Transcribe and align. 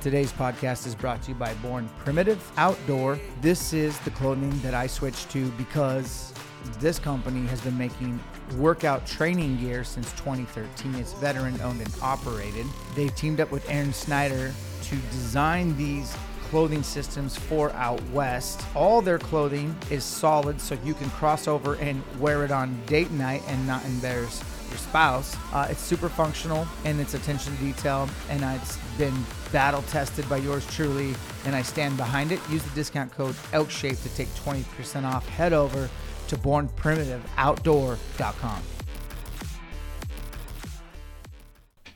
Today's 0.00 0.32
podcast 0.32 0.86
is 0.86 0.94
brought 0.94 1.22
to 1.22 1.30
you 1.30 1.34
by 1.34 1.52
Born 1.54 1.90
Primitive 2.04 2.52
Outdoor. 2.56 3.18
This 3.40 3.72
is 3.72 3.98
the 4.00 4.10
clothing 4.10 4.56
that 4.60 4.72
I 4.72 4.86
switched 4.86 5.28
to 5.30 5.50
because 5.52 6.32
this 6.78 7.00
company 7.00 7.44
has 7.48 7.60
been 7.60 7.76
making 7.76 8.20
workout 8.56 9.04
training 9.08 9.56
gear 9.56 9.82
since 9.82 10.12
2013. 10.12 10.94
It's 10.94 11.14
veteran 11.14 11.60
owned 11.62 11.80
and 11.80 11.92
operated. 12.00 12.64
They've 12.94 13.14
teamed 13.16 13.40
up 13.40 13.50
with 13.50 13.68
Aaron 13.68 13.92
Snyder 13.92 14.54
to 14.82 14.96
design 15.10 15.76
these 15.76 16.16
clothing 16.48 16.84
systems 16.84 17.36
for 17.36 17.72
out 17.72 18.00
west. 18.10 18.64
All 18.76 19.02
their 19.02 19.18
clothing 19.18 19.74
is 19.90 20.04
solid, 20.04 20.60
so 20.60 20.78
you 20.84 20.94
can 20.94 21.10
cross 21.10 21.48
over 21.48 21.74
and 21.74 22.04
wear 22.20 22.44
it 22.44 22.52
on 22.52 22.80
date 22.86 23.10
night 23.10 23.42
and 23.48 23.66
not 23.66 23.84
embarrass 23.84 24.44
your 24.68 24.78
spouse. 24.78 25.36
Uh, 25.52 25.66
it's 25.68 25.80
super 25.80 26.08
functional 26.08 26.68
and 26.84 27.00
it's 27.00 27.14
attention 27.14 27.56
to 27.56 27.62
detail, 27.64 28.08
and 28.28 28.44
it's 28.44 28.78
been 28.96 29.14
battle 29.52 29.82
tested 29.82 30.28
by 30.28 30.38
yours 30.38 30.66
truly, 30.74 31.14
and 31.44 31.54
I 31.54 31.62
stand 31.62 31.96
behind 31.96 32.32
it. 32.32 32.40
Use 32.48 32.62
the 32.62 32.74
discount 32.74 33.12
code 33.12 33.36
ELKSHAPE 33.52 34.02
to 34.02 34.08
take 34.14 34.28
20% 34.28 35.04
off. 35.04 35.28
Head 35.28 35.52
over 35.52 35.88
to 36.28 36.36
bornprimitiveoutdoor.com. 36.36 38.62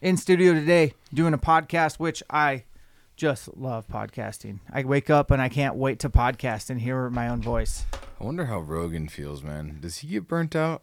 In 0.01 0.17
studio 0.17 0.55
today, 0.55 0.95
doing 1.15 1.33
a 1.33 1.39
podcast, 1.39 2.01
which 2.01 2.25
I 2.29 2.65
just 3.17 3.57
love 3.57 3.87
podcasting. 3.87 4.59
I 4.73 4.83
wake 4.83 5.11
up 5.11 5.31
and 5.31 5.41
I 5.41 5.49
can't 5.49 5.77
wait 5.77 6.01
to 6.01 6.11
podcast 6.11 6.71
and 6.71 6.81
hear 6.81 7.09
my 7.09 7.29
own 7.29 7.41
voice. 7.41 7.85
I 8.21 8.25
wonder 8.25 8.47
how 8.47 8.59
Rogan 8.59 9.07
feels, 9.09 9.45
man. 9.45 9.79
Does 9.81 9.99
he 9.99 10.09
get 10.09 10.27
burnt 10.27 10.57
out? 10.57 10.83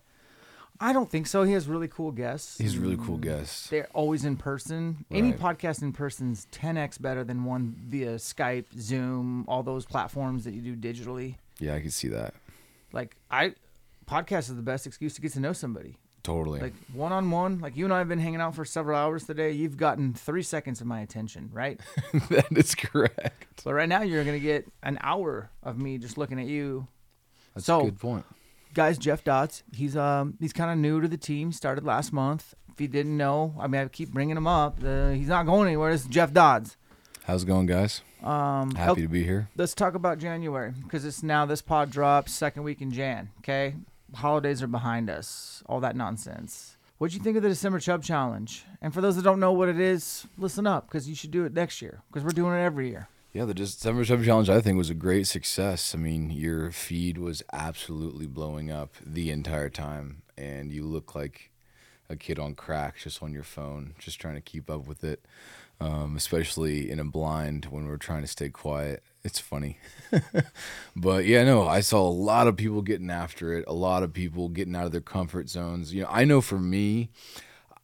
I 0.81 0.94
don't 0.94 1.09
think 1.09 1.27
so. 1.27 1.44
He 1.44 1.52
has 1.53 1.67
really 1.67 1.89
cool 1.89 2.11
guests. 2.11 2.58
He's 2.58 2.77
really 2.77 2.95
cool 2.95 3.17
mm. 3.17 3.22
guests. 3.22 3.67
They're 3.69 3.89
always 3.94 4.23
in 4.23 4.38
person. 4.38 5.05
Any 5.11 5.31
Right. 5.31 5.39
podcast 5.39 5.81
in 5.81 5.91
person's 5.91 6.48
10x 6.52 6.98
better 7.02 7.23
than 7.23 7.43
one 7.43 7.76
via 7.87 8.15
Skype, 8.15 8.65
Zoom, 8.80 9.43
all 9.48 9.61
those 9.61 9.86
platforms 9.86 10.45
that 10.45 10.54
you 10.54 10.61
do 10.61 10.76
digitally. 10.76 11.36
Yeah, 11.59 11.76
I 11.76 11.81
can 11.81 11.92
see 11.92 12.08
that. 12.09 12.33
Like 12.93 13.17
I 13.30 13.55
podcast 14.08 14.49
is 14.49 14.55
the 14.55 14.61
best 14.61 14.87
excuse 14.87 15.14
to 15.15 15.21
get 15.21 15.33
to 15.33 15.39
know 15.39 15.54
somebody. 15.54 15.98
Totally. 16.23 16.59
Like 16.59 16.73
one 16.93 17.11
on 17.11 17.30
one, 17.31 17.59
like 17.59 17.75
you 17.75 17.86
and 17.86 17.93
I 17.93 17.99
have 17.99 18.08
been 18.08 18.20
hanging 18.20 18.42
out 18.42 18.55
for 18.55 18.65
several 18.65 18.98
hours 18.98 19.25
today. 19.25 19.52
You've 19.52 19.77
gotten 19.77 20.14
three 20.14 20.43
seconds 20.43 20.81
of 20.81 20.87
my 20.87 21.02
attention, 21.02 21.49
right? 21.52 21.80
that 22.30 22.45
is 22.58 22.73
correct. 22.75 23.64
but 23.64 23.73
right 23.73 23.87
now 23.89 24.02
you're 24.02 24.23
gonna 24.23 24.39
get 24.39 24.65
an 24.83 24.98
hour 25.02 25.49
of 25.61 25.77
me 25.77 25.98
just 25.98 26.17
looking 26.17 26.39
at 26.39 26.48
you. 26.48 26.87
That's 27.54 27.65
So- 27.65 27.81
a 27.81 27.86
good 27.86 27.99
point. 27.99 28.25
Guys, 28.80 28.98
Jeff 28.98 29.26
Dodds, 29.26 29.64
he's 29.73 29.98
um 29.98 30.38
he's 30.40 30.54
kind 30.54 30.72
of 30.72 30.78
new 30.78 31.02
to 31.02 31.08
the 31.10 31.17
team. 31.17 31.52
Started 31.52 31.84
last 31.84 32.14
month. 32.14 32.56
If 32.72 32.80
you 32.80 32.88
didn't 32.88 33.17
know, 33.17 33.54
I 33.60 33.67
mean 33.67 33.82
I 33.82 33.88
keep 33.90 34.14
bringing 34.14 34.38
him 34.38 34.48
up. 34.48 34.82
Uh, 34.82 35.10
he's 35.10 35.28
not 35.28 35.45
going 35.45 35.67
anywhere. 35.67 35.92
This 35.92 36.04
is 36.04 36.08
Jeff 36.08 36.32
Dodds. 36.32 36.78
How's 37.26 37.44
it 37.44 37.48
going, 37.48 37.66
guys? 37.66 38.02
Um, 38.23 38.73
Happy 38.76 39.02
to 39.02 39.10
be 39.10 39.26
here. 39.26 39.50
let's 39.58 39.73
talk 39.73 39.95
about 39.95 40.17
January 40.17 40.72
because 40.82 41.04
it's 41.04 41.22
now 41.22 41.45
this 41.45 41.62
pod 41.62 41.92
drops 41.92 42.32
second 42.32 42.64
week 42.64 42.80
in 42.80 42.90
Jan. 42.90 43.32
Okay, 43.40 43.76
holidays 44.16 44.64
are 44.64 44.67
behind 44.67 45.10
us. 45.10 45.61
All 45.66 45.82
that 45.82 45.98
nonsense. 45.98 46.78
What'd 47.00 47.14
you 47.14 47.22
think 47.22 47.36
of 47.36 47.44
the 47.44 47.50
December 47.50 47.82
Chub 47.82 48.02
Challenge? 48.02 48.64
And 48.82 48.94
for 48.94 49.02
those 49.02 49.17
that 49.17 49.23
don't 49.23 49.42
know 49.42 49.52
what 49.52 49.67
it 49.67 49.78
is, 49.78 50.26
listen 50.38 50.66
up 50.66 50.88
because 50.88 51.10
you 51.10 51.16
should 51.16 51.32
do 51.32 51.44
it 51.44 51.54
next 51.54 51.82
year 51.82 52.02
because 52.08 52.23
we're 52.23 52.30
doing 52.32 52.54
it 52.54 52.64
every 52.64 52.88
year. 52.92 53.10
Yeah, 53.32 53.45
the 53.45 53.54
December 53.54 54.04
Challenge 54.04 54.50
I 54.50 54.60
think 54.60 54.78
was 54.78 54.90
a 54.90 54.95
great 54.95 55.28
success. 55.28 55.94
I 55.94 56.00
mean, 56.00 56.32
your 56.32 56.72
feed 56.72 57.20
was 57.20 57.44
absolutely 57.54 58.26
blowing 58.26 58.72
up 58.72 58.95
the 59.06 59.30
entire 59.30 59.70
time, 59.70 60.23
and 60.36 60.72
you 60.72 60.84
look 60.86 61.14
like 61.14 61.52
a 62.10 62.16
kid 62.16 62.40
on 62.40 62.56
crack 62.56 62.98
just 62.98 63.22
on 63.22 63.32
your 63.32 63.44
phone, 63.44 63.94
just 64.00 64.20
trying 64.20 64.34
to 64.34 64.42
keep 64.42 64.67
up 64.70 64.88
with 64.88 65.04
it. 65.04 65.26
Um, 65.82 66.17
especially 66.17 66.92
in 66.92 67.00
a 67.00 67.06
blind 67.06 67.66
when 67.66 67.88
we're 67.88 67.95
trying 67.95 68.20
to 68.22 68.28
stay 68.28 68.50
quiet. 68.50 69.02
It's 69.23 69.40
funny. 69.40 69.78
but 70.96 71.23
yeah, 71.26 71.46
no, 71.46 71.66
I 71.66 71.80
saw 71.80 72.06
a 72.06 72.11
lot 72.11 72.48
of 72.48 72.58
people 72.58 72.82
getting 72.82 73.10
after 73.10 73.54
it, 73.54 73.64
a 73.66 73.73
lot 73.73 74.04
of 74.04 74.11
people 74.11 74.50
getting 74.50 74.76
out 74.76 74.88
of 74.88 74.92
their 74.92 75.00
comfort 75.00 75.48
zones. 75.48 75.94
You 75.94 76.02
know, 76.02 76.10
I 76.11 76.26
know 76.26 76.42
for 76.42 76.60
me, 76.60 77.11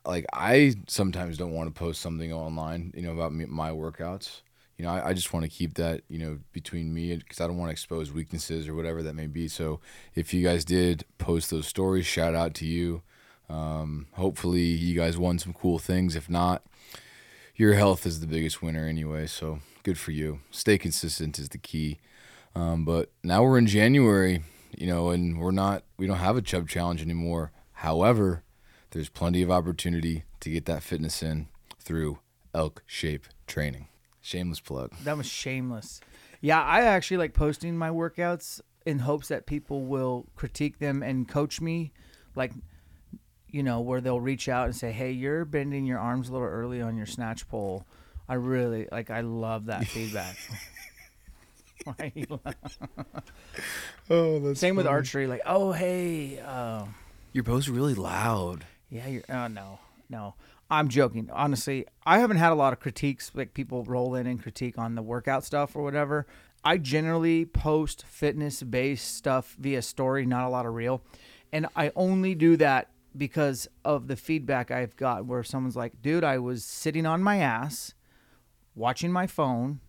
like 0.06 0.26
I 0.34 0.76
sometimes 0.88 1.38
don't 1.38 1.54
want 1.54 1.74
to 1.74 1.80
post 1.80 2.02
something 2.02 2.34
online, 2.34 2.92
you 2.96 3.04
know, 3.04 3.14
about 3.14 3.34
me, 3.34 3.46
my 3.46 3.70
workouts. 3.70 4.42
You 4.78 4.86
know, 4.86 4.92
I, 4.92 5.10
I 5.10 5.14
just 5.14 5.32
want 5.32 5.44
to 5.44 5.50
keep 5.50 5.76
that, 5.76 6.02
you 6.10 6.20
know, 6.20 6.40
between 6.52 6.94
me 6.94 7.16
because 7.16 7.40
I 7.40 7.48
don't 7.48 7.58
want 7.58 7.70
to 7.70 7.74
expose 7.74 8.12
weaknesses 8.12 8.68
or 8.68 8.76
whatever 8.76 9.02
that 9.04 9.16
may 9.16 9.28
be. 9.28 9.48
So 9.48 9.80
if 10.16 10.34
you 10.34 10.44
guys 10.44 10.66
did 10.66 11.06
post 11.18 11.50
those 11.50 11.68
stories, 11.68 12.06
shout 12.06 12.36
out 12.36 12.54
to 12.56 12.66
you. 12.66 13.02
Um, 13.50 14.08
hopefully 14.14 14.64
you 14.64 14.96
guys 14.96 15.18
won 15.18 15.40
some 15.40 15.54
cool 15.54 15.80
things. 15.80 16.16
If 16.16 16.30
not, 16.30 16.64
your 17.56 17.76
health 17.76 18.06
is 18.06 18.20
the 18.20 18.28
biggest 18.28 18.62
winner 18.62 18.86
anyway. 18.88 19.28
So 19.28 19.60
good 19.84 19.98
for 19.98 20.12
you. 20.12 20.40
Stay 20.52 20.78
consistent 20.78 21.40
is 21.40 21.50
the 21.50 21.58
key. 21.58 22.00
Um, 22.54 22.86
but 22.86 23.12
now 23.24 23.44
we're 23.44 23.58
in 23.58 23.68
January, 23.68 24.44
you 24.78 24.88
know, 24.88 25.10
and 25.10 25.40
we're 25.40 25.52
not, 25.52 25.84
we 25.98 26.08
don't 26.08 26.18
have 26.18 26.38
a 26.38 26.42
Chub 26.42 26.68
Challenge 26.68 27.02
anymore. 27.02 27.52
However, 27.80 28.44
there's 28.92 29.10
plenty 29.10 29.42
of 29.42 29.52
opportunity 29.52 30.24
to 30.40 30.50
get 30.50 30.66
that 30.66 30.84
fitness 30.84 31.22
in 31.22 31.48
through 31.80 32.20
elk 32.54 32.84
shape 32.86 33.26
training. 33.48 33.88
Shameless 34.26 34.60
plug. 34.60 34.92
That 35.04 35.18
was 35.18 35.28
shameless. 35.28 36.02
Yeah, 36.42 36.60
I 36.62 36.82
actually 36.82 37.18
like 37.18 37.36
posting 37.36 37.78
my 37.78 37.90
workouts 37.90 38.60
in 38.84 38.98
hopes 39.00 39.28
that 39.28 39.46
people 39.46 39.86
will 39.86 40.26
critique 40.36 40.80
them 40.80 41.04
and 41.04 41.28
coach 41.28 41.62
me, 41.62 41.92
like, 42.36 42.52
you 43.48 43.62
know, 43.62 43.82
where 43.82 44.02
they'll 44.02 44.20
reach 44.20 44.50
out 44.50 44.66
and 44.66 44.76
say, 44.76 44.92
"Hey, 44.92 45.12
you're 45.12 45.46
bending 45.46 45.86
your 45.86 46.00
arms 46.00 46.30
a 46.30 46.32
little 46.34 46.48
early 46.48 46.82
on 46.82 46.98
your 46.98 47.06
snatch 47.06 47.48
pull." 47.48 47.86
I 48.28 48.34
really 48.34 48.88
like. 48.92 49.12
I 49.12 49.22
love 49.22 49.68
that 49.68 49.86
feedback. 49.88 50.36
Why 51.84 52.12
you 52.16 52.40
laugh? 52.44 52.80
Oh, 54.10 54.40
that's 54.40 54.60
Same 54.60 54.76
with 54.76 54.88
archery. 54.88 55.28
Like, 55.28 55.42
oh 55.46 55.72
hey, 55.72 56.40
uh, 56.40 56.86
Your 57.32 57.44
post 57.44 57.68
really 57.68 57.94
loud. 57.94 58.66
yeah, 58.90 59.06
you're. 59.08 59.24
Oh 59.30 59.46
no, 59.48 59.78
no. 60.10 60.34
I'm 60.70 60.88
joking. 60.90 61.30
Honestly, 61.32 61.86
I 62.06 62.20
haven't 62.20 62.38
had 62.38 62.52
a 62.52 62.56
lot 62.56 62.74
of 62.74 62.80
critiques 62.80 63.32
like 63.34 63.54
people 63.54 63.84
roll 63.84 64.16
in 64.16 64.26
and 64.26 64.42
critique 64.42 64.78
on 64.78 64.96
the 64.96 65.02
workout 65.02 65.44
stuff 65.44 65.76
or 65.76 65.84
whatever. 65.84 66.26
I 66.64 66.78
generally 66.78 67.46
post 67.46 68.06
fitness 68.08 68.64
based 68.64 69.16
stuff 69.16 69.56
via 69.60 69.82
story, 69.84 70.26
not 70.26 70.46
a 70.46 70.50
lot 70.50 70.66
of 70.66 70.74
real. 70.74 71.04
And 71.54 71.68
I 71.76 71.92
only 71.96 72.34
do 72.34 72.58
that 72.58 72.90
because 73.16 73.68
of 73.86 74.08
the 74.08 74.16
feedback 74.16 74.72
I've 74.72 74.96
got 74.96 75.26
where 75.26 75.44
someone's 75.44 75.76
like, 75.76 76.02
dude, 76.02 76.24
I 76.24 76.40
was 76.40 76.66
sitting 76.66 77.06
on 77.06 77.22
my 77.22 77.38
ass 77.38 77.94
watching 78.74 79.12
my 79.12 79.28
phone 79.28 79.80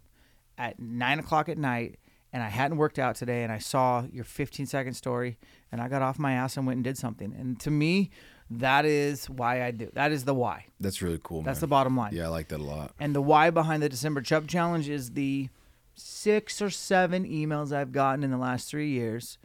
at 0.59 0.79
nine 0.79 1.19
o'clock 1.19 1.49
at 1.49 1.59
night 1.59 1.99
and 2.33 2.43
I 2.43 2.49
hadn't 2.49 2.77
worked 2.77 2.99
out 2.99 3.17
today 3.17 3.43
and 3.43 3.51
I 3.51 3.59
saw 3.59 4.05
your 4.13 4.25
15 4.25 4.67
second 4.67 4.95
story 4.95 5.39
and 5.73 5.81
I 5.81 5.89
got 5.89 6.03
off 6.03 6.19
my 6.19 6.35
ass 6.35 6.57
and 6.57 6.67
went 6.67 6.77
and 6.77 6.85
did 6.85 6.99
something. 6.99 7.35
And 7.37 7.59
to 7.61 7.71
me, 7.71 8.11
that 8.51 8.85
is 8.85 9.29
why 9.29 9.65
I 9.65 9.71
do. 9.73 9.91
That 9.95 10.13
is 10.13 10.25
the 10.25 10.35
why. 10.35 10.67
That's 10.81 11.03
really 11.03 11.21
cool, 11.23 11.43
That's 11.43 11.61
the 11.61 11.67
bottom 11.67 11.97
line. 11.97 12.15
Yeah, 12.15 12.25
I 12.27 12.29
like 12.29 12.49
that 12.49 12.61
a 12.61 12.65
lot. 12.65 12.93
And 13.01 13.15
the 13.15 13.23
why 13.23 13.51
behind 13.51 13.83
the 13.83 13.89
December 13.89 14.21
Chub 14.23 14.47
Challenge 14.47 14.89
is 14.89 15.11
the 15.11 15.49
six 15.95 16.61
or 16.61 16.71
seven 16.71 17.25
emails 17.25 17.73
I've 17.73 17.93
gotten 17.93 18.23
in 18.23 18.31
the 18.31 18.37
last 18.37 18.69
three 18.69 18.91
years 18.91 19.39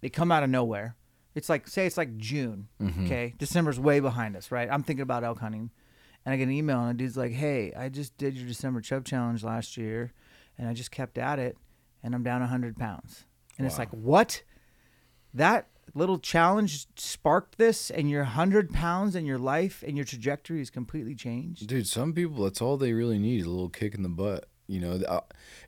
they 0.00 0.08
come 0.10 0.30
out 0.32 0.42
of 0.42 0.50
nowhere. 0.50 0.94
It's 1.34 1.48
like 1.48 1.68
say 1.68 1.86
it's 1.86 1.96
like 1.96 2.16
June, 2.16 2.68
Mm-hmm. 2.82 3.04
okay? 3.06 3.34
December's 3.38 3.78
way 3.80 4.00
behind 4.00 4.36
us, 4.36 4.50
right? 4.50 4.68
I'm 4.70 4.82
thinking 4.82 5.02
about 5.02 5.24
elk 5.24 5.38
hunting, 5.40 5.70
and 6.24 6.32
I 6.32 6.36
get 6.36 6.44
an 6.44 6.52
email 6.52 6.80
and 6.80 6.90
a 6.90 6.94
dude's 6.94 7.16
like, 7.16 7.32
"Hey, 7.32 7.72
I 7.76 7.88
just 7.88 8.16
did 8.18 8.36
your 8.36 8.46
December 8.46 8.80
chub 8.80 9.04
challenge 9.04 9.42
last 9.44 9.76
year, 9.76 10.12
and 10.58 10.68
I 10.68 10.74
just 10.74 10.90
kept 10.90 11.18
at 11.18 11.38
it, 11.38 11.56
and 12.02 12.14
I'm 12.14 12.22
down 12.22 12.40
100 12.40 12.76
pounds." 12.78 13.24
And 13.58 13.66
it's 13.66 13.78
like, 13.78 13.90
what? 13.90 14.42
That 15.34 15.66
little 15.94 16.18
challenge 16.18 16.86
sparked 16.96 17.58
this, 17.58 17.90
and 17.90 18.10
your 18.10 18.22
100 18.22 18.72
pounds 18.72 19.14
and 19.14 19.26
your 19.26 19.38
life 19.38 19.82
and 19.86 19.96
your 19.96 20.04
trajectory 20.04 20.60
is 20.60 20.70
completely 20.70 21.14
changed. 21.14 21.66
Dude, 21.66 21.86
some 21.86 22.12
people 22.12 22.44
that's 22.44 22.60
all 22.60 22.76
they 22.76 22.92
really 22.92 23.18
need 23.18 23.40
is 23.40 23.46
a 23.46 23.50
little 23.50 23.68
kick 23.68 23.94
in 23.94 24.02
the 24.02 24.08
butt, 24.08 24.48
you 24.66 24.80
know. 24.80 25.00
Uh, 25.06 25.20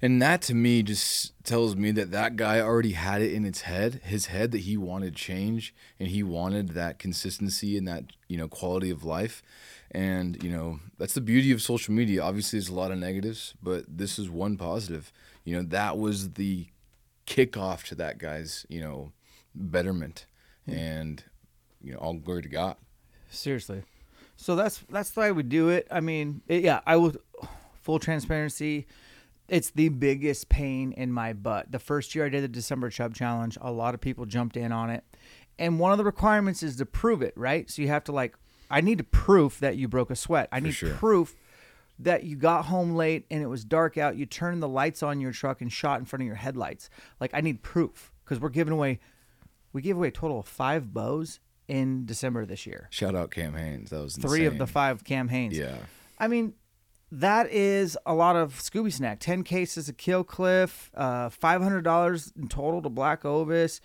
And 0.02 0.20
that 0.22 0.42
to 0.42 0.54
me 0.54 0.82
just 0.82 1.32
tells 1.44 1.76
me 1.76 1.90
that 1.92 2.10
that 2.10 2.36
guy 2.36 2.60
already 2.60 2.92
had 2.92 3.22
it 3.22 3.32
in 3.32 3.44
its 3.44 3.62
head, 3.62 4.00
his 4.04 4.26
head 4.26 4.50
that 4.52 4.58
he 4.62 4.76
wanted 4.76 5.14
change 5.16 5.74
and 5.98 6.08
he 6.08 6.22
wanted 6.22 6.70
that 6.70 6.98
consistency 6.98 7.76
and 7.76 7.86
that, 7.88 8.04
you 8.28 8.36
know, 8.36 8.48
quality 8.48 8.90
of 8.90 9.04
life. 9.04 9.42
And, 9.90 10.42
you 10.42 10.50
know, 10.50 10.80
that's 10.98 11.14
the 11.14 11.20
beauty 11.22 11.50
of 11.50 11.62
social 11.62 11.94
media. 11.94 12.22
Obviously 12.22 12.58
there's 12.58 12.68
a 12.68 12.74
lot 12.74 12.92
of 12.92 12.98
negatives, 12.98 13.54
but 13.62 13.84
this 13.88 14.18
is 14.18 14.28
one 14.28 14.56
positive. 14.58 15.10
You 15.44 15.56
know, 15.56 15.62
that 15.62 15.96
was 15.96 16.32
the 16.34 16.66
kickoff 17.26 17.84
to 17.84 17.94
that 17.94 18.18
guy's, 18.18 18.66
you 18.68 18.80
know, 18.80 19.12
betterment. 19.58 20.26
Hmm. 20.66 20.72
And, 20.72 21.24
you 21.82 21.92
know, 21.92 21.98
all 21.98 22.14
glory 22.14 22.42
to 22.42 22.48
God. 22.48 22.76
Seriously. 23.28 23.82
So 24.36 24.54
that's 24.56 24.84
that's 24.88 25.10
the 25.10 25.20
way 25.20 25.32
we 25.32 25.42
do 25.42 25.68
it. 25.68 25.86
I 25.90 26.00
mean, 26.00 26.42
it, 26.46 26.62
yeah, 26.62 26.80
I 26.86 26.96
will. 26.96 27.14
Full 27.82 27.98
transparency, 27.98 28.86
it's 29.48 29.70
the 29.70 29.88
biggest 29.88 30.50
pain 30.50 30.92
in 30.92 31.10
my 31.10 31.32
butt. 31.32 31.72
The 31.72 31.78
first 31.78 32.14
year 32.14 32.26
I 32.26 32.28
did 32.28 32.44
the 32.44 32.48
December 32.48 32.90
Chub 32.90 33.14
Challenge, 33.14 33.56
a 33.62 33.72
lot 33.72 33.94
of 33.94 34.00
people 34.02 34.26
jumped 34.26 34.58
in 34.58 34.72
on 34.72 34.90
it, 34.90 35.04
and 35.58 35.78
one 35.78 35.92
of 35.92 35.96
the 35.96 36.04
requirements 36.04 36.62
is 36.62 36.76
to 36.76 36.84
prove 36.84 37.22
it, 37.22 37.32
right? 37.34 37.70
So 37.70 37.80
you 37.80 37.88
have 37.88 38.04
to 38.04 38.12
like, 38.12 38.36
I 38.70 38.82
need 38.82 38.98
to 38.98 39.04
proof 39.04 39.58
that 39.60 39.76
you 39.78 39.88
broke 39.88 40.10
a 40.10 40.16
sweat. 40.16 40.50
I 40.52 40.60
need 40.60 40.72
sure. 40.72 40.92
proof 40.92 41.34
that 41.98 42.24
you 42.24 42.36
got 42.36 42.66
home 42.66 42.94
late 42.94 43.24
and 43.30 43.42
it 43.42 43.46
was 43.46 43.64
dark 43.64 43.96
out. 43.96 44.16
You 44.16 44.26
turned 44.26 44.62
the 44.62 44.68
lights 44.68 45.02
on 45.02 45.18
your 45.18 45.32
truck 45.32 45.62
and 45.62 45.72
shot 45.72 45.98
in 45.98 46.04
front 46.04 46.22
of 46.22 46.26
your 46.26 46.36
headlights. 46.36 46.90
Like 47.20 47.30
I 47.32 47.40
need 47.40 47.62
proof 47.62 48.12
because 48.24 48.38
we're 48.38 48.50
giving 48.50 48.74
away, 48.74 49.00
we 49.72 49.82
gave 49.82 49.96
away 49.96 50.08
a 50.08 50.12
total 50.12 50.40
of 50.40 50.46
five 50.46 50.92
bows 50.92 51.40
in 51.66 52.06
December 52.06 52.46
this 52.46 52.66
year 52.66 52.88
Shout 52.90 53.14
out 53.14 53.30
Cam 53.30 53.54
Hanes. 53.54 53.90
That 53.90 54.02
was 54.02 54.16
three 54.16 54.46
of 54.46 54.58
the 54.58 54.66
five 54.66 55.04
Cam 55.04 55.28
Hanes. 55.28 55.56
Yeah. 55.56 55.76
I 56.18 56.26
mean, 56.28 56.54
that 57.12 57.50
is 57.50 57.96
a 58.06 58.14
lot 58.14 58.36
of 58.36 58.54
Scooby 58.54 58.92
Snack. 58.92 59.18
Ten 59.20 59.42
cases 59.42 59.88
of 59.88 59.96
Kill 59.96 60.24
Cliff, 60.24 60.90
uh, 60.94 61.28
five 61.30 61.62
hundred 61.62 61.82
dollars 61.82 62.32
in 62.36 62.48
total 62.48 62.82
to 62.82 62.88
Black 62.88 63.24
Ovis, 63.24 63.80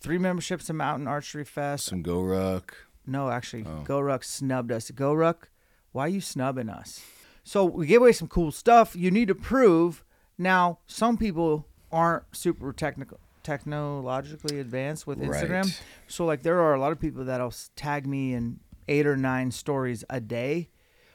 three 0.00 0.18
memberships 0.18 0.66
to 0.66 0.72
Mountain 0.72 1.08
Archery 1.08 1.44
Fest. 1.44 1.86
Some 1.86 2.02
Go 2.02 2.22
Ruck. 2.22 2.76
No, 3.06 3.30
actually, 3.30 3.64
Oh. 3.66 3.82
Go 3.84 4.00
Ruck 4.00 4.22
snubbed 4.22 4.70
us. 4.70 4.90
Go 4.90 5.12
Ruck, 5.14 5.48
why 5.92 6.04
are 6.06 6.08
you 6.08 6.20
snubbing 6.20 6.68
us? 6.68 7.00
So 7.42 7.64
we 7.64 7.86
gave 7.86 8.00
away 8.02 8.12
some 8.12 8.28
cool 8.28 8.52
stuff. 8.52 8.94
You 8.94 9.10
need 9.10 9.28
to 9.28 9.34
prove. 9.34 10.04
Now, 10.36 10.78
some 10.86 11.16
people 11.16 11.66
aren't 11.90 12.24
super 12.36 12.72
technical, 12.72 13.18
technologically 13.48 14.60
advanced 14.60 15.06
with 15.06 15.18
Instagram. 15.18 15.64
Right. 15.64 15.82
So, 16.06 16.24
like, 16.24 16.42
there 16.42 16.60
are 16.60 16.74
a 16.74 16.80
lot 16.80 16.92
of 16.92 17.00
people 17.00 17.24
that'll 17.24 17.54
tag 17.76 18.06
me 18.06 18.34
in 18.34 18.60
eight 18.88 19.06
or 19.06 19.16
nine 19.16 19.50
stories 19.50 20.04
a 20.10 20.20
day, 20.20 20.70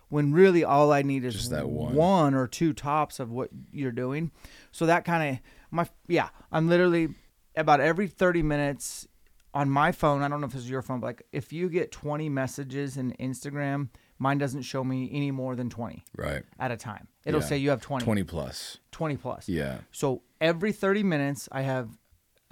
when 0.09 0.31
really 0.31 0.63
all 0.63 0.91
I 0.91 1.01
need 1.01 1.23
is 1.25 1.33
Just 1.33 1.49
that 1.51 1.69
one. 1.69 2.33
or 2.35 2.47
two 2.47 2.73
tops 2.73 3.19
of 3.19 3.31
what 3.31 3.49
you're 3.71 3.91
doing. 3.91 4.31
So 4.71 4.85
that 4.85 5.05
kind 5.05 5.23
of 5.31 5.39
my 5.71 5.87
yeah, 6.07 6.29
I'm 6.51 6.69
literally 6.69 7.09
about 7.55 7.79
every 7.79 8.07
30 8.07 8.43
minutes 8.43 9.07
on 9.55 9.69
my 9.71 9.91
phone. 9.91 10.21
I 10.21 10.27
don't 10.27 10.39
know 10.39 10.45
if 10.47 10.53
this 10.53 10.61
is 10.63 10.69
your 10.69 10.83
phone, 10.83 10.99
but 10.99 11.07
like 11.07 11.23
if 11.31 11.51
you 11.51 11.67
get 11.67 11.91
20 11.91 12.29
messages 12.29 12.95
in 12.97 13.13
Instagram, 13.19 13.89
mine 14.19 14.37
doesn't 14.37 14.61
show 14.61 14.83
me 14.83 15.09
any 15.11 15.31
more 15.31 15.55
than 15.55 15.67
20 15.71 16.03
Right. 16.15 16.43
at 16.59 16.69
a 16.71 16.77
time. 16.77 17.07
It'll 17.25 17.41
Yeah. 17.41 17.47
say 17.47 17.57
you 17.57 17.71
have 17.71 17.81
20, 17.81 18.03
20 18.05 18.23
plus. 18.23 18.77
20 18.91 19.17
plus. 19.17 19.49
Yeah. 19.49 19.79
So 19.91 20.21
every 20.39 20.71
30 20.73 21.01
minutes, 21.01 21.49
I 21.51 21.61
have 21.61 21.89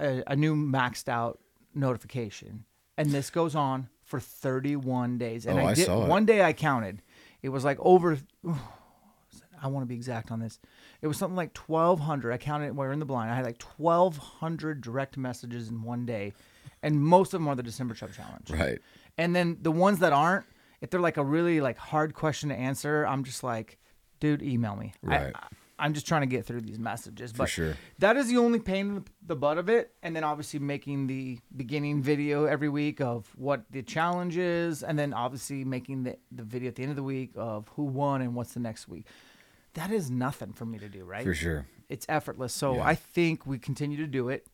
a, 0.02 0.22
a 0.26 0.36
new 0.36 0.54
maxed 0.56 1.08
out 1.08 1.38
notification, 1.74 2.64
and 2.98 3.10
this 3.10 3.30
goes 3.30 3.54
on 3.54 3.88
for 4.02 4.20
31 4.20 5.18
days. 5.18 5.46
And 5.46 5.58
Oh, 5.58 5.66
I 5.66 5.74
did 5.74 5.86
saw 5.86 6.04
it. 6.04 6.08
one 6.08 6.26
day 6.26 6.42
I 6.42 6.52
counted, 6.52 7.02
it 7.42 7.48
was 7.50 7.64
like 7.64 7.78
over. 7.80 8.18
I 9.64 9.68
want 9.68 9.84
to 9.84 9.88
be 9.88 9.94
exact 9.94 10.32
on 10.32 10.40
this. 10.40 10.58
It 11.02 11.06
was 11.06 11.16
something 11.16 11.36
like 11.36 11.56
1,200. 11.56 12.32
I 12.32 12.36
counted 12.36 12.66
it 12.66 12.74
while 12.74 12.84
we 12.84 12.88
were 12.88 12.92
in 12.92 12.98
the 12.98 13.04
blind. 13.04 13.30
I 13.30 13.36
had 13.36 13.44
like 13.44 13.62
1,200 13.62 14.80
direct 14.80 15.16
messages 15.16 15.68
in 15.68 15.82
one 15.84 16.04
day, 16.04 16.32
and 16.82 17.00
most 17.00 17.32
of 17.32 17.40
them 17.40 17.46
are 17.48 17.54
the 17.54 17.62
December 17.62 17.94
Chub 17.94 18.12
Challenge. 18.12 18.50
Right. 18.50 18.80
And 19.18 19.36
then 19.36 19.58
the 19.62 19.70
ones 19.70 20.00
that 20.00 20.12
aren't, 20.12 20.46
if 20.80 20.90
they're 20.90 20.98
like 21.00 21.16
a 21.16 21.22
really 21.24 21.60
like 21.60 21.78
hard 21.78 22.12
question 22.12 22.48
to 22.48 22.56
answer, 22.56 23.06
I'm 23.06 23.22
just 23.22 23.44
like, 23.44 23.78
dude, 24.18 24.42
email 24.42 24.74
me. 24.74 24.94
I- 25.06 25.08
Right. 25.08 25.32
I, 25.36 25.46
I'm 25.82 25.94
just 25.94 26.06
trying 26.06 26.20
to 26.22 26.26
get 26.28 26.46
through 26.46 26.60
these 26.62 26.78
messages. 26.78 27.32
But 27.32 27.48
sure. 27.48 27.74
that 27.98 28.16
is 28.16 28.28
the 28.28 28.36
only 28.38 28.60
pain 28.60 28.86
in 28.88 29.04
the 29.26 29.34
butt 29.36 29.58
of 29.58 29.68
it. 29.68 29.92
And 30.02 30.14
then 30.14 30.22
obviously 30.24 30.60
making 30.60 31.08
the 31.08 31.40
beginning 31.56 32.02
video 32.02 32.44
every 32.44 32.68
week 32.68 33.00
of 33.00 33.28
what 33.36 33.64
the 33.70 33.82
challenge 33.82 34.36
is, 34.36 34.82
and 34.82 34.98
then 34.98 35.12
obviously 35.12 35.64
making 35.64 36.04
the, 36.04 36.16
the 36.30 36.44
video 36.44 36.68
at 36.68 36.76
the 36.76 36.82
end 36.82 36.90
of 36.90 36.96
the 36.96 37.02
week 37.02 37.32
of 37.36 37.68
who 37.74 37.84
won 37.84 38.22
and 38.22 38.34
what's 38.34 38.54
the 38.54 38.60
next 38.60 38.88
week. 38.88 39.06
That 39.74 39.90
is 39.90 40.10
nothing 40.10 40.52
for 40.52 40.64
me 40.66 40.78
to 40.78 40.88
do, 40.88 41.04
right? 41.04 41.24
For 41.24 41.34
sure. 41.34 41.66
it's 41.88 42.06
effortless. 42.08 42.52
So 42.54 42.76
Yeah. 42.76 42.84
I 42.86 42.94
think 42.94 43.46
we 43.46 43.58
continue 43.58 43.96
to 43.96 44.06
do 44.06 44.28
it. 44.28 44.46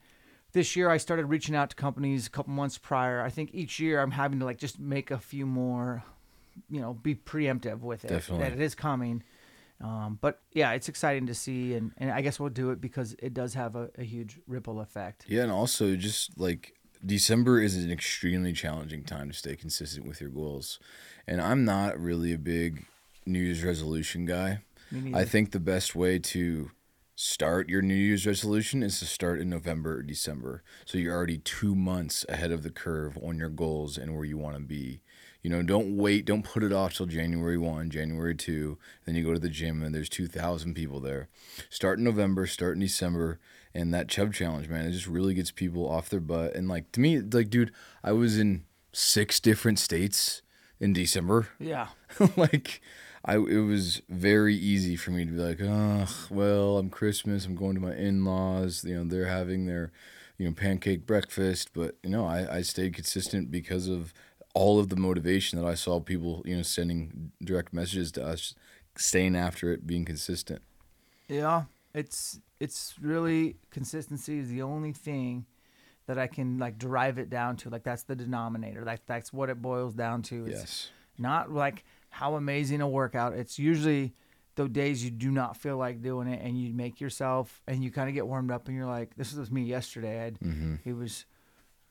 This 0.52 0.76
year 0.76 0.88
I 0.88 0.96
started 0.96 1.26
reaching 1.26 1.54
out 1.54 1.70
to 1.70 1.76
companies 1.76 2.26
a 2.26 2.30
couple 2.30 2.52
months 2.54 2.78
prior. 2.78 3.20
I 3.20 3.28
think 3.28 3.50
each 3.52 3.78
year 3.78 4.00
I'm 4.00 4.12
having 4.12 4.38
to 4.38 4.44
like 4.46 4.56
just 4.58 4.78
make 4.78 5.10
a 5.10 5.19
few 5.19 5.44
more, 5.44 6.04
you 6.70 6.80
know, 6.80 6.94
be 6.94 7.14
preemptive 7.14 7.80
with 7.80 8.04
it 8.04 8.08
Definitely. 8.08 8.44
that 8.44 8.52
it 8.54 8.60
is 8.62 8.75
coming. 8.75 9.22
Um, 9.80 10.19
but 10.20 10.40
yeah, 10.52 10.72
it's 10.72 10.88
exciting 10.88 11.26
to 11.26 11.34
see, 11.34 11.75
and, 11.75 11.92
and 11.98 12.10
I 12.10 12.20
guess 12.20 12.40
we'll 12.40 12.48
do 12.48 12.70
it 12.70 12.80
because 12.80 13.14
it 13.20 13.32
does 13.32 13.54
have 13.54 13.76
a, 13.76 13.90
a 13.96 14.02
huge 14.02 14.40
ripple 14.46 14.80
effect. 14.80 15.25
Yeah, 15.28 15.42
and 15.42 15.52
also 15.52 15.94
just 15.94 16.38
like 16.38 16.75
December 17.04 17.60
is 17.60 17.76
an 17.76 17.90
extremely 17.90 18.52
challenging 18.52 19.04
time 19.04 19.30
to 19.30 19.36
stay 19.36 19.54
consistent 19.54 20.06
with 20.06 20.20
your 20.20 20.30
goals. 20.30 20.80
And 21.26 21.40
I'm 21.40 21.64
not 21.64 21.98
really 21.98 22.32
a 22.32 22.38
big 22.38 22.86
New 23.25 23.38
Year's 23.38 23.62
resolution 23.62 24.26
guy. 24.26 24.62
I 25.14 25.25
think 25.25 25.50
the 25.50 25.60
best 25.60 25.94
way 25.94 26.19
to 26.19 26.70
start 27.14 27.69
your 27.69 27.82
New 27.82 27.94
Year's 27.94 28.26
resolution 28.26 28.82
is 28.82 28.98
to 29.00 29.04
start 29.04 29.40
in 29.40 29.50
November 29.50 29.98
or 29.98 30.02
December. 30.02 30.62
So 30.86 30.96
you're 30.98 31.14
already 31.14 31.38
two 31.38 31.75
months 31.75 32.25
ahead 32.28 32.52
of 32.52 32.62
the 32.62 32.70
curve 32.70 33.19
on 33.22 33.38
your 33.38 33.50
goals 33.50 33.99
and 33.99 34.14
where 34.16 34.25
you 34.25 34.38
want 34.38 34.56
to 34.56 34.62
be. 34.62 35.02
You 35.42 35.50
know, 35.50 35.62
don't 35.62 35.97
wait, 35.97 36.25
don't 36.25 36.42
put 36.42 36.62
it 36.64 36.73
off 36.73 36.95
till 36.95 37.07
January 37.07 37.57
1, 37.57 37.90
January 37.90 38.35
2. 38.35 38.76
Then 39.04 39.14
you 39.14 39.25
go 39.25 39.33
to 39.33 39.38
the 39.38 39.49
gym 39.49 39.83
and 39.83 39.95
there's 39.95 40.09
2,000 40.09 40.75
people 40.75 41.00
there. 41.00 41.28
Start 41.71 41.99
in 41.99 42.04
November, 42.04 42.47
start 42.47 42.75
in 42.75 42.80
December. 42.80 43.38
And 43.75 43.95
that 43.95 44.09
Chub 44.09 44.35
Challenge, 44.35 44.68
man, 44.68 44.87
it 44.87 44.92
just 44.92 45.07
really 45.07 45.35
gets 45.35 45.50
people 45.50 45.88
off 45.88 46.09
their 46.09 46.21
butt. 46.21 46.54
And 46.54 46.68
like, 46.68 46.90
to 46.92 47.00
me, 47.00 47.21
like, 47.21 47.50
dude, 47.50 47.73
I 48.02 48.12
was 48.12 48.38
in 48.38 48.64
six 48.92 49.38
different 49.38 49.78
states 49.78 50.42
in 50.80 50.92
December 50.92 51.49
Yeah, 51.59 51.88
like 52.37 52.80
I 53.25 53.37
it 53.37 53.66
was 53.66 54.02
very 54.09 54.54
easy 54.54 54.97
for 54.97 55.11
me 55.11 55.25
to 55.25 55.30
be 55.33 55.38
like, 55.38 55.61
oh, 55.62 56.07
well, 56.30 56.78
I'm 56.78 56.90
Christmas, 56.90 57.47
I'm 57.47 57.57
going 57.57 57.75
to 57.75 57.80
my 57.80 57.95
in-laws, 57.95 58.85
you 58.85 58.95
know, 58.95 59.04
they're 59.04 59.26
having 59.26 59.66
their, 59.66 59.92
you 60.37 60.47
know, 60.47 60.52
pancake 60.52 61.07
breakfast, 61.07 61.71
but 61.73 61.97
you 62.02 62.11
know, 62.11 62.25
I, 62.25 62.59
I 62.59 62.62
stayed 62.62 62.95
consistent 62.95 63.50
because 63.50 63.88
of 63.88 64.14
all 64.61 64.79
of 64.81 64.88
the 64.88 64.97
motivation 64.97 65.59
that 65.59 65.67
I 65.75 65.77
saw 65.77 66.00
people, 66.00 66.43
you 66.45 66.57
know, 66.57 66.62
sending 66.62 67.31
direct 67.50 67.73
messages 67.73 68.11
to 68.12 68.25
us, 68.33 68.55
staying 68.97 69.37
after 69.37 69.73
it, 69.73 69.87
being 69.87 70.05
consistent. 70.05 70.62
yeah. 71.29 71.65
It's 71.95 72.41
it's 72.61 72.95
really 73.00 73.57
consistency 73.71 74.38
is 74.38 74.49
the 74.50 74.62
only 74.62 74.93
thing 74.93 75.47
that 76.07 76.19
I 76.19 76.27
can 76.27 76.59
like 76.59 76.77
derive 76.79 77.17
it 77.19 77.31
down 77.31 77.57
to. 77.61 77.71
Like 77.71 77.83
that's 77.83 78.03
the 78.05 78.15
denominator. 78.17 78.83
Like 78.85 79.07
that's 79.07 79.33
what 79.33 79.49
it 79.49 79.61
boils 79.62 79.95
down 79.95 80.23
to. 80.31 80.47
Is 80.47 80.59
Yes. 80.61 80.91
not 81.19 81.50
like 81.50 81.85
how 82.11 82.35
amazing 82.37 82.81
a 82.83 82.88
workout. 82.88 83.33
It's 83.35 83.59
usually 83.59 84.12
the 84.57 84.69
days 84.69 85.03
you 85.05 85.11
do 85.11 85.31
not 85.31 85.57
feel 85.57 85.77
like 85.77 86.03
doing 86.03 86.29
it 86.29 86.41
and 86.45 86.61
you 86.61 86.75
make 86.75 87.00
yourself 87.00 87.62
and 87.67 87.83
you 87.83 87.91
kind 87.91 88.09
of 88.09 88.15
get 88.15 88.27
warmed 88.27 88.50
up 88.50 88.67
and 88.69 88.77
you're 88.77 88.87
like, 88.99 89.15
this 89.17 89.33
was 89.35 89.50
me 89.50 89.62
yesterday. 89.62 90.27
I'd, 90.27 90.38
Mm-hmm. 90.41 90.75
It 90.85 90.95
was 90.95 91.25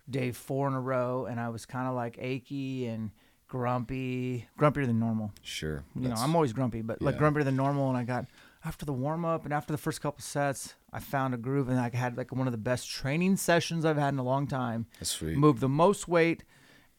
day 0.09 0.31
four 0.31 0.67
in 0.67 0.73
a 0.73 0.81
row 0.81 1.25
and 1.25 1.39
I 1.39 1.49
was 1.49 1.65
kind 1.65 1.87
of 1.87 1.95
like 1.95 2.17
achy 2.19 2.85
and 2.85 3.11
grumpy, 3.47 4.47
grumpier 4.59 4.85
than 4.85 4.99
normal. 4.99 5.31
Sure. 5.41 5.83
You 5.95 6.09
know, 6.09 6.15
I'm 6.15 6.35
always 6.35 6.53
grumpy, 6.53 6.81
but 6.81 7.01
like 7.01 7.15
yeah. 7.15 7.21
grumpier 7.21 7.43
than 7.43 7.55
normal. 7.55 7.89
And 7.89 7.97
I 7.97 8.03
got 8.03 8.25
after 8.65 8.85
the 8.85 8.93
warm 8.93 9.25
up 9.25 9.45
and 9.45 9.53
after 9.53 9.71
the 9.71 9.77
first 9.77 10.01
couple 10.01 10.21
sets, 10.21 10.75
I 10.91 10.99
found 10.99 11.33
a 11.33 11.37
groove 11.37 11.69
and 11.69 11.79
I 11.79 11.89
had 11.95 12.17
like 12.17 12.31
one 12.31 12.47
of 12.47 12.51
the 12.51 12.57
best 12.57 12.89
training 12.89 13.37
sessions 13.37 13.85
I've 13.85 13.97
had 13.97 14.13
in 14.13 14.19
a 14.19 14.23
long 14.23 14.47
time 14.47 14.87
that's 14.99 15.11
sweet. 15.11 15.37
moved 15.37 15.59
the 15.61 15.69
most 15.69 16.07
weight 16.07 16.43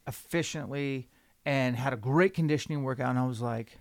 efficiently 0.07 1.09
and 1.45 1.77
had 1.77 1.93
a 1.93 1.97
great 1.97 2.35
conditioning 2.35 2.83
workout 2.83 3.11
and 3.11 3.19
i 3.19 3.27
was 3.27 3.41
like 3.41 3.79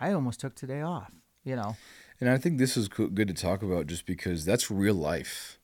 i 0.00 0.12
almost 0.12 0.40
took 0.40 0.54
today 0.54 0.80
off 0.80 1.10
you 1.44 1.56
know 1.56 1.76
And 2.20 2.30
I 2.30 2.38
think 2.38 2.58
this 2.58 2.76
is 2.76 2.88
good 2.88 3.28
to 3.28 3.34
talk 3.34 3.62
about 3.62 3.86
just 3.86 4.06
because 4.06 4.44
that's 4.46 4.70
real 4.70 4.94
life. 4.94 5.58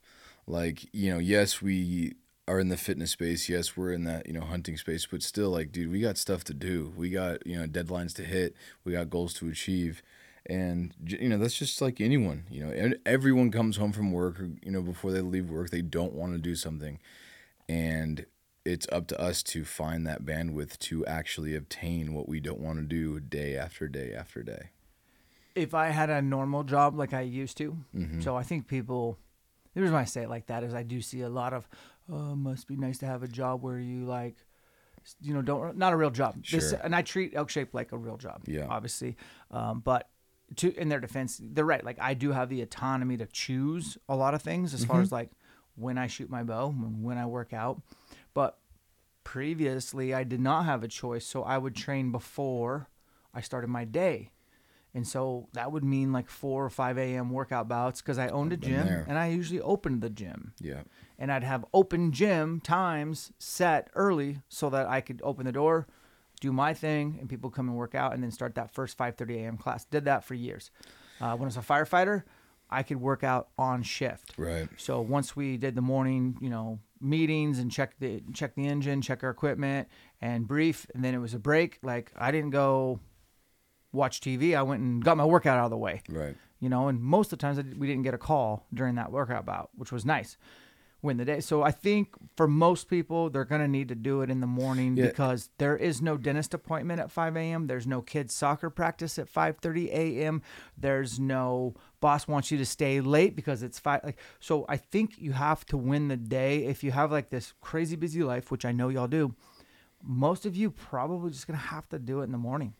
Like, 0.47 0.87
you 0.93 1.11
know, 1.11 1.19
yes, 1.19 1.63
we 1.63 2.13
are 2.49 2.59
in 2.59 2.69
the 2.69 2.77
fitness 2.77 3.13
space. 3.13 3.49
Yes, 3.49 3.77
we're 3.77 3.93
in 3.93 4.05
that, 4.05 4.27
you 4.27 4.33
know, 4.33 4.41
hunting 4.41 4.77
space, 4.77 5.07
but 5.07 5.23
still 5.23 5.51
like, 5.51 5.71
dude, 5.73 5.91
we 5.91 6.01
got 6.01 6.19
stuff 6.19 6.43
to 6.45 6.55
do. 6.55 6.93
We 6.97 7.11
got, 7.11 7.47
you 7.47 7.57
know, 7.59 7.67
deadlines 7.67 8.15
to 8.17 8.25
hit. 8.25 8.55
We 8.85 8.93
got 8.93 9.11
goals 9.11 9.35
to 9.35 9.49
achieve. 9.49 10.03
And 10.47 10.93
you 11.07 11.29
know, 11.29 11.39
that's 11.39 11.57
just 11.57 11.81
like 11.81 12.01
anyone, 12.01 12.47
you 12.51 12.67
know, 12.67 12.95
everyone 13.07 13.53
comes 13.53 13.77
home 13.77 13.93
from 13.93 14.11
work 14.11 14.41
or, 14.41 14.51
you 14.61 14.73
know, 14.73 14.83
before 14.83 15.13
they 15.13 15.21
leave 15.21 15.49
work, 15.49 15.71
they 15.71 15.83
don't 15.83 16.15
want 16.15 16.33
to 16.33 16.39
do 16.39 16.57
something. 16.57 16.99
And 17.69 18.27
it's 18.65 18.89
up 18.91 19.07
to 19.09 19.21
us 19.21 19.45
to 19.45 19.65
find 19.65 20.05
that 20.09 20.25
bandwidth 20.25 20.81
to 20.81 21.07
actually 21.07 21.55
obtain 21.55 22.13
what 22.13 22.29
we 22.29 22.41
don't 22.41 22.59
want 22.59 22.79
to 22.79 22.85
do 22.85 23.21
day 23.21 23.57
after 23.57 23.87
day 23.87 24.13
after 24.13 24.43
day. 24.43 24.71
If 25.55 25.75
I 25.75 25.89
had 25.91 26.11
a 26.11 26.21
normal 26.21 26.65
job 26.65 26.97
like 26.97 27.13
I 27.15 27.21
used 27.21 27.57
to, 27.59 27.77
Mm-hmm. 27.95 28.21
so 28.21 28.35
I 28.37 28.43
think 28.43 28.67
people, 28.67 29.19
the 29.75 29.81
reason 29.81 29.95
why 29.95 30.01
I 30.01 30.07
say 30.07 30.23
it 30.23 30.29
like 30.29 30.47
that 30.47 30.65
is 30.65 30.75
I 30.75 30.83
do 30.83 31.01
see 31.01 31.21
a 31.21 31.29
lot 31.29 31.53
of, 31.53 31.69
oh, 32.11 32.35
must 32.37 32.67
be 32.69 32.77
nice 32.77 32.99
to 32.99 33.07
have 33.07 33.23
a 33.23 33.29
job 33.29 33.63
where 33.63 33.79
you 33.79 34.05
like, 34.05 34.37
you 35.21 35.35
know, 35.35 35.43
don't 35.43 35.77
not 35.77 35.93
a 35.93 35.97
real 35.97 36.11
job. 36.11 36.37
This, 36.51 36.71
Sure. 36.71 36.81
and 36.83 36.95
I 36.95 37.03
treat 37.03 37.35
Elk 37.35 37.51
Shape 37.51 37.75
like 37.75 37.93
a 37.93 37.99
real 37.99 38.17
job. 38.17 38.43
Yeah. 38.47 38.67
obviously, 38.69 39.17
um, 39.51 39.81
but 39.81 40.09
to 40.57 40.75
in 40.79 40.89
their 40.89 41.01
defense, 41.01 41.41
they're 41.43 41.65
right. 41.65 41.85
Like 41.85 41.99
I 42.01 42.15
do 42.15 42.33
have 42.33 42.49
the 42.49 42.63
autonomy 42.63 43.17
to 43.17 43.27
choose 43.27 43.97
a 44.09 44.15
lot 44.17 44.35
of 44.35 44.43
things 44.43 44.75
as 44.75 44.85
far 44.85 44.97
Mm-hmm. 44.97 45.03
as 45.05 45.13
like 45.13 45.31
when 45.75 45.97
I 45.99 46.07
shoot 46.07 46.29
my 46.31 46.43
bow, 46.43 46.69
when 46.69 47.03
when 47.03 47.19
I 47.19 47.27
work 47.27 47.53
out, 47.53 47.81
but 48.35 48.59
previously 49.25 50.13
I 50.15 50.25
did 50.25 50.41
not 50.41 50.65
have 50.65 50.83
a 50.83 50.89
choice, 50.89 51.25
so 51.27 51.43
I 51.43 51.59
would 51.59 51.75
train 51.75 52.13
before 52.13 52.89
I 53.35 53.41
started 53.41 53.69
my 53.69 53.85
day. 53.85 54.31
And 54.95 55.09
so 55.09 55.49
that 55.55 55.73
would 55.73 55.85
mean 55.85 56.13
like 56.13 56.29
4 56.29 56.67
or 56.67 56.69
5 56.69 56.99
a.m. 56.99 57.31
workout 57.31 57.67
bouts 57.67 58.03
because 58.03 58.19
I 58.19 58.29
owned 58.29 58.53
a 58.53 58.59
gym 58.59 58.87
and 59.09 59.19
I 59.19 59.29
usually 59.29 59.61
opened 59.63 60.03
the 60.03 60.11
gym. 60.11 60.53
Yeah. 60.61 60.83
And 61.23 61.31
I'd 61.31 61.45
have 61.45 61.65
open 61.73 62.11
gym 62.11 62.59
times 62.61 63.33
set 63.39 63.91
early 63.95 64.41
so 64.49 64.69
that 64.71 64.89
I 64.89 65.01
could 65.01 65.21
open 65.23 65.47
the 65.47 65.53
door, 65.53 65.87
do 66.41 66.53
my 66.53 66.75
thing, 66.75 67.17
and 67.21 67.29
people 67.29 67.49
come 67.49 67.69
and 67.69 67.77
work 67.77 67.95
out 67.95 68.13
and 68.13 68.21
then 68.25 68.33
start 68.33 68.57
that 68.57 68.75
first 68.75 68.99
5.30 68.99 69.37
a.m. 69.37 69.57
class. 69.57 69.85
Did 69.85 70.05
that 70.07 70.25
for 70.25 70.35
years. 70.35 70.73
Uh, 71.21 71.37
when 71.37 71.43
I 71.43 71.47
was 71.47 71.57
a 71.57 71.61
firefighter, 71.61 72.25
I 72.69 72.83
could 72.83 73.01
work 73.01 73.23
out 73.23 73.51
on 73.57 73.85
shift. 73.85 74.33
Right. 74.37 74.69
So 74.77 75.01
once 75.01 75.37
we 75.37 75.57
did 75.57 75.77
the 75.77 75.81
morning, 75.81 76.39
you 76.41 76.51
know, 76.51 76.81
meetings 77.01 77.61
and 77.61 77.71
check 77.71 77.95
the 78.01 78.23
check 78.33 78.57
the 78.57 78.67
engine, 78.67 79.01
check 79.01 79.23
our 79.23 79.31
equipment, 79.31 79.87
and 80.21 80.49
brief, 80.49 80.89
and 80.93 81.05
then 81.05 81.15
it 81.15 81.19
was 81.19 81.35
a 81.35 81.39
break. 81.39 81.79
Like 81.83 82.11
I 82.17 82.33
didn't 82.33 82.51
go 82.51 82.99
watch 83.93 84.21
TV. 84.21 84.57
I 84.57 84.63
went 84.63 84.81
and 84.81 85.05
got 85.05 85.17
my 85.17 85.25
workout 85.25 85.59
out 85.59 85.67
of 85.67 85.71
the 85.71 85.77
way. 85.77 86.03
Right. 86.09 86.35
You 86.59 86.69
know, 86.69 86.89
and 86.89 87.01
most 87.01 87.33
of 87.33 87.39
the 87.39 87.43
times 87.43 87.63
we 87.77 87.87
didn't 87.87 88.03
get 88.03 88.15
a 88.15 88.19
call 88.19 88.67
during 88.73 88.95
that 88.95 89.13
workout 89.13 89.45
bout, 89.45 89.71
which 89.75 89.93
was 89.93 90.05
nice. 90.05 90.37
Win 91.03 91.17
the 91.17 91.25
day. 91.25 91.41
So 91.41 91.63
I 91.65 91.73
think 91.73 92.11
for 92.37 92.47
most 92.47 92.89
people, 92.89 93.29
they're 93.29 93.45
gonna 93.45 93.67
need 93.67 93.89
to 93.89 93.97
do 93.97 94.23
it 94.23 94.31
in 94.31 94.41
the 94.41 94.47
morning 94.47 94.97
Yeah. 94.97 95.07
because 95.07 95.51
there 95.59 95.77
is 95.77 96.01
no 96.01 96.17
dentist 96.17 96.55
appointment 96.55 97.01
at 97.01 97.11
5 97.11 97.37
a.m. 97.37 97.67
There's 97.67 97.89
no 97.89 98.01
kids 98.03 98.33
soccer 98.33 98.71
practice 98.71 99.19
at 99.19 99.27
5:30 99.29 99.89
a.m. 99.91 100.43
There's 100.79 101.19
no 101.19 101.75
boss 102.01 102.29
wants 102.29 102.53
you 102.53 102.59
to 102.59 102.65
stay 102.65 103.01
late 103.01 103.35
because 103.35 103.65
it's 103.65 103.81
five. 103.81 104.01
Like 104.05 104.19
so, 104.39 104.65
I 104.69 104.77
think 104.77 105.19
you 105.19 105.33
have 105.33 105.67
to 105.67 105.77
win 105.77 106.07
the 106.07 106.17
day 106.17 106.67
if 106.67 106.85
you 106.85 106.93
have 106.93 107.11
like 107.11 107.31
this 107.31 107.53
crazy 107.61 107.97
busy 107.97 108.23
life, 108.23 108.53
which 108.53 108.65
I 108.65 108.71
know 108.71 108.89
y'all 108.89 109.09
do. 109.09 109.35
Most 110.05 110.47
of 110.47 110.55
you 110.57 110.71
probably 110.71 111.31
just 111.31 111.49
gonna 111.49 111.59
have 111.59 111.89
to 111.89 111.99
do 111.99 112.21
it 112.21 112.25
in 112.25 112.33
the 112.33 112.39
morning. 112.39 112.75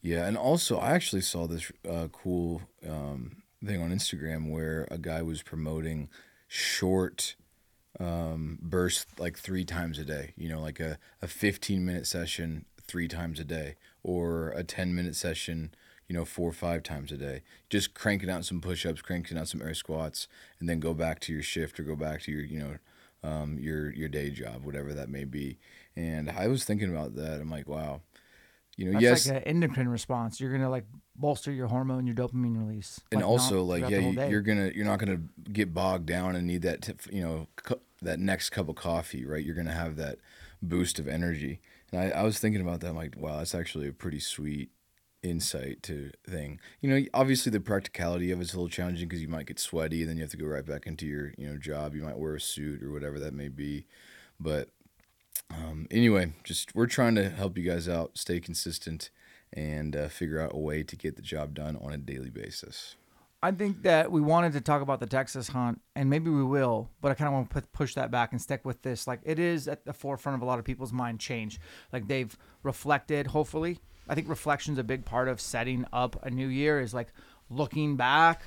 Yeah, 0.00 0.26
and 0.28 0.36
also 0.38 0.78
I 0.78 0.90
actually 0.92 1.22
saw 1.22 1.48
this 1.48 1.72
uh, 1.88 2.06
cool 2.12 2.62
um, 2.88 3.42
thing 3.64 3.82
on 3.82 3.90
Instagram 3.90 4.48
where 4.48 4.86
a 4.92 4.98
guy 4.98 5.22
was 5.22 5.42
promoting 5.42 6.08
short 6.46 7.34
um, 8.00 8.58
bursts 8.60 9.06
like 9.18 9.38
three 9.38 9.64
times 9.64 9.98
a 9.98 10.04
day. 10.04 10.32
You 10.36 10.48
know, 10.48 10.60
like 10.60 10.80
a, 10.80 10.98
a 11.22 11.26
15 11.26 11.84
minute 11.84 12.06
session 12.06 12.64
three 12.86 13.08
times 13.08 13.38
a 13.38 13.44
day 13.44 13.76
or 14.02 14.50
a 14.50 14.64
10 14.64 14.94
minute 14.94 15.14
session, 15.14 15.74
you 16.08 16.16
know, 16.16 16.24
four 16.24 16.48
or 16.48 16.54
five 16.54 16.82
times 16.82 17.12
a 17.12 17.16
day. 17.16 17.42
Just 17.68 17.94
cranking 17.94 18.30
out 18.30 18.44
some 18.44 18.60
push 18.60 18.86
ups, 18.86 19.02
cranking 19.02 19.36
out 19.36 19.48
some 19.48 19.62
air 19.62 19.74
squats, 19.74 20.26
and 20.58 20.68
then 20.68 20.80
go 20.80 20.94
back 20.94 21.20
to 21.20 21.32
your 21.32 21.42
shift 21.42 21.78
or 21.78 21.82
go 21.82 21.96
back 21.96 22.22
to 22.22 22.32
your, 22.32 22.44
you 22.44 22.58
know, 22.58 22.76
um, 23.22 23.58
your 23.58 23.90
your 23.92 24.08
day 24.08 24.30
job, 24.30 24.64
whatever 24.64 24.94
that 24.94 25.08
may 25.08 25.24
be. 25.24 25.58
And 25.96 26.30
I 26.30 26.46
was 26.46 26.64
thinking 26.64 26.90
about 26.90 27.16
that. 27.16 27.40
I'm 27.40 27.50
like, 27.50 27.68
wow. 27.68 28.02
You 28.76 28.86
know, 28.86 28.92
That's 28.92 29.02
yes, 29.02 29.26
like 29.26 29.38
an 29.38 29.42
endocrine 29.42 29.88
response. 29.88 30.40
You're 30.40 30.52
gonna 30.52 30.70
like 30.70 30.84
bolster 31.18 31.52
your 31.52 31.66
hormone, 31.66 32.06
your 32.06 32.14
dopamine 32.14 32.56
release, 32.56 33.00
and 33.10 33.20
like, 33.20 33.28
also 33.28 33.62
like 33.62 33.88
yeah 33.88 34.28
you're 34.28 34.40
gonna 34.40 34.70
you're 34.74 34.86
not 34.86 34.98
gonna 34.98 35.20
get 35.52 35.74
bogged 35.74 36.06
down 36.06 36.36
and 36.36 36.46
need 36.46 36.62
that 36.62 36.82
tip, 36.82 37.00
you 37.12 37.20
know 37.20 37.48
cu- 37.56 37.80
that 38.00 38.18
next 38.18 38.50
cup 38.50 38.68
of 38.68 38.76
coffee 38.76 39.24
right? 39.24 39.44
You're 39.44 39.56
gonna 39.56 39.72
have 39.72 39.96
that 39.96 40.18
boost 40.62 40.98
of 40.98 41.08
energy. 41.08 41.60
And 41.92 42.00
I, 42.00 42.20
I 42.20 42.22
was 42.22 42.38
thinking 42.38 42.60
about 42.60 42.80
that 42.80 42.88
I'm 42.88 42.96
like 42.96 43.16
wow 43.18 43.38
that's 43.38 43.54
actually 43.54 43.88
a 43.88 43.92
pretty 43.92 44.20
sweet 44.20 44.70
insight 45.22 45.82
to 45.84 46.12
thing. 46.28 46.60
You 46.80 46.90
know 46.90 47.04
obviously 47.12 47.50
the 47.50 47.60
practicality 47.60 48.30
of 48.30 48.40
it's 48.40 48.52
a 48.52 48.56
little 48.56 48.68
challenging 48.68 49.08
because 49.08 49.22
you 49.22 49.28
might 49.28 49.46
get 49.46 49.58
sweaty 49.58 50.02
and 50.02 50.10
then 50.10 50.16
you 50.16 50.22
have 50.22 50.30
to 50.30 50.36
go 50.36 50.46
right 50.46 50.64
back 50.64 50.86
into 50.86 51.06
your 51.06 51.32
you 51.36 51.48
know 51.48 51.58
job. 51.58 51.94
You 51.94 52.02
might 52.02 52.18
wear 52.18 52.36
a 52.36 52.40
suit 52.40 52.82
or 52.82 52.92
whatever 52.92 53.18
that 53.18 53.34
may 53.34 53.48
be. 53.48 53.86
But 54.38 54.68
um, 55.50 55.86
anyway 55.90 56.32
just 56.44 56.74
we're 56.74 56.86
trying 56.86 57.14
to 57.14 57.30
help 57.30 57.56
you 57.56 57.64
guys 57.64 57.88
out 57.88 58.18
stay 58.18 58.38
consistent 58.38 59.10
and 59.52 59.96
uh, 59.96 60.08
figure 60.08 60.40
out 60.40 60.52
a 60.54 60.58
way 60.58 60.82
to 60.82 60.96
get 60.96 61.16
the 61.16 61.22
job 61.22 61.54
done 61.54 61.76
on 61.76 61.92
a 61.92 61.98
daily 61.98 62.30
basis 62.30 62.96
I 63.40 63.52
think 63.52 63.82
that 63.82 64.10
we 64.10 64.20
wanted 64.20 64.52
to 64.54 64.60
talk 64.60 64.82
about 64.82 64.98
the 64.98 65.06
Texas 65.06 65.48
hunt, 65.48 65.80
and 65.94 66.10
maybe 66.10 66.28
we 66.28 66.42
will, 66.42 66.90
but 67.00 67.12
I 67.12 67.14
kind 67.14 67.28
of 67.28 67.34
want 67.34 67.50
to 67.50 67.62
push 67.72 67.94
that 67.94 68.10
back 68.10 68.32
and 68.32 68.42
stick 68.42 68.64
with 68.64 68.82
this. 68.82 69.06
Like 69.06 69.20
it 69.22 69.38
is 69.38 69.68
at 69.68 69.84
the 69.84 69.92
forefront 69.92 70.34
of 70.34 70.42
a 70.42 70.44
lot 70.44 70.58
of 70.58 70.64
people's 70.64 70.92
mind 70.92 71.20
change. 71.20 71.60
Like 71.92 72.08
they've 72.08 72.36
reflected. 72.64 73.28
Hopefully, 73.28 73.78
I 74.08 74.16
think 74.16 74.28
reflection's 74.28 74.78
a 74.78 74.84
big 74.84 75.04
part 75.04 75.28
of 75.28 75.40
setting 75.40 75.84
up 75.92 76.24
a 76.24 76.30
new 76.30 76.48
year. 76.48 76.80
Is 76.80 76.92
like 76.92 77.12
looking 77.48 77.96
back. 77.96 78.42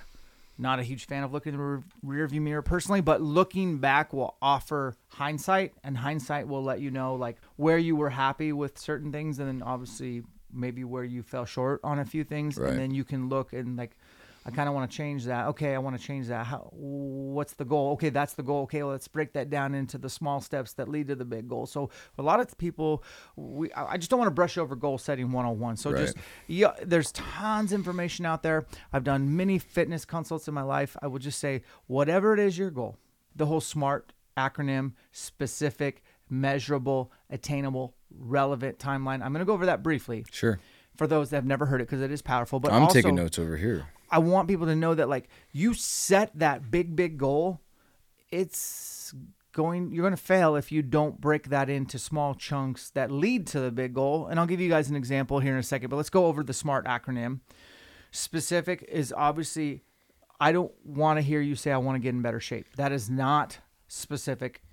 Not 0.57 0.79
a 0.79 0.83
huge 0.83 1.07
fan 1.07 1.23
of 1.23 1.31
looking 1.31 1.53
in 1.53 1.59
the 1.59 1.65
rear- 1.65 1.83
rear 2.03 2.27
view 2.27 2.41
mirror 2.41 2.61
personally, 2.61 3.01
but 3.01 3.21
looking 3.21 3.77
back 3.77 4.11
will 4.11 4.35
offer 4.41 4.95
hindsight, 5.07 5.73
and 5.85 5.97
hindsight 5.97 6.47
will 6.49 6.63
let 6.63 6.81
you 6.81 6.91
know 6.91 7.15
like 7.15 7.37
where 7.55 7.77
you 7.77 7.95
were 7.95 8.09
happy 8.09 8.51
with 8.51 8.77
certain 8.77 9.13
things, 9.13 9.39
and 9.39 9.47
then 9.47 9.63
obviously 9.63 10.23
maybe 10.53 10.83
where 10.83 11.03
you 11.03 11.23
fell 11.23 11.45
short 11.45 11.79
on 11.83 11.99
a 11.99 12.05
few 12.05 12.23
things, 12.23 12.57
Right. 12.57 12.71
and 12.71 12.79
then 12.79 12.91
you 12.91 13.03
can 13.03 13.29
look 13.29 13.53
and 13.53 13.77
like 13.77 13.97
I 14.43 14.49
kind 14.49 14.67
of 14.67 14.73
want 14.73 14.89
to 14.89 14.97
change 14.97 15.25
that. 15.25 15.49
Okay, 15.49 15.75
I 15.75 15.77
want 15.77 15.95
to 15.99 16.03
change 16.03 16.25
that. 16.29 16.47
How? 16.47 16.67
What's 16.71 17.53
the 17.53 17.63
goal? 17.63 17.91
Okay, 17.91 18.09
that's 18.09 18.33
the 18.33 18.41
goal. 18.41 18.63
Okay, 18.63 18.81
let's 18.81 19.07
break 19.07 19.33
that 19.33 19.51
down 19.51 19.75
into 19.75 19.99
the 19.99 20.09
small 20.09 20.41
steps 20.41 20.73
that 20.73 20.87
lead 20.89 21.09
to 21.09 21.15
the 21.15 21.25
big 21.25 21.47
goal. 21.47 21.67
So 21.67 21.91
a 22.17 22.23
lot 22.23 22.39
of 22.39 22.57
people, 22.57 23.03
we 23.35 23.71
I 23.73 23.97
just 23.97 24.09
don't 24.09 24.17
want 24.17 24.29
to 24.31 24.33
brush 24.33 24.57
over 24.57 24.75
goal 24.75 24.97
setting 24.97 25.31
101. 25.31 25.77
So 25.77 25.95
just 25.95 26.17
yeah, 26.47 26.73
there's 26.83 27.11
tons 27.11 27.71
of 27.71 27.77
information 27.77 28.25
out 28.25 28.41
there. 28.41 28.65
I've 28.91 29.03
done 29.03 29.35
many 29.37 29.59
fitness 29.59 30.05
consults 30.05 30.47
in 30.47 30.55
my 30.55 30.63
life. 30.63 30.97
I 31.03 31.05
would 31.07 31.21
just 31.21 31.37
say 31.37 31.61
whatever 31.85 32.33
it 32.33 32.39
is 32.39 32.57
your 32.57 32.71
goal, 32.71 32.97
the 33.35 33.45
whole 33.45 33.61
SMART 33.61 34.11
acronym, 34.35 34.93
specific, 35.11 36.01
measurable, 36.31 37.11
attainable, 37.29 37.93
relevant 38.17 38.79
timeline. 38.79 39.21
I'm 39.23 39.33
going 39.33 39.39
to 39.39 39.45
go 39.45 39.53
over 39.53 39.65
that 39.65 39.83
briefly 39.83 40.25
sure 40.31 40.59
for 40.97 41.07
those 41.07 41.29
that 41.31 41.37
have 41.37 41.45
never 41.45 41.65
heard 41.65 41.81
it 41.81 41.85
because 41.85 42.01
it 42.01 42.11
is 42.11 42.21
powerful. 42.21 42.59
But 42.59 42.71
I'm 42.71 42.83
also, 42.83 42.93
taking 42.93 43.15
notes 43.15 43.39
over 43.39 43.57
here. 43.57 43.87
I 44.09 44.19
want 44.19 44.47
people 44.47 44.67
to 44.67 44.75
know 44.75 44.93
that 44.93 45.09
like 45.09 45.29
you 45.51 45.73
set 45.73 46.31
that 46.37 46.69
big 46.69 46.95
big 46.95 47.17
goal, 47.17 47.61
it's 48.29 49.13
going 49.53 49.91
you're 49.91 50.03
going 50.03 50.15
to 50.15 50.21
fail 50.21 50.55
if 50.55 50.71
you 50.71 50.81
don't 50.81 51.19
break 51.19 51.49
that 51.49 51.69
into 51.69 51.97
small 51.99 52.35
chunks 52.35 52.89
that 52.91 53.11
lead 53.11 53.47
to 53.47 53.59
the 53.59 53.71
big 53.71 53.93
goal. 53.93 54.27
And 54.27 54.39
I'll 54.39 54.45
give 54.45 54.59
you 54.59 54.69
guys 54.69 54.89
an 54.89 54.95
example 54.95 55.39
here 55.39 55.53
in 55.53 55.59
a 55.59 55.63
second, 55.63 55.89
but 55.89 55.95
let's 55.95 56.09
go 56.09 56.25
over 56.25 56.43
the 56.43 56.53
SMART 56.53 56.85
acronym. 56.85 57.39
Specific 58.11 58.85
is 58.89 59.13
obviously 59.15 59.83
I 60.39 60.51
don't 60.51 60.71
want 60.83 61.17
to 61.17 61.21
hear 61.21 61.39
you 61.39 61.55
say 61.55 61.71
I 61.71 61.77
want 61.77 61.95
to 61.95 61.99
get 61.99 62.09
in 62.09 62.21
better 62.21 62.39
shape. 62.39 62.75
That 62.75 62.91
is 62.91 63.09
not 63.09 63.59
specific. 63.87 64.63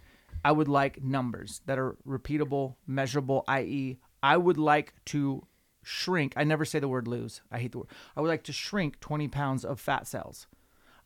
I 0.44 0.52
would 0.52 0.68
like 0.68 1.02
numbers 1.02 1.60
that 1.66 1.78
are 1.78 1.96
repeatable, 2.06 2.76
measurable, 2.86 3.44
i.e., 3.48 3.98
I 4.22 4.36
would 4.36 4.58
like 4.58 4.94
to 5.06 5.46
shrink. 5.82 6.34
I 6.36 6.44
never 6.44 6.64
say 6.64 6.78
the 6.78 6.88
word 6.88 7.08
lose. 7.08 7.40
I 7.50 7.58
hate 7.58 7.72
the 7.72 7.78
word. 7.78 7.88
I 8.16 8.20
would 8.20 8.28
like 8.28 8.44
to 8.44 8.52
shrink 8.52 9.00
20 9.00 9.28
pounds 9.28 9.64
of 9.64 9.80
fat 9.80 10.06
cells. 10.06 10.46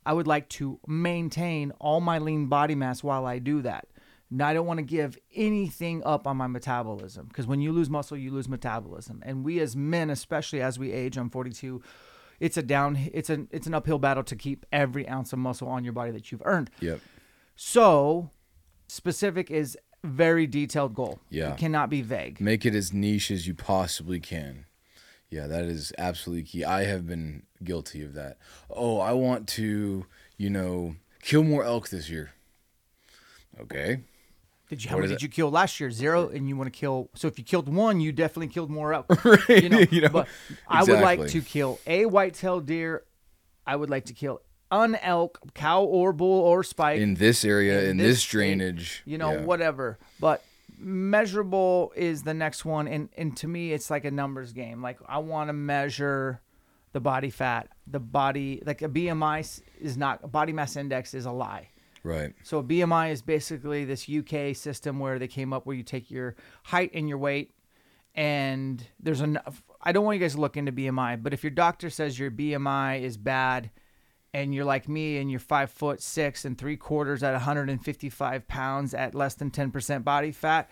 I 0.05 0.13
would 0.13 0.27
like 0.27 0.49
to 0.49 0.79
maintain 0.85 1.71
all 1.79 2.01
my 2.01 2.17
lean 2.17 2.47
body 2.47 2.75
mass 2.75 3.03
while 3.03 3.25
I 3.25 3.39
do 3.39 3.61
that. 3.61 3.87
Now, 4.29 4.47
I 4.47 4.53
don't 4.53 4.65
want 4.65 4.79
to 4.79 4.83
give 4.83 5.17
anything 5.35 6.01
up 6.03 6.25
on 6.25 6.37
my 6.37 6.47
metabolism 6.47 7.27
because 7.27 7.45
when 7.45 7.61
you 7.61 7.71
lose 7.71 7.89
muscle, 7.89 8.17
you 8.17 8.31
lose 8.31 8.49
metabolism. 8.49 9.21
And 9.23 9.45
we 9.45 9.59
as 9.59 9.75
men, 9.75 10.09
especially 10.09 10.59
as 10.59 10.79
we 10.79 10.91
age, 10.91 11.17
I'm 11.17 11.29
42, 11.29 11.81
it's 12.39 12.57
a 12.57 12.63
down, 12.63 12.97
it's 13.13 13.29
an, 13.29 13.47
it's 13.51 13.67
an 13.67 13.75
uphill 13.75 13.99
battle 13.99 14.23
to 14.23 14.35
keep 14.35 14.65
every 14.71 15.07
ounce 15.07 15.33
of 15.33 15.39
muscle 15.39 15.67
on 15.67 15.83
your 15.83 15.93
body 15.93 16.11
that 16.11 16.31
you've 16.31 16.41
earned. 16.45 16.71
Yep. 16.79 16.99
So, 17.55 18.31
specific 18.87 19.49
is 19.51 19.77
very 20.03 20.47
detailed 20.47 20.93
goal. 20.93 21.19
Yeah. 21.29 21.53
It 21.53 21.57
cannot 21.57 21.89
be 21.89 22.01
vague. 22.01 22.41
Make 22.41 22.65
it 22.65 22.75
as 22.75 22.93
niche 22.93 23.31
as 23.31 23.47
you 23.47 23.53
possibly 23.53 24.19
can. 24.19 24.65
Yeah, 25.29 25.47
that 25.47 25.63
is 25.63 25.91
absolutely 25.97 26.43
key. 26.43 26.63
I 26.63 26.83
have 26.83 27.07
been 27.07 27.43
guilty 27.63 28.03
of 28.03 28.13
that. 28.13 28.37
Oh, 28.69 28.99
I 28.99 29.13
want 29.13 29.47
to, 29.49 30.05
you 30.37 30.49
know, 30.49 30.95
kill 31.21 31.43
more 31.43 31.63
elk 31.63 31.89
this 31.89 32.09
year. 32.09 32.31
Okay. 33.59 34.01
Did 34.69 34.83
you 34.83 34.89
how 34.89 34.97
many 34.97 35.09
did 35.09 35.21
you 35.21 35.29
kill 35.29 35.51
last 35.51 35.79
year? 35.79 35.91
Zero, 35.91 36.29
and 36.29 36.47
you 36.49 36.55
want 36.55 36.71
to 36.71 36.77
kill. 36.77 37.09
So 37.15 37.27
if 37.27 37.37
you 37.37 37.45
killed 37.45 37.67
one, 37.67 37.99
you 37.99 38.11
definitely 38.11 38.47
killed 38.47 38.69
more 38.69 38.93
up. 38.93 39.05
Right, 39.25 39.63
You 39.63 39.69
know, 39.69 39.79
you 39.91 40.01
know, 40.01 40.09
but 40.09 40.27
I 40.67 40.83
would 40.83 40.99
like 40.99 41.27
to 41.27 41.41
kill 41.41 41.79
a 41.85 42.05
white-tailed 42.05 42.65
deer. 42.65 43.03
I 43.65 43.75
would 43.75 43.89
like 43.89 44.05
to 44.05 44.13
kill 44.13 44.41
an 44.81 44.95
elk, 44.95 45.39
cow 45.53 45.83
or 45.83 46.13
bull 46.13 46.41
or 46.41 46.63
spike. 46.63 46.99
in 46.99 47.15
this 47.15 47.45
area, 47.45 47.83
in, 47.89 47.97
this, 47.97 48.21
state, 48.21 48.31
drainage, 48.31 49.03
you 49.05 49.17
know, 49.17 49.33
yeah. 49.33 49.41
whatever. 49.41 49.99
But 50.19 50.43
measurable 50.77 51.93
is 51.95 52.23
the 52.23 52.33
next 52.33 52.65
one, 52.65 52.87
and 52.87 53.09
and 53.17 53.35
to 53.37 53.47
me, 53.47 53.71
it's 53.71 53.89
like 53.89 54.05
a 54.05 54.11
numbers 54.11 54.53
game. 54.53 54.81
Like 54.81 54.99
I 55.07 55.19
want 55.19 55.49
to 55.49 55.53
measure 55.53 56.41
the 56.93 56.99
body 56.99 57.29
fat, 57.29 57.69
the 57.87 57.99
body 57.99 58.61
like 58.65 58.81
a 58.81 58.89
BMI 58.89 59.61
is 59.79 59.97
not 59.97 60.19
a 60.23 60.27
body 60.27 60.53
mass 60.53 60.75
index 60.75 61.13
is 61.13 61.25
a 61.25 61.31
lie. 61.31 61.69
Right. 62.03 62.33
So 62.43 62.59
a 62.59 62.63
BMI 62.63 63.11
is 63.11 63.21
basically 63.21 63.85
this 63.85 64.09
UK 64.09 64.55
system 64.55 64.99
where 64.99 65.19
they 65.19 65.27
came 65.27 65.53
up 65.53 65.65
where 65.65 65.75
you 65.75 65.83
take 65.83 66.11
your 66.11 66.35
height 66.63 66.91
and 66.93 67.07
your 67.07 67.17
weight, 67.17 67.53
and 68.13 68.85
there's 68.99 69.21
enough. 69.21 69.63
I 69.81 69.91
don't 69.91 70.05
want 70.05 70.17
you 70.17 70.21
guys 70.21 70.35
to 70.35 70.41
look 70.41 70.57
into 70.57 70.71
BMI, 70.71 71.23
but 71.23 71.33
if 71.33 71.43
your 71.43 71.51
doctor 71.51 71.89
says 71.89 72.19
your 72.19 72.31
BMI 72.31 73.01
is 73.01 73.17
bad, 73.17 73.71
and 74.33 74.53
you're 74.53 74.65
like 74.65 74.89
me 74.89 75.17
and 75.17 75.29
you're 75.29 75.39
five 75.39 75.69
foot 75.69 76.01
six 76.01 76.45
and 76.45 76.57
three 76.57 76.77
quarters 76.77 77.21
at 77.23 77.33
155 77.33 78.47
pounds 78.47 78.93
at 78.93 79.13
less 79.13 79.35
than 79.35 79.51
10% 79.51 80.03
body 80.03 80.31
fat, 80.31 80.71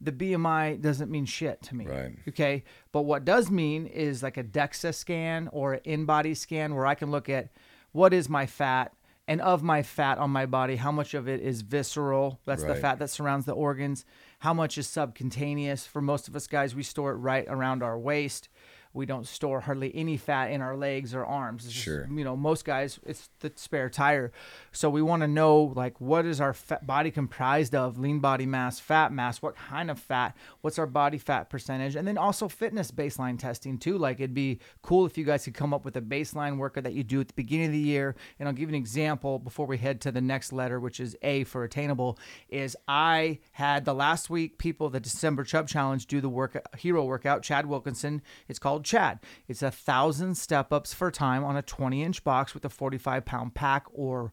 the 0.00 0.12
BMI 0.12 0.80
doesn't 0.80 1.10
mean 1.10 1.26
shit 1.26 1.62
to 1.62 1.76
me. 1.76 1.86
Right. 1.86 2.12
Okay. 2.28 2.64
But 2.90 3.02
what 3.02 3.24
does 3.24 3.50
mean 3.50 3.86
is 3.86 4.22
like 4.22 4.36
a 4.36 4.44
DEXA 4.44 4.94
scan 4.94 5.48
or 5.52 5.74
an 5.74 6.06
InBody 6.06 6.36
scan 6.36 6.74
where 6.74 6.86
I 6.86 6.94
can 6.94 7.10
look 7.10 7.28
at 7.28 7.50
what 7.92 8.12
is 8.12 8.28
my 8.28 8.46
fat 8.46 8.92
and 9.28 9.40
of 9.40 9.62
my 9.62 9.82
fat 9.82 10.18
on 10.18 10.30
my 10.30 10.46
body, 10.46 10.76
how 10.76 10.90
much 10.90 11.14
of 11.14 11.28
it 11.28 11.40
is 11.40 11.62
visceral? 11.62 12.40
That's 12.44 12.64
the 12.64 12.74
fat 12.74 12.98
that 12.98 13.08
surrounds 13.08 13.46
the 13.46 13.52
organs. 13.52 14.04
How 14.40 14.52
much 14.52 14.76
is 14.76 14.88
subcutaneous? 14.88 15.86
For 15.86 16.00
most 16.00 16.26
of 16.26 16.34
us 16.34 16.48
guys, 16.48 16.74
we 16.74 16.82
store 16.82 17.12
it 17.12 17.16
right 17.16 17.46
around 17.48 17.84
our 17.84 17.96
waist. 17.96 18.48
We 18.94 19.06
don't 19.06 19.26
store 19.26 19.60
hardly 19.60 19.90
any 19.94 20.16
fat 20.16 20.50
in 20.50 20.60
our 20.60 20.76
legs 20.76 21.14
or 21.14 21.24
arms. 21.24 21.64
It's 21.64 21.72
just, 21.72 21.84
Sure. 21.84 22.06
you 22.10 22.24
know, 22.24 22.36
most 22.36 22.64
guys, 22.64 23.00
it's 23.06 23.30
the 23.40 23.52
spare 23.56 23.88
tire. 23.88 24.32
So 24.70 24.90
we 24.90 25.00
want 25.02 25.22
to 25.22 25.28
know, 25.28 25.72
like, 25.74 26.00
what 26.00 26.26
is 26.26 26.40
our 26.40 26.52
fat 26.52 26.86
body 26.86 27.10
comprised 27.10 27.74
of? 27.74 27.98
Lean 27.98 28.18
body 28.20 28.46
mass, 28.46 28.78
fat 28.80 29.12
mass, 29.12 29.40
what 29.40 29.56
kind 29.56 29.90
of 29.90 29.98
fat? 29.98 30.36
What's 30.60 30.78
our 30.78 30.86
body 30.86 31.18
fat 31.18 31.48
percentage? 31.48 31.96
And 31.96 32.06
then 32.06 32.18
also 32.18 32.48
fitness 32.48 32.90
baseline 32.90 33.38
testing, 33.38 33.78
too. 33.78 33.96
Like, 33.96 34.20
it'd 34.20 34.34
be 34.34 34.58
cool 34.82 35.06
if 35.06 35.16
you 35.16 35.24
guys 35.24 35.44
could 35.44 35.54
come 35.54 35.72
up 35.72 35.84
with 35.84 35.96
a 35.96 36.02
baseline 36.02 36.58
workout 36.58 36.84
that 36.84 36.94
you 36.94 37.02
do 37.02 37.20
at 37.20 37.28
the 37.28 37.34
beginning 37.34 37.66
of 37.66 37.72
the 37.72 37.78
year. 37.78 38.14
And 38.38 38.48
I'll 38.48 38.54
give 38.54 38.68
you 38.68 38.74
an 38.76 38.80
example 38.82 39.38
before 39.38 39.66
we 39.66 39.78
head 39.78 40.00
to 40.02 40.12
the 40.12 40.20
next 40.20 40.52
letter, 40.52 40.78
which 40.78 41.00
is 41.00 41.16
A 41.22 41.44
for 41.44 41.64
attainable. 41.64 42.18
Is 42.48 42.76
I 42.86 43.38
had 43.52 43.84
the 43.84 43.94
last 43.94 44.28
week 44.28 44.58
people, 44.58 44.90
the 44.90 45.00
December 45.00 45.44
Chub 45.44 45.66
Challenge, 45.68 46.06
do 46.06 46.20
the 46.20 46.28
work 46.28 46.62
hero 46.76 47.04
workout. 47.04 47.42
Chad 47.42 47.66
Wilkinson. 47.66 48.22
It's 48.48 48.58
called 48.58 48.81
Chad. 48.84 49.20
It's 49.48 49.62
a 49.62 49.70
thousand 49.70 50.36
step 50.36 50.72
ups 50.72 50.94
for 50.94 51.10
time 51.10 51.44
on 51.44 51.56
a 51.56 51.62
20 51.62 52.02
inch 52.02 52.24
box 52.24 52.54
with 52.54 52.64
a 52.64 52.68
45 52.68 53.24
pound 53.24 53.54
pack 53.54 53.86
or 53.92 54.32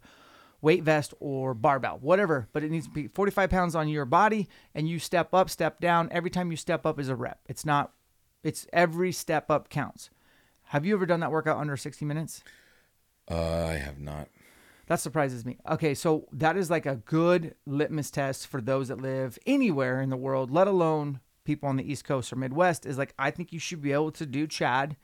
weight 0.61 0.83
vest 0.83 1.13
or 1.19 1.53
barbell, 1.53 1.97
whatever. 2.01 2.47
But 2.53 2.63
it 2.63 2.71
needs 2.71 2.87
to 2.87 2.91
be 2.91 3.07
45 3.07 3.49
pounds 3.49 3.75
on 3.75 3.87
your 3.87 4.05
body, 4.05 4.47
and 4.75 4.87
you 4.87 4.99
step 4.99 5.33
up, 5.33 5.49
step 5.49 5.79
down. 5.79 6.09
Every 6.11 6.29
time 6.29 6.51
you 6.51 6.57
step 6.57 6.85
up 6.85 6.99
is 6.99 7.09
a 7.09 7.15
rep. 7.15 7.39
It's 7.47 7.65
not. 7.65 7.93
It's 8.43 8.67
every 8.71 9.11
step 9.11 9.51
up 9.51 9.69
counts. 9.69 10.09
Have 10.67 10.85
you 10.85 10.93
ever 10.93 11.05
done 11.05 11.19
that 11.21 11.31
workout 11.31 11.57
under 11.57 11.75
60 11.75 12.05
minutes? 12.05 12.43
Uh, 13.29 13.65
I 13.65 13.73
have 13.73 13.99
not. 13.99 14.29
That 14.87 14.99
surprises 14.99 15.45
me. 15.45 15.57
Okay, 15.69 15.93
so 15.93 16.27
that 16.31 16.57
is 16.57 16.69
like 16.69 16.85
a 16.85 16.95
good 16.95 17.55
litmus 17.65 18.09
test 18.09 18.47
for 18.47 18.59
those 18.59 18.87
that 18.87 18.99
live 18.99 19.37
anywhere 19.45 20.01
in 20.01 20.09
the 20.09 20.17
world, 20.17 20.49
let 20.49 20.67
alone 20.67 21.19
people 21.49 21.67
on 21.69 21.77
the 21.77 21.91
East 21.91 22.05
Coast 22.05 22.31
or 22.31 22.35
Midwest. 22.35 22.85
Is 22.85 22.97
like, 22.97 23.13
I 23.17 23.31
think 23.31 23.51
you 23.51 23.59
should 23.59 23.81
be 23.81 23.91
able 23.91 24.11
to 24.13 24.25
do 24.25 24.45
Chad 24.47 24.95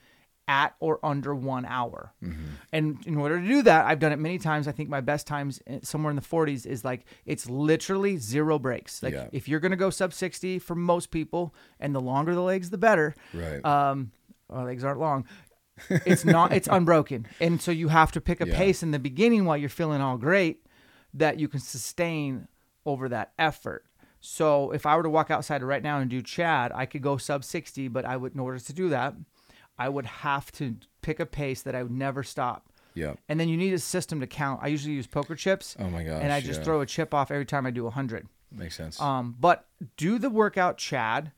at 0.48 0.76
or 0.80 1.00
under 1.04 1.34
one 1.34 1.66
hour. 1.66 2.14
And 2.72 3.04
in 3.08 3.18
order 3.18 3.42
to 3.42 3.48
do 3.48 3.64
that, 3.64 3.86
I've 3.88 3.98
done 4.00 4.12
it 4.12 4.20
many 4.20 4.38
times. 4.38 4.68
I 4.68 4.72
think 4.74 4.90
my 4.90 5.02
best 5.02 5.26
times 5.26 5.60
eh, 5.66 5.80
somewhere 5.82 6.12
in 6.12 6.16
the 6.16 6.22
40s 6.22 6.68
is 6.68 6.86
like, 6.86 7.06
it's 7.26 7.50
literally 7.50 8.18
zero 8.18 8.60
breaks. 8.60 9.02
Like, 9.02 9.14
Yeah. 9.16 9.28
if 9.32 9.48
you're 9.48 9.60
going 9.60 9.72
to 9.72 9.76
go 9.78 9.90
sub 9.90 10.14
60 10.14 10.60
for 10.60 10.76
most 10.76 11.10
people, 11.10 11.56
and 11.80 11.96
the 11.96 12.00
longer 12.02 12.36
the 12.36 12.42
legs, 12.44 12.70
the 12.70 12.78
better. 12.78 13.16
Right. 13.34 13.66
Um, 13.66 14.12
our 14.52 14.66
legs 14.66 14.84
aren't 14.84 15.00
long. 15.00 15.26
It's 15.90 16.24
not. 16.24 16.54
It's 16.54 16.70
unbroken, 16.72 17.26
and 17.42 17.60
so 17.62 17.72
you 17.72 17.88
have 17.90 18.12
to 18.14 18.22
pick 18.22 18.40
a 18.40 18.48
Yeah. 18.48 18.56
pace 18.58 18.82
in 18.84 18.92
the 18.92 19.00
beginning 19.00 19.44
while 19.46 19.58
you're 19.58 19.68
feeling 19.68 20.00
all 20.00 20.18
great 20.18 20.66
that 21.16 21.38
you 21.40 21.48
can 21.50 21.60
sustain 21.60 22.48
over 22.86 23.10
that 23.10 23.34
effort. 23.40 23.84
So 24.26 24.72
if 24.72 24.86
I 24.86 24.98
were 24.98 25.04
to 25.04 25.10
walk 25.10 25.30
outside 25.30 25.62
right 25.64 25.84
now 25.84 26.00
and 26.00 26.10
do 26.10 26.22
Chad, 26.22 26.72
I 26.74 26.86
could 26.86 27.02
go 27.02 27.18
sub 27.18 27.44
60, 27.44 27.88
but 27.90 28.06
I 28.06 28.18
would, 28.18 28.34
in 28.34 28.40
order 28.40 28.60
to 28.60 28.74
do 28.74 28.90
that, 28.90 29.14
I 29.78 29.88
would 29.88 30.06
have 30.06 30.52
to 30.54 30.78
pick 31.02 31.20
a 31.20 31.26
pace 31.26 31.62
that 31.62 31.76
I 31.76 31.84
would 31.84 31.92
never 31.92 32.24
stop. 32.24 32.70
yeah. 32.96 33.14
And 33.30 33.40
then 33.40 33.50
you 33.50 33.58
need 33.58 33.74
a 33.74 33.80
system 33.80 34.20
to 34.22 34.28
count. 34.28 34.62
I 34.64 34.68
usually 34.68 34.96
use 34.96 35.06
poker 35.06 35.36
chips. 35.36 35.76
Oh 35.80 35.90
my 35.90 36.04
gosh. 36.04 36.22
And 36.24 36.34
I 36.34 36.42
just 36.42 36.62
yeah. 36.62 36.66
throw 36.66 36.82
a 36.82 36.86
chip 36.86 37.14
off 37.14 37.30
every 37.30 37.46
time 37.46 37.66
I 37.66 37.72
do 37.72 37.84
100. 37.84 38.28
Makes 38.52 38.76
sense. 38.76 39.00
Um, 39.00 39.36
but 39.40 39.68
do 39.98 40.18
the 40.18 40.30
workout, 40.30 40.78
Chad, 40.78 41.32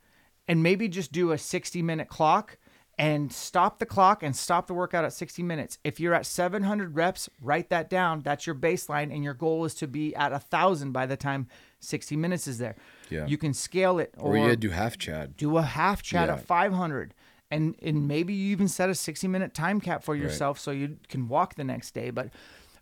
and 0.48 0.64
maybe 0.64 0.88
just 0.88 1.12
do 1.12 1.32
a 1.32 1.38
60 1.38 1.82
minute 1.82 2.08
clock 2.08 2.58
and 3.00 3.32
stop 3.32 3.78
the 3.80 3.86
clock 3.86 4.24
and 4.24 4.36
stop 4.36 4.66
the 4.68 4.74
workout 4.74 5.06
at 5.06 5.14
60 5.14 5.44
minutes. 5.44 5.78
If 5.84 6.00
you're 6.00 6.16
at 6.16 6.26
700 6.26 6.96
reps, 6.96 7.30
write 7.42 7.70
that 7.70 7.90
down. 7.90 8.22
That's 8.22 8.48
your 8.48 8.56
baseline, 8.56 9.14
and 9.14 9.24
your 9.24 9.36
goal 9.36 9.66
is 9.66 9.76
to 9.76 9.88
be 9.88 10.16
at 10.16 10.34
a 10.34 10.40
thousand 10.40 10.94
by 10.94 11.06
the 11.06 11.16
time 11.18 11.48
60 11.80 12.16
minutes 12.16 12.48
is 12.48 12.58
there. 12.58 12.76
Yeah. 13.10 13.28
You 13.28 13.38
can 13.38 13.54
scale 13.54 14.00
it, 14.00 14.16
or, 14.18 14.36
or, 14.36 14.50
yeah, 14.50 14.56
do 14.56 14.70
half 14.72 14.98
Chad. 14.98 15.38
do 15.38 15.58
a 15.58 15.62
half 15.62 16.02
Chad 16.02 16.28
Yeah. 16.30 16.36
at 16.36 16.44
500 16.46 17.14
and 17.50 17.76
and 17.82 18.08
maybe 18.10 18.34
you 18.34 18.52
even 18.52 18.68
set 18.68 18.90
a 18.90 18.96
60 18.96 19.26
minute 19.30 19.54
time 19.54 19.80
cap 19.80 20.04
for 20.04 20.16
yourself 20.18 20.60
so 20.60 20.72
you 20.72 20.98
can 21.08 21.30
walk 21.30 21.56
the 21.56 21.64
next 21.64 21.92
day 21.92 22.10
but 22.10 22.30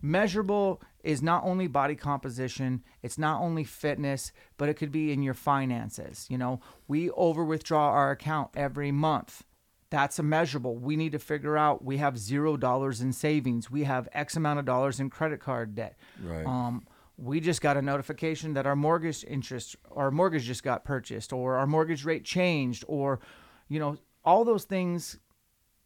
measurable 0.01 0.81
is 1.03 1.21
not 1.21 1.43
only 1.43 1.67
body 1.67 1.95
composition 1.95 2.83
it's 3.03 3.17
not 3.19 3.41
only 3.41 3.63
fitness 3.63 4.31
but 4.57 4.67
it 4.67 4.73
could 4.73 4.91
be 4.91 5.11
in 5.11 5.21
your 5.21 5.35
finances 5.35 6.25
you 6.31 6.37
know 6.37 6.59
we 6.87 7.11
over 7.11 7.43
withdraw 7.45 7.89
our 7.89 8.09
account 8.09 8.49
every 8.55 8.91
month 8.91 9.43
that's 9.95 10.19
a 10.19 10.23
measurable 10.23 10.75
we 10.75 10.97
need 10.97 11.13
to 11.13 11.19
figure 11.19 11.57
out 11.57 11.83
we 11.83 11.95
have 11.97 12.17
zero 12.17 12.57
dollars 12.57 12.99
in 12.99 13.13
savings 13.13 13.71
we 13.71 13.85
have 13.85 14.09
x 14.11 14.35
amount 14.35 14.59
of 14.59 14.65
dollars 14.65 14.99
in 14.99 15.09
credit 15.09 15.39
card 15.39 15.73
debt 15.73 15.95
Right. 16.21 16.45
um, 16.45 16.85
we 17.17 17.39
just 17.39 17.61
got 17.61 17.77
a 17.77 17.81
notification 17.81 18.55
that 18.55 18.65
our 18.67 18.75
mortgage 18.75 19.23
interest, 19.23 19.77
our 19.95 20.11
mortgage 20.11 20.43
just 20.43 20.63
got 20.63 20.83
purchased, 20.83 21.31
or 21.31 21.55
our 21.55 21.65
mortgage 21.65 22.03
rate 22.03 22.25
changed, 22.25 22.83
or, 22.89 23.21
you 23.69 23.79
know, 23.79 23.97
all 24.25 24.43
those 24.43 24.65
things 24.65 25.17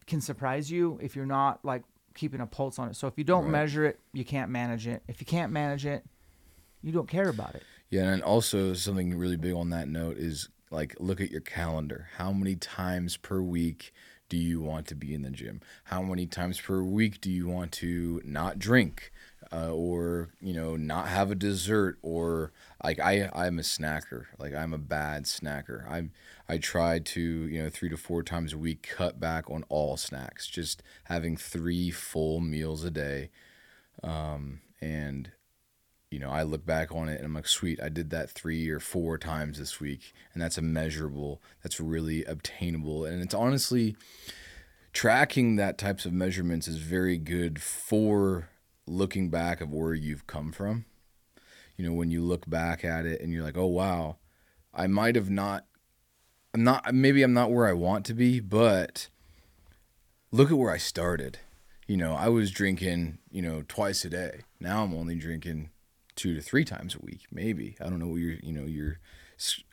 can 0.07 0.21
surprise 0.21 0.71
you 0.71 0.97
if 1.03 1.15
you're 1.15 1.27
not 1.27 1.63
like 1.63 1.83
keeping 2.15 2.41
a 2.41 2.47
pulse 2.47 2.79
on 2.79 2.89
it. 2.89 2.95
So 2.95 3.05
if 3.05 3.15
you 3.15 3.23
don't 3.23 3.43
Right. 3.43 3.51
measure 3.51 3.85
it, 3.85 3.99
you 4.11 4.25
can't 4.25 4.49
manage 4.49 4.87
it. 4.87 5.03
If 5.07 5.21
you 5.21 5.27
can't 5.27 5.51
manage 5.51 5.85
it, 5.85 6.03
you 6.81 6.91
don't 6.91 7.07
care 7.07 7.29
about 7.29 7.53
it. 7.53 7.61
Yeah, 7.91 8.11
and 8.11 8.23
also 8.23 8.73
something 8.73 9.15
really 9.15 9.37
big 9.37 9.53
on 9.53 9.69
that 9.69 9.87
note 9.87 10.17
is 10.17 10.49
like 10.71 10.95
look 10.99 11.21
at 11.21 11.31
your 11.31 11.41
calendar. 11.41 12.09
How 12.17 12.31
many 12.31 12.55
times 12.55 13.17
per 13.17 13.41
week 13.41 13.93
do 14.29 14.37
you 14.37 14.61
want 14.61 14.85
to 14.87 14.95
be 14.95 15.13
in 15.13 15.23
the 15.23 15.31
gym? 15.31 15.61
How 15.85 16.01
many 16.01 16.27
times 16.27 16.61
per 16.61 16.83
week 16.83 17.19
do 17.19 17.31
you 17.31 17.47
want 17.47 17.71
to 17.73 18.21
not 18.23 18.59
drink, 18.59 19.11
uh, 19.51 19.71
or 19.71 20.29
you 20.39 20.53
know 20.53 20.75
not 20.75 21.07
have 21.07 21.31
a 21.31 21.35
dessert, 21.35 21.97
or 22.01 22.51
like 22.83 22.99
I 22.99 23.29
I'm 23.33 23.57
a 23.59 23.63
snacker. 23.63 24.25
Like 24.37 24.53
I'm 24.53 24.73
a 24.73 24.77
bad 24.77 25.23
snacker. 25.23 25.89
I 25.89 26.09
I 26.47 26.57
try 26.57 26.99
to 26.99 27.21
you 27.21 27.63
know 27.63 27.69
three 27.69 27.89
to 27.89 27.97
four 27.97 28.21
times 28.21 28.53
a 28.53 28.57
week 28.57 28.87
cut 28.95 29.19
back 29.19 29.49
on 29.49 29.63
all 29.69 29.97
snacks. 29.97 30.47
Just 30.47 30.83
having 31.05 31.35
three 31.35 31.89
full 31.89 32.39
meals 32.39 32.83
a 32.83 32.91
day, 32.91 33.31
um, 34.03 34.61
and 34.79 35.31
you 36.11 36.19
know, 36.19 36.29
I 36.29 36.43
look 36.43 36.65
back 36.65 36.91
on 36.91 37.07
it 37.07 37.17
and 37.17 37.25
I'm 37.25 37.33
like, 37.33 37.47
sweet, 37.47 37.79
I 37.81 37.89
did 37.89 38.09
that 38.09 38.31
three 38.31 38.69
or 38.69 38.79
four 38.79 39.17
times 39.17 39.59
this 39.59 39.79
week. 39.79 40.13
And 40.33 40.41
that's 40.41 40.57
a 40.57 40.61
measurable, 40.61 41.41
that's 41.61 41.79
really 41.79 42.23
obtainable. 42.25 43.05
And 43.05 43.21
it's 43.21 43.35
honestly, 43.35 43.95
tracking 44.91 45.55
that 45.57 45.77
types 45.77 46.05
of 46.05 46.13
measurements 46.13 46.67
is 46.67 46.77
very 46.77 47.17
good 47.17 47.61
for 47.61 48.49
looking 48.87 49.29
back 49.29 49.61
of 49.61 49.71
where 49.71 49.93
you've 49.93 50.25
come 50.25 50.51
from. 50.51 50.85
You 51.77 51.85
know, 51.85 51.93
when 51.93 52.09
you 52.09 52.23
look 52.23 52.49
back 52.49 52.83
at 52.83 53.05
it 53.05 53.21
and 53.21 53.31
you're 53.31 53.43
like, 53.43 53.57
oh, 53.57 53.67
wow, 53.67 54.17
I 54.73 54.87
might 54.87 55.15
have 55.15 55.29
not, 55.29 55.65
I'm 56.55 56.63
not, 56.63 56.93
maybe 56.93 57.21
I'm 57.21 57.33
not 57.33 57.51
where 57.51 57.67
I 57.67 57.73
want 57.73 58.05
to 58.07 58.15
be, 58.15 58.39
but 58.39 59.09
look 60.31 60.49
at 60.49 60.57
where 60.57 60.71
I 60.71 60.77
started. 60.77 61.37
You 61.85 61.97
know, 61.97 62.15
I 62.15 62.29
was 62.29 62.51
drinking, 62.51 63.19
you 63.31 63.43
know, 63.43 63.63
twice 63.67 64.03
a 64.05 64.09
day. 64.09 64.41
Now 64.59 64.83
I'm 64.83 64.93
only 64.93 65.15
drinking 65.15 65.69
two 66.19 66.35
to 66.35 66.41
three 66.41 66.65
times 66.65 66.95
a 66.95 66.99
week, 66.99 67.25
maybe. 67.31 67.75
I 67.79 67.85
don't 67.85 67.99
know 67.99 68.07
what 68.07 68.21
your, 68.21 68.35
you 68.43 68.53
know, 68.53 68.65
your 68.65 68.99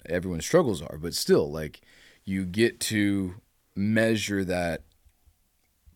everyone's 0.09 0.46
struggles 0.46 0.80
are, 0.80 0.96
but 0.98 1.14
still, 1.14 1.50
like, 1.50 1.80
you 2.24 2.44
get 2.44 2.80
to 2.80 3.35
measure 3.74 4.44
that 4.44 4.82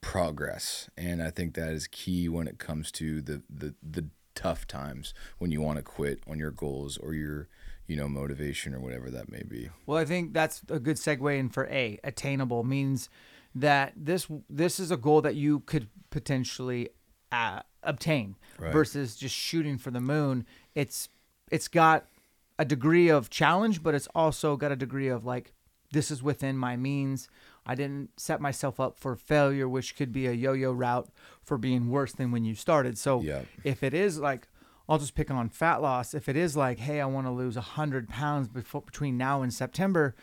progress, 0.00 0.90
and 0.96 1.22
I 1.22 1.30
think 1.30 1.54
that 1.54 1.70
is 1.72 1.86
key 1.86 2.28
when 2.28 2.48
it 2.48 2.58
comes 2.58 2.90
to 2.92 3.22
the 3.22 3.42
the 3.48 3.74
the 3.82 4.06
tough 4.34 4.66
times 4.66 5.12
when 5.38 5.50
you 5.50 5.60
want 5.60 5.76
to 5.76 5.82
quit 5.82 6.20
on 6.28 6.38
your 6.38 6.50
goals 6.50 6.96
or 6.96 7.14
you're 7.14 7.48
you 7.90 7.96
know, 7.96 8.08
motivation 8.08 8.72
or 8.72 8.78
whatever 8.78 9.10
that 9.10 9.28
may 9.32 9.42
be. 9.42 9.68
Well, 9.84 9.98
I 9.98 10.04
think 10.04 10.32
that's 10.32 10.62
a 10.68 10.78
good 10.78 10.94
segue 10.94 11.36
in 11.36 11.48
for 11.48 11.66
A. 11.66 11.98
Attainable 12.04 12.62
means 12.62 13.08
that 13.52 13.92
this 13.96 14.28
this 14.48 14.78
is 14.78 14.92
a 14.92 14.96
goal 14.96 15.20
that 15.22 15.34
you 15.34 15.60
could 15.60 15.88
potentially 16.10 16.90
uh, 17.32 17.60
obtain 17.82 18.36
Right. 18.58 18.72
versus 18.72 19.16
just 19.16 19.34
shooting 19.34 19.78
for 19.78 19.90
the 19.90 20.00
moon. 20.00 20.44
It's 20.74 21.08
it's 21.50 21.68
got 21.68 22.06
a 22.58 22.64
degree 22.64 23.08
of 23.08 23.30
challenge, 23.30 23.82
but 23.82 23.94
it's 23.94 24.08
also 24.14 24.56
got 24.56 24.70
a 24.70 24.76
degree 24.76 25.08
of 25.08 25.24
like 25.24 25.52
this 25.92 26.10
is 26.10 26.22
within 26.22 26.56
my 26.56 26.76
means. 26.76 27.28
I 27.66 27.74
didn't 27.74 28.10
set 28.16 28.40
myself 28.40 28.78
up 28.78 28.98
for 28.98 29.16
failure, 29.16 29.68
which 29.68 29.96
could 29.96 30.12
be 30.12 30.26
a 30.26 30.32
yo-yo 30.32 30.72
route 30.72 31.08
for 31.42 31.58
being 31.58 31.90
worse 31.90 32.12
than 32.12 32.30
when 32.30 32.44
you 32.44 32.54
started. 32.54 32.96
So 32.98 33.22
Yeah. 33.22 33.42
if 33.64 33.82
it 33.82 33.94
is 33.94 34.18
like 34.18 34.48
I'll 34.88 34.98
just 34.98 35.14
pick 35.14 35.30
on 35.30 35.48
fat 35.50 35.80
loss. 35.80 36.14
If 36.14 36.28
it 36.28 36.34
is 36.36 36.56
like, 36.56 36.80
hey, 36.80 37.00
I 37.00 37.06
want 37.06 37.26
to 37.28 37.30
lose 37.30 37.54
hundred 37.54 38.08
pounds 38.08 38.48
before 38.48 38.82
between 38.82 39.16
now 39.16 39.40
and 39.40 39.54
September, 39.54 40.16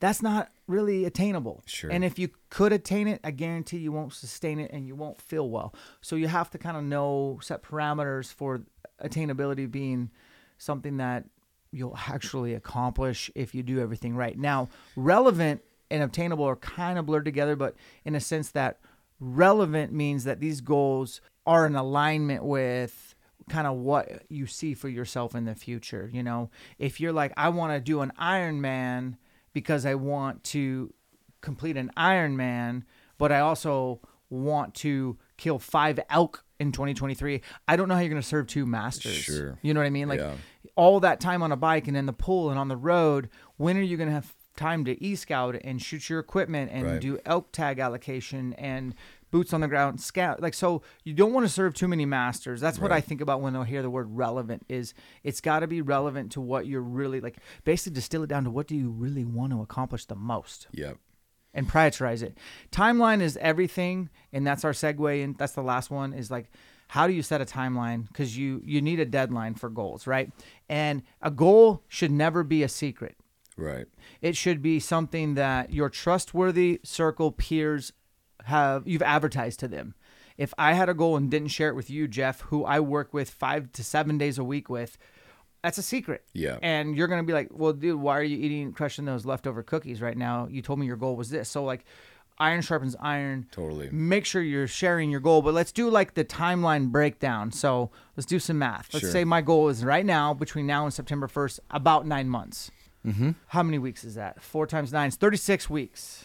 that's 0.00 0.22
not 0.22 0.50
really 0.66 1.04
attainable. 1.04 1.62
Sure. 1.66 1.90
And 1.90 2.04
if 2.04 2.18
you 2.18 2.30
could 2.50 2.72
attain 2.72 3.08
it, 3.08 3.20
I 3.24 3.30
guarantee 3.30 3.78
you 3.78 3.92
won't 3.92 4.12
sustain 4.12 4.58
it 4.58 4.70
and 4.72 4.86
you 4.86 4.94
won't 4.94 5.20
feel 5.20 5.48
well. 5.48 5.74
So 6.00 6.16
you 6.16 6.28
have 6.28 6.50
to 6.50 6.58
kind 6.58 6.76
of 6.76 6.84
know 6.84 7.38
set 7.42 7.62
parameters 7.62 8.32
for 8.32 8.62
attainability 9.02 9.70
being 9.70 10.10
something 10.58 10.96
that 10.98 11.24
you'll 11.70 11.98
actually 12.08 12.54
accomplish 12.54 13.30
if 13.34 13.54
you 13.54 13.62
do 13.62 13.80
everything 13.80 14.14
right. 14.14 14.38
Now, 14.38 14.68
relevant 14.96 15.62
and 15.90 16.02
obtainable 16.02 16.44
are 16.44 16.56
kind 16.56 16.98
of 16.98 17.06
blurred 17.06 17.24
together, 17.24 17.56
but 17.56 17.74
in 18.04 18.14
a 18.14 18.20
sense 18.20 18.50
that 18.50 18.78
relevant 19.20 19.92
means 19.92 20.24
that 20.24 20.40
these 20.40 20.60
goals 20.60 21.20
are 21.46 21.66
in 21.66 21.74
alignment 21.74 22.44
with 22.44 23.14
kind 23.48 23.66
of 23.66 23.76
what 23.76 24.22
you 24.28 24.46
see 24.46 24.74
for 24.74 24.88
yourself 24.88 25.34
in 25.34 25.44
the 25.44 25.54
future. 25.54 26.08
You 26.12 26.22
know, 26.22 26.50
if 26.78 27.00
you're 27.00 27.12
like, 27.12 27.32
I 27.36 27.48
want 27.50 27.72
to 27.72 27.80
do 27.80 28.00
an 28.00 28.12
Ironman 28.18 29.16
because 29.54 29.86
I 29.86 29.94
want 29.94 30.44
to 30.44 30.92
complete 31.40 31.76
an 31.78 31.90
Ironman, 31.96 32.82
but 33.16 33.32
I 33.32 33.40
also 33.40 34.00
want 34.28 34.74
to 34.74 35.16
kill 35.38 35.58
five 35.58 35.98
elk 36.10 36.44
in 36.60 36.72
2023. 36.72 37.40
I 37.66 37.76
don't 37.76 37.88
know 37.88 37.94
how 37.94 38.00
you're 38.00 38.10
going 38.10 38.20
to 38.20 38.26
serve 38.26 38.46
two 38.46 38.66
masters. 38.66 39.14
Sure. 39.14 39.58
You 39.62 39.72
know 39.74 39.80
what 39.80 39.86
I 39.86 39.90
mean? 39.90 40.08
Like 40.08 40.20
Yeah. 40.20 40.34
all 40.76 41.00
that 41.00 41.20
time 41.20 41.42
on 41.42 41.52
a 41.52 41.56
bike 41.56 41.88
and 41.88 41.96
in 41.96 42.06
the 42.06 42.12
pool 42.12 42.50
and 42.50 42.58
on 42.58 42.68
the 42.68 42.76
road, 42.76 43.28
when 43.56 43.76
are 43.76 43.82
you 43.82 43.96
going 43.96 44.08
to 44.08 44.14
have 44.14 44.34
time 44.56 44.84
to 44.84 45.02
e-scout 45.04 45.56
and 45.64 45.82
shoot 45.82 46.08
your 46.08 46.20
equipment 46.20 46.70
and 46.72 46.84
Right. 46.86 47.00
do 47.00 47.18
elk 47.26 47.50
tag 47.52 47.78
allocation 47.80 48.52
and 48.54 48.94
boots 49.34 49.52
on 49.52 49.60
the 49.60 49.66
ground 49.66 50.00
scout 50.00 50.40
like 50.40 50.54
so 50.54 50.80
you 51.02 51.12
don't 51.12 51.32
want 51.32 51.44
to 51.44 51.52
serve 51.52 51.74
too 51.74 51.88
many 51.88 52.06
masters 52.06 52.60
that's 52.60 52.78
what 52.78 52.92
i 52.92 53.00
think 53.00 53.20
about 53.20 53.40
when 53.40 53.56
i 53.56 53.64
hear 53.64 53.82
the 53.82 53.90
word 53.90 54.06
relevant 54.10 54.64
is 54.68 54.94
it's 55.24 55.40
got 55.40 55.58
to 55.58 55.66
be 55.66 55.82
relevant 55.82 56.30
to 56.30 56.40
what 56.40 56.66
you're 56.68 56.80
really 56.80 57.20
like 57.20 57.38
basically 57.64 57.92
distill 57.94 58.22
it 58.22 58.28
down 58.28 58.44
to 58.44 58.50
what 58.50 58.68
do 58.68 58.76
you 58.76 58.90
really 58.90 59.24
want 59.24 59.50
to 59.50 59.60
accomplish 59.60 60.04
the 60.04 60.14
most 60.14 60.68
Yep. 60.72 60.98
and 61.52 61.68
prioritize 61.68 62.22
it. 62.22 62.38
Timeline 62.70 63.20
is 63.20 63.36
everything, 63.38 64.08
and 64.32 64.46
that's 64.46 64.64
our 64.64 64.72
segue. 64.72 65.24
And 65.24 65.36
that's 65.36 65.52
the 65.52 65.62
last 65.62 65.90
one. 65.90 66.12
Is 66.12 66.30
like, 66.30 66.46
how 66.88 67.06
do 67.08 67.12
you 67.12 67.22
set 67.22 67.40
a 67.40 67.44
timeline? 67.44 68.06
Because 68.08 68.36
you 68.38 68.60
you 68.64 68.80
need 68.82 69.00
a 69.00 69.04
deadline 69.04 69.54
for 69.54 69.68
goals, 69.68 70.06
right? 70.06 70.30
And 70.68 71.02
a 71.22 71.30
goal 71.30 71.82
should 71.88 72.10
never 72.12 72.44
be 72.44 72.62
a 72.62 72.68
secret. 72.68 73.16
Right. 73.56 73.86
It 74.20 74.36
should 74.36 74.62
be 74.62 74.80
something 74.80 75.34
that 75.34 75.72
your 75.72 75.88
trustworthy 75.88 76.80
circle 76.84 77.30
peers 77.32 77.92
have 78.44 78.86
you've 78.86 79.02
advertised 79.02 79.60
to 79.60 79.68
them. 79.68 79.94
If 80.36 80.52
I 80.58 80.72
had 80.72 80.88
a 80.88 80.94
goal 80.94 81.16
and 81.16 81.30
didn't 81.30 81.48
share 81.48 81.68
it 81.68 81.74
with 81.76 81.88
you, 81.90 82.08
Jeff, 82.08 82.40
who 82.42 82.64
I 82.64 82.80
work 82.80 83.14
with 83.14 83.30
five 83.30 83.70
to 83.72 83.84
seven 83.84 84.18
days 84.18 84.36
a 84.38 84.44
week 84.44 84.68
with, 84.68 84.98
that's 85.62 85.78
a 85.78 85.82
secret. 85.82 86.24
Yeah. 86.32 86.58
And 86.60 86.96
you're 86.96 87.06
gonna 87.06 87.22
be 87.22 87.32
like, 87.32 87.48
well, 87.52 87.72
dude, 87.72 88.00
why 88.00 88.18
are 88.18 88.22
you 88.22 88.36
eating, 88.36 88.72
crushing 88.72 89.04
those 89.04 89.24
leftover 89.24 89.62
cookies 89.62 90.00
right 90.02 90.16
now? 90.16 90.48
You 90.50 90.60
told 90.62 90.78
me 90.80 90.86
your 90.86 90.96
goal 90.96 91.14
was 91.16 91.30
this. 91.30 91.48
So 91.48 91.64
like, 91.64 91.84
iron 92.36 92.62
sharpens 92.62 92.96
iron. 92.98 93.46
Totally. 93.52 93.88
Make 93.92 94.24
sure 94.26 94.42
you're 94.42 94.66
sharing 94.66 95.08
your 95.08 95.20
goal, 95.20 95.40
but 95.40 95.54
let's 95.54 95.70
do 95.70 95.88
like 95.88 96.14
the 96.14 96.24
timeline 96.24 96.88
breakdown. 96.90 97.52
So 97.52 97.92
let's 98.16 98.26
do 98.26 98.40
some 98.40 98.58
math. 98.58 98.92
Let's 98.92 99.04
Sure. 99.04 99.12
say 99.12 99.24
my 99.24 99.40
goal 99.40 99.68
is 99.68 99.84
right 99.84 100.04
now 100.04 100.34
between 100.34 100.66
now 100.66 100.84
and 100.84 100.92
September 100.92 101.28
1st, 101.28 101.60
about 101.70 102.06
nine 102.08 102.28
months. 102.28 102.72
Mm-hmm. 103.06 103.30
How 103.48 103.62
many 103.62 103.78
weeks 103.78 104.02
is 104.02 104.16
that? 104.16 104.42
Four 104.42 104.66
times 104.66 104.92
nine 104.92 105.08
is 105.08 105.16
36 105.16 105.70
weeks. 105.70 106.24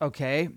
Okay. 0.00 0.50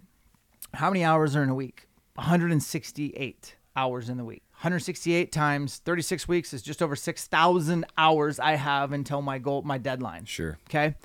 How 0.73 0.89
many 0.89 1.03
hours 1.03 1.35
are 1.35 1.43
in 1.43 1.49
a 1.49 1.55
week? 1.55 1.87
168 2.15 3.55
hours 3.75 4.09
in 4.09 4.17
the 4.17 4.25
week. 4.25 4.43
168 4.53 5.31
times 5.31 5.77
36 5.77 6.27
weeks 6.27 6.53
is 6.53 6.61
just 6.61 6.81
over 6.81 6.95
6,000 6.95 7.85
hours 7.97 8.39
I 8.39 8.55
have 8.55 8.91
until 8.91 9.21
my 9.21 9.37
goal, 9.37 9.61
my 9.63 9.77
deadline. 9.77 10.25
Sure. 10.25 10.57
Okay. 10.69 10.95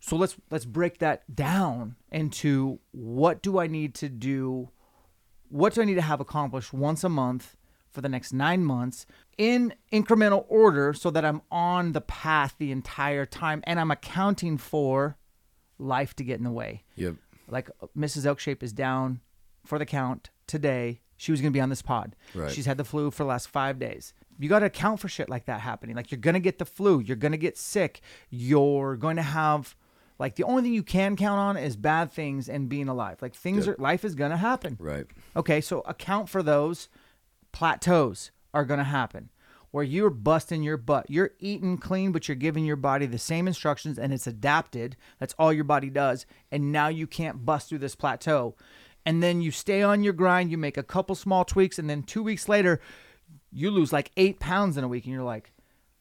So 0.00 0.16
let's 0.16 0.36
let's 0.50 0.64
break 0.64 0.98
that 0.98 1.34
down 1.34 1.96
into 2.12 2.78
what 2.92 3.42
do 3.42 3.58
I 3.58 3.66
need 3.66 3.94
to 3.96 4.08
do? 4.08 4.70
What 5.48 5.74
do 5.74 5.82
I 5.82 5.84
need 5.84 5.94
to 5.94 6.02
have 6.02 6.20
accomplished 6.20 6.72
once 6.72 7.02
a 7.02 7.08
month 7.08 7.56
for 7.90 8.02
the 8.02 8.08
next 8.08 8.32
9 8.32 8.64
months 8.64 9.06
in 9.38 9.74
incremental 9.90 10.44
order 10.48 10.92
so 10.92 11.10
that 11.10 11.24
I'm 11.24 11.42
on 11.50 11.92
the 11.92 12.00
path 12.00 12.54
the 12.58 12.70
entire 12.70 13.24
time 13.24 13.64
and 13.66 13.80
I'm 13.80 13.90
accounting 13.90 14.58
for 14.58 15.16
life 15.78 16.14
to 16.16 16.24
get 16.24 16.38
in 16.38 16.44
the 16.44 16.52
way. 16.52 16.84
Yep. 16.94 17.16
Like 17.48 17.70
Mrs. 17.96 18.24
Elkshape 18.24 18.62
is 18.62 18.72
down 18.72 19.20
for 19.64 19.78
the 19.78 19.86
count 19.86 20.30
today. 20.46 21.00
She 21.16 21.32
was 21.32 21.40
going 21.40 21.52
to 21.52 21.56
be 21.56 21.60
on 21.62 21.70
this 21.70 21.82
pod. 21.82 22.14
Right. 22.34 22.50
She's 22.50 22.66
had 22.66 22.76
the 22.76 22.84
flu 22.84 23.10
for 23.10 23.22
the 23.24 23.28
last 23.28 23.48
five 23.48 23.78
days. 23.78 24.12
You 24.38 24.48
got 24.50 24.58
to 24.58 24.66
account 24.66 25.00
for 25.00 25.08
shit 25.08 25.30
like 25.30 25.46
that 25.46 25.60
happening. 25.60 25.96
Like 25.96 26.10
you're 26.10 26.20
going 26.20 26.34
to 26.34 26.40
get 26.40 26.58
the 26.58 26.66
flu. 26.66 27.00
You're 27.00 27.16
going 27.16 27.32
to 27.32 27.38
get 27.38 27.56
sick. 27.56 28.00
You're 28.28 28.96
going 28.96 29.16
to 29.16 29.22
have, 29.22 29.74
like, 30.18 30.34
the 30.36 30.44
only 30.44 30.62
thing 30.62 30.74
you 30.74 30.82
can 30.82 31.16
count 31.16 31.38
on 31.40 31.56
is 31.56 31.74
bad 31.76 32.12
things 32.12 32.48
and 32.50 32.68
being 32.68 32.88
alive. 32.88 33.22
Like 33.22 33.34
things 33.34 33.66
Yep. 33.66 33.78
are, 33.78 33.82
life 33.82 34.04
is 34.04 34.14
going 34.14 34.30
to 34.30 34.36
happen. 34.36 34.76
Right. 34.78 35.06
Okay, 35.34 35.62
so 35.62 35.80
account 35.80 36.28
for 36.28 36.42
those 36.42 36.88
plateaus 37.52 38.30
are 38.52 38.64
going 38.64 38.78
to 38.78 38.84
happen 38.84 39.30
where 39.76 39.84
you're 39.84 40.08
busting 40.08 40.62
your 40.62 40.78
butt. 40.78 41.04
You're 41.10 41.32
eating 41.38 41.76
clean, 41.76 42.10
but 42.10 42.26
you're 42.26 42.34
giving 42.34 42.64
your 42.64 42.76
body 42.76 43.04
the 43.04 43.18
same 43.18 43.46
instructions 43.46 43.98
and 43.98 44.10
it's 44.10 44.26
adapted. 44.26 44.96
That's 45.20 45.34
all 45.38 45.52
your 45.52 45.64
body 45.64 45.90
does. 45.90 46.24
And 46.50 46.72
now 46.72 46.88
you 46.88 47.06
can't 47.06 47.44
bust 47.44 47.68
through 47.68 47.80
this 47.80 47.94
plateau. 47.94 48.56
And 49.04 49.22
then 49.22 49.42
you 49.42 49.50
stay 49.50 49.82
on 49.82 50.02
your 50.02 50.14
grind, 50.14 50.50
you 50.50 50.56
make 50.56 50.78
a 50.78 50.82
couple 50.82 51.14
small 51.14 51.44
tweaks, 51.44 51.78
and 51.78 51.90
then 51.90 52.04
two 52.04 52.22
weeks 52.22 52.48
later, 52.48 52.80
you 53.52 53.70
lose 53.70 53.92
like 53.92 54.12
eight 54.16 54.40
pounds 54.40 54.78
in 54.78 54.84
a 54.84 54.88
week. 54.88 55.04
And 55.04 55.12
you're 55.12 55.22
like, 55.22 55.52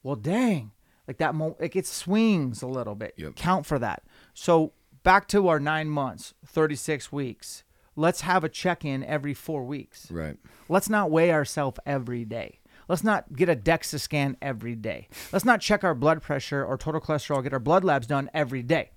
well, 0.03 0.15
dang. 0.15 0.71
Like 1.05 1.17
that, 1.17 1.35
mo- 1.35 1.57
like 1.59 1.75
it 1.75 1.85
swings 1.85 2.61
a 2.61 2.67
little 2.67 2.95
bit. 2.95 3.15
Yep. 3.17 3.35
Count 3.35 3.65
for 3.65 3.77
that. 3.79 4.03
So 4.33 4.71
back 5.03 5.27
to 5.27 5.49
our 5.49 5.59
nine 5.59 5.89
months, 5.89 6.33
36 6.45 7.11
weeks. 7.11 7.65
Let's 7.97 8.21
have 8.21 8.45
a 8.45 8.49
check 8.49 8.85
in 8.85 9.03
every 9.03 9.33
four 9.33 9.65
weeks. 9.65 10.09
Right. 10.09 10.37
Let's 10.69 10.89
not 10.89 11.11
weigh 11.11 11.33
ourselves 11.33 11.77
every 11.85 12.23
day. 12.23 12.61
Let's 12.87 13.03
not 13.03 13.33
get 13.33 13.49
a 13.49 13.55
DEXA 13.55 13.99
scan 13.99 14.37
every 14.41 14.75
day. 14.75 15.07
Let's 15.31 15.45
not 15.45 15.61
check 15.61 15.83
our 15.83 15.95
blood 15.95 16.21
pressure 16.21 16.63
or 16.63 16.77
total 16.77 17.01
cholesterol, 17.01 17.43
get 17.43 17.53
our 17.53 17.59
blood 17.59 17.83
labs 17.83 18.07
done 18.07 18.29
every 18.33 18.63
day. 18.63 18.91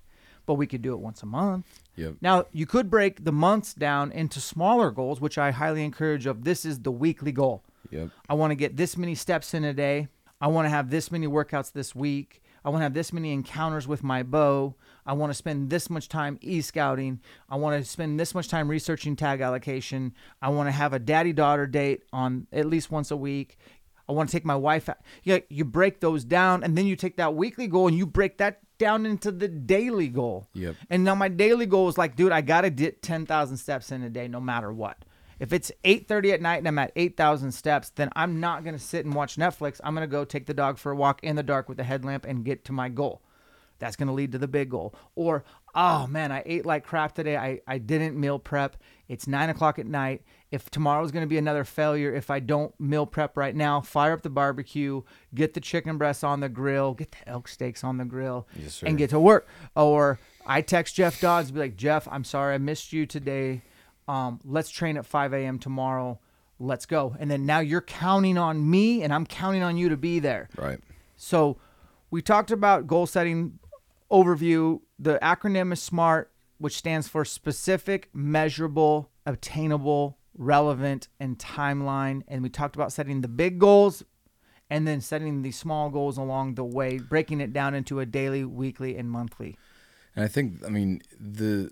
But 0.45 0.55
we 0.55 0.67
could 0.67 0.81
do 0.81 0.93
it 0.93 0.99
once 0.99 1.21
a 1.21 1.27
month. 1.27 1.81
Yep. 1.95 2.15
Now, 2.21 2.45
you 2.51 2.65
could 2.65 2.89
break 2.89 3.23
the 3.23 3.31
months 3.31 3.73
down 3.73 4.11
into 4.11 4.39
smaller 4.39 4.89
goals, 4.89 5.21
which 5.21 5.37
I 5.37 5.51
highly 5.51 5.83
encourage 5.83 6.25
of 6.25 6.43
this 6.43 6.65
is 6.65 6.79
the 6.79 6.91
weekly 6.91 7.31
goal. 7.31 7.63
Yep. 7.91 8.09
I 8.27 8.33
want 8.33 8.51
to 8.51 8.55
get 8.55 8.77
this 8.77 8.97
many 8.97 9.15
steps 9.15 9.53
in 9.53 9.63
a 9.63 9.73
day. 9.73 10.07
I 10.41 10.47
want 10.47 10.65
to 10.65 10.69
have 10.69 10.89
this 10.89 11.11
many 11.11 11.27
workouts 11.27 11.71
this 11.71 11.93
week. 11.93 12.41
I 12.63 12.69
want 12.69 12.81
to 12.81 12.83
have 12.83 12.93
this 12.93 13.13
many 13.13 13.31
encounters 13.33 13.87
with 13.87 14.03
my 14.03 14.23
bow. 14.23 14.75
I 15.05 15.13
want 15.13 15.31
to 15.31 15.33
spend 15.33 15.69
this 15.69 15.89
much 15.89 16.07
time 16.07 16.37
e 16.41 16.61
scouting. 16.61 17.19
I 17.49 17.55
want 17.55 17.81
to 17.81 17.89
spend 17.89 18.19
this 18.19 18.35
much 18.35 18.47
time 18.47 18.67
researching 18.67 19.15
tag 19.15 19.41
allocation. 19.41 20.13
I 20.41 20.49
want 20.49 20.67
to 20.67 20.71
have 20.71 20.93
a 20.93 20.99
daddy 20.99 21.33
daughter 21.33 21.67
date 21.67 22.03
on 22.13 22.47
at 22.51 22.65
least 22.65 22.91
once 22.91 23.11
a 23.11 23.17
week. 23.17 23.57
I 24.09 24.11
want 24.11 24.27
to 24.29 24.35
take 24.35 24.43
my 24.43 24.55
wife 24.55 24.89
out. 24.89 24.97
You, 25.23 25.43
you 25.49 25.63
break 25.63 25.99
those 25.99 26.25
down, 26.25 26.63
and 26.63 26.75
then 26.75 26.87
you 26.87 26.95
take 26.95 27.17
that 27.17 27.35
weekly 27.35 27.67
goal 27.67 27.87
and 27.87 27.95
you 27.95 28.07
break 28.07 28.39
that 28.39 28.59
down 28.79 29.05
into 29.05 29.31
the 29.31 29.47
daily 29.47 30.07
goal. 30.07 30.47
Yep. 30.53 30.75
And 30.89 31.03
now 31.03 31.13
my 31.13 31.27
daily 31.27 31.67
goal 31.67 31.87
is 31.89 31.97
like, 31.97 32.15
dude, 32.15 32.31
I 32.31 32.41
gotta 32.41 32.69
get 32.69 33.01
ten 33.01 33.25
thousand 33.25 33.57
steps 33.57 33.91
in 33.91 34.01
a 34.01 34.09
day, 34.09 34.27
no 34.27 34.41
matter 34.41 34.73
what. 34.73 34.97
If 35.39 35.53
it's 35.53 35.71
eight 35.83 36.07
thirty 36.07 36.31
at 36.31 36.41
night 36.41 36.57
and 36.57 36.67
I'm 36.67 36.79
at 36.79 36.91
eight 36.95 37.15
thousand 37.15 37.51
steps, 37.51 37.91
then 37.91 38.09
I'm 38.15 38.39
not 38.39 38.63
gonna 38.63 38.79
sit 38.79 39.05
and 39.05 39.13
watch 39.13 39.35
Netflix. 39.35 39.79
I'm 39.83 39.93
gonna 39.93 40.07
go 40.07 40.25
take 40.25 40.47
the 40.47 40.53
dog 40.53 40.77
for 40.77 40.91
a 40.91 40.95
walk 40.95 41.23
in 41.23 41.35
the 41.35 41.43
dark 41.43 41.69
with 41.69 41.79
a 41.79 41.83
headlamp 41.83 42.25
and 42.25 42.43
get 42.43 42.65
to 42.65 42.71
my 42.71 42.89
goal. 42.89 43.21
That's 43.77 43.95
gonna 43.95 44.13
lead 44.13 44.31
to 44.33 44.37
the 44.37 44.47
big 44.47 44.69
goal. 44.69 44.95
Or, 45.15 45.45
oh 45.75 46.07
man, 46.07 46.31
I 46.31 46.43
ate 46.45 46.65
like 46.65 46.85
crap 46.85 47.15
today. 47.15 47.37
I, 47.37 47.61
I 47.67 47.77
didn't 47.77 48.19
meal 48.19 48.39
prep. 48.39 48.75
It's 49.07 49.27
nine 49.27 49.49
o'clock 49.49 49.79
at 49.79 49.85
night. 49.85 50.23
If 50.51 50.69
tomorrow's 50.71 51.11
gonna 51.11 51.27
be 51.27 51.37
another 51.37 51.63
failure, 51.63 52.13
if 52.13 52.29
I 52.31 52.39
don't 52.39 52.77
meal 52.79 53.05
prep 53.05 53.37
right 53.37 53.55
now, 53.55 53.81
fire 53.81 54.13
up 54.13 54.23
the 54.23 54.29
barbecue, 54.29 55.03
get 55.35 55.53
the 55.53 55.59
chicken 55.59 55.97
breasts 55.97 56.23
on 56.23 56.39
the 56.39 56.49
grill, 56.49 56.93
get 56.95 57.11
the 57.11 57.29
elk 57.29 57.47
steaks 57.47 57.83
on 57.83 57.97
the 57.97 58.05
grill, 58.05 58.47
Yes, 58.59 58.81
and 58.81 58.97
get 58.97 59.11
to 59.11 59.19
work. 59.19 59.47
Or 59.75 60.19
I 60.45 60.61
text 60.61 60.95
Jeff 60.95 61.21
Dodds, 61.21 61.49
and 61.49 61.55
be 61.55 61.59
like, 61.61 61.75
Jeff, 61.77 62.07
I'm 62.09 62.23
sorry 62.23 62.55
I 62.55 62.57
missed 62.57 62.91
you 62.91 63.05
today. 63.05 63.61
Um, 64.07 64.39
let's 64.43 64.71
train 64.71 64.97
at 64.97 65.05
5 65.05 65.33
a.m. 65.33 65.59
tomorrow. 65.59 66.19
Let's 66.59 66.87
go. 66.87 67.15
And 67.19 67.29
then 67.29 67.45
now 67.45 67.59
you're 67.59 67.81
counting 67.81 68.37
on 68.37 68.67
me, 68.69 69.03
and 69.03 69.13
I'm 69.13 69.27
counting 69.27 69.61
on 69.61 69.77
you 69.77 69.89
to 69.89 69.97
be 69.97 70.17
there. 70.19 70.49
Right. 70.57 70.79
So 71.15 71.57
we 72.09 72.23
talked 72.23 72.49
about 72.49 72.87
goal 72.87 73.05
setting 73.05 73.59
overview. 74.11 74.81
The 74.97 75.19
acronym 75.21 75.71
is 75.71 75.81
SMART, 75.81 76.31
which 76.57 76.75
stands 76.75 77.07
for 77.07 77.23
specific, 77.23 78.09
measurable, 78.13 79.11
obtainable, 79.25 80.17
relevant, 80.39 81.07
and 81.19 81.37
timeline. 81.37 82.23
And 82.27 82.41
we 82.41 82.49
talked 82.49 82.75
about 82.75 82.91
setting 82.91 83.21
the 83.21 83.27
big 83.27 83.59
goals 83.59 84.03
and 84.71 84.87
then 84.87 85.01
setting 85.01 85.41
the 85.41 85.51
small 85.51 85.89
goals 85.89 86.17
along 86.17 86.55
the 86.55 86.63
way, 86.63 86.97
breaking 86.97 87.41
it 87.41 87.53
down 87.53 87.75
into 87.75 87.99
a 87.99 88.05
daily, 88.05 88.43
weekly, 88.43 88.95
and 88.95 89.11
monthly. 89.11 89.57
And 90.15 90.25
I 90.25 90.27
think, 90.27 90.65
I 90.65 90.69
mean, 90.69 91.01
the 91.19 91.71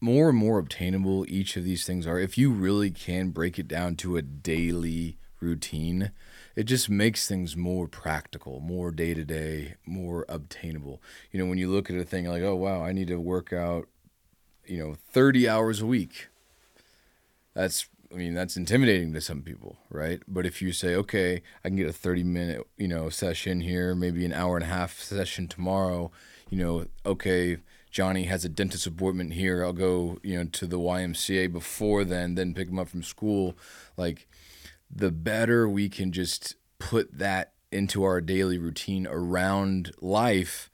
more 0.00 0.28
and 0.28 0.38
more 0.38 0.58
obtainable 0.58 1.24
each 1.28 1.56
of 1.56 1.64
these 1.64 1.86
things 1.86 2.06
are, 2.06 2.18
if 2.18 2.36
you 2.36 2.50
really 2.52 2.90
can 2.90 3.30
break 3.30 3.58
it 3.58 3.66
down 3.66 3.96
to 3.96 4.16
a 4.16 4.22
daily 4.22 5.16
routine, 5.40 6.10
it 6.56 6.64
just 6.64 6.90
makes 6.90 7.28
things 7.28 7.56
more 7.56 7.86
practical, 7.86 8.60
more 8.60 8.90
day 8.90 9.14
to 9.14 9.24
day, 9.24 9.74
more 9.86 10.24
obtainable. 10.28 11.00
You 11.30 11.40
know, 11.40 11.46
when 11.46 11.58
you 11.58 11.70
look 11.70 11.90
at 11.90 11.96
a 11.96 12.04
thing 12.04 12.26
like, 12.26 12.42
oh, 12.42 12.56
wow, 12.56 12.82
I 12.82 12.92
need 12.92 13.08
to 13.08 13.20
work 13.20 13.52
out, 13.52 13.88
you 14.66 14.78
know, 14.78 14.96
30 15.12 15.48
hours 15.48 15.80
a 15.80 15.86
week. 15.86 16.28
That's, 17.54 17.88
I 18.14 18.16
mean, 18.16 18.34
that's 18.34 18.56
intimidating 18.56 19.12
to 19.12 19.20
some 19.20 19.42
people, 19.42 19.76
right? 19.90 20.22
But 20.28 20.46
if 20.46 20.62
you 20.62 20.70
say, 20.70 20.94
okay, 20.94 21.42
I 21.64 21.68
can 21.68 21.76
get 21.76 21.88
a 21.88 21.92
30 21.92 22.22
minute, 22.22 22.66
you 22.76 22.86
know, 22.86 23.08
session 23.08 23.60
here, 23.60 23.94
maybe 23.94 24.24
an 24.24 24.32
hour 24.32 24.56
and 24.56 24.64
a 24.64 24.68
half 24.68 25.00
session 25.00 25.48
tomorrow, 25.48 26.12
you 26.48 26.58
know, 26.58 26.86
okay, 27.04 27.56
Johnny 27.90 28.24
has 28.24 28.44
a 28.44 28.48
dentist 28.48 28.86
appointment 28.86 29.32
here. 29.32 29.64
I'll 29.64 29.72
go, 29.72 30.18
you 30.22 30.38
know, 30.38 30.44
to 30.44 30.66
the 30.66 30.78
YMCA 30.78 31.52
before 31.52 32.04
then, 32.04 32.36
then 32.36 32.54
pick 32.54 32.68
him 32.68 32.78
up 32.78 32.88
from 32.88 33.02
school. 33.02 33.56
Like, 33.96 34.28
the 34.88 35.10
better 35.10 35.68
we 35.68 35.88
can 35.88 36.12
just 36.12 36.54
put 36.78 37.18
that 37.18 37.52
into 37.72 38.04
our 38.04 38.20
daily 38.20 38.58
routine 38.58 39.08
around 39.08 39.90
life, 40.00 40.70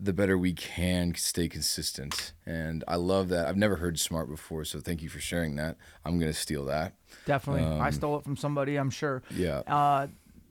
the 0.00 0.12
better 0.12 0.38
we 0.38 0.52
can 0.52 1.14
stay 1.16 1.48
consistent. 1.48 2.32
And 2.46 2.84
I 2.86 2.96
love 2.96 3.28
that. 3.30 3.48
I've 3.48 3.56
never 3.56 3.76
heard 3.76 3.98
smart 3.98 4.28
before, 4.28 4.64
so 4.64 4.78
thank 4.80 5.02
you 5.02 5.08
for 5.08 5.18
sharing 5.20 5.56
that. 5.56 5.76
I'm 6.04 6.18
going 6.18 6.30
to 6.32 6.38
steal 6.38 6.64
that. 6.66 6.94
Definitely. 7.26 7.64
I 7.64 7.90
stole 7.90 8.16
it 8.18 8.24
from 8.24 8.36
somebody, 8.36 8.76
I'm 8.76 8.90
sure. 8.90 9.22
Yeah. 9.30 9.58
Uh, 9.66 10.06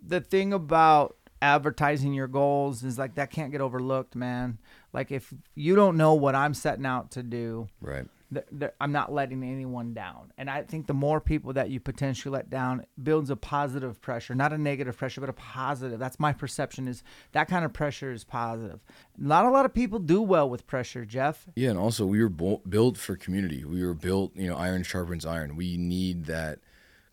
the 0.06 0.20
thing 0.22 0.54
about 0.54 1.16
advertising 1.42 2.14
your 2.14 2.28
goals 2.28 2.84
is 2.84 2.98
like 2.98 3.16
that 3.16 3.32
can't 3.32 3.52
get 3.52 3.62
overlooked, 3.62 4.16
man. 4.16 4.58
Like 4.92 5.12
if 5.12 5.34
you 5.56 5.76
don't 5.76 5.98
know 5.98 6.14
what 6.16 6.36
I'm 6.36 6.54
setting 6.54 6.86
out 6.86 7.12
to 7.12 7.24
do, 7.24 7.68
Right. 7.80 8.06
Th- 8.34 8.46
th- 8.60 8.72
I'm 8.80 8.92
not 8.92 9.12
letting 9.12 9.44
anyone 9.44 9.94
down. 9.94 10.32
And 10.38 10.50
I 10.50 10.64
think 10.64 10.88
the 10.88 10.94
more 10.94 11.20
people 11.22 11.54
that 11.54 11.70
you 11.70 11.80
potentially 11.80 12.32
let 12.32 12.50
down 12.50 12.86
builds 13.02 13.30
a 13.30 13.36
positive 13.36 14.02
pressure, 14.02 14.36
not 14.36 14.54
a 14.54 14.58
negative 14.58 14.98
pressure, 14.98 15.22
but 15.22 15.30
a 15.30 15.34
positive. 15.34 16.00
That's 16.00 16.20
my 16.20 16.34
perception 16.34 16.88
is 16.88 17.04
that 17.32 17.48
kind 17.48 17.66
of 17.66 17.74
pressure 17.74 18.12
is 18.12 18.24
positive. 18.24 18.80
Not 19.18 19.46
a 19.46 19.50
lot 19.50 19.66
of 19.66 19.74
people 19.74 20.00
do 20.00 20.22
well 20.22 20.50
with 20.50 20.68
pressure, 20.68 21.06
Jeff. 21.06 21.48
Yeah, 21.56 21.70
and 21.70 21.80
also 21.80 22.06
we 22.06 22.22
were 22.22 22.30
bo- 22.30 22.62
built 22.68 22.98
for 22.98 23.16
community. 23.16 23.64
We 23.64 23.86
were 23.86 23.94
built, 23.94 24.36
you 24.36 24.48
know, 24.48 24.58
iron 24.58 24.84
sharpens 24.84 25.26
iron. 25.26 25.56
We 25.56 25.78
need 25.78 26.26
that 26.26 26.60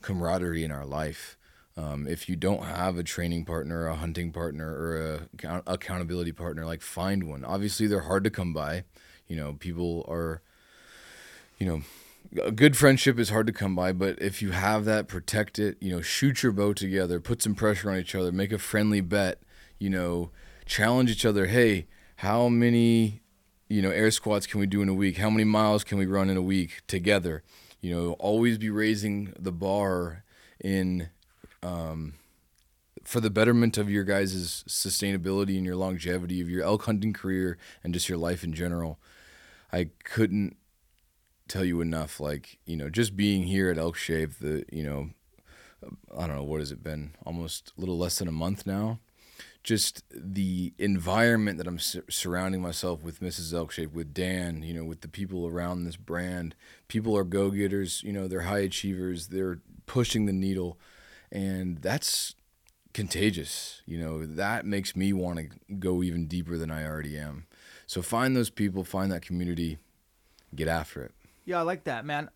camaraderie 0.03 0.65
in 0.65 0.71
our 0.71 0.85
life. 0.87 1.39
Um, 1.77 2.07
if 2.07 2.29
you 2.29 2.37
don't 2.37 2.63
have 2.63 2.99
a 2.99 3.03
training 3.03 3.47
partner, 3.47 3.89
a 3.89 3.97
hunting 3.97 4.31
partner, 4.31 4.71
or 4.73 4.97
a 4.97 5.15
account- 5.35 5.65
accountability 5.67 6.31
partner, 6.31 6.65
like 6.65 6.83
find 6.83 7.25
one. 7.25 7.45
Obviously, 7.45 7.89
they're 7.89 8.01
hard 8.03 8.23
to 8.25 8.31
come 8.31 8.53
by. 8.53 8.85
You 9.27 9.35
know, 9.37 9.55
people 9.55 10.05
are, 10.09 10.41
you 11.59 11.67
know, 11.67 12.43
a 12.43 12.51
good 12.51 12.77
friendship 12.77 13.19
is 13.19 13.31
hard 13.31 13.47
to 13.47 13.53
come 13.53 13.75
by. 13.77 13.93
But 13.93 14.21
if 14.21 14.43
you 14.43 14.51
have 14.51 14.85
that, 14.87 15.09
protect 15.09 15.59
it. 15.59 15.77
You 15.81 15.91
know, 15.91 16.01
shoot 16.01 16.43
your 16.43 16.53
bow 16.53 16.73
together, 16.73 17.21
put 17.21 17.43
some 17.43 17.55
pressure 17.55 17.91
on 17.91 17.99
each 17.99 18.15
other, 18.15 18.33
make 18.33 18.53
a 18.53 18.59
friendly 18.59 19.01
bet. 19.01 19.41
You 19.79 19.91
know, 19.91 20.31
challenge 20.67 21.11
each 21.11 21.27
other. 21.27 21.47
Hey, 21.47 21.87
how 22.17 22.49
many 22.49 23.23
you 23.69 23.83
know, 23.83 23.91
air 23.91 24.11
squats 24.11 24.47
can 24.47 24.61
we 24.61 24.67
do 24.67 24.83
in 24.83 24.89
a 24.89 24.95
week? 24.95 25.17
How 25.17 25.31
many 25.31 25.45
miles 25.45 25.85
can 25.85 25.99
we 25.99 26.07
run 26.07 26.31
in 26.31 26.37
a 26.37 26.43
week 26.43 26.83
together? 26.87 27.43
You 27.81 27.95
know, 27.95 28.13
always 28.15 28.59
be 28.59 28.71
raising 28.71 29.33
the 29.39 29.53
bar 29.53 30.25
in 30.63 31.09
um, 31.63 32.15
for 33.03 33.21
the 33.21 33.31
betterment 33.31 33.79
of 33.79 33.91
your 33.91 34.05
guys' 34.05 34.65
sustainability 34.69 35.57
and 35.57 35.65
your 35.65 35.77
longevity 35.77 36.41
of 36.41 36.49
your 36.49 36.63
elk 36.63 36.85
hunting 36.85 37.13
career 37.13 37.59
and 37.83 37.93
just 37.93 38.09
your 38.09 38.19
life 38.19 38.45
in 38.45 38.53
general. 38.53 38.99
I 39.73 39.89
couldn't 40.05 40.57
tell 41.55 41.65
you 41.65 41.81
enough. 41.81 42.21
Like, 42.21 42.59
you 42.67 42.77
know, 42.77 42.91
just 42.91 43.17
being 43.17 43.45
here 43.45 43.71
at 43.71 43.79
Elk 43.79 43.97
Shape, 43.97 44.39
the, 44.41 44.65
you 44.73 44.83
know, 44.83 45.11
I 46.17 46.27
don't 46.27 46.37
know, 46.37 46.45
what 46.45 46.61
has 46.61 46.73
it 46.73 46.83
been? 46.83 47.15
Almost 47.25 47.73
a 47.77 47.81
little 47.81 47.99
less 47.99 48.19
than 48.19 48.29
a 48.29 48.33
month 48.33 48.67
now 48.67 48.99
just 49.65 50.05
the 50.11 50.75
environment 50.79 51.57
that 51.57 51.67
I'm 51.67 51.79
sur- 51.79 52.05
surrounding 52.11 52.61
myself 52.61 53.03
with 53.03 53.21
Mrs. 53.21 53.53
Elkshape, 53.55 53.93
with 53.93 54.13
Dan, 54.13 54.63
you 54.63 54.75
know, 54.75 54.85
with 54.85 55.01
the 55.01 55.09
people 55.09 55.47
around 55.47 55.85
this 55.85 55.97
brand. 55.97 56.55
People 56.87 57.17
are 57.17 57.25
go 57.25 57.51
getters, 57.51 58.03
you 58.03 58.13
know, 58.13 58.29
they're 58.29 58.43
high 58.43 58.59
achievers, 58.59 59.29
they're 59.29 59.61
pushing 59.87 60.27
the 60.27 60.33
needle, 60.33 60.79
and 61.33 61.79
that's 61.79 62.35
contagious. 62.93 63.81
You 63.87 63.99
know, 63.99 64.27
that 64.27 64.67
makes 64.67 64.95
me 64.95 65.15
want 65.15 65.39
to 65.39 65.75
go 65.75 66.03
even 66.03 66.29
deeper 66.29 66.59
than 66.59 66.71
I 66.71 66.87
already 66.87 67.17
am. 67.17 67.47
So 67.87 68.03
find 68.03 68.37
those 68.37 68.51
people, 68.51 68.85
find 68.85 69.11
that 69.13 69.23
community, 69.23 69.79
get 70.55 70.69
after 70.69 71.03
it. 71.03 71.15
Yeah, 71.45 71.59
I 71.59 71.63
like 71.63 71.85
that, 71.85 72.05
man. 72.05 72.31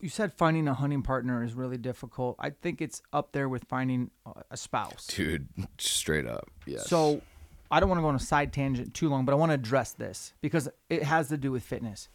You 0.00 0.08
said 0.08 0.32
finding 0.32 0.68
a 0.68 0.74
hunting 0.74 1.02
partner 1.02 1.42
is 1.42 1.54
really 1.54 1.78
difficult. 1.78 2.36
I 2.38 2.50
think 2.50 2.82
it's 2.82 3.00
up 3.12 3.32
there 3.32 3.48
with 3.48 3.64
finding 3.64 4.10
a- 4.50 4.56
spouse. 4.56 5.06
Dude, 5.06 5.48
straight 5.78 6.26
up. 6.26 6.50
Yes. 6.66 6.88
So 6.88 7.22
I 7.70 7.80
don't 7.80 7.88
want 7.88 7.98
to 7.98 8.02
go 8.02 8.08
on 8.08 8.14
a 8.14 8.20
side 8.20 8.52
tangent 8.52 8.92
too 8.92 9.08
long, 9.08 9.24
but 9.24 9.32
I 9.32 9.36
want 9.36 9.50
to 9.50 9.54
address 9.54 9.92
this 9.92 10.34
because 10.42 10.68
it 10.90 11.02
has 11.02 11.28
to 11.28 11.36
do 11.36 11.50
with 11.50 11.62
fitness. 11.62 12.08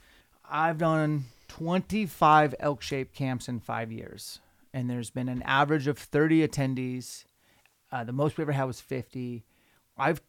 I've 0.48 0.78
done 0.78 1.26
25 1.48 2.56
elk 2.60 2.82
shaped 2.82 3.16
camps 3.16 3.48
in 3.48 3.60
five 3.60 3.92
years, 3.92 4.40
and 4.74 4.90
there's 4.90 5.10
been 5.10 5.30
an 5.30 5.42
average 5.44 5.88
of 5.88 5.98
30 5.98 6.48
attendees. 6.48 7.26
Uh, 7.92 8.04
the 8.04 8.14
most 8.14 8.38
we 8.38 8.44
ever 8.44 8.52
had 8.52 8.66
was 8.66 8.80
50. 8.80 9.44
I've 9.98 10.22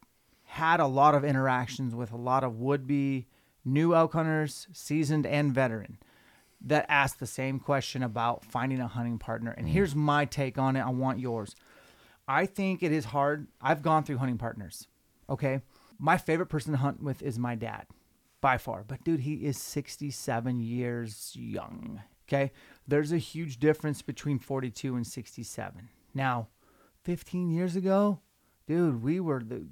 had 0.45 0.81
a 0.81 0.87
lot 0.87 1.15
of 1.15 1.25
interactions 1.25 1.95
with 1.95 2.13
a 2.13 2.17
lot 2.17 2.45
of 2.45 2.59
would 2.59 2.87
be 2.87 3.27
new 3.65 3.95
elk 3.95 4.13
hunters, 4.13 4.67
seasoned 4.73 5.27
and 5.27 5.53
veteran, 5.55 5.99
that 6.65 6.87
ask 6.89 7.19
the 7.19 7.27
same 7.27 7.59
question 7.59 8.03
about 8.03 8.45
finding 8.45 8.81
a 8.81 8.87
hunting 8.87 9.19
partner. 9.19 9.51
And 9.51 9.69
here's 9.69 9.95
my 9.95 10.25
take 10.25 10.59
on 10.59 10.77
it. 10.77 10.81
I 10.81 10.91
want 10.91 11.19
yours. 11.19 11.57
I 12.29 12.47
think 12.47 12.83
it 12.83 12.93
is 12.93 13.07
hard. 13.07 13.49
I've 13.61 13.83
gone 13.83 14.05
through 14.05 14.19
hunting 14.19 14.39
partners. 14.39 14.87
Okay. 15.29 15.61
My 15.99 16.17
favorite 16.17 16.47
person 16.47 16.73
to 16.73 16.79
hunt 16.79 17.03
with 17.03 17.23
is 17.23 17.39
my 17.39 17.55
dad 17.55 17.87
by 18.41 18.59
far. 18.59 18.85
But 18.87 19.05
dude, 19.05 19.21
he 19.21 19.35
is 19.47 19.59
67 19.59 20.61
years 20.61 21.33
young. 21.35 22.03
Okay. 22.29 22.53
There's 22.87 23.13
a 23.13 23.19
huge 23.19 23.59
difference 23.59 24.03
between 24.03 24.39
42 24.39 24.95
and 24.97 25.07
67. 25.07 25.89
Now, 26.15 26.49
15 27.05 27.51
years 27.51 27.75
ago, 27.75 28.21
dude, 28.67 29.03
we 29.03 29.21
were 29.21 29.43
the 29.43 29.67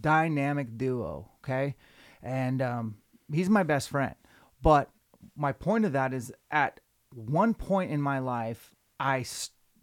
dynamic 0.00 0.78
duo. 0.78 1.28
Okay. 1.44 1.76
And 2.22 2.62
um, 2.62 2.96
he's 3.32 3.50
my 3.50 3.62
best 3.62 3.88
friend. 3.88 4.14
But 4.62 4.90
my 5.36 5.52
point 5.52 5.84
of 5.84 5.92
that 5.92 6.12
is 6.12 6.32
at 6.50 6.80
one 7.14 7.54
point 7.54 7.90
in 7.90 8.00
my 8.00 8.18
life, 8.18 8.72
I 8.98 9.24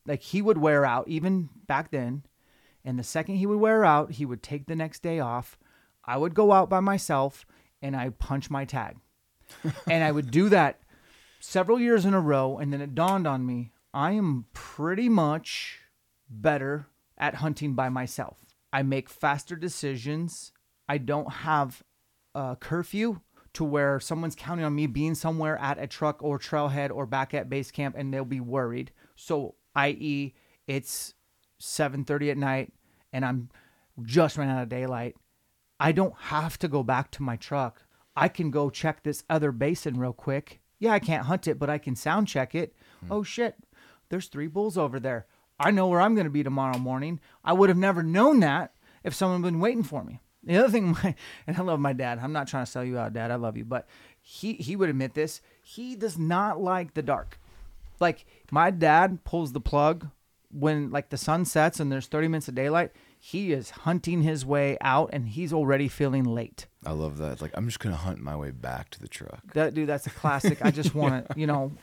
like 0.05 0.21
he 0.21 0.41
would 0.41 0.57
wear 0.57 0.85
out 0.85 1.07
even 1.07 1.49
back 1.67 1.91
then. 1.91 2.23
And 2.85 2.97
the 2.97 3.03
second 3.03 3.35
he 3.35 3.45
would 3.45 3.59
wear 3.59 3.83
out, 3.83 4.11
he 4.11 4.25
would 4.25 4.41
take 4.41 4.65
the 4.65 4.75
next 4.75 5.01
day 5.01 5.19
off. 5.19 5.57
I 6.05 6.17
would 6.17 6.33
go 6.33 6.53
out 6.53 6.69
by 6.69 6.79
myself 6.79 7.45
and 7.81 7.95
I 7.95 8.09
punch 8.09 8.49
my 8.49 8.65
tag. 8.65 8.97
and 9.89 10.03
I 10.03 10.11
would 10.11 10.31
do 10.31 10.49
that 10.49 10.79
several 11.39 11.79
years 11.79 12.05
in 12.05 12.13
a 12.13 12.21
row. 12.21 12.57
And 12.57 12.71
then 12.71 12.81
it 12.81 12.95
dawned 12.95 13.27
on 13.27 13.45
me 13.45 13.71
I 13.93 14.11
am 14.11 14.45
pretty 14.53 15.09
much 15.09 15.79
better 16.29 16.87
at 17.17 17.35
hunting 17.35 17.73
by 17.73 17.89
myself. 17.89 18.37
I 18.71 18.83
make 18.83 19.09
faster 19.09 19.55
decisions. 19.55 20.51
I 20.87 20.97
don't 20.97 21.31
have 21.31 21.83
a 22.35 22.55
curfew 22.59 23.21
to 23.57 23.63
where 23.63 23.99
someone's 23.99 24.35
counting 24.35 24.63
on 24.63 24.75
me 24.75 24.85
being 24.85 25.15
somewhere 25.15 25.57
at 25.57 25.79
a 25.79 25.87
truck 25.87 26.21
or 26.21 26.37
trailhead 26.37 26.91
or 26.91 27.07
back 27.07 27.33
at 27.33 27.49
base 27.49 27.71
camp 27.71 27.95
and 27.97 28.13
they'll 28.13 28.23
be 28.23 28.39
worried. 28.39 28.91
So, 29.15 29.55
i.e., 29.75 30.35
it's 30.67 31.15
7:30 31.59 32.29
at 32.29 32.37
night 32.37 32.71
and 33.11 33.25
I'm 33.25 33.49
just 34.03 34.37
running 34.37 34.55
out 34.55 34.61
of 34.61 34.69
daylight. 34.69 35.15
I 35.79 35.91
don't 35.91 36.15
have 36.15 36.59
to 36.59 36.67
go 36.67 36.83
back 36.83 37.09
to 37.11 37.23
my 37.23 37.35
truck. 37.35 37.81
I 38.15 38.27
can 38.27 38.51
go 38.51 38.69
check 38.69 39.01
this 39.01 39.23
other 39.27 39.51
basin 39.51 39.99
real 39.99 40.13
quick. 40.13 40.61
Yeah, 40.77 40.91
I 40.91 40.99
can't 40.99 41.25
hunt 41.25 41.47
it, 41.47 41.57
but 41.57 41.71
I 41.71 41.79
can 41.79 41.95
sound 41.95 42.27
check 42.27 42.53
it. 42.53 42.75
Hmm. 42.99 43.11
Oh 43.11 43.23
shit, 43.23 43.55
there's 44.09 44.27
three 44.27 44.45
bulls 44.45 44.77
over 44.77 44.99
there. 44.99 45.25
I 45.59 45.71
know 45.71 45.87
where 45.87 46.01
I'm 46.01 46.13
going 46.13 46.25
to 46.25 46.31
be 46.31 46.43
tomorrow 46.43 46.77
morning. 46.77 47.19
I 47.43 47.53
would 47.53 47.69
have 47.69 47.77
never 47.79 48.03
known 48.03 48.39
that 48.41 48.75
if 49.03 49.15
someone 49.15 49.41
had 49.41 49.51
been 49.51 49.59
waiting 49.59 49.81
for 49.81 50.03
me. 50.03 50.21
The 50.47 50.57
other 50.57 50.69
thing, 50.71 50.91
my, 51.03 51.15
and 51.45 51.57
I 51.57 51.61
love 51.61 51.79
my 51.79 51.93
dad. 51.93 52.19
I'm 52.21 52.33
not 52.33 52.47
trying 52.47 52.65
to 52.65 52.71
sell 52.71 52.83
you 52.83 52.97
out, 52.97 53.13
Dad. 53.13 53.31
I 53.31 53.35
love 53.35 53.57
you, 53.57 53.65
but 53.65 53.87
he 54.21 54.53
he 54.53 54.75
would 54.75 54.89
admit 54.89 55.13
this. 55.13 55.41
He 55.61 55.95
does 55.95 56.17
not 56.17 56.59
like 56.61 56.93
the 56.93 57.01
dark. 57.01 57.39
Like 57.99 58.25
my 58.51 58.71
dad 58.71 59.23
pulls 59.23 59.53
the 59.53 59.61
plug 59.61 60.07
when 60.51 60.89
like 60.91 61.09
the 61.09 61.17
sun 61.17 61.45
sets 61.45 61.79
and 61.79 61.91
there's 61.91 62.07
30 62.07 62.29
minutes 62.29 62.47
of 62.47 62.55
daylight. 62.55 62.91
he 63.19 63.51
is 63.51 63.71
hunting 63.71 64.21
his 64.21 64.45
way 64.45 64.77
out 64.79 65.09
and 65.11 65.27
he's 65.29 65.51
already 65.51 65.87
feeling 65.87 66.23
late. 66.23 66.67
I 66.85 66.91
love 66.91 67.17
that. 67.17 67.41
Like 67.41 67.51
I'm 67.55 67.65
just 67.65 67.79
gonna 67.79 67.95
hunt 67.95 68.19
my 68.21 68.35
way 68.35 68.51
back 68.51 68.89
to 68.91 68.99
the 68.99 69.07
truck. 69.07 69.41
That 69.53 69.73
dude, 69.73 69.89
that's 69.89 70.07
a 70.07 70.11
classic. 70.11 70.63
I 70.63 70.71
just 70.71 70.95
want 71.01 71.27
to, 71.27 71.39
you 71.39 71.47
know, 71.47 71.73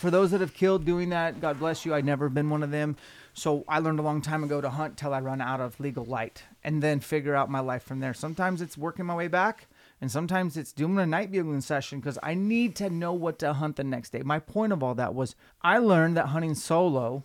for 0.00 0.10
those 0.10 0.30
that 0.30 0.40
have 0.40 0.54
killed 0.54 0.86
doing 0.86 1.10
that, 1.10 1.42
God 1.42 1.58
bless 1.58 1.84
you. 1.84 1.94
I've 1.94 2.06
never 2.06 2.30
been 2.30 2.48
one 2.48 2.62
of 2.62 2.70
them. 2.70 2.96
So 3.34 3.66
I 3.68 3.80
learned 3.80 3.98
a 3.98 4.02
long 4.02 4.22
time 4.22 4.42
ago 4.42 4.58
to 4.62 4.70
hunt 4.70 4.96
till 4.96 5.12
I 5.12 5.20
run 5.20 5.42
out 5.42 5.60
of 5.60 5.78
legal 5.78 6.06
light 6.06 6.42
and 6.64 6.82
then 6.82 7.00
figure 7.00 7.34
out 7.36 7.50
my 7.50 7.60
life 7.60 7.82
from 7.82 8.00
there. 8.00 8.14
Sometimes 8.14 8.62
it's 8.62 8.78
working 8.78 9.04
my 9.04 9.14
way 9.14 9.28
back 9.28 9.66
and 10.00 10.10
sometimes 10.10 10.56
it's 10.56 10.72
doing 10.72 10.98
a 10.98 11.04
night 11.04 11.30
bugling 11.30 11.60
session 11.60 12.00
because 12.00 12.18
I 12.22 12.32
need 12.32 12.74
to 12.76 12.88
know 12.88 13.12
what 13.12 13.38
to 13.40 13.52
hunt 13.52 13.76
the 13.76 13.84
next 13.84 14.08
day. 14.10 14.22
My 14.22 14.38
point 14.38 14.72
of 14.72 14.82
all 14.82 14.94
that 14.94 15.14
was 15.14 15.36
I 15.60 15.76
learned 15.76 16.16
that 16.16 16.28
hunting 16.28 16.54
solo 16.54 17.24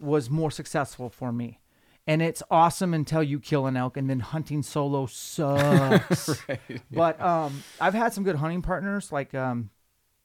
was 0.00 0.30
more 0.30 0.50
successful 0.50 1.10
for 1.10 1.32
me. 1.32 1.60
And 2.06 2.22
it's 2.22 2.42
awesome 2.50 2.94
until 2.94 3.22
you 3.22 3.40
kill 3.40 3.66
an 3.66 3.76
elk, 3.76 3.96
and 3.96 4.08
then 4.08 4.20
hunting 4.20 4.62
solo 4.62 5.06
sucks. 5.06 6.40
But 6.92 7.20
um, 7.20 7.64
I've 7.80 7.94
had 7.94 8.12
some 8.12 8.22
good 8.22 8.36
hunting 8.36 8.62
partners. 8.62 9.10
Like 9.10 9.34
um, 9.34 9.70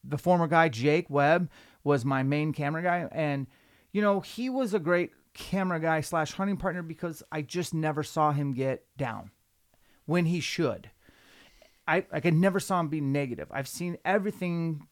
the 0.04 0.16
former 0.16 0.46
guy, 0.46 0.68
Jake 0.68 1.10
Webb, 1.10 1.50
was 1.84 2.04
my 2.04 2.22
main 2.22 2.52
camera 2.52 2.82
guy. 2.82 3.08
And, 3.12 3.46
you 3.92 4.02
know, 4.02 4.20
he 4.20 4.48
was 4.48 4.74
a 4.74 4.78
great 4.78 5.12
camera 5.34 5.80
guy 5.80 6.00
slash 6.00 6.32
hunting 6.32 6.56
partner 6.56 6.82
because 6.82 7.22
I 7.32 7.42
just 7.42 7.74
never 7.74 8.02
saw 8.02 8.32
him 8.32 8.52
get 8.52 8.84
down 8.96 9.30
when 10.06 10.26
he 10.26 10.40
should. 10.40 10.90
I 11.86 12.06
like 12.12 12.26
I 12.26 12.30
never 12.30 12.60
saw 12.60 12.80
him 12.80 12.88
be 12.88 13.00
negative. 13.00 13.48
I've 13.50 13.68
seen 13.68 13.98
everything 14.04 14.86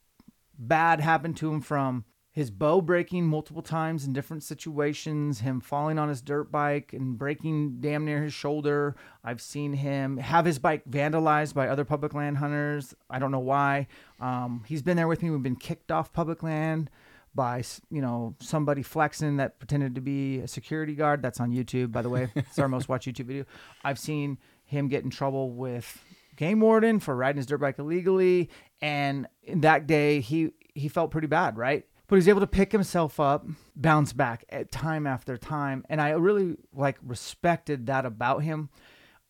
bad 0.59 1.01
happen 1.01 1.35
to 1.35 1.53
him 1.53 1.61
from 1.61 2.05
his 2.33 2.51
bow 2.51 2.81
breaking 2.81 3.27
multiple 3.27 3.63
times 3.63 4.05
in 4.05 4.13
different 4.13 4.45
situations, 4.45 5.41
him 5.41 5.61
falling 5.61 5.99
on 5.99 6.09
his 6.09 6.23
dirt 6.23 6.53
bike 6.53 6.93
and 6.93 7.19
breaking 7.19 7.81
damn 7.81 8.05
near 8.05 8.23
his 8.23 8.33
shoulder. 8.33 8.95
I've 9.25 9.41
seen 9.41 9.73
him 9.73 10.17
have 10.19 10.45
his 10.45 10.59
bike 10.59 10.85
vandalized 10.89 11.55
by 11.55 11.69
other 11.69 11.85
public 11.85 12.15
land 12.15 12.39
hunters. 12.39 12.95
I 13.09 13.19
don't 13.19 13.33
know 13.33 13.41
why. 13.41 13.89
Um, 14.21 14.63
he's 14.67 14.83
been 14.83 14.97
there 14.97 15.09
with 15.09 15.23
me. 15.23 15.31
We've 15.31 15.43
been 15.43 15.57
kicked 15.57 15.91
off 15.91 16.13
public 16.13 16.43
land 16.43 16.89
by 17.35 17.63
you 17.91 18.01
know 18.01 18.35
somebody 18.41 18.83
flexing 18.83 19.37
that 19.37 19.59
pretended 19.59 19.95
to 19.97 20.01
be 20.01 20.39
a 20.39 20.49
security 20.49 20.95
guard. 20.95 21.23
That's 21.23 21.41
on 21.41 21.51
YouTube, 21.51 21.91
by 21.91 22.03
the 22.03 22.09
way. 22.09 22.29
it's 22.37 22.59
our 22.61 22.69
most 22.69 22.89
watched 22.89 23.09
YouTube 23.09 23.27
video. 23.27 23.45
I've 23.83 23.99
seen 23.99 24.39
him 24.67 24.87
get 24.87 25.03
in 25.03 25.11
trouble 25.11 25.51
with 25.51 26.01
game 26.37 26.61
warden 26.61 27.01
for 27.01 27.17
riding 27.17 27.39
his 27.39 27.47
dirt 27.47 27.59
bike 27.59 27.81
illegally, 27.81 28.51
and 28.81 29.27
that 29.53 29.89
day 29.89 30.21
he 30.21 30.53
he 30.75 30.89
felt 30.89 31.11
pretty 31.11 31.27
bad, 31.27 31.59
right? 31.59 31.87
But 32.11 32.17
he's 32.17 32.29
able 32.29 32.41
to 32.41 32.47
pick 32.49 32.73
himself 32.73 33.21
up, 33.21 33.47
bounce 33.77 34.13
back 34.13 34.45
at 34.49 34.73
time 34.73 35.07
after 35.07 35.37
time, 35.37 35.87
and 35.89 36.01
I 36.01 36.11
really 36.11 36.57
like 36.75 36.99
respected 37.05 37.87
that 37.87 38.05
about 38.05 38.43
him. 38.43 38.69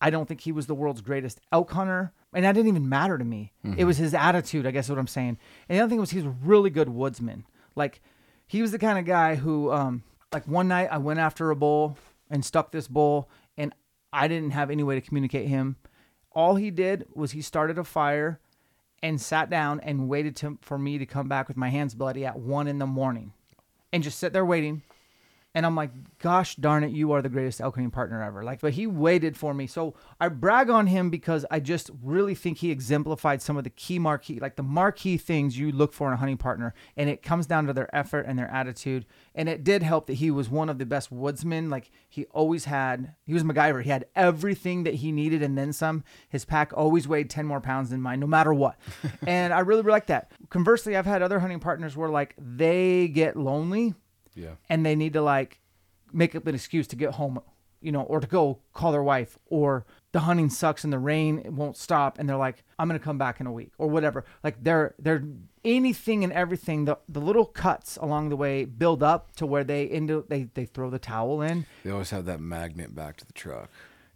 I 0.01 0.09
don't 0.09 0.27
think 0.27 0.41
he 0.41 0.51
was 0.51 0.67
the 0.67 0.75
world's 0.75 1.03
greatest 1.03 1.43
elk 1.53 1.73
hunter, 1.73 2.15
and 2.33 2.43
that 2.43 2.53
didn't 2.53 2.69
even 2.69 2.89
matter 2.89 3.19
to 3.19 3.25
me. 3.25 3.53
It 3.77 3.85
was 3.85 3.99
his 3.99 4.15
attitude, 4.15 4.67
I 4.67 4.71
guess, 4.71 4.87
is 4.87 4.91
what 4.91 4.99
I'm 4.99 5.07
saying. 5.07 5.37
And 5.69 5.77
the 5.77 5.83
other 5.83 5.91
thing 5.91 6.01
was 6.01 6.11
he 6.11 6.17
was 6.21 6.27
a 6.27 6.37
really 6.43 6.71
good 6.71 6.89
woodsman. 6.89 7.45
Like 7.77 8.01
he 8.47 8.63
was 8.63 8.73
the 8.73 8.79
kind 8.79 8.99
of 8.99 9.05
guy 9.05 9.35
who, 9.35 9.71
um, 9.71 10.03
like 10.33 10.49
one 10.49 10.69
night 10.69 10.89
I 10.91 10.97
went 10.97 11.21
after 11.21 11.51
a 11.51 11.57
bull 11.57 11.99
and 12.31 12.43
stuck 12.43 12.73
this 12.73 12.89
bull, 12.89 13.29
and 13.59 13.75
I 14.11 14.27
didn't 14.27 14.53
have 14.53 14.71
any 14.71 14.85
way 14.85 14.95
to 14.95 15.03
communicate 15.03 15.49
him. 15.49 15.77
All 16.33 16.55
he 16.55 16.71
did 16.71 17.07
was 17.13 17.33
he 17.33 17.43
started 17.43 17.77
a 17.77 17.85
fire 17.85 18.41
and 19.03 19.21
sat 19.21 19.51
down 19.51 19.81
and 19.81 20.09
waited 20.09 20.37
to, 20.37 20.59
for 20.61 20.79
me 20.79 20.99
to 20.99 21.07
come 21.07 21.29
back 21.29 21.49
with 21.49 21.57
my 21.57 21.69
hands 21.69 21.95
bloody 21.95 22.25
at 22.27 22.39
one 22.39 22.67
in 22.67 22.79
the 22.79 22.87
morning 22.87 23.33
and 23.93 24.03
just 24.03 24.19
sit 24.19 24.33
there 24.33 24.45
waiting. 24.45 24.83
And 25.55 25.67
I'm 25.67 25.75
like, 25.75 25.91
gosh 26.19 26.55
darn 26.55 26.85
it, 26.85 26.93
you 26.93 27.11
are 27.11 27.23
the 27.23 27.29
greatest 27.29 27.61
elk 27.61 27.75
hunting 27.75 27.91
partner 27.91 28.23
ever. 28.23 28.45
Like, 28.45 28.61
but 28.61 28.75
he 28.75 28.87
waited 28.87 29.37
for 29.37 29.53
me. 29.53 29.67
So 29.67 29.95
I 30.21 30.29
brag 30.29 30.71
on 30.71 30.87
him 30.87 31.11
because 31.11 31.45
I 31.51 31.59
just 31.59 31.91
really 32.03 32.37
think 32.37 32.59
he 32.59 32.71
exemplified 32.71 33.43
some 33.43 33.57
of 33.57 33.65
the 33.65 33.71
key 33.71 33.99
marquee, 33.99 34.39
like 34.39 34.55
the 34.55 34.63
marquee 34.63 35.17
things 35.17 35.59
you 35.59 35.73
look 35.73 35.93
for 35.93 36.07
in 36.07 36.15
a 36.15 36.17
hunting 36.17 36.37
partner. 36.37 36.73
And 36.97 37.11
it 37.11 37.23
comes 37.23 37.47
down 37.47 37.67
to 37.67 37.73
their 37.73 37.95
effort 37.95 38.27
and 38.29 38.39
their 38.39 38.49
attitude. 38.49 39.07
And 39.35 39.49
it 39.49 39.65
did 39.65 39.83
help 39.83 40.07
that 40.07 40.15
he 40.15 40.31
was 40.31 40.49
one 40.49 40.69
of 40.69 40.79
the 40.79 40.87
best 40.87 41.11
woodsmen. 41.11 41.69
Like 41.69 41.91
he 42.09 42.27
always 42.27 42.67
had, 42.67 43.15
he 43.25 43.35
was 43.35 43.43
MacGyver. 43.43 43.83
He 43.83 43.91
had 43.91 44.07
everything 44.15 44.85
that 44.85 44.95
he 44.95 45.11
needed 45.11 45.43
and 45.43 45.59
then 45.59 45.73
some. 45.73 46.05
His 46.29 46.45
pack 46.45 46.73
always 46.77 47.09
weighed 47.09 47.29
10 47.29 47.45
more 47.45 47.61
pounds 47.61 47.91
than 47.91 48.01
mine, 48.01 48.21
no 48.21 48.29
matter 48.29 48.55
what. 48.55 48.79
and 49.27 49.53
I 49.53 49.61
really 49.61 49.83
like 49.83 50.07
that. 50.07 50.31
Conversely, 50.49 50.97
I've 50.97 51.07
had 51.07 51.23
other 51.23 51.41
hunting 51.41 51.59
partners 51.59 51.97
where 51.97 52.09
like 52.09 52.37
they 52.39 53.09
get 53.09 53.37
lonely 53.37 53.95
Yeah. 54.35 54.55
and 54.69 54.85
they 54.87 54.95
need 54.95 55.13
to 55.15 55.23
like 55.23 55.61
make 56.13 56.35
up 56.35 56.47
an 56.47 56.55
excuse 56.55 56.87
to 56.89 56.97
get 56.97 57.15
home, 57.15 57.41
you 57.81 57.93
know, 57.93 58.03
or 58.03 58.21
to 58.21 58.27
go 58.27 58.61
call 58.73 58.93
their 58.93 59.03
wife, 59.03 59.39
or 59.47 59.87
the 60.13 60.21
hunting 60.21 60.51
sucks 60.51 60.83
and 60.85 60.93
the 60.93 60.99
rain 60.99 61.39
it 61.45 61.53
won't 61.53 61.77
stop, 61.77 62.19
and 62.19 62.29
they're 62.29 62.37
like, 62.37 62.65
I'm 62.79 62.89
gonna 62.89 62.99
come 62.99 63.19
back 63.19 63.41
in 63.41 63.47
a 63.47 63.53
week 63.53 63.73
or 63.79 63.89
whatever. 63.89 64.25
Like 64.43 64.63
they're 64.63 64.95
they're 64.99 65.25
anything 65.65 66.25
and 66.25 66.33
everything. 66.33 66.85
The 66.85 66.99
the 67.09 67.21
little 67.21 67.45
cuts 67.47 67.97
along 67.97 68.29
the 68.31 68.37
way 68.37 68.65
build 68.65 69.03
up 69.03 69.35
to 69.37 69.47
where 69.47 69.65
they 69.65 69.85
into 69.85 70.25
they 70.29 70.45
they 70.55 70.65
throw 70.65 70.91
the 70.91 70.99
towel 70.99 71.43
in. 71.43 71.67
They 71.85 71.91
always 71.91 72.11
have 72.11 72.25
that 72.27 72.41
magnet 72.41 72.95
back 72.95 73.17
to 73.19 73.27
the 73.27 73.33
truck. 73.33 73.71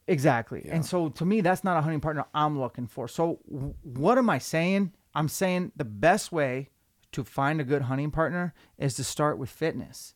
Exactly. 0.07 0.67
And 0.71 0.85
so 0.85 1.09
to 1.09 1.25
me, 1.25 1.41
that's 1.41 1.65
not 1.65 1.79
a 1.79 1.81
hunting 1.81 2.01
partner 2.01 2.27
I'm 2.35 2.61
looking 2.61 2.87
for. 2.87 3.09
So 3.09 3.41
what 3.83 4.19
am 4.19 4.29
I 4.29 4.39
saying? 4.39 4.93
I'm 5.15 5.29
saying 5.29 5.73
the 5.77 5.85
best 5.85 6.31
way 6.33 6.69
to 7.15 7.25
find 7.25 7.61
a 7.61 7.65
good 7.65 7.83
hunting 7.83 8.11
partner 8.11 8.55
is 8.79 8.95
to 8.95 9.05
start 9.05 9.39
with 9.39 9.51
fitness. 9.51 10.15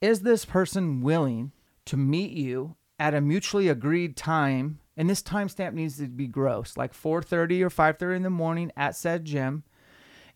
Is 0.00 0.20
this 0.20 0.44
person 0.44 1.00
willing 1.00 1.52
to 1.86 1.96
meet 1.96 2.32
you 2.32 2.76
at 2.98 3.14
a 3.14 3.20
mutually 3.20 3.68
agreed 3.68 4.16
time? 4.16 4.80
And 4.96 5.08
this 5.08 5.22
timestamp 5.22 5.74
needs 5.74 5.98
to 5.98 6.06
be 6.08 6.26
gross, 6.26 6.76
like 6.76 6.92
4:30 6.92 7.62
or 7.62 7.70
5:30 7.70 8.16
in 8.16 8.22
the 8.22 8.30
morning 8.30 8.72
at 8.76 8.96
said 8.96 9.24
gym. 9.24 9.64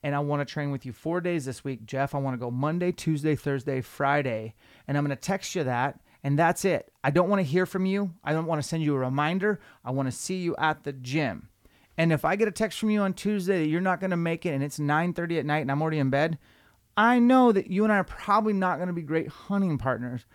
And 0.05 0.15
I 0.15 0.19
want 0.21 0.47
to 0.47 0.53
train 0.53 0.71
with 0.71 0.85
you 0.85 0.93
four 0.93 1.21
days 1.21 1.45
this 1.45 1.63
week, 1.63 1.85
Jeff. 1.85 2.15
I 2.15 2.19
want 2.19 2.35
to 2.35 2.45
go 2.45 2.51
Monday, 2.51 2.91
Tuesday, 2.91 3.37
Thursday, 3.37 3.81
Friday, 3.81 4.55
and 4.87 4.97
I'm 4.97 5.05
going 5.05 5.17
to 5.17 5.21
text 5.21 5.55
you 5.55 5.65
that 5.65 6.01
and 6.25 6.39
that's 6.39 6.65
it. 6.65 6.93
I 7.03 7.11
don't 7.11 7.29
want 7.29 7.41
to 7.41 7.45
hear 7.45 7.67
from 7.67 7.87
you. 7.87 8.13
I 8.23 8.33
don't 8.33 8.47
want 8.47 8.63
to 8.63 8.69
send 8.69 8.83
you 8.83 8.95
a 8.95 8.99
reminder. 8.99 9.61
I 9.85 9.91
want 9.91 10.07
to 10.07 10.13
see 10.13 10.37
you 10.37 10.55
at 10.57 10.85
the 10.85 10.93
gym. 10.93 11.49
And 11.99 12.13
if 12.13 12.25
I 12.25 12.37
get 12.37 12.49
a 12.49 12.53
text 12.53 12.79
from 12.79 12.91
you 12.91 13.01
on 13.01 13.15
Tuesday 13.15 13.61
that 13.61 13.69
you're 13.69 13.81
not 13.81 14.01
going 14.01 14.11
to 14.11 14.17
make 14.17 14.47
it 14.47 14.51
and 14.51 14.63
it's 14.63 14.79
9:30 14.79 15.39
at 15.39 15.47
night 15.47 15.61
and 15.61 15.71
I'm 15.71 15.83
already 15.83 15.99
in 15.99 16.11
bed, 16.11 16.39
I 16.97 17.19
know 17.19 17.53
that 17.53 17.69
you 17.69 17.85
and 17.85 17.93
I 17.93 17.97
are 17.97 18.05
probably 18.05 18.53
not 18.53 18.77
going 18.77 18.89
to 18.89 18.95
be 18.95 19.03
great 19.03 19.29
hunting 19.29 19.79
partners 19.79 20.27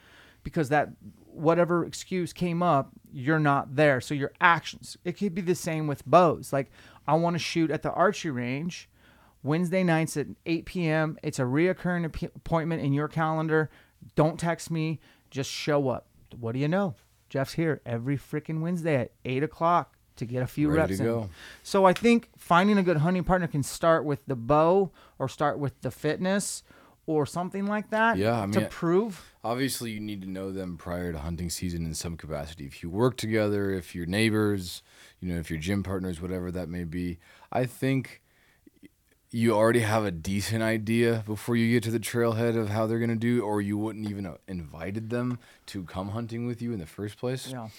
because 0.44 0.70
that 0.70 0.90
whatever 1.26 1.86
excuse 1.86 2.34
came 2.34 2.64
up, 2.64 2.92
you're 3.12 3.40
not 3.40 3.76
there. 3.76 4.02
So 4.02 4.14
your 4.14 4.32
actions, 4.42 4.98
it 5.04 5.14
could 5.14 5.36
be 5.36 5.42
the 5.42 5.56
same 5.56 5.88
with 5.88 6.06
bows. 6.06 6.52
Like 6.52 6.72
I 7.08 7.16
want 7.16 7.36
to 7.36 7.40
shoot 7.40 7.72
at 7.72 7.84
the 7.84 7.92
archery 7.92 8.32
range 8.32 8.90
Wednesday 9.44 9.84
nights 9.84 10.18
at 10.18 10.28
8 10.46 10.66
p.m. 10.66 11.18
It's 11.24 11.40
a 11.40 11.44
reoccurring 11.44 12.06
ap- 12.06 12.36
appointment 12.36 12.82
in 12.82 12.94
your 12.94 13.08
calendar. 13.08 13.70
Don't 14.16 14.40
text 14.40 14.72
me. 14.72 15.00
Just 15.30 15.50
show 15.50 15.90
up. 15.90 16.08
What 16.40 16.54
do 16.54 16.60
you 16.60 16.68
know? 16.68 16.96
Jeff's 17.30 17.54
here 17.54 17.82
every 17.86 18.18
freaking 18.18 18.62
Wednesday 18.62 18.96
at 18.96 19.12
8 19.26 19.44
o'clock 19.44 19.97
to 20.18 20.26
get 20.26 20.44
a 20.44 20.48
few 20.48 20.70
Ready 20.70 20.80
reps 20.80 20.98
to 20.98 21.04
in. 21.04 21.10
go. 21.10 21.30
So 21.64 21.86
I 21.86 21.94
think 21.94 22.30
finding 22.38 22.78
a 22.78 22.84
good 22.84 22.98
hunting 22.98 23.24
partner 23.24 23.48
can 23.48 23.64
start 23.64 24.06
with 24.06 24.26
the 24.28 24.36
bow 24.36 24.92
or 25.20 25.28
start 25.30 25.60
with 25.60 25.80
the 25.82 25.92
fitness 25.92 26.64
or 27.06 27.26
something 27.26 27.66
like 27.66 27.90
that 27.90 28.18
Yeah, 28.18 28.44
I 28.44 28.48
to 28.48 28.66
prove. 28.68 29.24
Obviously, 29.44 29.92
you 29.92 30.02
need 30.02 30.22
to 30.24 30.30
know 30.30 30.52
them 30.52 30.76
prior 30.78 31.14
to 31.14 31.20
hunting 31.20 31.50
season 31.50 31.86
in 31.86 31.94
some 31.94 32.18
capacity. 32.18 32.66
If 32.66 32.84
you 32.84 32.90
work 32.90 33.16
together, 33.16 33.72
if 33.72 33.96
you're 33.96 34.06
neighbors, 34.06 34.84
you 35.22 35.34
know, 35.34 35.40
if 35.40 35.50
you're 35.50 35.60
gym 35.60 35.84
partners, 35.84 36.22
whatever 36.22 36.52
that 36.52 36.68
may 36.68 36.84
be, 36.84 37.18
I 37.52 37.66
think 37.66 38.22
you 39.32 39.54
already 39.54 39.82
have 39.82 40.06
a 40.06 40.12
decent 40.12 40.64
idea 40.64 41.24
before 41.26 41.56
you 41.56 41.74
get 41.74 41.84
to 41.84 41.92
the 41.92 42.00
trailhead 42.00 42.58
of 42.58 42.70
how 42.70 42.88
they're 42.88 43.00
going 43.00 43.10
to 43.10 43.16
do, 43.16 43.42
or 43.42 43.62
you 43.62 43.78
wouldn't 43.78 44.10
even 44.10 44.26
have 44.26 44.40
invited 44.48 45.10
them 45.10 45.40
to 45.68 45.84
come 45.84 46.10
hunting 46.10 46.46
with 46.46 46.62
you 46.62 46.74
in 46.74 46.80
the 46.80 46.86
first 46.86 47.18
place. 47.18 47.50
Yeah. 47.50 47.70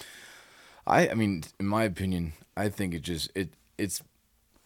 I 0.89 1.09
I 1.11 1.15
mean, 1.15 1.45
in 1.61 1.67
my 1.67 1.85
opinion, 1.85 2.33
I 2.57 2.69
think 2.69 2.95
it 2.95 3.03
just 3.03 3.31
it 3.35 3.51
it's 3.77 4.03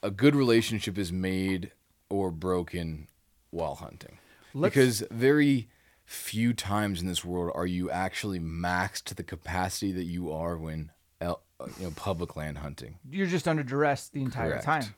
a 0.03 0.11
good 0.11 0.35
relationship 0.35 0.97
is 0.99 1.13
made 1.13 1.73
or 2.09 2.31
broken 2.31 3.09
while 3.51 3.75
hunting. 3.77 4.19
Let's- 4.55 4.75
because 4.75 5.05
very 5.11 5.69
few 6.05 6.53
times 6.53 7.01
in 7.01 7.07
this 7.07 7.25
world 7.25 7.53
are 7.55 7.67
you 7.67 7.91
actually 7.91 8.39
maxed 8.41 9.05
to 9.05 9.15
the 9.15 9.23
capacity 9.23 9.93
that 9.93 10.05
you 10.05 10.31
are 10.33 10.57
when 10.57 10.91
you 11.21 11.37
know 11.85 11.91
public 11.95 12.37
land 12.37 12.59
hunting. 12.59 12.99
You're 13.09 13.27
just 13.27 13.47
under 13.47 13.63
duress 13.63 14.09
the 14.09 14.23
entire 14.23 14.51
Correct. 14.51 14.65
time. 14.65 14.95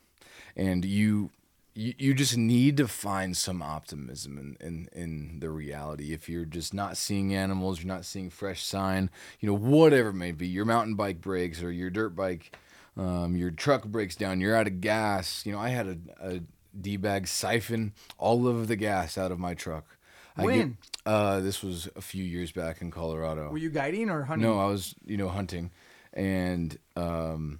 And 0.55 0.83
you, 0.83 1.31
you 1.75 1.93
you 1.97 2.13
just 2.13 2.37
need 2.37 2.77
to 2.77 2.87
find 2.87 3.35
some 3.37 3.61
optimism 3.61 4.37
in, 4.37 4.57
in 4.65 4.89
in 4.93 5.39
the 5.39 5.49
reality. 5.49 6.13
If 6.13 6.27
you're 6.29 6.45
just 6.45 6.73
not 6.73 6.97
seeing 6.97 7.35
animals, 7.35 7.79
you're 7.83 7.93
not 7.93 8.05
seeing 8.05 8.29
fresh 8.29 8.63
sign, 8.63 9.09
you 9.39 9.47
know, 9.49 9.55
whatever 9.57 10.09
it 10.09 10.13
may 10.13 10.31
be, 10.31 10.47
your 10.47 10.65
mountain 10.65 10.95
bike 10.95 11.21
breaks 11.21 11.61
or 11.61 11.71
your 11.71 11.89
dirt 11.89 12.15
bike, 12.15 12.55
um, 12.97 13.35
your 13.35 13.51
truck 13.51 13.83
breaks 13.85 14.15
down, 14.15 14.39
you're 14.41 14.55
out 14.55 14.67
of 14.67 14.79
gas. 14.81 15.45
You 15.45 15.51
know, 15.51 15.59
I 15.59 15.69
had 15.69 15.87
a, 15.87 15.97
a 16.35 16.39
D 16.79 16.97
bag 16.97 17.27
siphon 17.27 17.93
all 18.17 18.47
of 18.47 18.67
the 18.67 18.75
gas 18.75 19.17
out 19.17 19.31
of 19.31 19.39
my 19.39 19.53
truck. 19.53 19.85
I 20.37 20.41
get- 20.41 20.47
When? 20.47 20.77
uh, 21.05 21.39
this 21.41 21.61
was 21.63 21.87
a 21.95 22.01
few 22.01 22.23
years 22.23 22.51
back 22.51 22.81
in 22.81 22.89
Colorado. 22.91 23.49
Were 23.51 23.57
you 23.57 23.69
guiding 23.69 24.09
or 24.09 24.23
hunting? 24.23 24.47
no, 24.49 24.59
I 24.59 24.65
was 24.65 24.95
you 25.05 25.17
know 25.17 25.29
hunting, 25.29 25.71
and 26.13 26.77
um, 26.95 27.59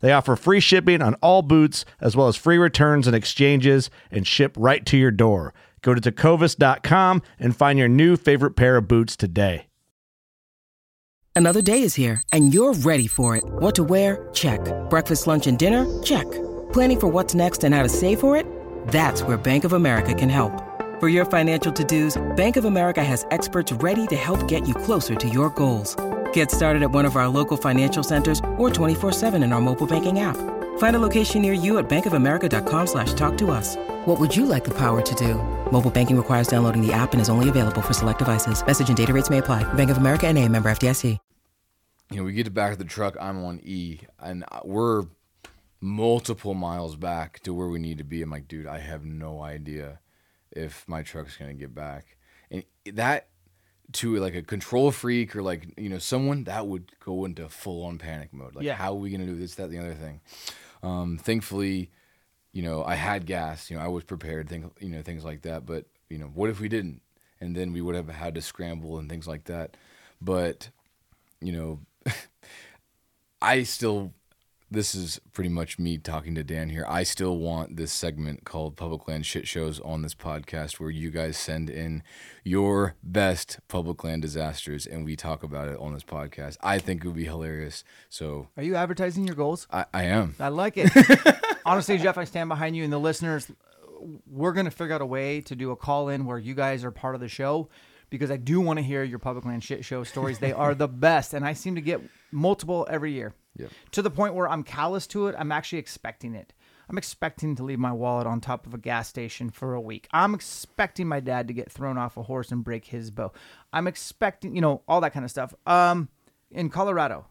They 0.00 0.12
offer 0.12 0.36
free 0.36 0.60
shipping 0.60 1.02
on 1.02 1.14
all 1.16 1.42
boots, 1.42 1.84
as 2.00 2.16
well 2.16 2.28
as 2.28 2.36
free 2.36 2.58
returns 2.58 3.06
and 3.06 3.16
exchanges, 3.16 3.90
and 4.10 4.26
ship 4.26 4.54
right 4.58 4.84
to 4.86 4.96
your 4.96 5.10
door. 5.10 5.54
Go 5.82 5.94
to 5.94 6.00
tecovas.com 6.00 7.22
and 7.38 7.56
find 7.56 7.78
your 7.78 7.88
new 7.88 8.16
favorite 8.16 8.56
pair 8.56 8.76
of 8.76 8.88
boots 8.88 9.16
today. 9.16 9.66
Another 11.36 11.60
day 11.60 11.82
is 11.82 11.94
here, 11.94 12.22
and 12.32 12.54
you're 12.54 12.72
ready 12.72 13.06
for 13.06 13.36
it. 13.36 13.44
What 13.44 13.74
to 13.74 13.84
wear? 13.84 14.26
Check. 14.32 14.60
Breakfast, 14.88 15.26
lunch, 15.26 15.46
and 15.46 15.58
dinner? 15.58 15.84
Check. 16.02 16.24
Planning 16.72 16.98
for 16.98 17.08
what's 17.08 17.34
next 17.34 17.62
and 17.62 17.74
how 17.74 17.82
to 17.82 17.90
save 17.90 18.20
for 18.20 18.38
it? 18.38 18.46
That's 18.88 19.20
where 19.20 19.36
Bank 19.36 19.64
of 19.64 19.74
America 19.74 20.14
can 20.14 20.30
help. 20.30 20.62
For 20.98 21.10
your 21.10 21.26
financial 21.26 21.70
to 21.74 21.84
dos, 21.84 22.16
Bank 22.36 22.56
of 22.56 22.64
America 22.64 23.04
has 23.04 23.26
experts 23.30 23.70
ready 23.70 24.06
to 24.06 24.16
help 24.16 24.48
get 24.48 24.66
you 24.66 24.74
closer 24.74 25.14
to 25.14 25.28
your 25.28 25.50
goals. 25.50 25.94
Get 26.32 26.50
started 26.50 26.82
at 26.82 26.90
one 26.90 27.04
of 27.04 27.16
our 27.16 27.28
local 27.28 27.58
financial 27.58 28.02
centers 28.02 28.38
or 28.56 28.70
24-7 28.70 29.44
in 29.44 29.52
our 29.52 29.60
mobile 29.60 29.86
banking 29.86 30.20
app. 30.20 30.38
Find 30.78 30.96
a 30.96 30.98
location 30.98 31.42
near 31.42 31.52
you 31.52 31.76
at 31.76 31.86
bankofamerica.com 31.88 32.86
slash 32.86 33.12
talk 33.12 33.36
to 33.38 33.50
us. 33.50 33.76
What 34.06 34.18
would 34.18 34.34
you 34.34 34.46
like 34.46 34.64
the 34.64 34.74
power 34.78 35.02
to 35.02 35.14
do? 35.14 35.34
Mobile 35.70 35.90
banking 35.90 36.16
requires 36.16 36.48
downloading 36.48 36.80
the 36.80 36.94
app 36.94 37.12
and 37.12 37.20
is 37.20 37.28
only 37.28 37.50
available 37.50 37.82
for 37.82 37.92
select 37.92 38.20
devices. 38.20 38.64
Message 38.66 38.88
and 38.88 38.96
data 38.96 39.12
rates 39.12 39.28
may 39.28 39.38
apply. 39.38 39.64
Bank 39.74 39.90
of 39.90 39.98
America 39.98 40.26
and 40.26 40.38
a 40.38 40.48
member 40.48 40.70
FDIC. 40.70 41.18
you 42.12 42.16
know 42.18 42.22
we 42.22 42.32
get 42.32 42.44
to 42.44 42.50
back 42.52 42.72
of 42.72 42.78
the 42.78 42.84
truck. 42.84 43.16
I'm 43.20 43.44
on 43.44 43.60
E, 43.64 44.00
and 44.20 44.44
we're 44.64 45.04
multiple 45.80 46.54
miles 46.54 46.94
back 46.96 47.40
to 47.40 47.52
where 47.52 47.66
we 47.68 47.78
need 47.80 47.98
to 47.98 48.04
be. 48.04 48.22
I'm 48.22 48.30
like, 48.30 48.46
dude, 48.46 48.66
I 48.68 48.78
have 48.78 49.04
no 49.04 49.42
idea 49.42 49.98
if 50.52 50.84
my 50.86 51.02
truck's 51.02 51.36
gonna 51.36 51.54
get 51.54 51.74
back, 51.74 52.16
and 52.50 52.62
that 52.92 53.28
to 53.96 54.16
like 54.16 54.34
a 54.34 54.42
control 54.42 54.90
freak 54.90 55.34
or 55.36 55.42
like 55.42 55.68
you 55.78 55.88
know 55.88 55.98
someone 55.98 56.44
that 56.44 56.66
would 56.66 56.92
go 57.00 57.24
into 57.24 57.48
full 57.48 57.84
on 57.84 57.98
panic 57.98 58.32
mode. 58.32 58.54
Like, 58.54 58.64
Yeah. 58.64 58.74
how 58.74 58.92
are 58.92 58.96
we 58.96 59.10
gonna 59.10 59.26
do 59.26 59.36
this, 59.36 59.54
that, 59.56 59.70
the 59.70 59.78
other 59.78 59.94
thing? 59.94 60.20
Um, 60.82 61.18
thankfully, 61.18 61.90
you 62.52 62.62
know, 62.62 62.84
I 62.84 62.94
had 62.94 63.26
gas. 63.26 63.70
You 63.70 63.76
know, 63.76 63.82
I 63.82 63.88
was 63.88 64.04
prepared. 64.04 64.48
Things, 64.48 64.70
you 64.80 64.88
know, 64.90 65.02
things 65.02 65.24
like 65.24 65.42
that. 65.42 65.66
But 65.66 65.86
you 66.08 66.18
know, 66.18 66.26
what 66.26 66.50
if 66.50 66.60
we 66.60 66.68
didn't? 66.68 67.02
And 67.40 67.54
then 67.54 67.72
we 67.72 67.80
would 67.82 67.94
have 67.94 68.08
had 68.08 68.34
to 68.36 68.42
scramble 68.42 68.98
and 68.98 69.08
things 69.10 69.26
like 69.26 69.44
that. 69.44 69.76
But 70.20 70.70
you 71.40 71.52
know, 71.52 71.80
I 73.42 73.62
still, 73.64 74.12
this 74.70 74.94
is 74.94 75.20
pretty 75.32 75.48
much 75.48 75.78
me 75.78 75.96
talking 75.96 76.34
to 76.34 76.42
Dan 76.42 76.70
here. 76.70 76.84
I 76.88 77.04
still 77.04 77.38
want 77.38 77.76
this 77.76 77.92
segment 77.92 78.44
called 78.44 78.76
Public 78.76 79.06
Land 79.06 79.24
Shit 79.24 79.46
Shows 79.46 79.78
on 79.80 80.02
this 80.02 80.14
podcast 80.14 80.80
where 80.80 80.90
you 80.90 81.10
guys 81.10 81.36
send 81.36 81.70
in 81.70 82.02
your 82.42 82.96
best 83.02 83.60
public 83.68 84.02
land 84.02 84.22
disasters 84.22 84.84
and 84.86 85.04
we 85.04 85.14
talk 85.14 85.44
about 85.44 85.68
it 85.68 85.78
on 85.78 85.94
this 85.94 86.02
podcast. 86.02 86.56
I 86.62 86.78
think 86.80 87.04
it 87.04 87.06
would 87.06 87.16
be 87.16 87.24
hilarious. 87.24 87.84
So 88.08 88.48
Are 88.56 88.62
you 88.62 88.74
advertising 88.74 89.24
your 89.24 89.36
goals? 89.36 89.68
I, 89.70 89.84
I 89.94 90.04
am. 90.04 90.34
I 90.40 90.48
like 90.48 90.74
it. 90.76 90.90
Honestly, 91.64 91.98
Jeff, 91.98 92.18
I 92.18 92.24
stand 92.24 92.48
behind 92.48 92.76
you 92.76 92.82
and 92.82 92.92
the 92.92 92.98
listeners. 92.98 93.50
We're 94.26 94.52
going 94.52 94.66
to 94.66 94.72
figure 94.72 94.94
out 94.94 95.00
a 95.00 95.06
way 95.06 95.42
to 95.42 95.54
do 95.54 95.70
a 95.70 95.76
call 95.76 96.08
in 96.08 96.26
where 96.26 96.38
you 96.38 96.54
guys 96.54 96.84
are 96.84 96.90
part 96.90 97.14
of 97.14 97.20
the 97.20 97.28
show 97.28 97.68
because 98.10 98.32
I 98.32 98.36
do 98.36 98.60
want 98.60 98.78
to 98.78 98.82
hear 98.84 99.04
your 99.04 99.18
public 99.20 99.44
land 99.44 99.62
shit 99.62 99.84
show 99.84 100.02
stories. 100.02 100.40
They 100.40 100.52
are 100.52 100.74
the 100.74 100.88
best. 101.06 101.34
And 101.34 101.44
I 101.44 101.52
seem 101.52 101.76
to 101.76 101.80
get 101.80 102.00
multiple 102.32 102.86
every 102.90 103.12
year 103.12 103.32
Yep. 103.56 103.70
to 103.92 104.02
the 104.02 104.10
point 104.10 104.34
where 104.34 104.48
I'm 104.48 104.62
callous 104.62 105.06
to 105.08 105.26
it. 105.28 105.34
I'm 105.38 105.50
actually 105.52 105.78
expecting 105.78 106.34
it. 106.34 106.52
I'm 106.88 106.98
expecting 106.98 107.56
to 107.56 107.64
leave 107.64 107.78
my 107.80 107.90
wallet 107.92 108.26
on 108.28 108.40
top 108.40 108.64
of 108.66 108.72
a 108.74 108.78
gas 108.78 109.08
station 109.08 109.50
for 109.50 109.74
a 109.74 109.80
week. 109.80 110.06
I'm 110.12 110.34
expecting 110.34 111.08
my 111.08 111.18
dad 111.20 111.48
to 111.48 111.54
get 111.54 111.70
thrown 111.70 111.98
off 111.98 112.16
a 112.16 112.22
horse 112.22 112.52
and 112.52 112.62
break 112.62 112.84
his 112.86 113.10
bow. 113.10 113.32
I'm 113.72 113.86
expecting, 113.88 114.54
you 114.54 114.60
know, 114.60 114.82
all 114.86 115.00
that 115.00 115.12
kind 115.12 115.24
of 115.24 115.30
stuff. 115.30 115.52
Um, 115.66 116.08
in 116.50 116.70
Colorado, 116.70 117.26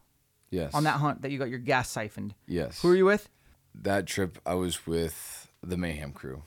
Yes. 0.49 0.73
on 0.73 0.83
that 0.83 0.99
hunt 0.99 1.21
that 1.21 1.31
you 1.31 1.39
got 1.39 1.49
your 1.49 1.59
gas 1.59 1.89
siphoned. 1.89 2.35
Yes. 2.47 2.81
Who 2.81 2.89
are 2.89 2.95
you 2.95 3.05
with? 3.05 3.29
That 3.73 4.07
trip, 4.07 4.39
I 4.45 4.55
was 4.55 4.85
with 4.85 5.49
the 5.63 5.77
Mayhem 5.77 6.11
crew. 6.11 6.43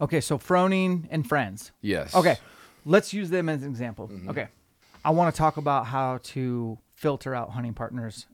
Okay, 0.00 0.20
so 0.20 0.36
Froning 0.38 1.06
and 1.10 1.28
friends. 1.28 1.70
Yes. 1.82 2.14
Okay, 2.16 2.36
let's 2.84 3.12
use 3.12 3.30
them 3.30 3.48
as 3.48 3.62
an 3.62 3.68
example. 3.70 4.10
Okay, 4.28 4.48
I 5.04 5.10
want 5.10 5.32
to 5.34 5.38
talk 5.38 5.56
about 5.56 5.86
how 5.86 6.18
to 6.24 6.78
filter 6.94 7.34
out 7.34 7.50
hunting 7.50 7.74
partners, 7.74 8.26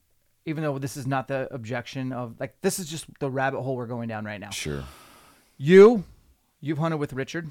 even 0.47 0.62
though 0.62 0.78
this 0.78 0.97
is 0.97 1.07
not 1.07 1.28
the 1.28 1.53
objection 1.53 2.12
of 2.12 2.36
like 2.40 2.61
this 2.62 2.78
is 2.78 2.88
just 2.88 3.07
the 3.18 3.28
rabbit 3.28 3.61
hole 3.61 3.76
we're 3.76 3.86
going 3.86 4.09
down 4.09 4.24
right 4.24 4.40
now. 4.40 4.51
Sure. 4.51 4.84
You, 5.59 6.05
you've 6.61 6.78
hunted 6.78 6.99
with 6.99 7.12
Richard. 7.12 7.51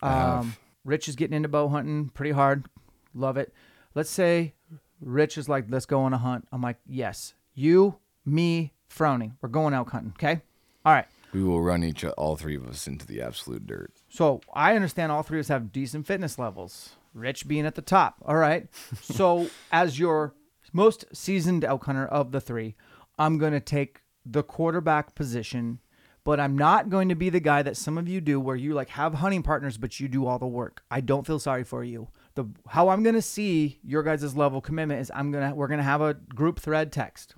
Um, 0.00 0.54
Rich 0.84 1.08
is 1.08 1.16
getting 1.16 1.34
into 1.36 1.48
bow 1.48 1.68
hunting 1.68 2.10
pretty 2.14 2.32
hard. 2.32 2.66
Love 3.14 3.36
it. 3.36 3.52
Let's 3.94 4.10
say 4.10 4.54
Rich 5.00 5.36
is 5.36 5.48
like, 5.48 5.66
let's 5.68 5.86
go 5.86 6.02
on 6.02 6.12
a 6.12 6.18
hunt. 6.18 6.46
I'm 6.52 6.62
like, 6.62 6.78
yes. 6.86 7.34
You, 7.54 7.96
me, 8.24 8.72
Froning, 8.88 9.32
we're 9.40 9.48
going 9.48 9.74
elk 9.74 9.90
hunting. 9.90 10.12
Okay. 10.16 10.42
All 10.84 10.92
right. 10.92 11.06
We 11.32 11.42
will 11.42 11.62
run 11.62 11.84
each, 11.84 12.04
all 12.04 12.36
three 12.36 12.56
of 12.56 12.66
us 12.66 12.86
into 12.86 13.06
the 13.06 13.20
absolute 13.20 13.66
dirt. 13.66 13.92
So 14.08 14.40
I 14.52 14.74
understand 14.74 15.12
all 15.12 15.22
three 15.22 15.38
of 15.38 15.44
us 15.44 15.48
have 15.48 15.72
decent 15.72 16.06
fitness 16.06 16.38
levels. 16.38 16.90
Rich 17.14 17.48
being 17.48 17.66
at 17.66 17.74
the 17.74 17.82
top. 17.82 18.16
All 18.24 18.36
right. 18.36 18.68
So 19.02 19.48
as 19.72 19.98
your 19.98 20.34
most 20.72 21.04
seasoned 21.12 21.64
elk 21.64 21.84
hunter 21.84 22.06
of 22.06 22.32
the 22.32 22.40
three, 22.40 22.74
I'm 23.18 23.38
going 23.38 23.52
to 23.52 23.60
take 23.60 24.00
the 24.24 24.42
quarterback 24.42 25.14
position, 25.14 25.80
but 26.24 26.38
I'm 26.38 26.56
not 26.56 26.90
going 26.90 27.08
to 27.08 27.14
be 27.14 27.30
the 27.30 27.40
guy 27.40 27.62
that 27.62 27.76
some 27.76 27.98
of 27.98 28.08
you 28.08 28.20
do 28.20 28.38
where 28.38 28.56
you 28.56 28.74
like 28.74 28.90
have 28.90 29.14
hunting 29.14 29.42
partners, 29.42 29.78
but 29.78 29.98
you 30.00 30.08
do 30.08 30.26
all 30.26 30.38
the 30.38 30.46
work. 30.46 30.82
I 30.90 31.00
don't 31.00 31.26
feel 31.26 31.38
sorry 31.38 31.64
for 31.64 31.82
you. 31.84 32.08
The 32.34 32.46
how 32.68 32.88
I'm 32.88 33.02
going 33.02 33.14
to 33.14 33.22
see 33.22 33.78
your 33.82 34.02
guys' 34.02 34.36
level 34.36 34.60
commitment 34.60 35.00
is 35.00 35.10
I'm 35.14 35.32
going 35.32 35.48
to 35.48 35.54
we're 35.54 35.68
going 35.68 35.78
to 35.78 35.84
have 35.84 36.02
a 36.02 36.14
group 36.14 36.60
thread 36.60 36.92
text. 36.92 37.34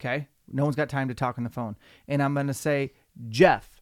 Okay? 0.00 0.28
No 0.50 0.64
one's 0.64 0.76
got 0.76 0.88
time 0.88 1.08
to 1.08 1.14
talk 1.14 1.38
on 1.38 1.44
the 1.44 1.50
phone. 1.50 1.76
And 2.06 2.22
I'm 2.22 2.34
going 2.34 2.48
to 2.48 2.54
say, 2.54 2.92
"Jeff, 3.28 3.80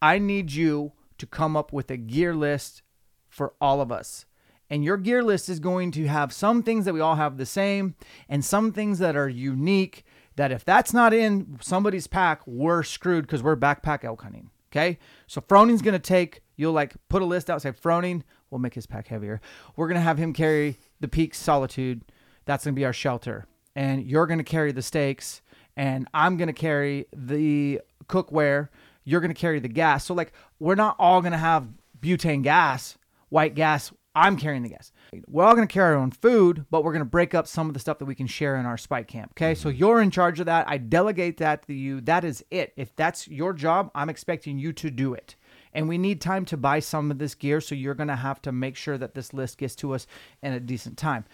I 0.00 0.18
need 0.18 0.52
you 0.52 0.92
to 1.18 1.26
come 1.26 1.56
up 1.56 1.72
with 1.72 1.90
a 1.90 1.96
gear 1.96 2.34
list 2.34 2.82
for 3.28 3.54
all 3.60 3.80
of 3.80 3.92
us. 3.92 4.24
And 4.70 4.84
your 4.84 4.96
gear 4.96 5.22
list 5.22 5.48
is 5.48 5.58
going 5.58 5.90
to 5.92 6.06
have 6.06 6.32
some 6.32 6.62
things 6.62 6.84
that 6.84 6.94
we 6.94 7.00
all 7.00 7.16
have 7.16 7.36
the 7.36 7.46
same 7.46 7.96
and 8.28 8.44
some 8.44 8.72
things 8.72 9.00
that 9.00 9.16
are 9.16 9.28
unique 9.28 10.04
that 10.36 10.52
if 10.52 10.64
that's 10.64 10.94
not 10.94 11.12
in 11.12 11.58
somebody's 11.60 12.06
pack, 12.06 12.40
we're 12.46 12.82
screwed 12.82 13.26
because 13.26 13.42
we're 13.42 13.56
backpack 13.56 14.04
elk 14.04 14.22
hunting. 14.22 14.50
Okay. 14.72 14.98
So 15.26 15.40
Froning's 15.40 15.82
going 15.82 15.94
to 15.94 15.98
take, 15.98 16.42
you'll 16.56 16.72
like 16.72 16.94
put 17.08 17.20
a 17.20 17.24
list 17.24 17.50
out, 17.50 17.60
say 17.60 17.72
Froning, 17.72 18.22
we'll 18.48 18.60
make 18.60 18.74
his 18.74 18.86
pack 18.86 19.08
heavier. 19.08 19.40
We're 19.74 19.88
going 19.88 19.96
to 19.96 20.00
have 20.02 20.18
him 20.18 20.32
carry 20.32 20.78
the 21.00 21.08
Peak 21.08 21.34
Solitude. 21.34 22.02
That's 22.44 22.64
going 22.64 22.74
to 22.74 22.78
be 22.78 22.84
our 22.84 22.92
shelter. 22.92 23.46
And 23.74 24.04
you're 24.04 24.26
going 24.26 24.38
to 24.38 24.44
carry 24.44 24.70
the 24.70 24.82
stakes 24.82 25.42
and 25.76 26.08
I'm 26.14 26.36
going 26.36 26.48
to 26.48 26.52
carry 26.52 27.06
the 27.14 27.80
cookware. 28.06 28.68
You're 29.04 29.20
going 29.20 29.34
to 29.34 29.40
carry 29.40 29.60
the 29.60 29.68
gas. 29.68 30.04
So, 30.04 30.14
like, 30.14 30.32
we're 30.58 30.74
not 30.74 30.96
all 30.98 31.20
going 31.20 31.32
to 31.32 31.38
have 31.38 31.68
butane 32.00 32.42
gas, 32.42 32.98
white 33.28 33.54
gas. 33.54 33.92
I'm 34.20 34.36
carrying 34.36 34.62
the 34.62 34.68
gas. 34.68 34.92
We're 35.26 35.44
all 35.44 35.54
going 35.54 35.66
to 35.66 35.72
carry 35.72 35.94
our 35.94 36.00
own 36.00 36.10
food, 36.10 36.66
but 36.70 36.84
we're 36.84 36.92
going 36.92 37.00
to 37.00 37.06
break 37.06 37.34
up 37.34 37.46
some 37.46 37.68
of 37.68 37.74
the 37.74 37.80
stuff 37.80 37.98
that 37.98 38.04
we 38.04 38.14
can 38.14 38.26
share 38.26 38.56
in 38.56 38.66
our 38.66 38.76
spike 38.76 39.08
camp. 39.08 39.32
Okay. 39.32 39.54
So, 39.54 39.70
mm-hmm. 39.70 39.78
you're 39.78 40.02
in 40.02 40.10
charge 40.10 40.40
of 40.40 40.46
that. 40.46 40.68
I 40.68 40.76
delegate 40.76 41.38
that 41.38 41.66
to 41.66 41.72
you. 41.72 42.02
That 42.02 42.22
is 42.24 42.44
it. 42.50 42.74
If 42.76 42.94
that's 42.96 43.26
your 43.28 43.54
job, 43.54 43.90
I'm 43.94 44.10
expecting 44.10 44.58
you 44.58 44.74
to 44.74 44.90
do 44.90 45.14
it. 45.14 45.36
And 45.72 45.88
we 45.88 45.96
need 45.96 46.20
time 46.20 46.44
to 46.46 46.56
buy 46.56 46.80
some 46.80 47.10
of 47.10 47.18
this 47.18 47.34
gear. 47.34 47.62
So, 47.62 47.74
you're 47.74 47.94
going 47.94 48.08
to 48.08 48.16
have 48.16 48.42
to 48.42 48.52
make 48.52 48.76
sure 48.76 48.98
that 48.98 49.14
this 49.14 49.32
list 49.32 49.56
gets 49.56 49.74
to 49.76 49.94
us 49.94 50.06
in 50.42 50.52
a 50.52 50.60
decent 50.60 50.98
time. 50.98 51.24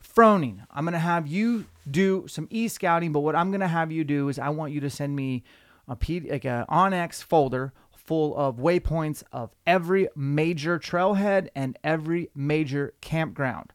Froning, 0.00 0.64
I'm 0.70 0.84
going 0.84 0.92
to 0.92 1.00
have 1.00 1.26
you 1.26 1.66
do 1.90 2.28
some 2.28 2.46
e 2.50 2.68
scouting, 2.68 3.12
but 3.12 3.20
what 3.20 3.34
I'm 3.34 3.50
going 3.50 3.60
to 3.60 3.66
have 3.66 3.90
you 3.90 4.04
do 4.04 4.28
is 4.28 4.38
I 4.38 4.50
want 4.50 4.72
you 4.72 4.80
to 4.80 4.90
send 4.90 5.16
me 5.16 5.42
a 5.88 5.96
P, 5.96 6.20
like 6.20 6.44
a 6.44 6.64
onX 6.68 7.22
folder 7.22 7.72
full 8.06 8.36
of 8.36 8.56
waypoints 8.56 9.22
of 9.32 9.50
every 9.66 10.08
major 10.14 10.78
trailhead 10.78 11.48
and 11.54 11.78
every 11.82 12.30
major 12.34 12.94
campground. 13.00 13.72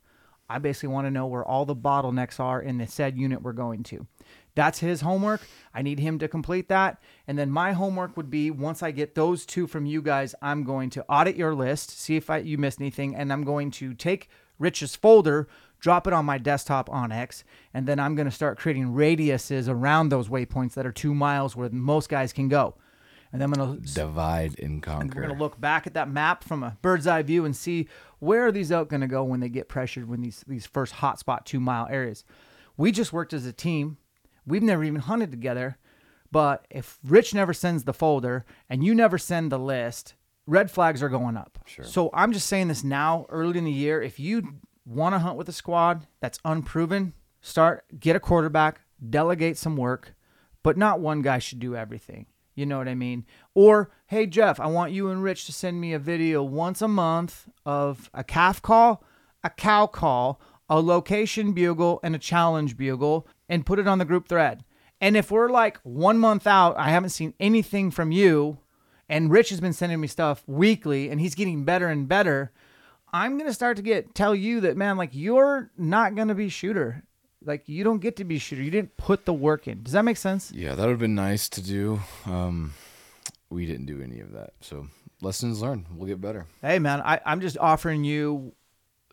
I 0.49 0.59
basically 0.59 0.89
want 0.89 1.07
to 1.07 1.11
know 1.11 1.27
where 1.27 1.45
all 1.45 1.65
the 1.65 1.75
bottlenecks 1.75 2.39
are 2.39 2.61
in 2.61 2.77
the 2.77 2.87
said 2.87 3.17
unit 3.17 3.41
we're 3.41 3.53
going 3.53 3.83
to. 3.83 4.05
That's 4.53 4.79
his 4.79 4.99
homework. 4.99 5.41
I 5.73 5.81
need 5.81 5.99
him 5.99 6.19
to 6.19 6.27
complete 6.27 6.67
that. 6.67 7.01
And 7.25 7.39
then 7.39 7.49
my 7.49 7.71
homework 7.71 8.17
would 8.17 8.29
be 8.29 8.51
once 8.51 8.83
I 8.83 8.91
get 8.91 9.15
those 9.15 9.45
two 9.45 9.65
from 9.65 9.85
you 9.85 10.01
guys, 10.01 10.35
I'm 10.41 10.63
going 10.63 10.89
to 10.91 11.05
audit 11.07 11.37
your 11.37 11.55
list, 11.55 11.97
see 11.97 12.17
if 12.17 12.29
I, 12.29 12.39
you 12.39 12.57
missed 12.57 12.81
anything, 12.81 13.15
and 13.15 13.31
I'm 13.31 13.45
going 13.45 13.71
to 13.71 13.93
take 13.93 14.29
Rich's 14.59 14.95
folder, 14.95 15.47
drop 15.79 16.05
it 16.05 16.13
on 16.13 16.25
my 16.25 16.37
desktop 16.37 16.89
onX, 16.89 17.43
and 17.73 17.87
then 17.87 17.99
I'm 17.99 18.15
going 18.15 18.29
to 18.29 18.31
start 18.31 18.59
creating 18.59 18.87
radiuses 18.87 19.69
around 19.69 20.09
those 20.09 20.27
waypoints 20.27 20.73
that 20.73 20.85
are 20.85 20.91
two 20.91 21.15
miles 21.15 21.55
where 21.55 21.69
most 21.69 22.09
guys 22.09 22.33
can 22.33 22.49
go. 22.49 22.75
And 23.31 23.41
then 23.41 23.53
I'm 23.53 23.53
going 23.53 23.81
to 23.81 23.93
Divide 23.93 24.59
and 24.59 24.71
and 24.71 24.83
conquer. 24.83 25.15
we're 25.15 25.27
going 25.27 25.37
to 25.37 25.41
look 25.41 25.59
back 25.59 25.87
at 25.87 25.93
that 25.93 26.09
map 26.09 26.43
from 26.43 26.63
a 26.63 26.77
bird's 26.81 27.07
eye 27.07 27.21
view 27.21 27.45
and 27.45 27.55
see 27.55 27.87
where 28.19 28.47
are 28.47 28.51
these 28.51 28.71
elk 28.71 28.89
going 28.89 29.01
to 29.01 29.07
go 29.07 29.23
when 29.23 29.39
they 29.39 29.49
get 29.49 29.69
pressured 29.69 30.07
when 30.09 30.21
these 30.21 30.43
these 30.47 30.65
first 30.65 30.95
hotspot 30.95 31.45
two 31.45 31.59
mile 31.59 31.87
areas. 31.89 32.23
We 32.77 32.91
just 32.91 33.13
worked 33.13 33.33
as 33.33 33.45
a 33.45 33.53
team. 33.53 33.97
We've 34.45 34.63
never 34.63 34.83
even 34.83 35.01
hunted 35.01 35.31
together, 35.31 35.77
but 36.31 36.65
if 36.69 36.99
Rich 37.03 37.33
never 37.33 37.53
sends 37.53 37.83
the 37.83 37.93
folder 37.93 38.45
and 38.69 38.83
you 38.83 38.95
never 38.95 39.17
send 39.17 39.51
the 39.51 39.59
list, 39.59 40.15
red 40.47 40.71
flags 40.71 41.03
are 41.03 41.09
going 41.09 41.37
up. 41.37 41.59
Sure. 41.65 41.85
So 41.85 42.09
I'm 42.13 42.33
just 42.33 42.47
saying 42.47 42.67
this 42.67 42.83
now, 42.83 43.25
early 43.29 43.57
in 43.59 43.65
the 43.65 43.71
year. 43.71 44.01
If 44.01 44.19
you 44.19 44.55
want 44.85 45.13
to 45.13 45.19
hunt 45.19 45.37
with 45.37 45.47
a 45.47 45.53
squad 45.53 46.07
that's 46.19 46.39
unproven, 46.43 47.13
start 47.39 47.85
get 47.99 48.15
a 48.15 48.19
quarterback, 48.19 48.81
delegate 49.09 49.57
some 49.57 49.77
work, 49.77 50.15
but 50.63 50.77
not 50.77 50.99
one 50.99 51.21
guy 51.21 51.39
should 51.39 51.59
do 51.59 51.75
everything. 51.75 52.25
You 52.61 52.67
know 52.67 52.77
what 52.77 52.87
I 52.87 52.93
mean? 52.93 53.25
Or, 53.55 53.89
hey, 54.05 54.27
Jeff, 54.27 54.59
I 54.59 54.67
want 54.67 54.91
you 54.91 55.09
and 55.09 55.23
Rich 55.23 55.47
to 55.47 55.51
send 55.51 55.81
me 55.81 55.93
a 55.93 55.99
video 55.99 56.43
once 56.43 56.79
a 56.83 56.87
month 56.87 57.49
of 57.65 58.11
a 58.13 58.23
calf 58.23 58.61
call, 58.61 59.03
a 59.43 59.49
cow 59.49 59.87
call, 59.87 60.39
a 60.69 60.79
location 60.79 61.53
bugle, 61.53 61.99
and 62.03 62.15
a 62.15 62.19
challenge 62.19 62.77
bugle, 62.77 63.27
and 63.49 63.65
put 63.65 63.79
it 63.79 63.87
on 63.87 63.97
the 63.97 64.05
group 64.05 64.27
thread. 64.27 64.63
And 65.01 65.17
if 65.17 65.31
we're 65.31 65.49
like 65.49 65.79
one 65.81 66.19
month 66.19 66.45
out, 66.45 66.77
I 66.77 66.89
haven't 66.89 67.09
seen 67.09 67.33
anything 67.39 67.89
from 67.89 68.11
you, 68.11 68.59
and 69.09 69.31
Rich 69.31 69.49
has 69.49 69.59
been 69.59 69.73
sending 69.73 69.99
me 69.99 70.07
stuff 70.07 70.43
weekly, 70.45 71.09
and 71.09 71.19
he's 71.19 71.33
getting 71.33 71.65
better 71.65 71.87
and 71.87 72.07
better, 72.07 72.51
I'm 73.11 73.39
gonna 73.39 73.53
start 73.53 73.75
to 73.77 73.83
get 73.83 74.13
tell 74.13 74.35
you 74.35 74.59
that 74.59 74.77
man, 74.77 74.97
like 74.97 75.09
you're 75.13 75.71
not 75.79 76.13
gonna 76.13 76.35
be 76.35 76.47
shooter. 76.47 77.05
Like 77.43 77.67
you 77.67 77.83
don't 77.83 77.99
get 77.99 78.17
to 78.17 78.23
be 78.23 78.37
shooter. 78.37 78.61
You 78.61 78.71
didn't 78.71 78.97
put 78.97 79.25
the 79.25 79.33
work 79.33 79.67
in. 79.67 79.83
Does 79.83 79.93
that 79.93 80.05
make 80.05 80.17
sense? 80.17 80.51
Yeah, 80.51 80.75
that 80.75 80.83
would 80.83 80.91
have 80.91 80.99
been 80.99 81.15
nice 81.15 81.49
to 81.49 81.61
do. 81.61 81.99
Um, 82.25 82.73
we 83.49 83.65
didn't 83.65 83.87
do 83.87 84.01
any 84.01 84.19
of 84.19 84.31
that. 84.33 84.53
So 84.61 84.87
lessons 85.21 85.61
learned. 85.61 85.85
We'll 85.95 86.07
get 86.07 86.21
better. 86.21 86.45
Hey 86.61 86.79
man, 86.79 87.01
I, 87.01 87.19
I'm 87.25 87.41
just 87.41 87.57
offering 87.57 88.03
you 88.03 88.53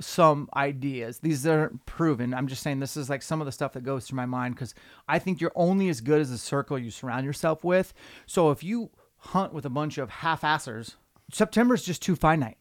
some 0.01 0.49
ideas. 0.55 1.19
These 1.19 1.47
aren't 1.47 1.85
proven. 1.87 2.33
I'm 2.35 2.47
just 2.47 2.63
saying 2.63 2.81
this 2.81 2.97
is 2.97 3.11
like 3.11 3.23
some 3.23 3.41
of 3.41 3.47
the 3.47 3.53
stuff 3.53 3.73
that 3.73 3.83
goes 3.83 4.07
through 4.07 4.17
my 4.17 4.27
mind 4.27 4.55
because 4.55 4.75
I 5.09 5.19
think 5.19 5.41
you're 5.41 5.53
only 5.55 5.89
as 5.89 6.01
good 6.01 6.21
as 6.21 6.31
the 6.31 6.39
circle 6.39 6.79
you 6.79 6.91
surround 6.91 7.25
yourself 7.25 7.65
with. 7.65 7.93
So 8.27 8.51
if 8.51 8.63
you 8.63 8.91
hunt 9.17 9.53
with 9.53 9.65
a 9.65 9.71
bunch 9.71 9.99
of 9.99 10.11
half-assers, 10.11 10.95
September 11.33 11.75
is 11.75 11.83
just 11.83 12.03
too 12.03 12.15
finite. 12.15 12.59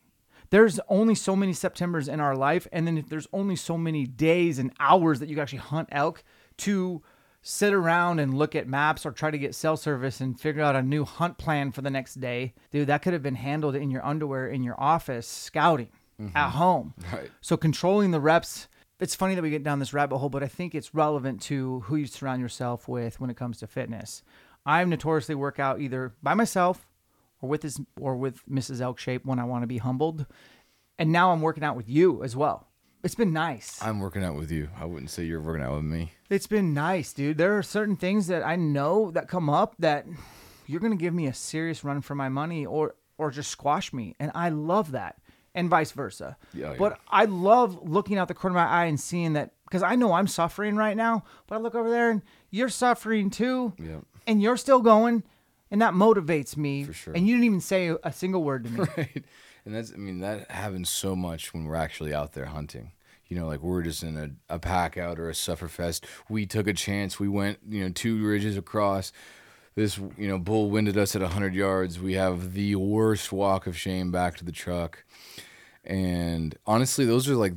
There's 0.49 0.79
only 0.87 1.15
so 1.15 1.35
many 1.35 1.53
Septembers 1.53 2.07
in 2.07 2.19
our 2.19 2.35
life, 2.35 2.67
and 2.71 2.87
then 2.87 2.97
if 2.97 3.09
there's 3.09 3.27
only 3.33 3.55
so 3.55 3.77
many 3.77 4.05
days 4.05 4.59
and 4.59 4.71
hours 4.79 5.19
that 5.19 5.29
you 5.29 5.35
can 5.35 5.41
actually 5.41 5.59
hunt 5.59 5.89
elk 5.91 6.23
to 6.57 7.01
sit 7.41 7.73
around 7.73 8.19
and 8.19 8.37
look 8.37 8.55
at 8.55 8.67
maps 8.67 9.05
or 9.05 9.11
try 9.11 9.31
to 9.31 9.37
get 9.37 9.55
cell 9.55 9.77
service 9.77 10.19
and 10.19 10.39
figure 10.39 10.61
out 10.61 10.75
a 10.75 10.81
new 10.81 11.05
hunt 11.05 11.37
plan 11.37 11.71
for 11.71 11.81
the 11.81 11.89
next 11.89 12.15
day. 12.15 12.53
Dude, 12.71 12.87
that 12.87 13.01
could 13.01 13.13
have 13.13 13.23
been 13.23 13.35
handled 13.35 13.75
in 13.75 13.89
your 13.89 14.05
underwear 14.05 14.47
in 14.49 14.63
your 14.63 14.75
office 14.77 15.27
scouting 15.27 15.89
mm-hmm. 16.19 16.35
at 16.35 16.51
home. 16.51 16.93
Right. 17.13 17.29
So 17.41 17.55
controlling 17.55 18.11
the 18.11 18.19
reps. 18.19 18.67
It's 18.99 19.15
funny 19.15 19.35
that 19.35 19.41
we 19.41 19.51
get 19.51 19.63
down 19.63 19.79
this 19.79 19.93
rabbit 19.93 20.17
hole, 20.17 20.29
but 20.29 20.43
I 20.43 20.47
think 20.47 20.73
it's 20.73 20.95
relevant 20.95 21.41
to 21.43 21.81
who 21.81 21.97
you 21.97 22.07
surround 22.07 22.41
yourself 22.41 22.87
with 22.87 23.19
when 23.19 23.29
it 23.29 23.37
comes 23.37 23.59
to 23.59 23.67
fitness. 23.67 24.23
I 24.65 24.83
notoriously 24.83 25.35
work 25.35 25.59
out 25.59 25.79
either 25.79 26.13
by 26.23 26.33
myself 26.33 26.87
or 27.41 27.49
with 27.49 27.63
his 27.63 27.79
or 27.99 28.15
with 28.15 28.45
Mrs. 28.47 28.81
Elk 28.81 28.99
Shape 28.99 29.25
when 29.25 29.39
I 29.39 29.43
want 29.43 29.63
to 29.63 29.67
be 29.67 29.77
humbled. 29.77 30.25
And 30.99 31.11
now 31.11 31.31
I'm 31.31 31.41
working 31.41 31.63
out 31.63 31.75
with 31.75 31.89
you 31.89 32.23
as 32.23 32.35
well. 32.35 32.67
It's 33.03 33.15
been 33.15 33.31
nice. 33.31 33.81
I'm 33.81 33.99
working 33.99 34.23
out 34.23 34.35
with 34.35 34.51
you. 34.51 34.69
I 34.75 34.85
wouldn't 34.85 35.11
say 35.11 35.23
you're 35.23 35.41
working 35.41 35.63
out 35.63 35.75
with 35.75 35.83
me. 35.83 36.13
It's 36.29 36.47
been 36.47 36.73
nice, 36.73 37.13
dude. 37.13 37.37
There 37.37 37.57
are 37.57 37.63
certain 37.63 37.95
things 37.95 38.27
that 38.27 38.43
I 38.43 38.55
know 38.55 39.11
that 39.11 39.27
come 39.27 39.49
up 39.49 39.75
that 39.79 40.05
you're 40.65 40.79
going 40.81 40.97
to 40.97 41.01
give 41.01 41.13
me 41.13 41.27
a 41.27 41.33
serious 41.33 41.83
run 41.83 42.01
for 42.01 42.15
my 42.15 42.29
money 42.29 42.65
or 42.65 42.95
or 43.17 43.31
just 43.31 43.49
squash 43.49 43.93
me, 43.93 44.15
and 44.19 44.31
I 44.35 44.49
love 44.49 44.91
that. 44.91 45.17
And 45.55 45.71
vice 45.71 45.91
versa. 45.91 46.37
Yeah, 46.53 46.75
but 46.77 46.91
yeah. 46.91 46.97
I 47.09 47.25
love 47.25 47.89
looking 47.89 48.19
out 48.19 48.27
the 48.27 48.35
corner 48.35 48.55
of 48.59 48.63
my 48.63 48.69
eye 48.69 48.85
and 48.85 48.99
seeing 48.99 49.33
that 49.33 49.53
because 49.63 49.81
I 49.81 49.95
know 49.95 50.13
I'm 50.13 50.27
suffering 50.27 50.75
right 50.75 50.95
now, 50.95 51.23
but 51.47 51.55
I 51.55 51.57
look 51.57 51.73
over 51.73 51.89
there 51.89 52.11
and 52.11 52.21
you're 52.51 52.69
suffering 52.69 53.31
too. 53.31 53.73
Yep. 53.79 54.03
And 54.27 54.39
you're 54.39 54.57
still 54.57 54.81
going, 54.81 55.23
and 55.71 55.81
that 55.81 55.93
motivates 55.93 56.55
me. 56.57 56.83
For 56.83 56.93
sure. 56.93 57.13
And 57.13 57.27
you 57.27 57.35
didn't 57.35 57.45
even 57.45 57.61
say 57.61 57.93
a 58.03 58.11
single 58.11 58.43
word 58.43 58.65
to 58.65 58.69
me. 58.69 58.79
right? 58.97 59.25
And 59.65 59.75
that's, 59.75 59.91
I 59.91 59.97
mean, 59.97 60.19
that 60.19 60.49
happens 60.49 60.89
so 60.89 61.15
much 61.15 61.53
when 61.53 61.65
we're 61.65 61.75
actually 61.75 62.13
out 62.13 62.33
there 62.33 62.45
hunting. 62.45 62.91
You 63.27 63.37
know, 63.37 63.47
like 63.47 63.61
we're 63.61 63.81
just 63.81 64.03
in 64.03 64.17
a, 64.49 64.55
a 64.55 64.59
pack 64.59 64.97
out 64.97 65.19
or 65.19 65.29
a 65.29 65.33
sufferfest. 65.33 66.05
We 66.29 66.45
took 66.45 66.67
a 66.67 66.73
chance. 66.73 67.19
We 67.19 67.27
went, 67.27 67.59
you 67.67 67.83
know, 67.83 67.89
two 67.89 68.25
ridges 68.25 68.55
across. 68.55 69.11
This, 69.75 69.97
you 70.17 70.27
know, 70.27 70.39
bull 70.39 70.71
winded 70.71 70.97
us 70.97 71.15
at 71.15 71.21
100 71.21 71.53
yards. 71.53 71.99
We 71.99 72.13
have 72.13 72.53
the 72.53 72.75
worst 72.75 73.33
walk 73.33 73.67
of 73.67 73.77
shame 73.77 74.11
back 74.11 74.37
to 74.37 74.45
the 74.45 74.53
truck. 74.53 75.03
And 75.83 76.57
honestly, 76.65 77.05
those 77.05 77.29
are 77.29 77.35
like, 77.35 77.53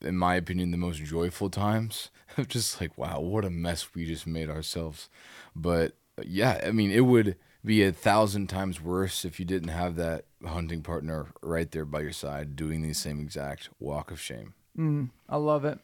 in 0.00 0.16
my 0.16 0.36
opinion, 0.36 0.70
the 0.70 0.78
most 0.78 1.04
joyful 1.04 1.50
times 1.50 2.10
of 2.38 2.48
just 2.48 2.80
like, 2.80 2.96
wow, 2.96 3.20
what 3.20 3.44
a 3.44 3.50
mess 3.50 3.94
we 3.94 4.06
just 4.06 4.26
made 4.26 4.48
ourselves. 4.48 5.10
But 5.54 5.92
yeah, 6.24 6.60
I 6.66 6.72
mean, 6.72 6.90
it 6.90 7.06
would 7.06 7.36
be 7.64 7.82
a 7.82 7.92
thousand 7.92 8.48
times 8.48 8.80
worse 8.80 9.24
if 9.24 9.38
you 9.38 9.46
didn't 9.46 9.68
have 9.68 9.96
that 9.96 10.24
hunting 10.44 10.82
partner 10.82 11.26
right 11.42 11.70
there 11.70 11.84
by 11.84 12.00
your 12.00 12.12
side 12.12 12.56
doing 12.56 12.82
the 12.82 12.92
same 12.92 13.20
exact 13.20 13.70
walk 13.78 14.10
of 14.10 14.20
shame. 14.20 14.54
Mm, 14.76 15.10
I 15.28 15.36
love 15.36 15.64
it. 15.64 15.78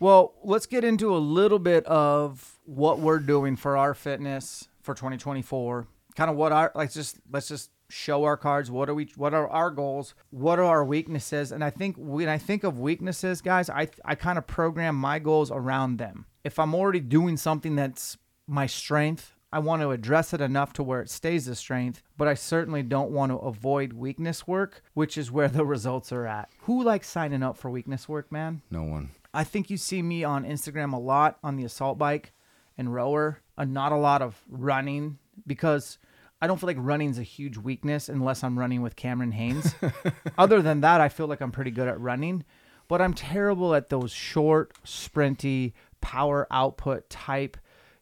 Well, 0.00 0.34
let's 0.44 0.66
get 0.66 0.84
into 0.84 1.14
a 1.14 1.18
little 1.18 1.58
bit 1.58 1.84
of 1.86 2.58
what 2.64 3.00
we're 3.00 3.18
doing 3.18 3.56
for 3.56 3.76
our 3.76 3.94
fitness 3.94 4.68
for 4.82 4.94
2024. 4.94 5.88
Kind 6.14 6.30
of 6.30 6.36
what 6.36 6.52
our 6.52 6.70
like 6.74 6.92
just 6.92 7.18
let's 7.30 7.48
just 7.48 7.70
show 7.88 8.24
our 8.24 8.36
cards. 8.36 8.70
What 8.70 8.88
are 8.88 8.94
we 8.94 9.10
what 9.16 9.34
are 9.34 9.48
our 9.48 9.70
goals? 9.70 10.14
What 10.30 10.58
are 10.58 10.64
our 10.64 10.84
weaknesses? 10.84 11.50
And 11.50 11.64
I 11.64 11.70
think 11.70 11.96
when 11.98 12.28
I 12.28 12.38
think 12.38 12.64
of 12.64 12.78
weaknesses, 12.78 13.40
guys, 13.40 13.68
I 13.70 13.88
I 14.04 14.14
kind 14.14 14.38
of 14.38 14.46
program 14.46 14.94
my 14.94 15.18
goals 15.18 15.50
around 15.50 15.98
them. 15.98 16.26
If 16.44 16.58
I'm 16.58 16.74
already 16.74 17.00
doing 17.00 17.36
something 17.36 17.74
that's 17.76 18.16
my 18.46 18.66
strength, 18.66 19.34
I 19.52 19.60
want 19.60 19.80
to 19.82 19.90
address 19.90 20.34
it 20.34 20.40
enough 20.40 20.74
to 20.74 20.82
where 20.82 21.00
it 21.00 21.08
stays 21.08 21.48
a 21.48 21.54
strength, 21.54 22.02
but 22.18 22.28
I 22.28 22.34
certainly 22.34 22.82
don't 22.82 23.10
want 23.10 23.32
to 23.32 23.38
avoid 23.38 23.94
weakness 23.94 24.46
work, 24.46 24.82
which 24.92 25.16
is 25.16 25.30
where 25.30 25.48
the 25.48 25.64
results 25.66 26.12
are 26.12 26.26
at. 26.26 26.50
Who 26.62 26.82
likes 26.82 27.08
signing 27.08 27.42
up 27.42 27.56
for 27.56 27.70
weakness 27.70 28.08
work, 28.08 28.30
man? 28.30 28.60
No 28.70 28.82
one. 28.82 29.10
I 29.32 29.44
think 29.44 29.70
you 29.70 29.76
see 29.76 30.02
me 30.02 30.22
on 30.22 30.44
Instagram 30.44 30.92
a 30.92 30.98
lot 30.98 31.38
on 31.42 31.56
the 31.56 31.64
assault 31.64 31.96
bike 31.98 32.32
and 32.76 32.94
rower, 32.94 33.40
and 33.56 33.72
not 33.72 33.92
a 33.92 33.96
lot 33.96 34.22
of 34.22 34.42
running 34.48 35.18
because 35.46 35.98
I 36.40 36.46
don't 36.46 36.60
feel 36.60 36.68
like 36.68 36.76
running's 36.78 37.18
a 37.18 37.24
huge 37.24 37.56
weakness 37.56 38.08
unless 38.08 38.44
I'm 38.44 38.58
running 38.58 38.82
with 38.82 38.96
Cameron 38.96 39.32
Hanes. 39.32 39.74
Other 40.38 40.62
than 40.62 40.82
that, 40.82 41.00
I 41.00 41.08
feel 41.08 41.26
like 41.26 41.40
I'm 41.40 41.50
pretty 41.50 41.70
good 41.70 41.88
at 41.88 42.00
running, 42.00 42.44
but 42.86 43.00
I'm 43.00 43.14
terrible 43.14 43.74
at 43.74 43.88
those 43.88 44.12
short, 44.12 44.72
sprinty, 44.84 45.72
power 46.00 46.46
output 46.50 47.10
type. 47.10 47.56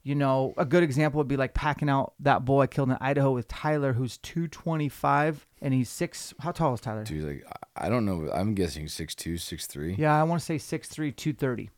You 0.06 0.14
know, 0.14 0.54
a 0.56 0.64
good 0.64 0.84
example 0.84 1.18
would 1.18 1.26
be 1.26 1.36
like 1.36 1.52
packing 1.52 1.88
out 1.88 2.14
that 2.20 2.44
bull 2.44 2.60
I 2.60 2.68
killed 2.68 2.90
in 2.90 2.96
Idaho 3.00 3.32
with 3.32 3.48
Tyler, 3.48 3.92
who's 3.92 4.18
225 4.18 5.44
and 5.60 5.74
he's 5.74 5.88
six. 5.88 6.32
How 6.38 6.52
tall 6.52 6.74
is 6.74 6.80
Tyler? 6.80 7.02
Dude, 7.02 7.24
like, 7.24 7.44
I 7.74 7.88
don't 7.88 8.04
know. 8.06 8.30
I'm 8.32 8.54
guessing 8.54 8.86
6'2, 8.86 9.34
6'3. 9.34 9.98
Yeah, 9.98 10.14
I 10.14 10.22
want 10.22 10.40
to 10.40 10.46
say 10.46 10.58
6'3", 10.58 11.10
230, 11.10 11.70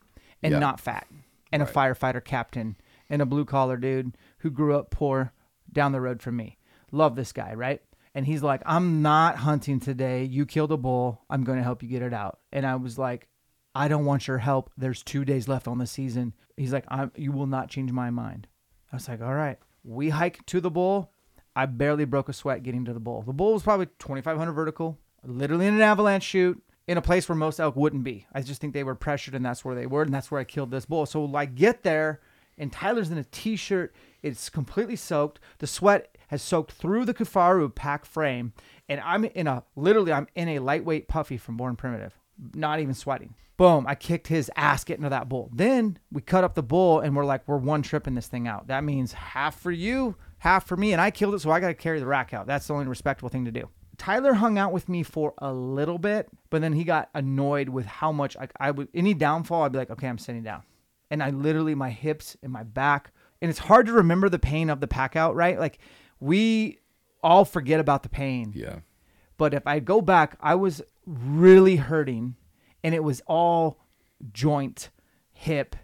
and 0.42 0.52
Yeah. 0.52 0.58
not 0.58 0.78
fat, 0.78 1.06
and 1.50 1.62
a 1.62 1.64
firefighter 1.64 2.22
captain, 2.22 2.76
and 3.08 3.22
a 3.22 3.24
blue 3.24 3.46
collar 3.46 3.78
dude 3.78 4.14
who 4.40 4.50
grew 4.50 4.76
up 4.76 4.90
poor 4.90 5.32
down 5.72 5.92
the 5.92 6.00
road 6.02 6.20
from 6.20 6.36
me. 6.36 6.58
Love 6.92 7.16
this 7.16 7.32
guy, 7.32 7.54
right? 7.54 7.80
And 8.14 8.26
he's 8.26 8.42
like, 8.42 8.60
I'm 8.66 9.00
not 9.00 9.36
hunting 9.36 9.80
today. 9.80 10.24
You 10.24 10.44
killed 10.44 10.72
a 10.72 10.76
bull. 10.76 11.22
I'm 11.30 11.44
going 11.44 11.56
to 11.56 11.64
help 11.64 11.82
you 11.82 11.88
get 11.88 12.02
it 12.02 12.12
out. 12.12 12.40
And 12.52 12.66
I 12.66 12.76
was 12.76 12.98
like, 12.98 13.26
I 13.74 13.88
don't 13.88 14.04
want 14.04 14.26
your 14.26 14.38
help. 14.38 14.70
There's 14.76 15.02
two 15.02 15.24
days 15.24 15.48
left 15.48 15.68
on 15.68 15.78
the 15.78 15.86
season. 15.86 16.34
He's 16.56 16.72
like, 16.72 16.84
I'm, 16.88 17.12
you 17.16 17.32
will 17.32 17.46
not 17.46 17.68
change 17.68 17.92
my 17.92 18.10
mind. 18.10 18.48
I 18.92 18.96
was 18.96 19.08
like, 19.08 19.20
all 19.20 19.34
right. 19.34 19.58
We 19.84 20.08
hike 20.10 20.44
to 20.46 20.60
the 20.60 20.70
bull. 20.70 21.12
I 21.54 21.66
barely 21.66 22.04
broke 22.04 22.28
a 22.28 22.32
sweat 22.32 22.62
getting 22.62 22.84
to 22.84 22.92
the 22.92 23.00
bull. 23.00 23.22
The 23.22 23.32
bull 23.32 23.52
was 23.54 23.62
probably 23.62 23.86
2,500 23.98 24.52
vertical, 24.52 24.98
literally 25.24 25.66
in 25.66 25.74
an 25.74 25.80
avalanche 25.80 26.24
chute. 26.24 26.62
in 26.86 26.96
a 26.96 27.02
place 27.02 27.28
where 27.28 27.36
most 27.36 27.60
elk 27.60 27.76
wouldn't 27.76 28.04
be. 28.04 28.26
I 28.32 28.40
just 28.42 28.60
think 28.60 28.72
they 28.72 28.84
were 28.84 28.94
pressured 28.94 29.34
and 29.34 29.44
that's 29.44 29.64
where 29.64 29.74
they 29.74 29.86
were 29.86 30.02
and 30.02 30.12
that's 30.14 30.30
where 30.30 30.40
I 30.40 30.44
killed 30.44 30.70
this 30.70 30.86
bull. 30.86 31.04
So 31.04 31.22
like 31.24 31.54
get 31.54 31.82
there 31.82 32.20
and 32.56 32.72
Tyler's 32.72 33.10
in 33.10 33.18
a 33.18 33.24
t-shirt. 33.24 33.94
It's 34.22 34.48
completely 34.48 34.96
soaked. 34.96 35.38
The 35.58 35.66
sweat 35.66 36.16
has 36.28 36.42
soaked 36.42 36.72
through 36.72 37.04
the 37.04 37.14
Kifaru 37.14 37.74
pack 37.74 38.06
frame 38.06 38.52
and 38.88 39.00
I'm 39.00 39.24
in 39.26 39.46
a 39.46 39.64
literally 39.76 40.12
I'm 40.12 40.28
in 40.34 40.48
a 40.48 40.58
lightweight 40.60 41.08
puffy 41.08 41.36
from 41.36 41.56
Born 41.56 41.76
Primitive. 41.76 42.18
Not 42.54 42.80
even 42.80 42.94
sweating. 42.94 43.34
Boom, 43.56 43.86
I 43.88 43.96
kicked 43.96 44.28
his 44.28 44.50
ass 44.54 44.84
getting 44.84 45.02
to 45.02 45.10
that 45.10 45.28
bull. 45.28 45.50
Then 45.52 45.98
we 46.12 46.22
cut 46.22 46.44
up 46.44 46.54
the 46.54 46.62
bull 46.62 47.00
and 47.00 47.16
we're 47.16 47.24
like 47.24 47.46
we're 47.48 47.56
one 47.56 47.82
tripping 47.82 48.14
this 48.14 48.28
thing 48.28 48.46
out. 48.46 48.68
That 48.68 48.84
means 48.84 49.12
half 49.12 49.58
for 49.60 49.72
you, 49.72 50.14
half 50.38 50.66
for 50.66 50.76
me 50.76 50.92
and 50.92 51.00
I 51.00 51.10
killed 51.10 51.34
it 51.34 51.40
so 51.40 51.50
I 51.50 51.58
got 51.58 51.68
to 51.68 51.74
carry 51.74 51.98
the 51.98 52.06
rack 52.06 52.32
out. 52.32 52.46
That's 52.46 52.68
the 52.68 52.74
only 52.74 52.86
respectable 52.86 53.28
thing 53.28 53.44
to 53.46 53.50
do. 53.50 53.68
Tyler 53.96 54.34
hung 54.34 54.58
out 54.58 54.72
with 54.72 54.88
me 54.88 55.02
for 55.02 55.34
a 55.38 55.52
little 55.52 55.98
bit, 55.98 56.28
but 56.50 56.60
then 56.60 56.72
he 56.72 56.84
got 56.84 57.10
annoyed 57.14 57.68
with 57.68 57.84
how 57.84 58.12
much 58.12 58.36
I, 58.36 58.48
I 58.60 58.70
would 58.70 58.88
any 58.94 59.12
downfall. 59.12 59.64
I'd 59.64 59.72
be 59.72 59.78
like, 59.78 59.90
okay, 59.90 60.06
I'm 60.06 60.18
sitting 60.18 60.44
down, 60.44 60.62
and 61.10 61.20
I 61.20 61.30
literally 61.30 61.74
my 61.74 61.90
hips 61.90 62.36
and 62.42 62.52
my 62.52 62.62
back, 62.62 63.10
and 63.42 63.50
it's 63.50 63.58
hard 63.58 63.86
to 63.86 63.92
remember 63.92 64.28
the 64.28 64.38
pain 64.38 64.70
of 64.70 64.78
the 64.80 64.86
pack 64.86 65.16
out, 65.16 65.34
right? 65.34 65.58
Like 65.58 65.80
we 66.20 66.78
all 67.24 67.44
forget 67.44 67.80
about 67.80 68.04
the 68.04 68.08
pain, 68.08 68.52
Yeah. 68.54 68.76
But 69.38 69.54
if 69.54 69.66
I 69.66 69.78
go 69.78 70.02
back, 70.02 70.36
I 70.40 70.56
was 70.56 70.82
really 71.06 71.76
hurting, 71.76 72.36
and 72.84 72.94
it 72.94 73.02
was 73.02 73.22
all 73.26 73.80
joint, 74.32 74.90
hip, 75.32 75.76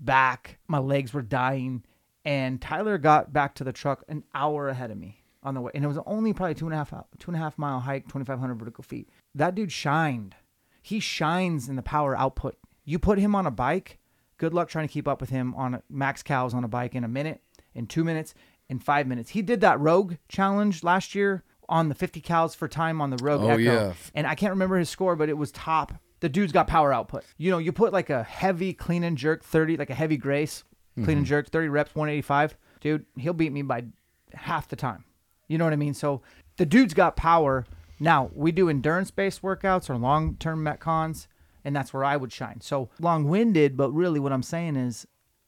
back. 0.00 0.58
My 0.66 0.78
legs 0.78 1.12
were 1.12 1.22
dying, 1.22 1.84
and 2.24 2.60
Tyler 2.60 2.98
got 2.98 3.32
back 3.32 3.54
to 3.56 3.64
the 3.64 3.72
truck 3.72 4.02
an 4.08 4.24
hour 4.34 4.68
ahead 4.68 4.90
of 4.90 4.98
me 4.98 5.22
on 5.42 5.54
the 5.54 5.60
way, 5.60 5.70
and 5.74 5.84
it 5.84 5.88
was 5.88 5.98
only 6.06 6.32
probably 6.32 6.54
two 6.54 6.66
and 6.66 6.74
a 6.74 6.78
half 6.78 6.90
two 7.18 7.30
and 7.30 7.36
a 7.36 7.38
half 7.38 7.58
mile 7.58 7.80
hike, 7.80 8.08
twenty 8.08 8.24
five 8.24 8.40
hundred 8.40 8.58
vertical 8.58 8.82
feet. 8.82 9.08
That 9.34 9.54
dude 9.54 9.70
shined. 9.70 10.34
He 10.82 11.00
shines 11.00 11.68
in 11.68 11.76
the 11.76 11.82
power 11.82 12.16
output. 12.16 12.56
You 12.84 12.98
put 12.98 13.18
him 13.18 13.34
on 13.34 13.46
a 13.46 13.50
bike. 13.50 13.98
Good 14.36 14.52
luck 14.52 14.68
trying 14.68 14.88
to 14.88 14.92
keep 14.92 15.06
up 15.06 15.20
with 15.20 15.30
him 15.30 15.54
on 15.54 15.74
a, 15.74 15.82
max 15.88 16.22
cows 16.22 16.54
on 16.54 16.64
a 16.64 16.68
bike 16.68 16.94
in 16.94 17.04
a 17.04 17.08
minute, 17.08 17.40
in 17.74 17.86
two 17.86 18.04
minutes, 18.04 18.34
in 18.68 18.78
five 18.78 19.06
minutes. 19.06 19.30
He 19.30 19.42
did 19.42 19.60
that 19.60 19.80
Rogue 19.80 20.14
challenge 20.28 20.82
last 20.82 21.14
year 21.14 21.44
on 21.68 21.88
the 21.88 21.94
50 21.94 22.20
cows 22.20 22.54
for 22.54 22.68
time 22.68 23.00
on 23.00 23.10
the 23.10 23.22
Rogue 23.22 23.42
Oh, 23.42 23.48
Echo. 23.50 23.60
yeah. 23.60 23.92
And 24.14 24.26
I 24.26 24.34
can't 24.34 24.52
remember 24.52 24.78
his 24.78 24.88
score, 24.90 25.16
but 25.16 25.28
it 25.28 25.36
was 25.38 25.50
top. 25.52 25.92
The 26.20 26.28
dude's 26.28 26.52
got 26.52 26.66
power 26.66 26.92
output. 26.92 27.24
You 27.36 27.50
know, 27.50 27.58
you 27.58 27.72
put 27.72 27.92
like 27.92 28.10
a 28.10 28.22
heavy 28.22 28.72
clean 28.72 29.02
and 29.04 29.16
jerk 29.18 29.42
30, 29.44 29.76
like 29.76 29.90
a 29.90 29.94
heavy 29.94 30.16
grace, 30.16 30.64
clean 30.94 31.06
Mm-hmm. 31.06 31.16
and 31.18 31.26
jerk 31.26 31.50
30 31.50 31.68
reps, 31.68 31.94
185. 31.94 32.56
Dude, 32.80 33.06
he'll 33.16 33.32
beat 33.32 33.52
me 33.52 33.62
by 33.62 33.84
half 34.32 34.68
the 34.68 34.76
time. 34.76 35.04
You 35.48 35.58
know 35.58 35.64
what 35.64 35.72
I 35.72 35.76
mean? 35.76 35.94
So 35.94 36.22
the 36.56 36.66
dude's 36.66 36.94
got 36.94 37.16
power. 37.16 37.66
Now, 38.00 38.30
we 38.34 38.52
do 38.52 38.68
endurance 38.68 39.10
based 39.10 39.42
workouts 39.42 39.88
or 39.90 39.96
long 39.96 40.36
term 40.36 40.64
Metcons, 40.64 41.26
and 41.64 41.74
that's 41.76 41.92
where 41.92 42.04
I 42.04 42.16
would 42.16 42.32
shine. 42.32 42.60
So 42.60 42.90
long 43.00 43.24
winded, 43.28 43.76
but 43.76 43.90
really 43.92 44.20
what 44.20 44.32
I'm 44.32 44.42
saying 44.42 44.76
is 44.76 45.06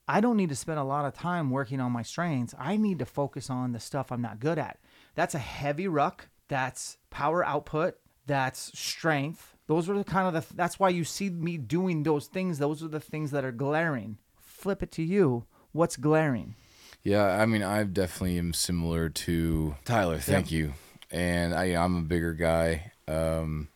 I 0.09 0.21
don't 0.21 0.37
need 0.37 0.51
to 0.51 0.57
spend 0.57 0.79
a 0.79 0.85
lot 0.85 1.05
of 1.05 1.15
time 1.15 1.51
working 1.51 1.81
on 1.81 1.91
my 1.93 2.03
strengths. 2.03 2.55
I 2.59 2.77
need 2.77 2.99
to 3.01 3.07
focus 3.07 3.51
on 3.51 3.73
the 3.73 3.81
stuff 3.81 4.13
I'm 4.13 4.23
not 4.23 4.39
good 4.41 4.59
at. 4.59 4.79
That's 5.17 5.35
a 5.35 5.41
heavy 5.41 5.89
ruck. 5.89 6.29
That's 6.47 6.99
power 7.11 7.45
output. 7.45 7.97
That's 8.27 8.79
strength. 8.79 9.57
Those 9.67 9.89
are 9.89 9.99
the 9.99 10.05
kind 10.05 10.29
of 10.29 10.35
the. 10.49 10.55
That's 10.55 10.79
why 10.79 10.91
you 10.91 11.03
see 11.03 11.29
me 11.31 11.57
doing 11.59 12.05
those 12.05 12.29
things. 12.29 12.59
Those 12.61 12.85
are 12.85 12.89
the 12.89 13.01
things 13.01 13.33
that 13.33 13.45
are 13.45 13.51
glaring. 13.53 14.19
Flip 14.39 14.83
it 14.85 14.93
to 14.93 15.03
you. 15.03 15.45
What's 15.73 15.97
glaring? 15.97 16.55
Yeah, 17.03 17.25
I 17.25 17.47
mean, 17.47 17.63
I 17.63 17.83
definitely 17.85 18.39
am 18.39 18.53
similar 18.53 19.09
to 19.09 19.75
Tyler. 19.85 20.19
Thank 20.19 20.51
you. 20.53 20.75
And 21.11 21.55
I, 21.55 21.67
I'm 21.77 21.97
a 21.97 22.03
bigger 22.03 22.33
guy. 22.33 22.93
Um, 23.09 23.69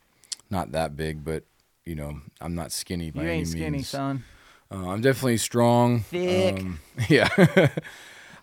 not 0.50 0.72
that 0.72 0.96
big, 0.96 1.24
but 1.24 1.44
you 1.84 1.94
know, 1.94 2.20
I'm 2.40 2.54
not 2.54 2.72
skinny 2.72 3.10
by 3.10 3.22
You 3.22 3.28
any 3.28 3.38
ain't 3.38 3.48
skinny, 3.48 3.70
means. 3.70 3.88
son. 3.88 4.24
Uh, 4.70 4.88
I'm 4.90 5.00
definitely 5.00 5.36
strong. 5.38 6.00
Thick. 6.00 6.60
Um, 6.60 6.80
yeah, 7.08 7.28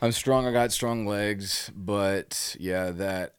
I'm 0.01 0.11
strong. 0.11 0.45
I 0.47 0.51
got 0.51 0.71
strong 0.71 1.05
legs, 1.05 1.71
but 1.75 2.55
yeah, 2.59 2.91
that 2.91 3.35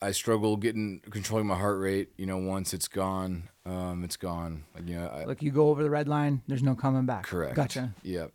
I 0.00 0.12
struggle 0.12 0.56
getting 0.56 1.00
controlling 1.10 1.46
my 1.46 1.56
heart 1.56 1.78
rate. 1.80 2.10
You 2.16 2.26
know, 2.26 2.38
once 2.38 2.72
it's 2.72 2.88
gone, 2.88 3.48
um, 3.66 4.04
it's 4.04 4.16
gone. 4.16 4.64
Like, 4.74 4.88
you 4.88 4.96
know, 4.96 5.06
I, 5.08 5.24
Like 5.24 5.42
you 5.42 5.50
go 5.50 5.68
over 5.70 5.82
the 5.82 5.90
red 5.90 6.06
line, 6.08 6.42
there's 6.46 6.62
no 6.62 6.74
coming 6.74 7.04
back. 7.06 7.24
correct. 7.24 7.56
Gotcha. 7.56 7.94
Yep. 8.02 8.32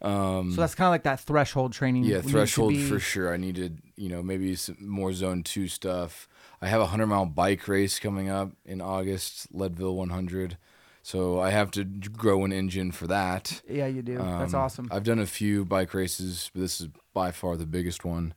Um, 0.00 0.52
So 0.52 0.60
that's 0.60 0.74
kind 0.74 0.86
of 0.86 0.90
like 0.92 1.04
that 1.04 1.20
threshold 1.20 1.72
training. 1.72 2.04
yeah, 2.04 2.20
threshold 2.20 2.76
for 2.76 2.98
sure. 2.98 3.32
I 3.32 3.36
needed, 3.36 3.80
you 3.96 4.08
know, 4.08 4.22
maybe 4.22 4.54
some 4.56 4.76
more 4.80 5.12
zone 5.12 5.42
two 5.42 5.68
stuff. 5.68 6.28
I 6.60 6.66
have 6.68 6.80
a 6.80 6.86
hundred 6.86 7.06
mile 7.06 7.26
bike 7.26 7.66
race 7.68 7.98
coming 7.98 8.28
up 8.28 8.52
in 8.64 8.80
August, 8.80 9.48
Leadville 9.52 9.96
100. 9.96 10.56
So 11.02 11.40
I 11.40 11.50
have 11.50 11.70
to 11.72 11.84
grow 11.84 12.44
an 12.44 12.52
engine 12.52 12.92
for 12.92 13.08
that. 13.08 13.60
Yeah, 13.68 13.86
you 13.88 14.02
do. 14.02 14.18
that's 14.18 14.54
Um, 14.54 14.60
awesome. 14.60 14.88
I've 14.92 15.02
done 15.04 15.18
a 15.18 15.26
few 15.26 15.64
bike 15.64 15.94
races, 15.94 16.50
but 16.54 16.60
this 16.60 16.80
is 16.80 16.88
by 17.12 17.32
far 17.32 17.56
the 17.56 17.66
biggest 17.66 18.04
one. 18.04 18.34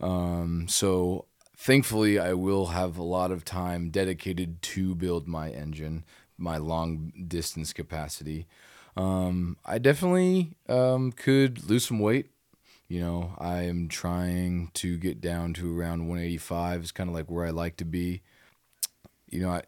Um, 0.00 0.66
so 0.68 1.26
thankfully, 1.56 2.18
I 2.18 2.34
will 2.34 2.66
have 2.66 2.96
a 2.96 3.02
lot 3.02 3.32
of 3.32 3.44
time 3.44 3.90
dedicated 3.90 4.62
to 4.62 4.94
build 4.94 5.26
my 5.26 5.50
engine, 5.50 6.04
my 6.38 6.56
long 6.56 7.12
distance 7.26 7.72
capacity. 7.72 8.46
Um, 8.96 9.56
I 9.64 9.78
definitely 9.78 10.56
um, 10.68 11.10
could 11.10 11.68
lose 11.68 11.86
some 11.86 11.98
weight. 11.98 12.30
You 12.86 13.00
know, 13.00 13.34
I 13.38 13.62
am 13.62 13.88
trying 13.88 14.70
to 14.74 14.96
get 14.98 15.20
down 15.20 15.52
to 15.54 15.76
around 15.80 16.06
185. 16.06 16.82
Is 16.84 16.92
kind 16.92 17.10
of 17.10 17.14
like 17.16 17.28
where 17.28 17.44
I 17.46 17.50
like 17.50 17.76
to 17.78 17.84
be. 17.84 18.22
You 19.28 19.40
know, 19.40 19.50
I, 19.50 19.62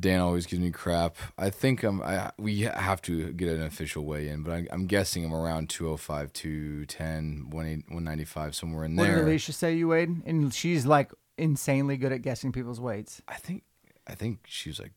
Dan 0.00 0.20
always 0.20 0.46
gives 0.46 0.62
me 0.62 0.70
crap. 0.70 1.16
I 1.36 1.50
think 1.50 1.82
I'm. 1.82 2.00
I 2.02 2.30
we 2.38 2.62
have 2.62 3.02
to 3.02 3.32
get 3.32 3.48
an 3.48 3.62
official 3.62 4.04
weigh 4.04 4.28
in, 4.28 4.42
but 4.42 4.52
I, 4.52 4.66
I'm 4.70 4.86
guessing 4.86 5.24
I'm 5.24 5.34
around 5.34 5.68
205, 5.68 6.32
210, 6.32 7.50
195, 7.50 8.54
somewhere 8.54 8.84
in 8.84 8.96
there. 8.96 9.06
what 9.10 9.14
did. 9.16 9.24
Alicia 9.24 9.52
say 9.52 9.74
you 9.74 9.88
weighed? 9.88 10.22
And 10.24 10.54
she's 10.54 10.86
like 10.86 11.12
insanely 11.36 11.96
good 11.96 12.12
at 12.12 12.22
guessing 12.22 12.50
people's 12.52 12.80
weights. 12.80 13.20
I 13.28 13.34
think. 13.34 13.64
I 14.06 14.14
think 14.14 14.40
she 14.46 14.68
was 14.70 14.78
like, 14.78 14.92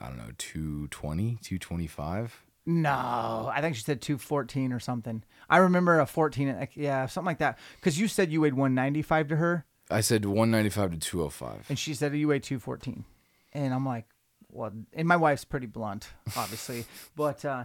I 0.00 0.06
don't 0.08 0.18
know, 0.18 0.30
220, 0.38 1.38
225. 1.42 2.44
No, 2.66 3.50
I 3.52 3.60
think 3.60 3.74
she 3.74 3.82
said 3.82 4.00
214 4.00 4.72
or 4.72 4.78
something. 4.78 5.24
I 5.48 5.56
remember 5.58 5.98
a 5.98 6.06
14, 6.06 6.56
like, 6.58 6.72
yeah, 6.76 7.06
something 7.06 7.26
like 7.26 7.38
that. 7.38 7.58
Because 7.76 7.98
you 7.98 8.06
said 8.06 8.30
you 8.30 8.42
weighed 8.42 8.54
195 8.54 9.28
to 9.28 9.36
her, 9.36 9.64
I 9.90 10.02
said 10.02 10.24
195 10.24 10.92
to 10.92 10.98
205. 10.98 11.66
and 11.68 11.78
she 11.78 11.94
said 11.94 12.14
you 12.16 12.28
weighed 12.28 12.44
214. 12.44 13.04
And 13.52 13.72
I'm 13.74 13.84
like, 13.86 14.06
well, 14.50 14.72
and 14.92 15.06
my 15.08 15.16
wife's 15.16 15.44
pretty 15.44 15.66
blunt, 15.66 16.08
obviously. 16.36 16.84
but 17.16 17.44
uh, 17.44 17.64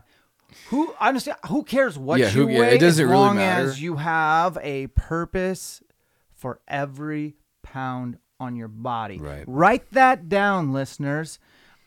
who, 0.69 0.93
honestly, 0.99 1.33
who 1.47 1.63
cares 1.63 1.97
what 1.97 2.19
Yeah, 2.19 2.27
you 2.27 2.47
who- 2.47 2.49
yeah, 2.53 2.59
weigh 2.59 2.75
it 2.75 2.79
doesn't 2.79 3.05
as 3.05 3.09
really 3.09 3.21
long 3.21 3.35
matter. 3.37 3.67
as 3.69 3.81
you 3.81 3.95
have 3.97 4.57
a 4.61 4.87
purpose 4.87 5.81
for 6.33 6.59
every 6.67 7.35
pound 7.63 8.17
on 8.39 8.55
your 8.55 8.67
body. 8.67 9.17
Right. 9.17 9.43
Write 9.47 9.89
that 9.91 10.27
down, 10.29 10.73
listeners. 10.73 11.39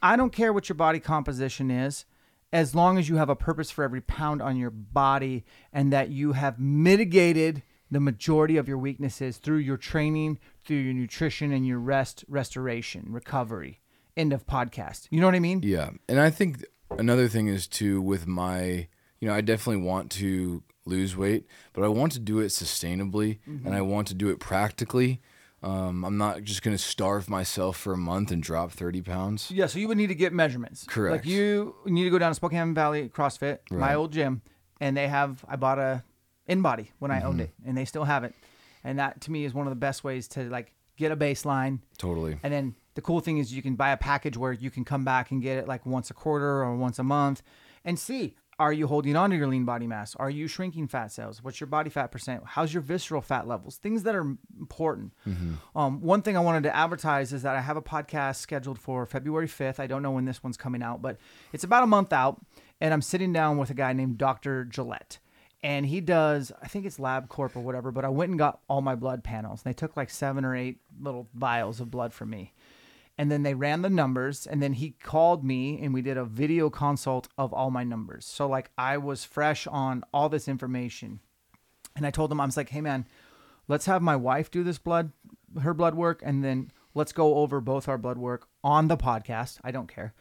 I 0.03 0.17
don't 0.17 0.33
care 0.33 0.53
what 0.53 0.69
your 0.69 0.77
body 0.77 1.01
composition 1.01 1.71
is, 1.71 2.05
as 2.53 2.75
long 2.75 2.99
as 2.99 3.09
you 3.09 3.17
have 3.17 3.29
a 3.29 3.37
purpose 3.37 3.71
for 3.71 3.85
every 3.85 4.01
pound 4.01 4.41
on 4.41 4.57
your 4.57 4.71
body 4.71 5.45
and 5.73 5.93
that 5.93 6.09
you 6.09 6.33
have 6.33 6.59
mitigated 6.59 7.63
the 7.91 8.01
majority 8.01 8.57
of 8.57 8.69
your 8.69 8.79
weaknesses 8.79 9.39
through 9.39 9.57
your 9.59 9.77
training, 9.77 10.39
through 10.65 10.77
your 10.79 10.95
nutrition, 10.95 11.53
and 11.53 11.67
your 11.67 11.79
rest, 11.79 12.25
restoration, 12.29 13.07
recovery. 13.11 13.81
End 14.19 14.33
of 14.33 14.47
podcast. 14.47 15.07
You 15.11 15.21
know 15.21 15.27
what 15.29 15.35
I 15.37 15.41
mean? 15.41 15.61
Yeah, 15.63 15.91
and 16.09 16.19
I 16.21 16.29
think 16.31 16.65
another 16.99 17.29
thing 17.29 17.47
is 17.47 17.67
too 17.69 18.01
with 18.03 18.27
my, 18.27 18.89
you 19.21 19.29
know, 19.29 19.33
I 19.35 19.41
definitely 19.41 19.83
want 19.85 20.11
to 20.13 20.63
lose 20.85 21.17
weight, 21.17 21.47
but 21.73 21.85
I 21.85 21.89
want 21.89 22.13
to 22.13 22.19
do 22.19 22.41
it 22.41 22.49
sustainably, 22.49 23.39
Mm-hmm. 23.49 23.67
and 23.67 23.77
I 23.77 23.81
want 23.83 24.09
to 24.09 24.15
do 24.15 24.29
it 24.31 24.41
practically. 24.41 25.21
Um, 25.63 26.05
I'm 26.05 26.17
not 26.17 26.43
just 26.43 26.63
going 26.63 26.77
to 26.77 26.83
starve 26.83 27.29
myself 27.29 27.77
for 27.77 27.93
a 27.93 27.97
month 27.97 28.31
and 28.31 28.43
drop 28.43 28.71
30 28.73 29.03
pounds. 29.03 29.51
Yeah, 29.51 29.67
so 29.67 29.79
you 29.79 29.89
would 29.89 29.97
need 29.97 30.07
to 30.09 30.15
get 30.15 30.33
measurements. 30.33 30.85
Correct. 30.89 31.25
Like 31.25 31.27
you 31.27 31.75
need 31.85 32.05
to 32.05 32.11
go 32.11 32.19
down 32.19 32.31
to 32.31 32.35
Spokane 32.35 32.75
Valley 32.75 33.09
CrossFit, 33.09 33.59
my 33.71 33.95
old 33.95 34.13
gym, 34.13 34.43
and 34.81 34.97
they 34.97 35.09
have. 35.09 35.45
I 35.49 35.57
bought 35.57 35.79
a 35.79 36.03
InBody 36.49 36.89
when 37.01 37.11
I 37.11 37.19
Mm-hmm. 37.19 37.27
owned 37.29 37.41
it, 37.43 37.51
and 37.67 37.77
they 37.77 37.85
still 37.85 38.05
have 38.05 38.25
it. 38.25 38.35
And 38.85 38.99
that 38.99 39.21
to 39.23 39.33
me 39.33 39.45
is 39.45 39.53
one 39.55 39.67
of 39.67 39.71
the 39.71 39.77
best 39.77 40.05
ways 40.05 40.29
to 40.29 40.45
like 40.49 40.73
get 40.97 41.11
a 41.13 41.17
baseline. 41.17 41.81
Totally. 41.99 42.39
And 42.43 42.53
then 42.53 42.75
the 42.99 43.03
cool 43.03 43.21
thing 43.21 43.39
is 43.39 43.55
you 43.55 43.63
can 43.63 43.77
buy 43.77 43.91
a 43.91 43.97
package 43.97 44.37
where 44.37 44.53
you 44.53 44.73
can 44.73 44.85
come 44.85 45.05
back 45.05 45.31
and 45.31 45.41
get 45.41 45.57
it 45.57 45.69
like 45.69 45.87
once 45.87 46.11
a 46.11 46.15
quarter 46.15 46.65
or 46.65 46.75
once 46.75 46.99
a 46.99 47.05
month, 47.05 47.43
and 47.85 47.97
see. 47.97 48.35
Are 48.61 48.73
you 48.73 48.89
holding 48.89 49.15
on 49.15 49.31
to 49.31 49.37
your 49.37 49.47
lean 49.47 49.65
body 49.65 49.87
mass? 49.87 50.17
Are 50.17 50.29
you 50.29 50.49
shrinking 50.49 50.89
fat 50.89 51.13
cells? 51.13 51.45
What's 51.45 51.61
your 51.61 51.69
body 51.69 51.91
fat 51.91 52.09
percent? 52.11 52.43
How's 52.45 52.75
your 52.75 52.83
visceral 52.83 53.21
fat 53.23 53.47
levels? 53.47 53.77
Things 53.77 54.03
that 54.03 54.17
are 54.17 54.37
important. 54.59 55.13
Um, 55.77 56.01
one 56.01 56.23
thing 56.23 56.37
I 56.37 56.41
wanted 56.41 56.65
to 56.65 56.75
advertise 56.75 57.33
is 57.33 57.43
that 57.43 57.55
I 57.55 57.61
have 57.61 57.77
a 57.77 57.81
podcast 57.83 58.39
scheduled 58.39 58.81
for 58.81 59.07
February 59.07 59.47
5th. 59.47 59.79
I 59.79 59.87
don't 59.87 60.03
know 60.03 60.11
when 60.11 60.25
this 60.25 60.43
one's 60.43 60.57
coming 60.57 60.83
out, 60.83 61.01
but 61.01 61.19
it's 61.53 61.63
about 61.63 61.85
a 61.85 61.87
month 61.87 62.13
out. 62.13 62.41
And 62.81 62.93
I'm 62.93 63.01
sitting 63.01 63.33
down 63.33 63.59
with 63.59 63.71
a 63.71 63.75
guy 63.75 63.93
named 63.93 64.19
Dr. 64.19 64.65
Gillette. 64.65 65.21
And 65.63 65.87
he 65.87 66.01
does, 66.01 66.51
I 66.61 66.67
think 66.67 66.85
it's 66.85 66.99
LabCorp 66.99 67.55
or 67.55 67.61
whatever, 67.61 67.93
but 67.93 68.05
I 68.05 68.09
went 68.09 68.31
and 68.31 68.39
got 68.41 68.59
all 68.69 68.81
my 68.81 68.97
blood 68.97 69.23
panels. 69.23 69.63
And 69.65 69.73
They 69.73 69.77
took 69.77 69.97
like 69.97 70.11
seven 70.11 70.45
or 70.45 70.57
eight 70.57 70.79
little 71.01 71.29
vials 71.33 71.79
of 71.79 71.93
blood 71.93 72.13
from 72.13 72.31
me. 72.31 72.55
And 73.19 73.33
then 73.33 73.43
they 73.43 73.55
ran 73.55 73.83
the 73.83 73.91
numbers 73.91 74.47
and 74.47 74.63
then 74.63 74.75
he 74.75 74.91
called 74.91 75.45
me 75.45 75.81
and 75.83 75.93
we 75.93 76.01
did 76.01 76.17
a 76.17 76.25
video 76.25 76.71
consult 76.71 77.29
of 77.37 77.53
all 77.53 77.71
my 77.71 77.85
numbers. 77.85 78.25
So 78.25 78.47
like 78.47 78.71
i 78.79 78.97
was 78.97 79.25
fresh 79.25 79.67
on 79.67 80.05
all 80.15 80.29
this 80.29 80.49
information. 80.49 81.21
And 81.97 82.07
i 82.07 82.11
told 82.11 82.31
him 82.31 82.41
i 82.41 82.47
was 82.47 82.57
like 82.57 82.71
hey 82.71 82.81
man 82.81 83.07
let's 83.67 83.87
have 83.87 84.01
my 84.01 84.17
wife 84.17 84.51
do 84.51 84.63
this 84.63 84.79
blood 84.79 85.13
her 85.61 85.75
blood 85.75 85.95
work 85.95 86.23
and 86.25 86.45
then 86.45 86.71
let's 86.95 87.13
go 87.13 87.37
over 87.37 87.61
both 87.61 87.89
our 87.89 87.99
blood 87.99 88.19
work 88.19 88.47
on 88.63 88.89
the 88.89 88.97
podcast. 88.97 89.59
I 89.65 89.73
don't 89.73 89.89
care. 89.93 90.15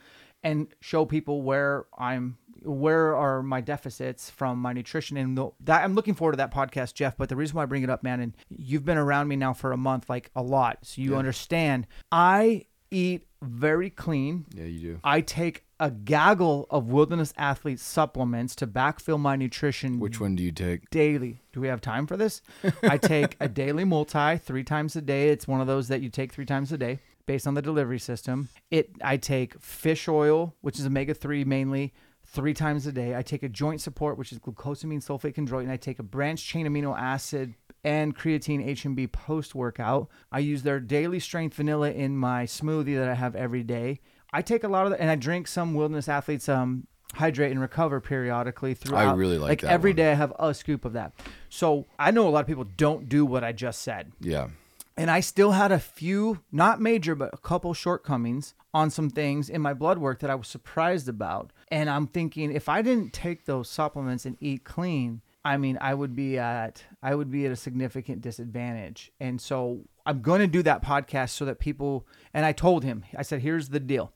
And 0.44 0.68
show 0.82 1.06
people 1.06 1.44
where 1.44 1.86
i'm 1.98 2.38
where 2.64 3.16
are 3.16 3.44
my 3.44 3.62
deficits 3.62 4.32
from 4.32 4.58
my 4.58 4.74
nutrition. 4.74 5.18
And 5.18 5.38
the, 5.38 5.50
that 5.62 5.84
i'm 5.84 5.94
looking 5.94 6.16
forward 6.16 6.32
to 6.32 6.38
that 6.38 6.54
podcast 6.54 6.96
jeff 6.96 7.16
but 7.16 7.30
the 7.30 7.36
reason 7.36 7.56
why 7.56 7.64
i 7.64 7.68
bring 7.68 7.84
it 7.84 7.92
up 7.92 8.02
man 8.02 8.22
and 8.22 8.36
you've 8.50 8.86
been 8.86 8.98
around 8.98 9.28
me 9.28 9.36
now 9.36 9.54
for 9.54 9.72
a 9.72 9.78
month 9.78 10.10
like 10.10 10.32
a 10.36 10.42
lot. 10.42 10.80
So 10.82 11.02
you 11.04 11.16
understand. 11.16 11.86
I 12.12 12.66
eat 12.92 13.26
very 13.42 13.90
clean 13.90 14.46
Yeah, 14.54 14.64
you 14.66 14.80
do. 14.80 15.00
i 15.04 15.22
take 15.22 15.64
a 15.80 15.92
gaggle 15.92 16.66
of 16.72 16.88
wilderness 16.88 17.34
athlete 17.38 17.80
supplements 17.80 18.56
to 18.56 18.66
backfill 18.68 19.20
my 19.20 19.36
nutrition 19.36 20.00
Which 20.00 20.20
one 20.20 20.36
do 20.36 20.42
you 20.44 20.52
take? 20.52 20.90
daily. 20.90 21.42
Do 21.54 21.62
we 21.62 21.68
have 21.68 21.82
time 21.82 22.08
for 22.08 22.18
this? 22.18 22.42
I 22.82 22.98
take 23.16 23.36
a 23.40 23.48
daily 23.48 23.84
multi 23.84 24.38
three 24.38 24.64
times 24.64 24.96
a 24.96 25.02
day. 25.02 25.30
It's 25.30 25.48
one 25.48 25.62
of 25.62 25.68
those 25.68 25.88
that 25.90 26.02
you 26.02 26.10
take 26.10 26.34
three 26.34 26.46
times 26.48 26.72
a 26.72 26.78
day 26.80 27.00
based 27.28 27.46
on 27.46 27.54
the 27.54 27.62
delivery 27.62 28.00
system. 28.00 28.50
It 28.72 28.90
I 29.04 29.18
take 29.18 29.60
fish 29.62 30.08
oil, 30.08 30.56
which 30.62 30.80
is 30.80 30.86
omega 30.88 31.14
three 31.14 31.44
mainly, 31.44 31.94
three 32.26 32.56
times 32.56 32.88
a 32.88 32.92
day. 32.92 33.16
I 33.16 33.22
take 33.22 33.44
a 33.44 33.50
joint 33.50 33.80
support, 33.82 34.18
which 34.18 34.32
is 34.32 34.40
glucosamine 34.40 35.04
sulfate 35.06 35.36
chondroitin. 35.36 35.70
I 35.70 35.78
take 35.78 36.00
a 36.00 36.04
branched 36.04 36.48
chain 36.48 36.66
amino 36.66 36.98
acid 36.98 37.54
and 37.88 38.14
creatine 38.14 38.68
HMB 38.68 39.14
post 39.14 39.56
workout. 39.56 40.10
I 40.30 40.40
use 40.40 40.64
their 40.64 40.82
daily 40.82 41.22
strength 41.22 41.56
vanilla 41.56 41.92
in 41.92 42.18
my 42.18 42.44
smoothie 42.44 42.98
that 42.98 43.08
I 43.08 43.14
have 43.14 43.34
every 43.34 43.64
day. 43.64 44.02
I 44.34 44.42
take 44.42 44.66
a 44.66 44.68
lot 44.68 44.86
of 44.86 44.92
that, 44.92 45.00
and 45.00 45.10
I 45.10 45.16
drink 45.16 45.48
some 45.48 45.74
wilderness 45.74 46.10
athletes 46.10 46.50
um 46.50 46.86
hydrate 47.14 47.52
and 47.52 47.62
recover 47.62 48.02
periodically 48.02 48.74
throughout. 48.74 49.08
I 49.08 49.14
really 49.14 49.38
like 49.38 49.50
like 49.50 49.62
that 49.62 49.72
every 49.72 49.94
day 49.94 50.12
I 50.12 50.16
have 50.16 50.34
a 50.38 50.54
scoop 50.54 50.84
of 50.84 50.94
that. 50.94 51.14
So 51.48 51.86
I 51.98 52.12
know 52.12 52.28
a 52.28 52.30
lot 52.30 52.42
of 52.42 52.48
people 52.48 52.66
don't 52.66 53.08
do 53.08 53.26
what 53.26 53.46
I 53.46 53.54
just 53.54 53.82
said. 53.82 54.12
Yeah. 54.20 54.50
And 54.98 55.10
I 55.10 55.22
still 55.22 55.52
had 55.52 55.72
a 55.72 55.80
few, 55.80 56.40
not 56.52 56.82
major, 56.82 57.16
but 57.16 57.30
a 57.32 57.38
couple 57.38 57.74
shortcomings 57.74 58.56
on 58.74 58.90
some 58.90 59.10
things 59.10 59.48
in 59.48 59.62
my 59.62 59.74
blood 59.74 60.00
work 60.00 60.20
that 60.20 60.30
I 60.30 60.36
was 60.36 60.48
surprised 60.48 61.08
about. 61.08 61.54
And 61.70 61.90
I'm 61.90 62.08
thinking 62.08 62.52
if 62.52 62.68
I 62.68 62.82
didn't 62.82 63.14
take 63.14 63.46
those 63.46 63.70
supplements 63.70 64.26
and 64.26 64.36
eat 64.42 64.66
clean, 64.66 65.22
I 65.48 65.56
mean, 65.56 65.78
I 65.80 65.94
would 65.94 66.14
be 66.14 66.38
at 66.38 66.84
I 67.02 67.16
would 67.16 67.32
be 67.32 67.46
at 67.46 67.54
a 67.54 67.56
significant 67.56 68.20
disadvantage. 68.20 69.14
And 69.22 69.40
so 69.40 69.86
I'm 70.06 70.22
going 70.22 70.42
to 70.42 70.48
do 70.48 70.62
that 70.64 70.84
podcast 70.84 71.30
so 71.30 71.46
that 71.46 71.58
people 71.58 72.06
and 72.34 72.46
I 72.46 72.52
told 72.52 72.84
him, 72.84 73.06
I 73.18 73.22
said, 73.22 73.40
here's 73.42 73.70
the 73.70 73.80
deal. 73.80 74.12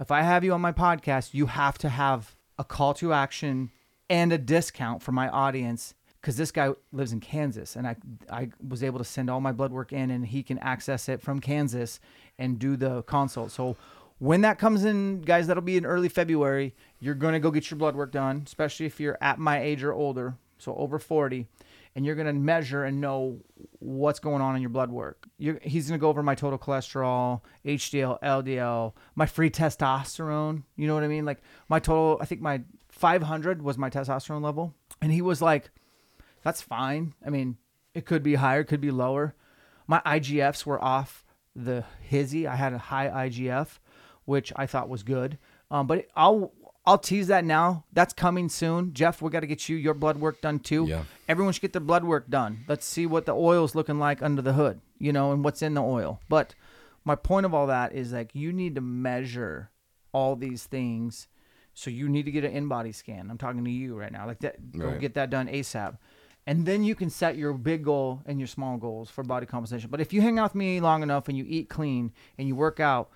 If 0.00 0.10
I 0.10 0.22
have 0.22 0.42
you 0.42 0.52
on 0.52 0.60
my 0.60 0.72
podcast, 0.72 1.32
you 1.32 1.46
have 1.46 1.78
to 1.78 1.88
have 1.88 2.34
a 2.58 2.64
call 2.64 2.92
to 2.94 3.12
action 3.12 3.70
and 4.10 4.32
a 4.32 4.38
discount 4.38 5.00
for 5.00 5.12
my 5.12 5.28
audience 5.28 5.94
because 6.20 6.36
this 6.36 6.50
guy 6.50 6.72
lives 6.90 7.12
in 7.12 7.20
Kansas 7.20 7.76
and 7.76 7.86
I 7.86 7.94
I 8.28 8.50
was 8.66 8.82
able 8.82 8.98
to 8.98 9.04
send 9.04 9.30
all 9.30 9.40
my 9.40 9.52
blood 9.52 9.70
work 9.70 9.92
in 9.92 10.10
and 10.10 10.26
he 10.26 10.42
can 10.42 10.58
access 10.58 11.08
it 11.08 11.22
from 11.22 11.38
Kansas 11.38 12.00
and 12.36 12.58
do 12.58 12.76
the 12.76 13.04
consult. 13.04 13.52
So 13.52 13.76
when 14.18 14.40
that 14.40 14.58
comes 14.58 14.84
in, 14.84 15.20
guys, 15.20 15.46
that'll 15.46 15.62
be 15.62 15.76
in 15.76 15.86
early 15.86 16.08
February. 16.08 16.74
You're 16.98 17.14
gonna 17.14 17.38
go 17.38 17.52
get 17.52 17.70
your 17.70 17.78
blood 17.78 17.94
work 17.94 18.10
done, 18.10 18.42
especially 18.44 18.86
if 18.86 18.98
you're 18.98 19.18
at 19.20 19.38
my 19.38 19.60
age 19.60 19.84
or 19.84 19.92
older, 19.92 20.34
so 20.64 20.74
over 20.76 20.98
40, 20.98 21.46
and 21.94 22.04
you're 22.04 22.14
gonna 22.14 22.32
measure 22.32 22.84
and 22.84 23.00
know 23.00 23.40
what's 23.78 24.18
going 24.18 24.42
on 24.42 24.56
in 24.56 24.62
your 24.62 24.70
blood 24.70 24.90
work. 24.90 25.26
You're, 25.38 25.60
he's 25.62 25.86
gonna 25.88 25.98
go 25.98 26.08
over 26.08 26.22
my 26.22 26.34
total 26.34 26.58
cholesterol, 26.58 27.42
HDL, 27.64 28.20
LDL, 28.22 28.94
my 29.14 29.26
free 29.26 29.50
testosterone. 29.50 30.62
You 30.76 30.86
know 30.86 30.94
what 30.94 31.04
I 31.04 31.08
mean? 31.08 31.24
Like 31.24 31.42
my 31.68 31.78
total, 31.78 32.18
I 32.20 32.24
think 32.24 32.40
my 32.40 32.62
500 32.90 33.62
was 33.62 33.78
my 33.78 33.90
testosterone 33.90 34.42
level, 34.42 34.74
and 35.00 35.12
he 35.12 35.22
was 35.22 35.42
like, 35.42 35.70
"That's 36.42 36.62
fine. 36.62 37.14
I 37.24 37.30
mean, 37.30 37.58
it 37.94 38.06
could 38.06 38.22
be 38.22 38.34
higher, 38.34 38.64
could 38.64 38.80
be 38.80 38.90
lower." 38.90 39.34
My 39.86 40.00
IGFs 40.06 40.64
were 40.64 40.82
off 40.82 41.24
the 41.54 41.84
hizzy. 42.00 42.46
I 42.46 42.56
had 42.56 42.72
a 42.72 42.78
high 42.78 43.28
IGF, 43.28 43.78
which 44.24 44.52
I 44.56 44.66
thought 44.66 44.88
was 44.88 45.02
good. 45.02 45.38
Um, 45.70 45.86
but 45.86 46.06
I'll 46.16 46.52
I'll 46.86 46.98
tease 46.98 47.28
that 47.28 47.44
now. 47.44 47.84
That's 47.92 48.12
coming 48.12 48.48
soon. 48.50 48.92
Jeff, 48.92 49.22
we 49.22 49.30
got 49.30 49.40
to 49.40 49.46
get 49.46 49.68
you 49.68 49.76
your 49.76 49.94
blood 49.94 50.18
work 50.18 50.40
done 50.42 50.58
too. 50.58 50.86
Yeah. 50.86 51.04
Everyone 51.28 51.52
should 51.52 51.62
get 51.62 51.72
their 51.72 51.80
blood 51.80 52.04
work 52.04 52.28
done. 52.28 52.64
Let's 52.68 52.84
see 52.84 53.06
what 53.06 53.24
the 53.24 53.32
oil's 53.34 53.74
looking 53.74 53.98
like 53.98 54.22
under 54.22 54.42
the 54.42 54.52
hood, 54.52 54.80
you 54.98 55.12
know, 55.12 55.32
and 55.32 55.42
what's 55.42 55.62
in 55.62 55.72
the 55.74 55.82
oil. 55.82 56.20
But 56.28 56.54
my 57.04 57.14
point 57.14 57.46
of 57.46 57.54
all 57.54 57.66
that 57.68 57.94
is 57.94 58.12
like 58.12 58.34
you 58.34 58.52
need 58.52 58.74
to 58.74 58.80
measure 58.82 59.70
all 60.12 60.36
these 60.36 60.64
things. 60.64 61.28
So 61.72 61.90
you 61.90 62.08
need 62.08 62.24
to 62.26 62.30
get 62.30 62.44
an 62.44 62.52
InBody 62.68 62.94
scan. 62.94 63.30
I'm 63.30 63.38
talking 63.38 63.64
to 63.64 63.70
you 63.70 63.96
right 63.96 64.12
now. 64.12 64.26
Like 64.26 64.40
that, 64.40 64.72
go 64.78 64.86
Right. 64.88 65.00
get 65.00 65.14
that 65.14 65.30
done 65.30 65.48
ASAP. 65.48 65.96
And 66.46 66.66
then 66.66 66.84
you 66.84 66.94
can 66.94 67.08
set 67.08 67.36
your 67.38 67.54
big 67.54 67.82
goal 67.82 68.20
and 68.26 68.38
your 68.38 68.46
small 68.46 68.76
goals 68.76 69.08
for 69.10 69.24
body 69.24 69.46
composition. 69.46 69.88
But 69.90 70.00
if 70.02 70.12
you 70.12 70.20
hang 70.20 70.38
out 70.38 70.50
with 70.50 70.54
me 70.54 70.78
long 70.80 71.02
enough 71.02 71.28
and 71.28 71.36
you 71.38 71.44
eat 71.48 71.70
clean 71.70 72.12
and 72.36 72.46
you 72.46 72.54
work 72.54 72.78
out, 72.78 73.10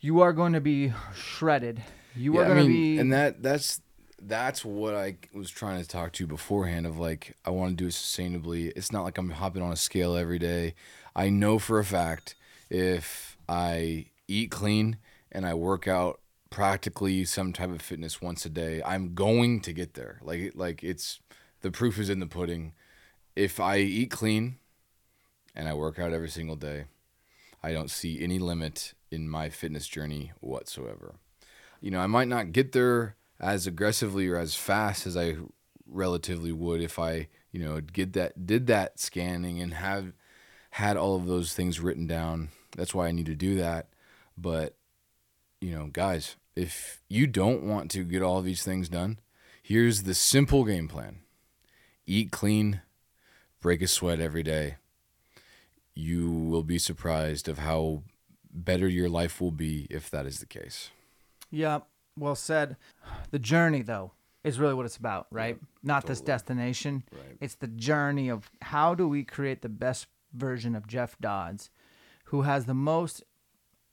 you 0.00 0.20
are 0.20 0.32
going 0.32 0.52
to 0.54 0.60
be 0.60 0.92
shredded. 1.14 1.80
You 2.14 2.36
are 2.38 2.44
Yeah, 2.44 2.46
going 2.46 2.56
I 2.56 2.58
to 2.58 2.64
mean, 2.64 2.84
be 2.94 2.96
and 2.96 3.12
that 3.12 3.42
that's 3.42 3.80
that's 4.20 4.64
what 4.64 4.94
I 4.94 5.16
was 5.34 5.50
trying 5.50 5.80
to 5.82 5.88
talk 5.88 6.12
to 6.14 6.24
you 6.24 6.28
beforehand 6.28 6.86
of 6.86 6.98
like 6.98 7.36
I 7.44 7.50
want 7.50 7.70
to 7.70 7.76
do 7.76 7.88
it 7.88 7.92
sustainably. 7.92 8.72
It's 8.76 8.92
not 8.92 9.02
like 9.04 9.18
I'm 9.18 9.30
hopping 9.30 9.62
on 9.62 9.72
a 9.72 9.76
scale 9.76 10.16
every 10.16 10.38
day. 10.38 10.74
I 11.16 11.28
know 11.30 11.58
for 11.58 11.78
a 11.78 11.84
fact 11.84 12.34
if 12.70 13.36
I 13.48 14.06
eat 14.28 14.50
clean 14.50 14.98
and 15.30 15.46
I 15.46 15.54
work 15.54 15.88
out 15.88 16.20
practically 16.50 17.24
some 17.24 17.52
type 17.52 17.70
of 17.70 17.82
fitness 17.82 18.20
once 18.20 18.44
a 18.46 18.50
day, 18.50 18.82
I'm 18.84 19.14
going 19.14 19.60
to 19.62 19.72
get 19.72 19.94
there. 19.94 20.18
Like 20.22 20.52
like 20.54 20.82
it's 20.84 21.20
the 21.62 21.70
proof 21.70 21.98
is 21.98 22.10
in 22.10 22.20
the 22.20 22.26
pudding. 22.26 22.72
If 23.36 23.60
I 23.60 23.78
eat 23.78 24.10
clean 24.10 24.58
and 25.54 25.68
I 25.68 25.74
work 25.74 25.98
out 25.98 26.12
every 26.12 26.30
single 26.30 26.56
day, 26.56 26.84
I 27.62 27.72
don't 27.72 27.90
see 27.90 28.22
any 28.22 28.38
limit 28.38 28.94
in 29.10 29.28
my 29.28 29.50
fitness 29.50 29.88
journey 29.88 30.32
whatsoever 30.40 31.16
you 31.82 31.90
know, 31.90 31.98
I 31.98 32.06
might 32.06 32.28
not 32.28 32.52
get 32.52 32.72
there 32.72 33.16
as 33.40 33.66
aggressively 33.66 34.28
or 34.28 34.38
as 34.38 34.54
fast 34.54 35.04
as 35.04 35.16
I 35.16 35.36
relatively 35.86 36.52
would 36.52 36.80
if 36.80 36.98
I, 36.98 37.28
you 37.50 37.62
know, 37.62 37.80
get 37.80 38.12
that 38.14 38.46
did 38.46 38.68
that 38.68 39.00
scanning 39.00 39.60
and 39.60 39.74
have 39.74 40.12
had 40.70 40.96
all 40.96 41.16
of 41.16 41.26
those 41.26 41.52
things 41.52 41.80
written 41.80 42.06
down. 42.06 42.50
That's 42.76 42.94
why 42.94 43.08
I 43.08 43.12
need 43.12 43.26
to 43.26 43.34
do 43.34 43.56
that. 43.56 43.88
But 44.38 44.76
you 45.60 45.72
know, 45.72 45.88
guys, 45.92 46.36
if 46.54 47.02
you 47.08 47.26
don't 47.26 47.64
want 47.64 47.90
to 47.90 48.04
get 48.04 48.22
all 48.22 48.42
these 48.42 48.62
things 48.62 48.88
done, 48.88 49.18
here's 49.60 50.04
the 50.04 50.14
simple 50.14 50.64
game 50.64 50.86
plan. 50.86 51.18
Eat 52.06 52.30
clean, 52.30 52.80
break 53.60 53.82
a 53.82 53.88
sweat 53.88 54.20
every 54.20 54.44
day. 54.44 54.76
You 55.94 56.30
will 56.30 56.62
be 56.62 56.78
surprised 56.78 57.48
of 57.48 57.58
how 57.58 58.04
better 58.52 58.88
your 58.88 59.08
life 59.08 59.40
will 59.40 59.50
be 59.50 59.88
if 59.90 60.08
that 60.10 60.26
is 60.26 60.38
the 60.38 60.46
case. 60.46 60.90
Yeah, 61.52 61.80
well 62.18 62.34
said. 62.34 62.76
The 63.30 63.38
journey, 63.38 63.82
though, 63.82 64.12
is 64.42 64.58
really 64.58 64.74
what 64.74 64.86
it's 64.86 64.96
about, 64.96 65.26
right? 65.30 65.58
Not 65.84 66.06
this 66.06 66.20
destination. 66.20 67.04
Right. 67.12 67.36
It's 67.40 67.54
the 67.54 67.68
journey 67.68 68.28
of 68.28 68.50
how 68.62 68.94
do 68.94 69.06
we 69.06 69.22
create 69.22 69.62
the 69.62 69.68
best 69.68 70.08
version 70.32 70.74
of 70.74 70.88
Jeff 70.88 71.16
Dodds, 71.20 71.70
who 72.24 72.42
has 72.42 72.64
the 72.64 72.74
most 72.74 73.22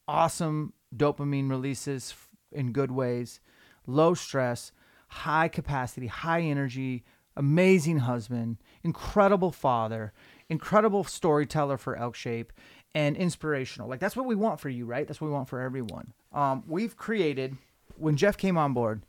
awesome 0.07 0.73
dopamine 0.95 1.49
releases 1.49 2.15
in 2.51 2.71
good 2.71 2.91
ways, 2.91 3.39
low 3.85 4.15
stress, 4.15 4.71
high 5.09 5.47
capacity, 5.47 6.07
high 6.07 6.41
energy, 6.41 7.03
amazing 7.35 7.99
husband, 7.99 8.57
incredible 8.83 9.51
father, 9.51 10.13
incredible 10.49 11.03
storyteller 11.03 11.77
for 11.77 11.95
Elk 11.95 12.15
Shape, 12.15 12.51
and 12.95 13.15
inspirational. 13.15 13.87
Like 13.87 13.99
that's 13.99 14.15
what 14.15 14.25
we 14.25 14.35
want 14.35 14.59
for 14.59 14.69
you, 14.69 14.85
right? 14.85 15.07
That's 15.07 15.21
what 15.21 15.27
we 15.27 15.33
want 15.33 15.49
for 15.49 15.61
everyone. 15.61 16.13
Um, 16.33 16.63
we've 16.67 16.97
created 16.97 17.57
when 17.97 18.17
Jeff 18.17 18.37
came 18.37 18.57
on 18.57 18.73
board. 18.73 19.03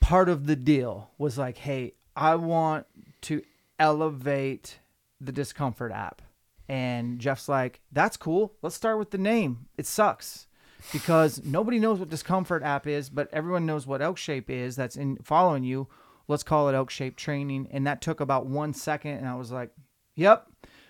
Part 0.00 0.28
of 0.28 0.46
the 0.46 0.56
deal 0.56 1.10
was 1.18 1.38
like, 1.38 1.58
hey, 1.58 1.94
I 2.16 2.34
want 2.34 2.86
to 3.22 3.42
elevate 3.78 4.78
the 5.20 5.32
discomfort 5.32 5.92
app. 5.92 6.22
And 6.68 7.18
Jeff's 7.18 7.48
like, 7.48 7.80
that's 7.92 8.16
cool. 8.16 8.54
Let's 8.62 8.76
start 8.76 8.98
with 8.98 9.10
the 9.10 9.18
name. 9.18 9.66
It 9.76 9.86
sucks 9.86 10.46
because 10.92 11.42
nobody 11.44 11.78
knows 11.78 11.98
what 11.98 12.08
discomfort 12.08 12.62
app 12.62 12.86
is, 12.86 13.10
but 13.10 13.28
everyone 13.32 13.66
knows 13.66 13.86
what 13.86 14.00
elk 14.00 14.16
shape 14.16 14.48
is 14.48 14.76
that's 14.76 14.96
in 14.96 15.16
following 15.22 15.64
you. 15.64 15.88
Let's 16.28 16.42
call 16.42 16.68
it 16.68 16.74
elk 16.74 16.90
shape 16.90 17.16
training. 17.16 17.68
And 17.70 17.86
that 17.86 18.00
took 18.00 18.20
about 18.20 18.46
one 18.46 18.72
second. 18.72 19.18
And 19.18 19.28
I 19.28 19.34
was 19.34 19.50
like, 19.50 19.70
yep. 20.14 20.46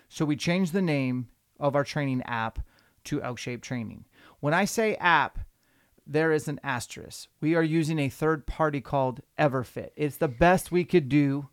So 0.07 0.23
we 0.23 0.35
changed 0.35 0.73
the 0.73 0.81
name 0.81 1.29
of 1.61 1.75
our 1.75 1.85
training 1.85 2.21
app 2.23 2.59
to 3.05 3.21
elk 3.21 3.37
shape 3.37 3.61
training. 3.61 4.03
When 4.41 4.53
I 4.53 4.65
say 4.65 4.95
app, 4.95 5.39
there 6.05 6.33
is 6.33 6.47
an 6.47 6.59
asterisk. 6.63 7.29
We 7.39 7.55
are 7.55 7.63
using 7.63 7.99
a 7.99 8.09
third 8.09 8.45
party 8.45 8.81
called 8.81 9.21
Everfit. 9.39 9.91
It's 9.95 10.17
the 10.17 10.27
best 10.27 10.71
we 10.71 10.83
could 10.83 11.07
do 11.07 11.47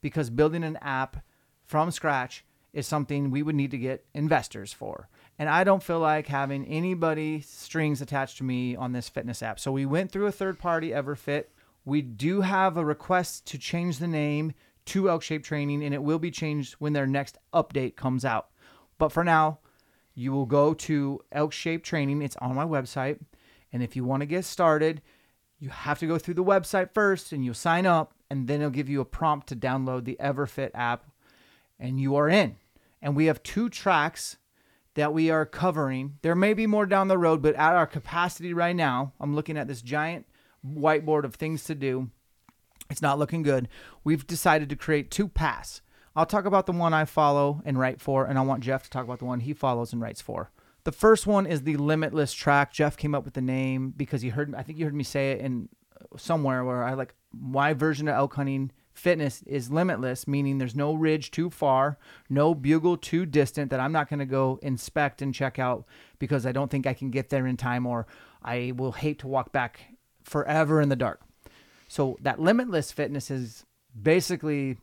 because 0.00 0.30
building 0.30 0.64
an 0.64 0.78
app 0.80 1.22
from 1.64 1.90
scratch 1.90 2.44
is 2.72 2.86
something 2.86 3.30
we 3.30 3.42
would 3.42 3.54
need 3.54 3.70
to 3.72 3.78
get 3.78 4.06
investors 4.14 4.72
for. 4.72 5.08
and 5.40 5.48
I 5.48 5.64
don't 5.64 5.82
feel 5.82 6.00
like 6.00 6.26
having 6.26 6.66
anybody 6.66 7.40
strings 7.40 8.02
attached 8.02 8.36
to 8.38 8.44
me 8.44 8.76
on 8.76 8.92
this 8.92 9.08
fitness 9.08 9.42
app. 9.42 9.58
So 9.58 9.72
we 9.72 9.86
went 9.86 10.12
through 10.12 10.26
a 10.26 10.32
third 10.32 10.58
party, 10.58 10.90
EverFit. 10.90 11.44
We 11.86 12.02
do 12.02 12.42
have 12.42 12.76
a 12.76 12.84
request 12.84 13.46
to 13.46 13.58
change 13.58 13.98
the 13.98 14.06
name 14.06 14.52
to 14.84 15.08
Elk 15.08 15.22
Shape 15.22 15.42
Training, 15.42 15.82
and 15.82 15.94
it 15.94 16.02
will 16.02 16.18
be 16.18 16.30
changed 16.30 16.74
when 16.74 16.92
their 16.92 17.06
next 17.06 17.38
update 17.54 17.96
comes 17.96 18.22
out. 18.22 18.49
But 19.00 19.12
for 19.12 19.24
now, 19.24 19.58
you 20.14 20.30
will 20.30 20.46
go 20.46 20.74
to 20.74 21.20
Elk 21.32 21.52
Shape 21.52 21.82
Training. 21.82 22.20
It's 22.20 22.36
on 22.36 22.54
my 22.54 22.66
website. 22.66 23.18
And 23.72 23.82
if 23.82 23.96
you 23.96 24.04
want 24.04 24.20
to 24.20 24.26
get 24.26 24.44
started, 24.44 25.00
you 25.58 25.70
have 25.70 25.98
to 26.00 26.06
go 26.06 26.18
through 26.18 26.34
the 26.34 26.44
website 26.44 26.92
first 26.92 27.32
and 27.32 27.42
you'll 27.42 27.54
sign 27.54 27.86
up, 27.86 28.12
and 28.28 28.46
then 28.46 28.60
it'll 28.60 28.70
give 28.70 28.90
you 28.90 29.00
a 29.00 29.06
prompt 29.06 29.46
to 29.48 29.56
download 29.56 30.04
the 30.04 30.18
EverFit 30.20 30.70
app, 30.74 31.06
and 31.78 31.98
you 31.98 32.14
are 32.14 32.28
in. 32.28 32.56
And 33.00 33.16
we 33.16 33.24
have 33.24 33.42
two 33.42 33.70
tracks 33.70 34.36
that 34.94 35.14
we 35.14 35.30
are 35.30 35.46
covering. 35.46 36.18
There 36.20 36.34
may 36.34 36.52
be 36.52 36.66
more 36.66 36.84
down 36.84 37.08
the 37.08 37.16
road, 37.16 37.40
but 37.40 37.54
at 37.54 37.74
our 37.74 37.86
capacity 37.86 38.52
right 38.52 38.76
now, 38.76 39.14
I'm 39.18 39.34
looking 39.34 39.56
at 39.56 39.66
this 39.66 39.80
giant 39.80 40.26
whiteboard 40.66 41.24
of 41.24 41.36
things 41.36 41.64
to 41.64 41.74
do. 41.74 42.10
It's 42.90 43.00
not 43.00 43.18
looking 43.18 43.42
good. 43.42 43.68
We've 44.04 44.26
decided 44.26 44.68
to 44.68 44.76
create 44.76 45.10
two 45.10 45.28
paths. 45.28 45.80
I'll 46.16 46.26
talk 46.26 46.44
about 46.44 46.66
the 46.66 46.72
one 46.72 46.92
I 46.92 47.04
follow 47.04 47.62
and 47.64 47.78
write 47.78 48.00
for, 48.00 48.26
and 48.26 48.38
I 48.38 48.42
want 48.42 48.64
Jeff 48.64 48.82
to 48.84 48.90
talk 48.90 49.04
about 49.04 49.20
the 49.20 49.24
one 49.24 49.40
he 49.40 49.52
follows 49.52 49.92
and 49.92 50.02
writes 50.02 50.20
for. 50.20 50.50
The 50.84 50.92
first 50.92 51.26
one 51.26 51.46
is 51.46 51.62
the 51.62 51.76
limitless 51.76 52.32
track. 52.32 52.72
Jeff 52.72 52.96
came 52.96 53.14
up 53.14 53.24
with 53.24 53.34
the 53.34 53.42
name 53.42 53.92
because 53.96 54.22
he 54.22 54.30
heard 54.30 54.54
I 54.54 54.62
think 54.62 54.78
you 54.78 54.86
heard 54.86 54.94
me 54.94 55.04
say 55.04 55.32
it 55.32 55.40
in 55.40 55.68
uh, 56.00 56.16
somewhere 56.16 56.64
where 56.64 56.82
I 56.82 56.94
like 56.94 57.14
my 57.32 57.74
version 57.74 58.08
of 58.08 58.14
elk 58.14 58.34
hunting 58.34 58.72
fitness 58.92 59.42
is 59.42 59.70
limitless, 59.70 60.26
meaning 60.26 60.58
there's 60.58 60.74
no 60.74 60.94
ridge 60.94 61.30
too 61.30 61.48
far, 61.50 61.98
no 62.28 62.54
bugle 62.54 62.96
too 62.96 63.24
distant 63.24 63.70
that 63.70 63.80
I'm 63.80 63.92
not 63.92 64.08
going 64.08 64.18
to 64.18 64.26
go 64.26 64.58
inspect 64.62 65.22
and 65.22 65.34
check 65.34 65.58
out 65.58 65.84
because 66.18 66.44
I 66.44 66.52
don't 66.52 66.70
think 66.70 66.86
I 66.86 66.94
can 66.94 67.10
get 67.10 67.30
there 67.30 67.46
in 67.46 67.56
time 67.56 67.86
or 67.86 68.06
I 68.42 68.72
will 68.76 68.92
hate 68.92 69.18
to 69.20 69.28
walk 69.28 69.52
back 69.52 69.80
forever 70.24 70.80
in 70.80 70.88
the 70.88 70.96
dark. 70.96 71.20
So 71.88 72.18
that 72.20 72.40
limitless 72.40 72.92
fitness 72.92 73.30
is 73.30 73.64
basically 74.00 74.78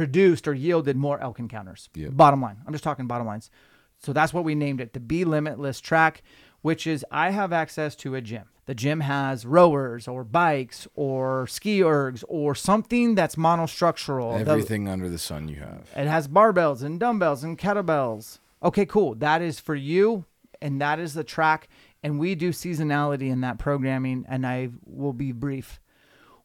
produced 0.00 0.48
or 0.48 0.54
yielded 0.54 0.96
more 0.96 1.20
elk 1.20 1.38
encounters. 1.38 1.90
Yep. 1.94 2.12
Bottom 2.14 2.40
line. 2.40 2.56
I'm 2.66 2.72
just 2.72 2.82
talking 2.82 3.06
bottom 3.06 3.26
lines. 3.26 3.50
So 3.98 4.14
that's 4.14 4.32
what 4.32 4.44
we 4.44 4.54
named 4.54 4.80
it, 4.80 4.94
the 4.94 5.00
Be 5.00 5.26
Limitless 5.26 5.78
track, 5.78 6.22
which 6.62 6.86
is 6.86 7.04
I 7.10 7.28
have 7.32 7.52
access 7.52 7.94
to 7.96 8.14
a 8.14 8.22
gym. 8.22 8.44
The 8.64 8.74
gym 8.74 9.00
has 9.00 9.44
rowers 9.44 10.08
or 10.08 10.24
bikes 10.24 10.88
or 10.94 11.46
ski 11.48 11.80
ergs 11.80 12.24
or 12.28 12.54
something 12.54 13.14
that's 13.14 13.34
monostructural. 13.36 14.42
The- 14.42 14.50
Everything 14.52 14.88
under 14.88 15.10
the 15.10 15.18
sun 15.18 15.48
you 15.48 15.56
have. 15.56 15.90
it 15.94 16.06
has 16.06 16.28
barbells 16.28 16.82
and 16.82 16.98
dumbbells 16.98 17.44
and 17.44 17.58
kettlebells. 17.58 18.38
Okay, 18.62 18.86
cool. 18.86 19.14
That 19.16 19.42
is 19.42 19.60
for 19.60 19.74
you, 19.74 20.24
and 20.62 20.80
that 20.80 20.98
is 20.98 21.12
the 21.12 21.24
track. 21.24 21.68
And 22.02 22.18
we 22.18 22.34
do 22.34 22.52
seasonality 22.52 23.28
in 23.30 23.42
that 23.42 23.58
programming, 23.58 24.24
and 24.28 24.46
I 24.46 24.70
will 24.86 25.12
be 25.12 25.32
brief. 25.32 25.78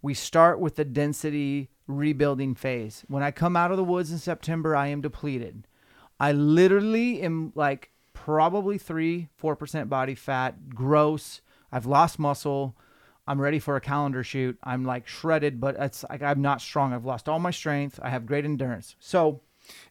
We 0.01 0.13
start 0.13 0.59
with 0.59 0.75
the 0.75 0.83
density 0.85 1.69
rebuilding 1.88 2.55
phase. 2.55 3.03
When 3.07 3.23
I 3.23 3.31
come 3.31 3.55
out 3.55 3.71
of 3.71 3.77
the 3.77 3.83
woods 3.83 4.11
in 4.11 4.17
September, 4.17 4.75
I 4.75 4.88
am 4.88 5.01
depleted. 5.01 5.67
I 6.19 6.31
literally 6.31 7.21
am 7.21 7.51
like 7.55 7.91
probably 8.13 8.77
three, 8.77 9.29
four 9.38 9.55
percent 9.55 9.89
body 9.89 10.15
fat, 10.15 10.69
gross. 10.69 11.41
I've 11.71 11.86
lost 11.86 12.19
muscle. 12.19 12.75
I'm 13.27 13.41
ready 13.41 13.57
for 13.59 13.75
a 13.75 13.81
calendar 13.81 14.23
shoot. 14.23 14.57
I'm 14.63 14.86
like 14.86 15.07
shredded, 15.07 15.59
but 15.59 15.75
it's 15.79 16.05
like 16.09 16.21
I'm 16.21 16.41
not 16.41 16.61
strong. 16.61 16.93
I've 16.93 17.05
lost 17.05 17.27
all 17.27 17.39
my 17.39 17.51
strength. 17.51 17.99
I 18.01 18.09
have 18.09 18.25
great 18.25 18.45
endurance. 18.45 18.95
So 18.99 19.41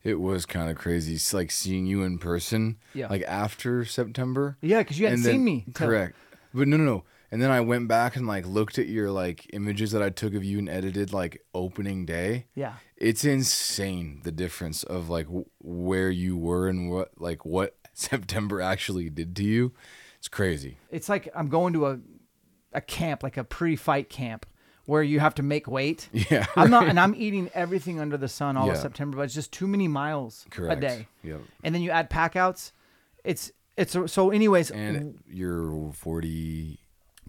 It 0.05 0.21
was 0.21 0.47
kind 0.47 0.71
of 0.71 0.77
crazy. 0.77 1.15
It's 1.15 1.35
like 1.35 1.51
seeing 1.51 1.85
you 1.87 2.05
in 2.05 2.19
person. 2.19 2.77
Yeah. 2.95 3.09
Like 3.09 3.23
after 3.25 3.85
September. 3.85 4.57
yeah, 4.63 4.79
because 4.79 4.99
you 5.01 5.07
hadn't 5.07 5.23
then- 5.25 5.33
seen 5.33 5.45
me. 5.45 5.67
Correct. 5.75 6.17
But 6.55 6.69
no, 6.69 6.77
no, 6.77 6.85
no. 6.85 7.05
And 7.31 7.43
then 7.43 7.51
I 7.51 7.61
went 7.61 7.89
back 7.89 8.15
and 8.17 8.27
like 8.27 8.47
looked 8.47 8.79
at 8.79 8.87
your 8.87 9.11
like 9.11 9.47
images 9.53 9.91
that 9.93 10.03
I 10.03 10.11
took 10.11 10.35
of 10.35 10.45
you 10.45 10.59
and 10.59 10.69
edited 10.69 11.13
like 11.13 11.43
opening 11.55 12.07
day. 12.07 12.47
Yeah. 12.55 12.75
It's 12.97 13.25
insane 13.25 14.21
the 14.23 14.31
difference 14.33 14.83
of 14.85 15.09
like 15.09 15.27
w- 15.27 15.47
where 15.61 16.11
you 16.11 16.37
were 16.37 16.69
and 16.69 16.91
what 16.91 17.11
like 17.21 17.45
what 17.45 17.77
September 17.93 18.61
actually 18.61 19.11
did 19.11 19.35
to 19.37 19.45
you. 19.45 19.73
It's 20.19 20.29
crazy. 20.29 20.79
It's 20.91 21.09
like 21.09 21.29
I'm 21.35 21.49
going 21.49 21.73
to 21.75 21.87
a 21.87 21.99
a 22.73 22.81
camp, 22.81 23.23
like 23.23 23.37
a 23.37 23.45
pre-fight 23.45 24.09
camp, 24.11 24.47
where 24.87 25.03
you 25.03 25.21
have 25.21 25.35
to 25.37 25.43
make 25.43 25.67
weight. 25.69 26.09
Yeah. 26.31 26.47
I'm 26.57 26.71
not, 26.71 26.89
and 26.89 26.99
I'm 26.99 27.15
eating 27.17 27.49
everything 27.55 28.01
under 28.01 28.17
the 28.17 28.27
sun 28.29 28.57
all 28.57 28.69
of 28.71 28.77
September, 28.77 29.17
but 29.19 29.23
it's 29.25 29.35
just 29.35 29.53
too 29.53 29.67
many 29.69 29.87
miles 29.87 30.45
Correct. 30.51 30.79
a 30.79 30.81
day. 30.81 31.07
Yep. 31.23 31.41
And 31.63 31.75
then 31.75 31.83
you 31.83 31.91
add 31.91 32.11
packouts. 32.11 32.73
It's 33.25 33.53
it's 33.77 33.97
so. 34.13 34.31
Anyways, 34.31 34.71
And 34.71 35.19
you're 35.29 35.93
42. 35.93 36.79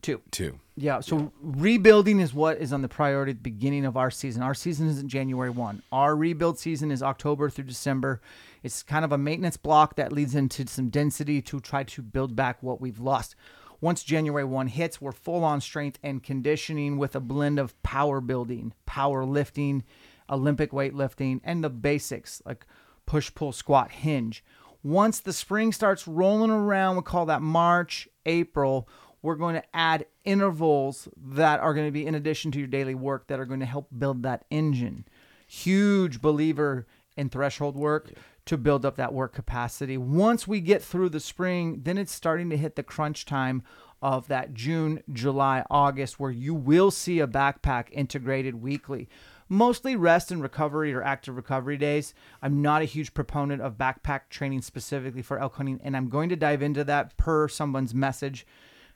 Two. 0.06 0.22
Two. 0.32 0.60
Yeah. 0.78 1.00
So 1.00 1.32
rebuilding 1.42 2.20
is 2.20 2.34
what 2.34 2.58
is 2.58 2.72
on 2.72 2.82
the 2.82 2.88
priority 2.88 3.32
at 3.32 3.38
the 3.38 3.50
beginning 3.50 3.86
of 3.86 3.98
our 3.98 4.12
season. 4.12 4.44
Our 4.44 4.54
season 4.54 4.88
isn't 4.88 5.10
January 5.10 5.50
1. 5.50 5.82
Our 5.92 6.16
rebuild 6.16 6.60
season 6.60 6.92
is 6.92 7.02
October 7.02 7.50
through 7.50 7.66
December. 7.66 8.22
It's 8.62 8.84
kind 8.84 9.04
of 9.04 9.12
a 9.12 9.18
maintenance 9.18 9.58
block 9.58 9.96
that 9.96 10.12
leads 10.12 10.36
into 10.36 10.68
some 10.68 10.90
density 10.90 11.42
to 11.44 11.60
try 11.60 11.84
to 11.84 12.02
build 12.02 12.36
back 12.36 12.62
what 12.62 12.80
we've 12.80 13.00
lost. 13.00 13.36
Once 13.82 14.04
January 14.04 14.46
1 14.46 14.68
hits, 14.68 15.02
we're 15.02 15.12
full 15.12 15.44
on 15.44 15.60
strength 15.60 16.00
and 16.02 16.24
conditioning 16.24 16.98
with 16.98 17.16
a 17.16 17.20
blend 17.20 17.60
of 17.60 17.82
power 17.84 18.22
building, 18.22 18.74
power 18.86 19.26
lifting, 19.26 19.84
Olympic 20.30 20.72
weightlifting, 20.72 21.42
and 21.44 21.64
the 21.64 21.70
basics 21.70 22.42
like 22.46 22.66
push, 23.06 23.34
pull, 23.34 23.52
squat, 23.52 23.92
hinge. 23.92 24.44
Once 24.84 25.20
the 25.20 25.34
spring 25.34 25.72
starts 25.72 26.08
rolling 26.08 26.52
around, 26.52 26.96
we 26.96 27.02
call 27.02 27.26
that 27.26 27.42
March, 27.42 28.08
April, 28.26 28.88
we're 29.26 29.36
going 29.36 29.56
to 29.56 29.76
add 29.76 30.06
intervals 30.24 31.10
that 31.18 31.60
are 31.60 31.74
going 31.74 31.88
to 31.88 31.92
be 31.92 32.06
in 32.06 32.14
addition 32.14 32.52
to 32.52 32.60
your 32.60 32.68
daily 32.68 32.94
work 32.94 33.28
that 33.28 33.40
are 33.40 33.46
going 33.46 33.60
to 33.60 33.66
help 33.66 33.88
build 33.98 34.22
that 34.22 34.46
engine. 34.52 35.04
Huge 35.48 36.22
believer 36.22 36.86
in 37.18 37.30
threshold 37.30 37.76
work 37.76 38.12
to 38.46 38.56
build 38.56 38.86
up 38.86 38.98
that 38.98 39.14
work 39.14 39.34
capacity. 39.34 39.98
Once 39.98 40.48
we 40.48 40.60
get 40.60 40.84
through 40.84 41.10
the 41.10 41.20
spring, 41.20 41.82
then 41.84 41.98
it's 41.98 42.14
starting 42.14 42.52
to 42.52 42.58
hit 42.58 42.76
the 42.76 42.84
crunch 42.84 43.26
time 43.26 43.64
of 44.00 44.28
that 44.28 44.54
June, 44.54 45.02
July, 45.12 45.66
August, 45.72 46.20
where 46.20 46.30
you 46.30 46.54
will 46.54 46.92
see 46.92 47.20
a 47.20 47.28
backpack 47.28 47.88
integrated 47.92 48.62
weekly. 48.62 49.10
Mostly 49.50 49.96
rest 49.96 50.32
and 50.32 50.42
recovery 50.42 50.94
or 50.94 51.04
active 51.04 51.36
recovery 51.36 51.78
days. 51.78 52.14
I'm 52.42 52.62
not 52.62 52.84
a 52.84 52.86
huge 52.86 53.16
proponent 53.16 53.62
of 53.62 53.78
backpack 53.78 54.22
training 54.30 54.62
specifically 54.62 55.24
for 55.24 55.40
elk 55.40 55.56
hunting, 55.56 55.80
and 55.84 55.98
I'm 55.98 56.10
going 56.10 56.30
to 56.30 56.36
dive 56.36 56.62
into 56.62 56.84
that 56.84 57.18
per 57.18 57.48
someone's 57.48 57.96
message. 57.96 58.46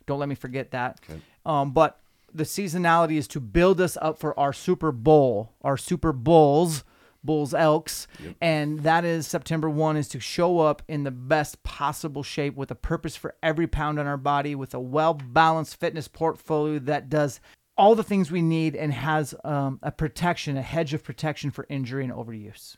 Don't 0.09 0.19
let 0.19 0.27
me 0.27 0.33
forget 0.33 0.71
that. 0.71 0.99
Um, 1.45 1.69
but 1.69 1.99
the 2.33 2.43
seasonality 2.43 3.15
is 3.17 3.27
to 3.27 3.39
build 3.39 3.79
us 3.79 3.95
up 4.01 4.17
for 4.17 4.37
our 4.39 4.51
Super 4.51 4.91
Bowl, 4.91 5.53
our 5.61 5.77
Super 5.77 6.11
Bowls, 6.11 6.83
Bulls 7.23 7.53
Elks, 7.53 8.07
and 8.41 8.79
that 8.79 9.05
is 9.05 9.27
September 9.27 9.69
1 9.69 9.97
is 9.97 10.07
to 10.07 10.19
show 10.19 10.61
up 10.61 10.81
in 10.87 11.03
the 11.03 11.11
best 11.11 11.61
possible 11.61 12.23
shape 12.23 12.55
with 12.55 12.71
a 12.71 12.75
purpose 12.75 13.15
for 13.15 13.35
every 13.43 13.67
pound 13.67 13.99
on 13.99 14.07
our 14.07 14.17
body 14.17 14.55
with 14.55 14.73
a 14.73 14.79
well-balanced 14.79 15.79
fitness 15.79 16.07
portfolio 16.07 16.79
that 16.79 17.07
does 17.07 17.39
all 17.77 17.93
the 17.93 18.03
things 18.03 18.31
we 18.31 18.41
need 18.41 18.75
and 18.75 18.91
has 18.93 19.35
um, 19.43 19.79
a 19.83 19.91
protection, 19.91 20.57
a 20.57 20.63
hedge 20.63 20.95
of 20.95 21.03
protection 21.03 21.51
for 21.51 21.67
injury 21.69 22.03
and 22.03 22.13
overuse. 22.13 22.77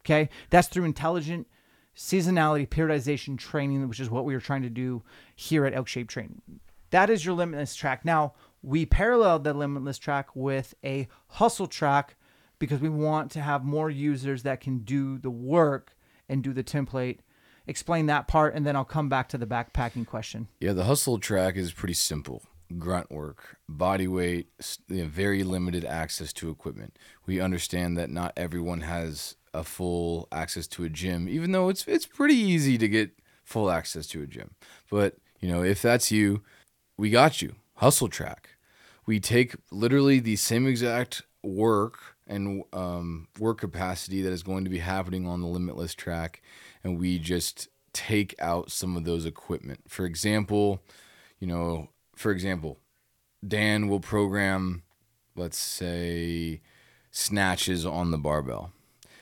Okay, 0.00 0.30
that's 0.48 0.68
through 0.68 0.84
intelligent 0.84 1.46
seasonality 1.96 2.66
periodization 2.68 3.38
training, 3.38 3.86
which 3.88 4.00
is 4.00 4.10
what 4.10 4.24
we 4.24 4.34
are 4.34 4.40
trying 4.40 4.62
to 4.62 4.70
do 4.70 5.02
here 5.36 5.66
at 5.66 5.74
Elk 5.74 5.88
Shape 5.88 6.08
Training. 6.08 6.40
That 6.92 7.08
is 7.10 7.24
your 7.24 7.34
limitless 7.34 7.74
track. 7.74 8.04
Now 8.04 8.34
we 8.62 8.86
paralleled 8.86 9.44
the 9.44 9.54
limitless 9.54 9.98
track 9.98 10.28
with 10.36 10.74
a 10.84 11.08
hustle 11.26 11.66
track 11.66 12.16
because 12.58 12.80
we 12.80 12.88
want 12.88 13.30
to 13.32 13.40
have 13.40 13.64
more 13.64 13.90
users 13.90 14.44
that 14.44 14.60
can 14.60 14.80
do 14.80 15.18
the 15.18 15.30
work 15.30 15.96
and 16.28 16.44
do 16.44 16.52
the 16.52 16.62
template. 16.62 17.18
Explain 17.66 18.06
that 18.06 18.28
part, 18.28 18.54
and 18.54 18.66
then 18.66 18.76
I'll 18.76 18.84
come 18.84 19.08
back 19.08 19.28
to 19.30 19.38
the 19.38 19.46
backpacking 19.46 20.06
question. 20.06 20.48
Yeah, 20.60 20.72
the 20.72 20.84
hustle 20.84 21.18
track 21.18 21.56
is 21.56 21.72
pretty 21.72 21.94
simple. 21.94 22.42
Grunt 22.78 23.10
work, 23.10 23.56
body 23.68 24.06
weight, 24.06 24.48
you 24.88 25.02
know, 25.02 25.08
very 25.08 25.44
limited 25.44 25.84
access 25.84 26.32
to 26.34 26.50
equipment. 26.50 26.96
We 27.26 27.40
understand 27.40 27.96
that 27.98 28.10
not 28.10 28.32
everyone 28.36 28.82
has 28.82 29.36
a 29.54 29.64
full 29.64 30.28
access 30.30 30.66
to 30.68 30.84
a 30.84 30.88
gym, 30.88 31.28
even 31.28 31.52
though 31.52 31.68
it's 31.68 31.86
it's 31.86 32.06
pretty 32.06 32.34
easy 32.34 32.78
to 32.78 32.88
get 32.88 33.12
full 33.44 33.70
access 33.70 34.06
to 34.08 34.22
a 34.22 34.26
gym. 34.26 34.54
But 34.90 35.16
you 35.40 35.48
know, 35.48 35.62
if 35.62 35.82
that's 35.82 36.10
you, 36.10 36.42
we 37.02 37.10
got 37.10 37.42
you. 37.42 37.56
Hustle 37.78 38.06
track. 38.06 38.50
We 39.06 39.18
take 39.18 39.56
literally 39.72 40.20
the 40.20 40.36
same 40.36 40.68
exact 40.68 41.22
work 41.42 41.98
and 42.28 42.62
um, 42.72 43.26
work 43.40 43.58
capacity 43.58 44.22
that 44.22 44.32
is 44.32 44.44
going 44.44 44.62
to 44.62 44.70
be 44.70 44.78
happening 44.78 45.26
on 45.26 45.40
the 45.40 45.48
limitless 45.48 45.94
track, 45.94 46.42
and 46.84 47.00
we 47.00 47.18
just 47.18 47.66
take 47.92 48.36
out 48.38 48.70
some 48.70 48.96
of 48.96 49.02
those 49.02 49.26
equipment. 49.26 49.80
For 49.88 50.06
example, 50.06 50.80
you 51.40 51.48
know, 51.48 51.88
for 52.14 52.30
example, 52.30 52.78
Dan 53.44 53.88
will 53.88 53.98
program, 53.98 54.84
let's 55.34 55.58
say, 55.58 56.60
snatches 57.10 57.84
on 57.84 58.12
the 58.12 58.16
barbell. 58.16 58.70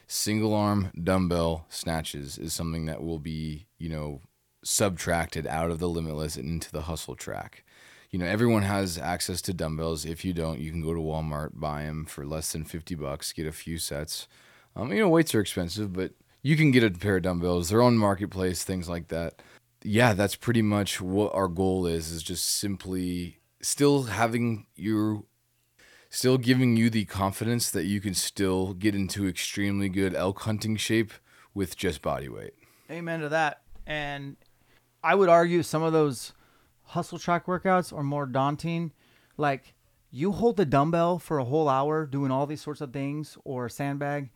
Single 0.06 0.52
arm 0.52 0.90
dumbbell 1.02 1.64
snatches 1.70 2.36
is 2.36 2.52
something 2.52 2.84
that 2.84 3.02
will 3.02 3.18
be, 3.18 3.68
you 3.78 3.88
know, 3.88 4.20
subtracted 4.62 5.46
out 5.46 5.70
of 5.70 5.78
the 5.78 5.88
limitless 5.88 6.36
and 6.36 6.46
into 6.46 6.70
the 6.70 6.82
hustle 6.82 7.14
track. 7.16 7.64
You 8.10 8.18
know, 8.18 8.26
everyone 8.26 8.62
has 8.62 8.98
access 8.98 9.40
to 9.42 9.54
dumbbells. 9.54 10.04
If 10.04 10.24
you 10.24 10.32
don't, 10.32 10.60
you 10.60 10.72
can 10.72 10.82
go 10.82 10.92
to 10.92 11.00
Walmart, 11.00 11.50
buy 11.54 11.84
them 11.84 12.04
for 12.06 12.26
less 12.26 12.52
than 12.52 12.64
50 12.64 12.96
bucks, 12.96 13.32
get 13.32 13.46
a 13.46 13.52
few 13.52 13.78
sets. 13.78 14.26
Um, 14.74 14.92
you 14.92 14.98
know, 14.98 15.08
weights 15.08 15.34
are 15.34 15.40
expensive, 15.40 15.92
but 15.92 16.12
you 16.42 16.56
can 16.56 16.72
get 16.72 16.82
a 16.82 16.90
pair 16.90 17.16
of 17.16 17.22
dumbbells. 17.22 17.68
They're 17.68 17.82
on 17.82 17.96
marketplace, 17.96 18.64
things 18.64 18.88
like 18.88 19.08
that. 19.08 19.42
Yeah, 19.82 20.12
that's 20.14 20.34
pretty 20.34 20.62
much 20.62 21.00
what 21.00 21.34
our 21.34 21.48
goal 21.48 21.86
is 21.86 22.10
is 22.10 22.22
just 22.22 22.44
simply 22.44 23.38
still 23.62 24.04
having 24.04 24.66
your 24.74 25.22
still 26.10 26.38
giving 26.38 26.76
you 26.76 26.90
the 26.90 27.04
confidence 27.04 27.70
that 27.70 27.84
you 27.84 28.00
can 28.00 28.14
still 28.14 28.74
get 28.74 28.94
into 28.94 29.28
extremely 29.28 29.88
good 29.88 30.14
elk 30.14 30.40
hunting 30.40 30.76
shape 30.76 31.12
with 31.54 31.76
just 31.76 32.02
body 32.02 32.28
weight. 32.28 32.54
Amen 32.90 33.20
to 33.20 33.28
that. 33.28 33.62
And 33.86 34.36
I 35.02 35.14
would 35.14 35.28
argue 35.28 35.62
some 35.62 35.82
of 35.82 35.92
those 35.92 36.32
hustle 36.90 37.18
track 37.18 37.46
workouts 37.46 37.96
are 37.96 38.02
more 38.02 38.26
daunting. 38.26 38.92
Like 39.36 39.74
you 40.10 40.32
hold 40.32 40.56
the 40.56 40.64
dumbbell 40.66 41.18
for 41.18 41.38
a 41.38 41.44
whole 41.44 41.68
hour 41.68 42.04
doing 42.06 42.30
all 42.30 42.46
these 42.46 42.60
sorts 42.60 42.80
of 42.80 42.92
things 42.92 43.38
or 43.44 43.66
a 43.66 43.70
sandbag. 43.70 44.30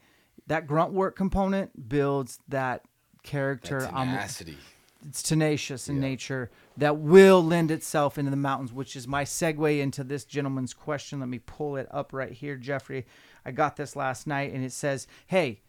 That 0.46 0.66
grunt 0.66 0.92
work 0.92 1.16
component 1.16 1.88
builds 1.88 2.38
that 2.48 2.84
character. 3.22 3.80
That 3.80 3.94
I'm- 3.94 4.08
tenacity. 4.08 4.58
it's 5.06 5.22
tenacious 5.22 5.88
in 5.88 6.00
nature 6.00 6.50
that 6.76 6.96
will 6.98 7.42
lend 7.42 7.70
itself 7.70 8.16
into 8.18 8.30
the 8.30 8.36
mountains, 8.36 8.72
which 8.72 8.96
is 8.96 9.06
my 9.06 9.24
segue 9.24 9.78
into 9.80 10.02
this 10.04 10.24
gentleman's 10.24 10.72
question. 10.74 11.20
Let 11.20 11.28
me 11.28 11.40
pull 11.40 11.76
it 11.76 11.88
up 11.90 12.12
right 12.12 12.32
here, 12.32 12.56
Jeffrey. 12.56 13.04
I 13.44 13.50
got 13.50 13.76
this 13.76 13.96
last 13.96 14.26
night, 14.26 14.52
and 14.52 14.64
it 14.64 14.72
says, 14.72 15.06
"Hey, 15.26 15.60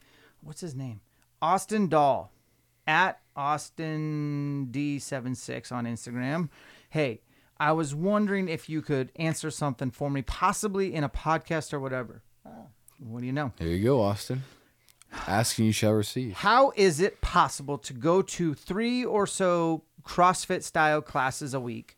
what's 0.42 0.62
his 0.62 0.76
name? 0.76 1.02
Austin 1.42 1.90
Dahl 1.90 2.32
at 2.88 3.20
Austin 3.36 4.68
D76 4.72 5.72
on 5.72 5.86
Instagram. 5.86 6.50
Hey, 6.96 7.20
I 7.60 7.74
was 7.74 7.94
wondering 7.94 8.48
if 8.48 8.70
you 8.70 8.82
could 8.82 9.12
answer 9.18 9.52
something 9.52 9.92
for 9.92 10.10
me, 10.10 10.22
possibly 10.22 10.94
in 10.94 11.04
a 11.04 11.10
podcast 11.10 11.74
or 11.74 11.80
whatever. 11.82 12.24
Oh, 12.48 12.68
what 13.00 13.20
do 13.20 13.26
you 13.26 13.34
know? 13.34 13.52
There 13.58 13.68
you 13.68 13.84
go, 13.84 14.02
Austin. 14.02 14.44
Asking 15.28 15.66
you 15.66 15.72
shall 15.74 15.92
receive. 15.92 16.36
How 16.36 16.72
is 16.78 17.02
it 17.02 17.20
possible 17.20 17.78
to 17.80 17.92
go 17.92 18.22
to 18.22 18.54
three 18.54 19.04
or 19.04 19.28
so 19.28 19.84
CrossFit 20.04 20.64
style 20.64 21.02
classes 21.02 21.54
a 21.54 21.60
week, 21.60 21.98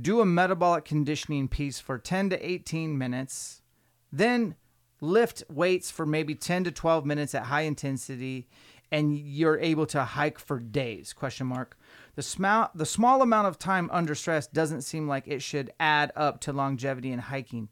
do 0.00 0.20
a 0.20 0.24
metabolic 0.24 0.84
conditioning 0.84 1.48
piece 1.48 1.80
for 1.80 1.98
10 1.98 2.30
to 2.30 2.48
18 2.48 2.96
minutes, 2.96 3.62
then 4.12 4.54
lift 5.00 5.42
weights 5.50 5.90
for 5.90 6.06
maybe 6.06 6.36
10 6.36 6.62
to 6.62 6.70
12 6.70 7.04
minutes 7.04 7.34
at 7.34 7.46
high 7.46 7.62
intensity, 7.62 8.46
and 8.92 9.18
you're 9.18 9.58
able 9.58 9.86
to 9.86 10.04
hike 10.04 10.38
for 10.38 10.60
days? 10.60 11.12
Question 11.12 11.48
mark. 11.48 11.76
The 12.16 12.22
small 12.22 12.70
the 12.74 12.86
small 12.86 13.22
amount 13.22 13.48
of 13.48 13.58
time 13.58 13.88
under 13.92 14.14
stress 14.14 14.46
doesn't 14.46 14.82
seem 14.82 15.08
like 15.08 15.26
it 15.26 15.42
should 15.42 15.72
add 15.78 16.12
up 16.16 16.40
to 16.40 16.52
longevity 16.52 17.12
in 17.12 17.18
hiking. 17.18 17.68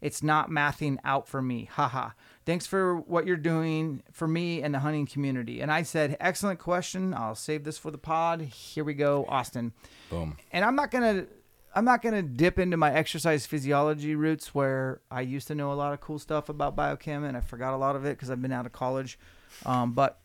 It's 0.00 0.22
not 0.22 0.48
mathing 0.48 0.98
out 1.04 1.28
for 1.28 1.42
me. 1.42 1.68
Haha. 1.70 2.10
Thanks 2.46 2.66
for 2.66 2.96
what 2.96 3.26
you're 3.26 3.36
doing 3.36 4.02
for 4.10 4.26
me 4.26 4.62
and 4.62 4.74
the 4.74 4.78
hunting 4.78 5.06
community. 5.06 5.60
And 5.60 5.70
I 5.70 5.82
said, 5.82 6.16
excellent 6.20 6.58
question. 6.58 7.12
I'll 7.12 7.34
save 7.34 7.64
this 7.64 7.76
for 7.76 7.90
the 7.90 7.98
pod. 7.98 8.40
Here 8.40 8.82
we 8.82 8.94
go, 8.94 9.26
Austin. 9.28 9.72
Boom. 10.08 10.36
And 10.52 10.64
I'm 10.64 10.74
not 10.74 10.90
gonna 10.90 11.26
I'm 11.74 11.84
not 11.84 12.02
gonna 12.02 12.22
dip 12.22 12.58
into 12.58 12.76
my 12.76 12.92
exercise 12.92 13.46
physiology 13.46 14.14
roots 14.14 14.54
where 14.54 15.00
I 15.10 15.20
used 15.20 15.48
to 15.48 15.54
know 15.54 15.72
a 15.72 15.74
lot 15.74 15.92
of 15.92 16.00
cool 16.00 16.18
stuff 16.18 16.48
about 16.48 16.74
biochem 16.74 17.26
and 17.28 17.36
I 17.36 17.40
forgot 17.40 17.74
a 17.74 17.76
lot 17.76 17.94
of 17.94 18.04
it 18.04 18.10
because 18.10 18.30
I've 18.30 18.42
been 18.42 18.52
out 18.52 18.66
of 18.66 18.72
college. 18.72 19.18
Um, 19.66 19.92
but 19.92 20.20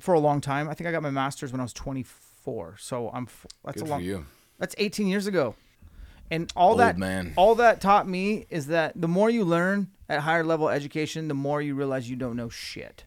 for 0.00 0.14
a 0.14 0.20
long 0.20 0.40
time, 0.40 0.68
I 0.68 0.74
think 0.74 0.88
I 0.88 0.92
got 0.92 1.02
my 1.02 1.10
master's 1.10 1.52
when 1.52 1.60
I 1.60 1.64
was 1.64 1.74
24. 1.74 2.29
So 2.78 3.10
I'm 3.12 3.24
f- 3.24 3.46
that's 3.64 3.76
Good 3.76 3.82
a 3.82 3.86
for 3.86 3.90
long 3.90 4.02
you. 4.02 4.26
that's 4.58 4.74
18 4.78 5.06
years 5.06 5.26
ago. 5.26 5.54
And 6.30 6.52
all 6.54 6.70
Old 6.70 6.80
that 6.80 6.96
man. 6.98 7.32
all 7.36 7.54
that 7.56 7.80
taught 7.80 8.06
me 8.08 8.46
is 8.50 8.68
that 8.68 9.00
the 9.00 9.08
more 9.08 9.30
you 9.30 9.44
learn 9.44 9.88
at 10.08 10.20
higher 10.20 10.44
level 10.44 10.68
education, 10.68 11.28
the 11.28 11.34
more 11.34 11.60
you 11.60 11.74
realize 11.74 12.08
you 12.08 12.16
don't 12.16 12.36
know 12.36 12.48
shit. 12.48 13.04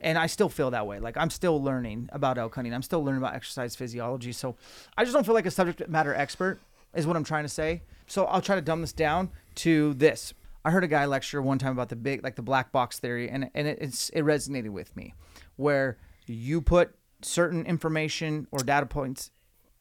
And 0.00 0.18
I 0.18 0.26
still 0.26 0.48
feel 0.48 0.70
that 0.72 0.86
way. 0.86 0.98
Like 0.98 1.16
I'm 1.16 1.30
still 1.30 1.62
learning 1.62 2.08
about 2.12 2.36
elk 2.36 2.54
hunting. 2.56 2.74
I'm 2.74 2.82
still 2.82 3.02
learning 3.04 3.22
about 3.22 3.34
exercise 3.34 3.76
physiology. 3.76 4.32
So 4.32 4.56
I 4.98 5.04
just 5.04 5.14
don't 5.14 5.24
feel 5.24 5.34
like 5.34 5.46
a 5.46 5.50
subject 5.50 5.88
matter 5.88 6.14
expert 6.14 6.58
is 6.94 7.06
what 7.06 7.16
I'm 7.16 7.24
trying 7.24 7.44
to 7.44 7.48
say. 7.48 7.82
So 8.06 8.24
I'll 8.26 8.42
try 8.42 8.56
to 8.56 8.60
dumb 8.62 8.80
this 8.80 8.92
down 8.92 9.30
to 9.56 9.94
this. 9.94 10.34
I 10.64 10.70
heard 10.72 10.84
a 10.84 10.88
guy 10.88 11.06
lecture 11.06 11.40
one 11.40 11.58
time 11.58 11.72
about 11.72 11.90
the 11.90 11.96
big 11.96 12.24
like 12.24 12.34
the 12.36 12.42
black 12.42 12.72
box 12.72 12.98
theory 12.98 13.28
and 13.30 13.50
and 13.54 13.68
it, 13.68 13.78
it's 13.80 14.08
it 14.10 14.22
resonated 14.22 14.70
with 14.70 14.94
me 14.96 15.14
where 15.56 15.96
you 16.26 16.60
put 16.60 16.94
certain 17.24 17.66
information 17.66 18.46
or 18.50 18.60
data 18.60 18.86
points 18.86 19.30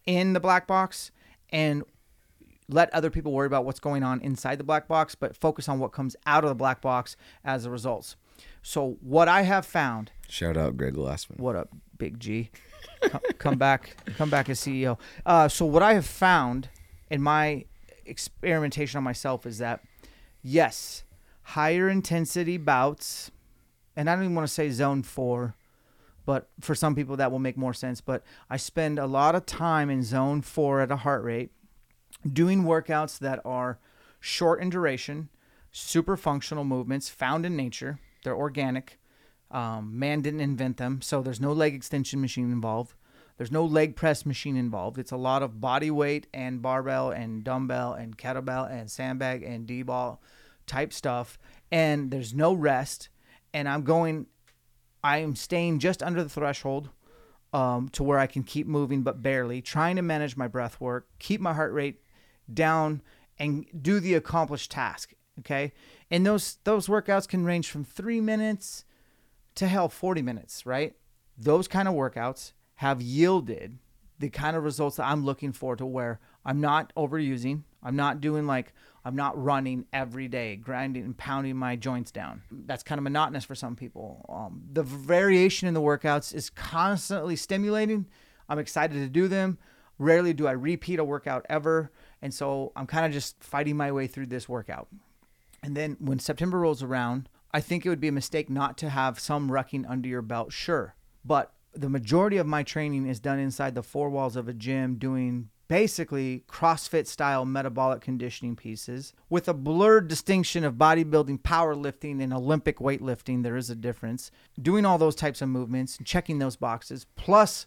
in 0.06 0.34
the 0.34 0.39
black 0.39 0.68
box 0.68 1.12
and 1.52 1.84
let 2.70 2.94
other 2.94 3.10
people 3.10 3.32
worry 3.32 3.48
about 3.48 3.66
what's 3.66 3.80
going 3.80 4.04
on 4.04 4.22
inside 4.22 4.58
the 4.58 4.64
black 4.64 4.88
box, 4.88 5.16
but 5.16 5.36
focus 5.36 5.68
on 5.68 5.80
what 5.80 5.91
comes 5.91 6.16
out 6.26 6.44
of 6.44 6.50
the 6.50 6.56
black 6.56 6.82
box 6.82 7.16
as 7.44 7.64
the 7.64 7.70
results. 7.70 8.16
So 8.62 8.98
what 9.02 9.28
I 9.28 9.41
have 9.44 9.66
found, 9.66 10.12
Shout 10.30 10.58
out 10.58 10.78
Greg 10.78 10.96
Glassman. 10.96 11.39
what 11.39 11.56
up, 11.56 11.70
Big 11.98 12.20
G, 12.20 12.50
come, 13.02 13.22
come 13.38 13.58
back, 13.58 13.96
come 14.18 14.30
back 14.30 14.50
as 14.50 14.60
CEO. 14.60 14.98
Uh, 15.26 15.48
so 15.48 15.66
what 15.66 15.84
I 15.84 15.94
have 15.94 16.06
found 16.06 16.70
in 17.10 17.22
my 17.22 17.66
experimentation 18.06 18.98
on 18.98 19.04
myself 19.04 19.46
is 19.46 19.58
that 19.60 19.82
yes, 20.41 21.04
higher 21.44 21.89
intensity 21.89 22.58
bouts, 22.58 23.30
and 23.96 24.10
I 24.10 24.16
don't 24.16 24.24
even 24.24 24.36
want 24.36 24.48
to 24.48 24.54
say 24.54 24.70
zone 24.70 25.04
four, 25.04 25.56
but 26.26 26.49
for 26.59 26.76
some 26.76 26.95
people 26.95 27.17
that 27.17 27.32
will 27.32 27.39
make 27.39 27.57
more 27.57 27.74
sense. 27.74 28.01
But 28.01 28.24
I 28.49 28.57
spend 28.57 28.99
a 28.99 29.07
lot 29.07 29.36
of 29.36 29.45
time 29.45 29.89
in 29.89 30.03
zone 30.03 30.41
four 30.41 30.82
at 30.82 30.91
a 30.91 30.97
heart 30.97 31.24
rate 31.24 31.51
doing 32.32 32.63
workouts 32.63 33.19
that 33.19 33.41
are 33.45 33.80
short 34.19 34.61
in 34.61 34.69
duration, 34.69 35.30
super 35.71 36.15
functional 36.15 36.63
movements 36.63 37.09
found 37.09 37.45
in 37.45 37.55
nature. 37.55 37.99
They're 38.24 38.36
organic. 38.36 38.99
Um, 39.51 39.99
man 39.99 40.21
didn't 40.21 40.39
invent 40.39 40.78
them, 40.78 41.01
so 41.01 41.21
there's 41.21 41.41
no 41.41 41.51
leg 41.51 41.76
extension 41.76 42.21
machine 42.21 42.51
involved. 42.51 42.95
There's 43.38 43.51
no 43.51 43.65
leg 43.65 43.95
press 43.95 44.26
machine 44.26 44.55
involved. 44.55 44.97
It's 44.97 45.11
a 45.11 45.17
lot 45.17 45.43
of 45.43 45.59
body 45.59 45.91
weight 45.91 46.28
and 46.34 46.61
barbell 46.61 47.09
and 47.09 47.43
dumbbell 47.43 47.93
and 47.93 48.17
kettlebell 48.17 48.71
and 48.71 48.89
sandbag 48.89 49.43
and 49.43 49.65
D-ball 49.65 50.21
type 50.67 50.93
stuff. 50.93 51.38
And 51.71 52.11
there's 52.11 52.34
no 52.34 52.53
rest. 52.53 53.09
And 53.53 53.67
I'm 53.67 53.84
going, 53.84 54.28
I 55.04 55.18
am 55.18 55.36
staying 55.36 55.80
just 55.80 56.01
under 56.01 56.24
the 56.24 56.30
threshold 56.30 56.89
um, 57.51 57.89
to 57.89 58.04
where 58.04 58.20
I 58.20 58.28
can 58.28 58.43
keep 58.43 58.68
moving, 58.68 59.04
but 59.04 59.22
barely, 59.22 59.62
trying 59.62 59.95
to 59.97 60.01
manage 60.01 60.38
my 60.38 60.47
breath 60.47 60.80
work, 60.80 61.08
keep 61.20 61.41
my 61.41 61.54
heart 61.54 61.74
rate 61.74 62.01
down, 62.51 63.01
and 63.38 63.66
do 63.80 63.99
the 63.99 64.14
accomplished 64.14 64.72
task. 64.72 65.14
Okay. 65.39 65.74
And 66.12 66.26
those 66.26 66.58
those 66.64 66.88
workouts 66.88 67.28
can 67.28 67.43
range 67.43 67.70
from 67.70 67.84
three 67.84 68.22
minutes 68.22 68.86
to 69.56 69.68
hell 69.68 69.89
40 69.89 70.22
minutes, 70.22 70.66
right? 70.66 70.95
Those 71.38 71.68
kind 71.68 71.88
of 71.88 71.95
workouts 71.95 72.54
have 72.76 73.01
yielded 73.01 73.80
the 74.20 74.30
kind 74.30 74.56
of 74.56 74.64
results 74.64 74.97
that 74.97 75.06
I'm 75.06 75.26
looking 75.26 75.51
for 75.51 75.76
to 75.76 75.86
where 75.86 76.20
I'm 76.45 76.62
not 76.62 76.93
overusing. 76.95 77.64
I'm 77.82 77.95
not 77.95 78.22
doing 78.22 78.47
like, 78.47 78.74
I'm 79.06 79.16
not 79.16 79.41
running 79.41 79.86
every 79.91 80.28
day, 80.28 80.56
grinding 80.56 81.04
and 81.04 81.18
pounding 81.18 81.58
my 81.58 81.76
joints 81.76 82.12
down. 82.12 82.41
That's 82.51 82.84
kind 82.84 82.99
of 82.99 83.04
monotonous 83.04 83.43
for 83.43 83.56
some 83.56 83.76
people. 83.76 84.26
Um, 84.30 84.64
the 84.72 84.84
variation 84.84 85.68
in 85.68 85.74
the 85.74 85.82
workouts 85.82 86.34
is 86.34 86.49
constantly 86.49 87.36
stimulating. 87.36 88.08
I'm 88.47 88.60
excited 88.60 88.95
to 88.95 89.10
do 89.10 89.28
them. 89.28 89.58
Rarely 89.99 90.34
do 90.34 90.47
I 90.47 90.51
repeat 90.51 90.99
a 90.99 91.04
workout 91.04 91.45
ever. 91.49 91.91
And 92.22 92.34
so 92.34 92.72
I'm 92.76 92.88
kind 92.88 93.06
of 93.06 93.12
just 93.12 93.41
fighting 93.43 93.76
my 93.76 93.91
way 93.91 94.08
through 94.08 94.28
this 94.28 94.47
workout. 94.47 94.88
And 95.62 95.76
then 95.76 95.97
when 95.99 96.20
September 96.20 96.60
rolls 96.60 96.82
around, 96.82 97.28
I 97.54 97.62
think 97.62 97.86
it 97.86 97.89
would 97.89 98.01
be 98.01 98.08
a 98.08 98.14
mistake 98.14 98.49
not 98.49 98.78
to 98.80 98.89
have 98.89 99.20
some 99.20 99.49
rucking 99.49 99.89
under 99.89 100.08
your 100.08 100.22
belt, 100.22 100.51
sure. 100.51 100.95
But 101.24 101.54
the 101.74 101.89
majority 101.89 102.38
of 102.38 102.47
my 102.47 102.64
training 102.64 103.08
is 103.08 103.20
done 103.20 103.39
inside 103.39 103.76
the 103.76 103.84
four 103.84 104.10
walls 104.10 104.36
of 104.36 104.47
a 104.47 104.54
gym 104.54 104.95
doing 104.95 105.49
basically 105.68 106.43
CrossFit 106.47 107.07
style 107.07 107.45
metabolic 107.45 108.01
conditioning 108.01 108.55
pieces 108.55 109.14
with 109.30 109.47
a 109.47 109.53
blurred 109.53 110.07
distinction 110.07 110.64
of 110.64 110.76
bodybuilding, 110.76 111.41
powerlifting, 111.41 112.22
and 112.22 112.34
Olympic 112.34 112.78
weightlifting. 112.78 113.43
There 113.43 113.55
is 113.55 113.70
a 113.70 113.76
difference. 113.76 114.32
Doing 114.61 114.86
all 114.86 114.97
those 114.97 115.16
types 115.16 115.41
of 115.41 115.49
movements 115.49 115.97
and 115.97 116.05
checking 116.05 116.39
those 116.39 116.55
boxes, 116.55 117.05
plus 117.16 117.66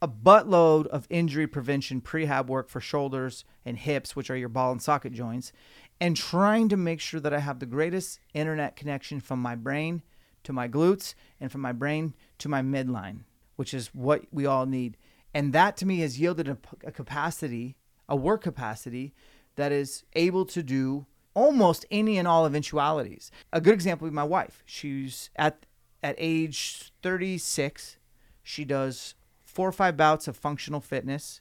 a 0.00 0.08
buttload 0.08 0.86
of 0.86 1.06
injury 1.10 1.46
prevention 1.46 2.00
prehab 2.00 2.46
work 2.46 2.68
for 2.68 2.80
shoulders 2.80 3.44
and 3.64 3.76
hips, 3.76 4.14
which 4.14 4.30
are 4.30 4.36
your 4.36 4.48
ball 4.48 4.70
and 4.70 4.82
socket 4.82 5.12
joints, 5.12 5.52
and 6.00 6.16
trying 6.16 6.68
to 6.68 6.76
make 6.76 7.00
sure 7.00 7.20
that 7.20 7.34
I 7.34 7.40
have 7.40 7.58
the 7.58 7.66
greatest 7.66 8.20
internet 8.32 8.76
connection 8.76 9.20
from 9.20 9.40
my 9.40 9.56
brain 9.56 10.02
to 10.44 10.52
my 10.52 10.68
glutes 10.68 11.14
and 11.40 11.50
from 11.50 11.60
my 11.60 11.72
brain 11.72 12.14
to 12.38 12.48
my 12.48 12.62
midline, 12.62 13.20
which 13.56 13.74
is 13.74 13.88
what 13.88 14.24
we 14.30 14.46
all 14.46 14.66
need. 14.66 14.96
And 15.34 15.52
that 15.52 15.76
to 15.78 15.86
me 15.86 16.00
has 16.00 16.18
yielded 16.18 16.48
a, 16.48 16.58
a 16.84 16.92
capacity, 16.92 17.76
a 18.08 18.16
work 18.16 18.42
capacity 18.42 19.14
that 19.56 19.72
is 19.72 20.04
able 20.14 20.44
to 20.46 20.62
do 20.62 21.06
almost 21.34 21.84
any 21.90 22.18
and 22.18 22.26
all 22.26 22.46
eventualities. 22.46 23.30
A 23.52 23.60
good 23.60 23.74
example 23.74 24.06
would 24.06 24.12
be 24.12 24.16
my 24.16 24.24
wife. 24.24 24.62
She's 24.66 25.30
at 25.36 25.66
at 26.02 26.14
age 26.18 26.92
36, 27.02 27.96
she 28.42 28.64
does 28.64 29.14
four 29.44 29.68
or 29.68 29.72
five 29.72 29.96
bouts 29.96 30.28
of 30.28 30.36
functional 30.36 30.80
fitness, 30.80 31.40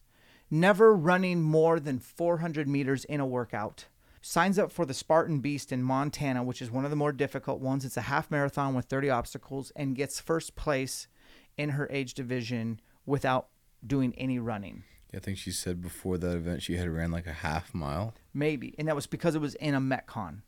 never 0.49 0.95
running 0.95 1.41
more 1.41 1.79
than 1.79 1.99
400 1.99 2.67
meters 2.67 3.05
in 3.05 3.19
a 3.19 3.25
workout. 3.25 3.85
Signs 4.21 4.57
up 4.57 4.71
for 4.71 4.85
the 4.85 4.93
Spartan 4.95 5.39
Beast 5.39 5.71
in 5.71 5.83
Montana, 5.83 6.43
which 6.43 6.61
is 6.61 6.71
one 6.71 6.83
of 6.83 6.89
the 6.89 6.95
more 6.95 7.11
difficult 7.11 7.59
ones. 7.61 7.85
It's 7.85 7.97
a 7.97 8.01
half 8.01 8.31
marathon 8.31 8.73
with 8.73 8.85
30 8.85 9.09
obstacles 9.09 9.71
and 9.75 9.95
gets 9.95 10.19
first 10.19 10.55
place 10.55 11.07
in 11.55 11.69
her 11.69 11.87
age 11.91 12.13
division 12.13 12.81
without 13.05 13.47
doing 13.87 14.13
any 14.17 14.39
running. 14.39 14.83
I 15.13 15.19
think 15.19 15.37
she 15.37 15.51
said 15.51 15.81
before 15.81 16.17
that 16.17 16.35
event 16.35 16.61
she 16.61 16.75
had 16.75 16.89
ran 16.89 17.11
like 17.11 17.27
a 17.27 17.33
half 17.33 17.73
mile. 17.73 18.13
Maybe. 18.33 18.75
And 18.77 18.87
that 18.87 18.95
was 18.95 19.07
because 19.07 19.35
it 19.35 19.41
was 19.41 19.55
in 19.55 19.73
a 19.73 19.81
Metcon. 19.81 20.41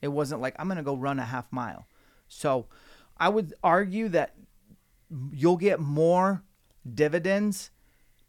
It 0.00 0.08
wasn't 0.08 0.40
like, 0.40 0.56
I'm 0.58 0.66
going 0.66 0.78
to 0.78 0.82
go 0.82 0.96
run 0.96 1.18
a 1.18 1.24
half 1.24 1.52
mile. 1.52 1.86
So 2.26 2.66
I 3.18 3.28
would 3.28 3.54
argue 3.62 4.08
that 4.08 4.34
you'll 5.32 5.58
get 5.58 5.80
more 5.80 6.42
dividends 6.92 7.70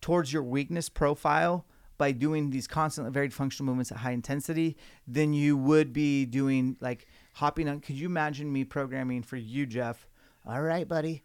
towards 0.02 0.34
your 0.34 0.44
weakness 0.44 0.90
profile 0.90 1.66
by 1.98 2.12
doing 2.12 2.50
these 2.50 2.68
constantly 2.68 3.12
varied 3.12 3.34
functional 3.34 3.68
movements 3.68 3.92
at 3.92 4.00
high 4.00 4.12
intensity 4.12 4.76
than 5.08 5.34
you 5.34 5.56
would 5.56 5.94
be 5.94 6.26
doing 6.26 6.76
like 6.82 7.08
hopping 7.36 7.70
on. 7.70 7.80
Could 7.80 7.96
you 7.96 8.08
imagine 8.08 8.52
me 8.52 8.64
programming 8.64 9.22
for 9.22 9.38
you, 9.38 9.66
Jeff? 9.66 10.08
All 10.46 10.62
right, 10.62 10.88
buddy. 10.88 11.24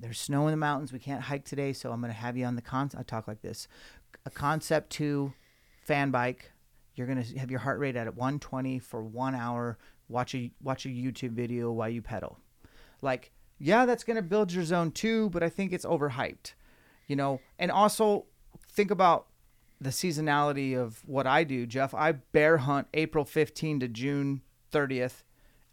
There's 0.00 0.18
snow 0.18 0.46
in 0.46 0.50
the 0.50 0.56
mountains. 0.56 0.92
We 0.92 0.98
can't 0.98 1.22
hike 1.22 1.44
today, 1.44 1.72
so 1.72 1.92
I'm 1.92 2.00
going 2.00 2.12
to 2.12 2.18
have 2.18 2.36
you 2.36 2.44
on 2.44 2.56
the 2.56 2.62
con. 2.62 2.90
I 2.96 3.02
talk 3.02 3.28
like 3.28 3.42
this: 3.42 3.68
a 4.26 4.30
concept 4.30 4.90
two 4.90 5.32
fan 5.84 6.10
bike. 6.10 6.52
You're 6.94 7.06
going 7.06 7.22
to 7.22 7.38
have 7.38 7.50
your 7.50 7.60
heart 7.60 7.78
rate 7.78 7.96
at 7.96 8.14
120 8.14 8.78
for 8.78 9.02
one 9.02 9.34
hour. 9.34 9.78
Watch 10.08 10.34
a 10.34 10.50
watch 10.62 10.86
a 10.86 10.88
YouTube 10.88 11.30
video 11.30 11.72
while 11.72 11.88
you 11.88 12.02
pedal. 12.02 12.38
Like, 13.02 13.32
yeah, 13.58 13.86
that's 13.86 14.04
going 14.04 14.16
to 14.16 14.22
build 14.22 14.52
your 14.52 14.64
zone 14.64 14.90
too, 14.90 15.30
but 15.30 15.42
I 15.42 15.48
think 15.48 15.72
it's 15.72 15.84
overhyped. 15.84 16.54
You 17.06 17.16
know, 17.16 17.40
and 17.58 17.70
also 17.70 18.26
think 18.70 18.90
about 18.90 19.26
the 19.80 19.90
seasonality 19.90 20.76
of 20.76 21.02
what 21.06 21.26
I 21.26 21.44
do, 21.44 21.66
Jeff. 21.66 21.94
I 21.94 22.12
bear 22.12 22.58
hunt 22.58 22.88
April 22.94 23.24
15 23.24 23.80
to 23.80 23.88
June 23.88 24.42
30th 24.72 25.22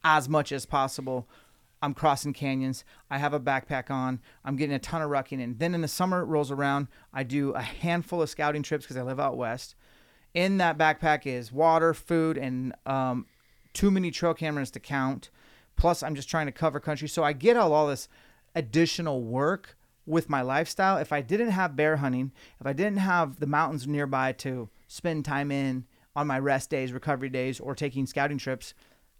as 0.03 0.27
much 0.27 0.51
as 0.51 0.65
possible. 0.65 1.27
I'm 1.81 1.93
crossing 1.93 2.33
canyons. 2.33 2.83
I 3.09 3.17
have 3.17 3.33
a 3.33 3.39
backpack 3.39 3.89
on. 3.89 4.19
I'm 4.45 4.55
getting 4.55 4.75
a 4.75 4.79
ton 4.79 5.01
of 5.01 5.09
rucking 5.09 5.41
in. 5.41 5.57
Then 5.57 5.73
in 5.73 5.81
the 5.81 5.87
summer 5.87 6.23
rolls 6.23 6.51
around, 6.51 6.87
I 7.13 7.23
do 7.23 7.51
a 7.51 7.61
handful 7.61 8.21
of 8.21 8.29
scouting 8.29 8.63
trips 8.63 8.85
because 8.85 8.97
I 8.97 9.01
live 9.01 9.19
out 9.19 9.37
west. 9.37 9.75
In 10.33 10.57
that 10.57 10.77
backpack 10.77 11.25
is 11.25 11.51
water, 11.51 11.93
food, 11.93 12.37
and 12.37 12.73
um, 12.85 13.25
too 13.73 13.91
many 13.91 14.11
trail 14.11 14.33
cameras 14.33 14.71
to 14.71 14.79
count. 14.79 15.29
Plus, 15.75 16.03
I'm 16.03 16.15
just 16.15 16.29
trying 16.29 16.45
to 16.45 16.51
cover 16.51 16.79
country. 16.79 17.07
So 17.07 17.23
I 17.23 17.33
get 17.33 17.57
all, 17.57 17.73
all 17.73 17.87
this 17.87 18.07
additional 18.55 19.23
work 19.23 19.75
with 20.05 20.29
my 20.29 20.41
lifestyle. 20.41 20.97
If 20.97 21.11
I 21.11 21.21
didn't 21.21 21.51
have 21.51 21.75
bear 21.75 21.97
hunting, 21.97 22.31
if 22.59 22.67
I 22.67 22.73
didn't 22.73 22.97
have 22.97 23.39
the 23.39 23.47
mountains 23.47 23.87
nearby 23.87 24.33
to 24.33 24.69
spend 24.87 25.25
time 25.25 25.51
in 25.51 25.85
on 26.15 26.27
my 26.27 26.37
rest 26.37 26.69
days, 26.69 26.91
recovery 26.93 27.29
days, 27.29 27.59
or 27.59 27.73
taking 27.73 28.05
scouting 28.05 28.37
trips, 28.37 28.73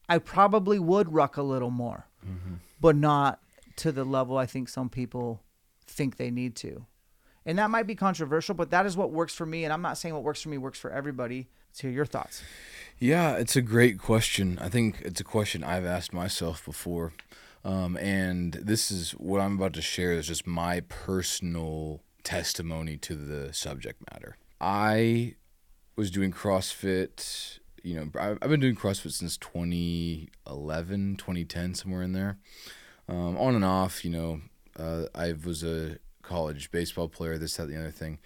I 0.10 0.18
probably 0.18 0.78
would 0.80 1.14
ruck 1.14 1.38
a 1.38 1.42
little 1.44 1.70
more, 1.72 2.08
mm-hmm. 2.26 2.56
but 2.80 2.96
not 2.96 3.40
to 3.78 3.92
the 3.92 4.04
level 4.04 4.38
I 4.38 4.46
think 4.46 4.70
some 4.70 4.90
people 4.90 5.42
think 5.88 6.18
they 6.18 6.32
need 6.32 6.56
to. 6.58 6.86
And 7.46 7.58
that 7.58 7.70
might 7.70 7.88
be 7.88 7.96
controversial, 7.96 8.54
but 8.54 8.70
that 8.72 8.86
is 8.86 8.96
what 8.96 9.12
works 9.12 9.34
for 9.34 9.46
me. 9.46 9.64
And 9.64 9.74
I'm 9.74 9.82
not 9.82 9.98
saying 9.98 10.14
what 10.14 10.24
works 10.24 10.42
for 10.42 10.50
me 10.50 10.58
works 10.58 10.80
for 10.80 10.92
everybody. 10.92 11.48
Let's 11.70 11.82
hear 11.82 11.92
your 11.92 12.06
thoughts. 12.06 12.44
Yeah, 13.00 13.36
it's 13.36 13.56
a 13.56 13.62
great 13.62 13.98
question. 13.98 14.60
I 14.62 14.70
think 14.70 15.02
it's 15.02 15.20
a 15.20 15.24
question 15.24 15.64
I've 15.64 15.86
asked 15.86 16.14
myself 16.14 16.64
before. 16.64 17.14
Um, 17.64 17.98
and 17.98 18.54
this 18.54 18.92
is 18.92 19.12
what 19.12 19.42
I'm 19.42 19.56
about 19.56 19.74
to 19.74 19.82
share 19.82 20.14
is 20.14 20.28
just 20.28 20.46
my 20.46 20.82
personal 20.82 22.02
testimony 22.24 22.98
to 22.98 23.16
the 23.16 23.54
subject 23.54 24.04
matter. 24.12 24.38
I 24.60 25.36
was 25.96 26.12
doing 26.12 26.32
CrossFit 26.32 27.60
you 27.84 27.96
know, 27.96 28.10
I've 28.20 28.50
been 28.50 28.60
doing 28.60 28.76
CrossFit 28.76 29.12
since 29.12 29.38
2011, 29.38 31.16
2010, 31.18 31.74
somewhere 31.76 32.02
in 32.04 32.14
there. 32.14 32.38
Um, 33.08 33.38
on 33.38 33.56
and 33.56 33.66
off, 33.66 34.06
you 34.06 34.12
know, 34.12 34.42
uh, 34.78 35.06
I 35.14 35.34
was 35.34 35.64
a 35.64 35.98
college 36.22 36.72
baseball 36.72 37.10
player, 37.10 37.38
this, 37.38 37.58
that, 37.58 37.68
the 37.68 37.78
other 37.78 37.92
thing. 37.92 38.20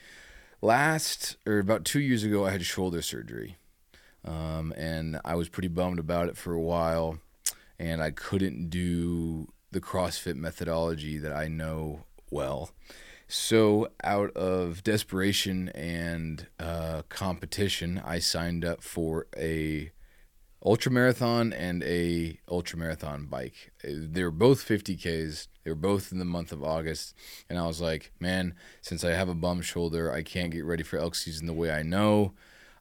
Last, 0.62 1.38
or 1.45 1.60
about 1.60 1.86
two 1.86 1.99
years 1.99 2.24
ago, 2.24 2.45
I 2.45 2.51
had 2.51 2.66
shoulder 2.66 3.01
surgery. 3.01 3.58
Um, 4.24 4.74
and 4.76 5.20
I 5.24 5.36
was 5.36 5.49
pretty 5.49 5.68
bummed 5.68 5.99
about 5.99 6.28
it 6.28 6.38
for 6.38 6.53
a 6.53 6.62
while. 6.62 7.20
And 7.78 8.01
I 8.01 8.12
couldn't 8.12 8.70
do 8.70 9.51
the 9.72 9.82
CrossFit 9.82 10.36
methodology 10.36 11.18
that 11.18 11.34
I 11.34 11.47
know 11.47 12.06
well. 12.30 12.72
So, 13.28 13.90
out 14.04 14.32
of 14.38 14.84
desperation 14.84 15.70
and 15.70 16.46
uh, 16.60 17.02
competition, 17.10 18.02
I 18.06 18.20
signed 18.20 18.64
up 18.64 18.84
for 18.84 19.26
a 19.36 19.92
ultra 20.64 20.92
marathon 20.92 21.52
and 21.52 21.84
a 21.84 22.40
ultra 22.50 22.78
marathon 22.78 23.26
bike. 23.26 23.72
They 23.84 24.24
were 24.24 24.32
both 24.32 24.68
50ks. 24.68 25.48
They 25.64 25.72
were 25.72 25.76
both 25.76 26.12
in 26.12 26.20
the 26.20 26.26
month 26.26 26.52
of 26.52 26.64
August, 26.64 27.16
and 27.50 27.58
I 27.58 27.66
was 27.66 27.82
like, 27.82 28.12
man, 28.20 28.54
since 28.82 29.04
I 29.04 29.12
have 29.12 29.30
a 29.30 29.36
bum 29.36 29.62
shoulder, 29.62 30.12
I 30.12 30.22
can't 30.22 30.52
get 30.52 30.64
ready 30.64 30.84
for 30.84 31.00
elk 31.00 31.16
season 31.16 31.48
the 31.48 31.54
way 31.54 31.72
I 31.72 31.82
know. 31.82 32.34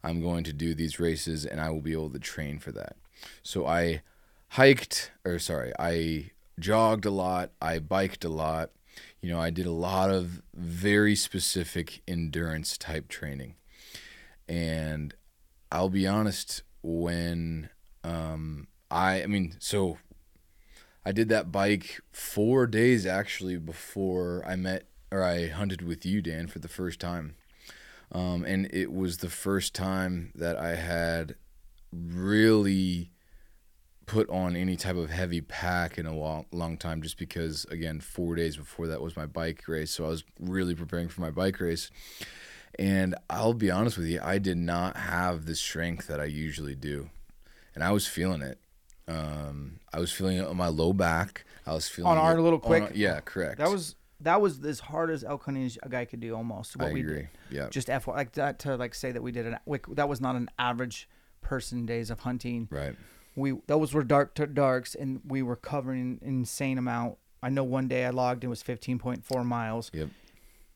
I'm 0.03 0.21
going 0.21 0.45
to 0.45 0.53
do 0.53 0.75
these 0.75 1.01
races, 1.01 1.47
and 1.47 1.59
I 1.59 1.71
will 1.71 1.81
be 1.81 1.93
able 1.93 2.11
to 2.11 2.19
train 2.19 2.59
for 2.59 2.73
that. 2.73 2.97
So 3.43 3.67
I 3.67 4.03
hiked, 4.49 5.13
or 5.25 5.39
sorry, 5.39 5.73
I 5.79 6.33
jogged 6.61 7.07
a 7.07 7.11
lot. 7.11 7.53
I 7.63 7.79
biked 7.79 8.25
a 8.25 8.29
lot 8.29 8.71
you 9.25 9.31
know, 9.31 9.41
I 9.41 9.49
did 9.49 9.65
a 9.65 9.73
lot 9.73 10.11
of 10.11 10.43
very 10.53 11.17
specific 11.17 12.03
endurance 12.07 12.77
type 12.77 13.09
training. 13.09 13.55
And 14.47 15.15
I'll 15.73 15.89
be 15.89 16.07
honest, 16.07 16.63
when 16.83 17.71
um, 18.05 18.67
I, 18.91 19.23
I 19.23 19.27
mean, 19.27 19.57
so 19.61 19.97
I 21.07 21.13
did 21.13 21.31
that 21.31 21.51
bike 21.51 22.03
four 22.13 22.67
days 22.67 23.07
actually 23.07 23.57
before 23.57 24.45
I 24.47 24.57
met 24.57 24.89
or 25.11 25.23
I 25.23 25.49
hunted 25.49 25.81
with 25.81 26.05
you, 26.05 26.21
Dan, 26.21 26.47
for 26.47 26.59
the 26.59 26.69
first 26.69 27.01
time. 27.01 27.37
Um, 28.13 28.45
and 28.45 28.69
it 28.75 28.93
was 28.93 29.19
the 29.19 29.31
first 29.31 29.75
time 29.75 30.33
that 30.35 30.59
I 30.59 30.75
had 30.75 31.37
really 31.91 33.14
put 34.07 34.29
on 34.29 34.57
any 34.57 34.77
type 34.77 34.97
of 34.97 35.11
heavy 35.11 35.41
pack 35.41 35.99
in 35.99 36.07
a 36.07 36.15
long, 36.15 36.47
long 36.53 36.77
time 36.77 37.03
just 37.03 37.19
because 37.19 37.65
again 37.67 38.01
4 38.01 38.35
days 38.35 38.57
before 38.57 38.89
that 38.89 39.01
was 39.01 39.17
my 39.17 39.27
bike 39.27 39.67
race. 39.67 39.91
So 39.91 40.05
I 40.05 40.09
was 40.09 40.25
really 40.39 40.75
preparing 40.75 41.09
for 41.09 41.21
my 41.21 41.31
bike 41.31 41.61
race. 41.61 41.91
And 42.79 43.15
I'll 43.31 43.55
be 43.55 43.71
honest 43.71 43.97
with 43.97 44.07
you 44.07 44.21
I 44.23 44.39
did 44.39 44.59
not 44.59 44.97
have 44.97 45.47
the 45.47 45.55
strength 45.55 46.07
that 46.09 46.21
I 46.21 46.25
usually 46.25 46.75
do. 46.75 47.11
And 47.75 47.83
I 47.83 47.93
was 47.93 48.07
feeling 48.07 48.43
it. 48.43 48.59
Um, 49.07 49.81
I 49.93 50.01
was 50.01 50.13
feeling 50.13 50.39
it 50.39 50.47
on 50.47 50.57
my 50.57 50.69
low 50.69 50.93
back. 50.93 51.45
I 51.67 51.75
was 51.75 51.89
feeling 51.89 52.13
on 52.13 52.19
our 52.19 52.41
little 52.41 52.59
quick? 52.59 52.93
Yeah 52.95 53.21
correct. 53.21 53.59
That 53.59 53.71
was 53.71 53.97
that 54.21 54.41
was 54.41 54.65
as 54.65 54.81
hard 54.81 55.11
as 55.11 55.25
elk 55.25 55.45
hunting 55.45 55.65
as 55.65 55.79
a 55.83 55.89
guy 55.89 56.05
could 56.05 56.21
do 56.21 56.35
almost. 56.35 56.77
What 56.77 56.89
I 56.89 56.93
we 56.93 57.01
agree. 57.01 57.29
Yeah. 57.51 57.69
Just 57.71 57.91
F 57.91 58.07
like 58.07 58.33
that 58.33 58.59
to 58.61 58.77
like 58.77 58.95
say 58.95 59.13
that 59.13 59.23
we 59.23 59.33
did 59.33 59.47
an 59.47 59.59
that 59.93 60.09
was 60.09 60.21
not 60.21 60.37
an 60.37 60.51
average 60.59 61.09
person 61.41 61.85
days 61.87 62.11
of 62.11 62.21
hunting. 62.21 62.69
Right 62.71 62.97
we 63.37 63.55
those 63.67 63.93
were 63.93 64.05
dark 64.05 64.35
to 64.35 64.47
darks, 64.47 64.95
and 64.95 65.21
we 65.27 65.43
were 65.43 65.57
covering 65.57 66.19
an 66.23 66.29
insane 66.29 66.79
amount. 66.79 67.19
I 67.43 67.49
know 67.51 67.65
one 67.65 67.89
day 67.89 68.07
I 68.07 68.11
logged 68.11 68.45
it 68.45 68.49
was 68.49 68.63
15.4 68.63 69.45
miles. 69.45 69.91
Yep. 69.93 70.09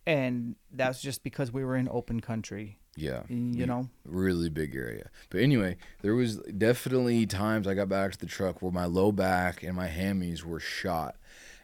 And 0.06 0.56
that's 0.72 1.00
just 1.00 1.22
because 1.22 1.52
we 1.52 1.64
were 1.64 1.76
in 1.76 1.88
open 1.90 2.20
country. 2.20 2.78
Yeah. 2.96 3.22
You 3.28 3.64
know, 3.64 3.88
really 4.04 4.48
big 4.48 4.74
area. 4.74 5.08
But 5.30 5.40
anyway, 5.40 5.76
there 6.02 6.14
was 6.14 6.38
definitely 6.38 7.26
times 7.26 7.68
I 7.68 7.74
got 7.74 7.88
back 7.88 8.12
to 8.12 8.18
the 8.18 8.26
truck 8.26 8.60
where 8.60 8.72
my 8.72 8.86
low 8.86 9.12
back 9.12 9.62
and 9.62 9.76
my 9.76 9.88
hammies 9.88 10.42
were 10.42 10.60
shot. 10.60 11.16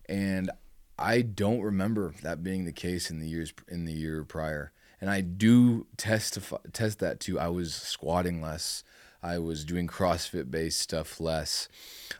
And 0.08 0.50
I 0.98 1.22
don't 1.22 1.60
remember 1.60 2.14
that 2.22 2.44
being 2.44 2.64
the 2.64 2.72
case 2.72 3.10
in 3.10 3.18
the 3.18 3.26
years 3.26 3.52
in 3.68 3.84
the 3.84 3.92
year 3.92 4.24
prior. 4.24 4.72
And 5.00 5.10
I 5.10 5.22
do 5.22 5.86
testify 5.96 6.58
test 6.72 7.00
that 7.00 7.18
too. 7.18 7.38
I 7.38 7.48
was 7.48 7.74
squatting 7.74 8.40
less. 8.40 8.84
I 9.24 9.38
was 9.38 9.64
doing 9.64 9.86
CrossFit 9.86 10.50
based 10.50 10.80
stuff 10.80 11.18
less. 11.18 11.68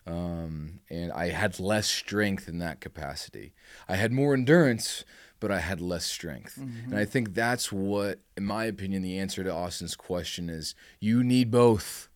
Um, 0.07 0.81
and 0.89 1.13
I 1.13 1.29
had 1.29 1.61
less 1.61 1.87
strength 1.87 2.49
in 2.49 2.61
that 2.61 2.81
capacity. 2.81 3.53
I 3.87 3.97
had 3.97 4.11
more 4.11 4.33
endurance, 4.33 5.05
but 5.39 5.51
I 5.51 5.61
had 5.61 5.83
less 5.83 6.07
strength. 6.07 6.59
Mm-hmm. 6.59 6.93
And 6.93 6.99
I 6.99 7.05
think 7.05 7.35
that's 7.35 7.71
what, 7.71 8.21
in 8.39 8.47
my 8.47 8.65
opinion, 8.65 9.03
the 9.03 9.19
answer 9.19 9.45
to 9.45 9.53
Austin's 9.53 9.97
question 9.97 10.49
is 10.49 10.75
you 10.99 11.23
need 11.23 11.51
both. 11.51 12.09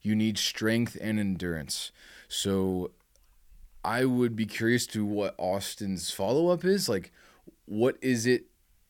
You 0.00 0.14
need 0.14 0.38
strength 0.38 0.96
and 0.98 1.20
endurance. 1.20 1.92
So 2.26 2.92
I 3.84 4.06
would 4.06 4.34
be 4.34 4.46
curious 4.46 4.86
to 4.88 5.04
what 5.04 5.34
Austin's 5.36 6.10
follow 6.10 6.48
up 6.48 6.64
is. 6.64 6.88
Like, 6.88 7.12
what 7.66 7.96
is 8.00 8.24
it? 8.24 8.46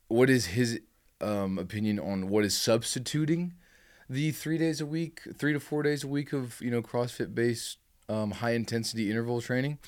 What 0.06 0.30
is 0.30 0.46
his 0.46 0.80
um, 1.20 1.58
opinion 1.58 1.98
on 1.98 2.28
what 2.28 2.44
is 2.44 2.56
substituting 2.56 3.54
the 4.12 4.30
three 4.30 4.58
days 4.58 4.80
a 4.80 4.86
week, 4.86 5.20
three 5.36 5.54
to 5.54 5.60
four 5.60 5.82
days 5.82 6.04
a 6.04 6.08
week 6.08 6.32
of 6.32 6.60
you 6.60 6.70
know 6.70 6.82
CrossFit 6.82 7.34
based 7.34 7.78
um, 8.08 8.32
high 8.32 8.52
intensity 8.52 9.10
interval 9.10 9.40
training. 9.40 9.78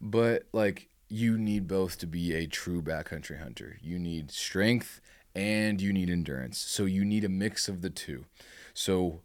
But 0.00 0.44
like 0.52 0.88
you 1.08 1.36
need 1.36 1.66
both 1.66 1.98
to 1.98 2.06
be 2.06 2.32
a 2.32 2.46
true 2.46 2.80
backcountry 2.80 3.40
hunter. 3.40 3.78
You 3.82 3.98
need 3.98 4.30
strength 4.30 5.00
and 5.34 5.80
you 5.80 5.92
need 5.92 6.10
endurance. 6.10 6.58
So 6.58 6.84
you 6.84 7.04
need 7.04 7.24
a 7.24 7.28
mix 7.28 7.68
of 7.68 7.82
the 7.82 7.90
two. 7.90 8.24
So 8.72 9.20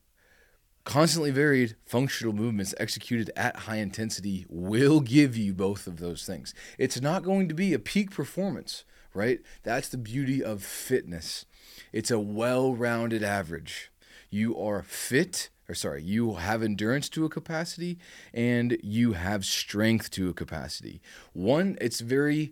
constantly 0.85 1.31
varied 1.31 1.75
functional 1.85 2.33
movements 2.33 2.73
executed 2.79 3.31
at 3.35 3.55
high 3.55 3.77
intensity 3.77 4.45
will 4.49 5.01
give 5.01 5.37
you 5.37 5.53
both 5.53 5.85
of 5.85 5.97
those 5.97 6.25
things. 6.25 6.53
It's 6.79 6.99
not 6.99 7.23
going 7.23 7.47
to 7.49 7.55
be 7.55 7.73
a 7.73 7.79
peak 7.79 8.11
performance, 8.11 8.85
right? 9.13 9.39
That's 9.63 9.89
the 9.89 9.97
beauty 9.97 10.43
of 10.43 10.63
fitness. 10.63 11.45
It's 11.93 12.11
a 12.11 12.19
well-rounded 12.19 13.23
average. 13.23 13.91
You 14.31 14.57
are 14.57 14.81
fit 14.81 15.49
or 15.71 15.73
sorry, 15.73 16.03
you 16.03 16.33
have 16.33 16.61
endurance 16.61 17.07
to 17.07 17.23
a 17.23 17.29
capacity 17.29 17.97
and 18.33 18.77
you 18.83 19.13
have 19.13 19.45
strength 19.45 20.11
to 20.11 20.27
a 20.27 20.33
capacity. 20.33 21.01
One, 21.31 21.77
it's 21.79 22.01
very, 22.01 22.51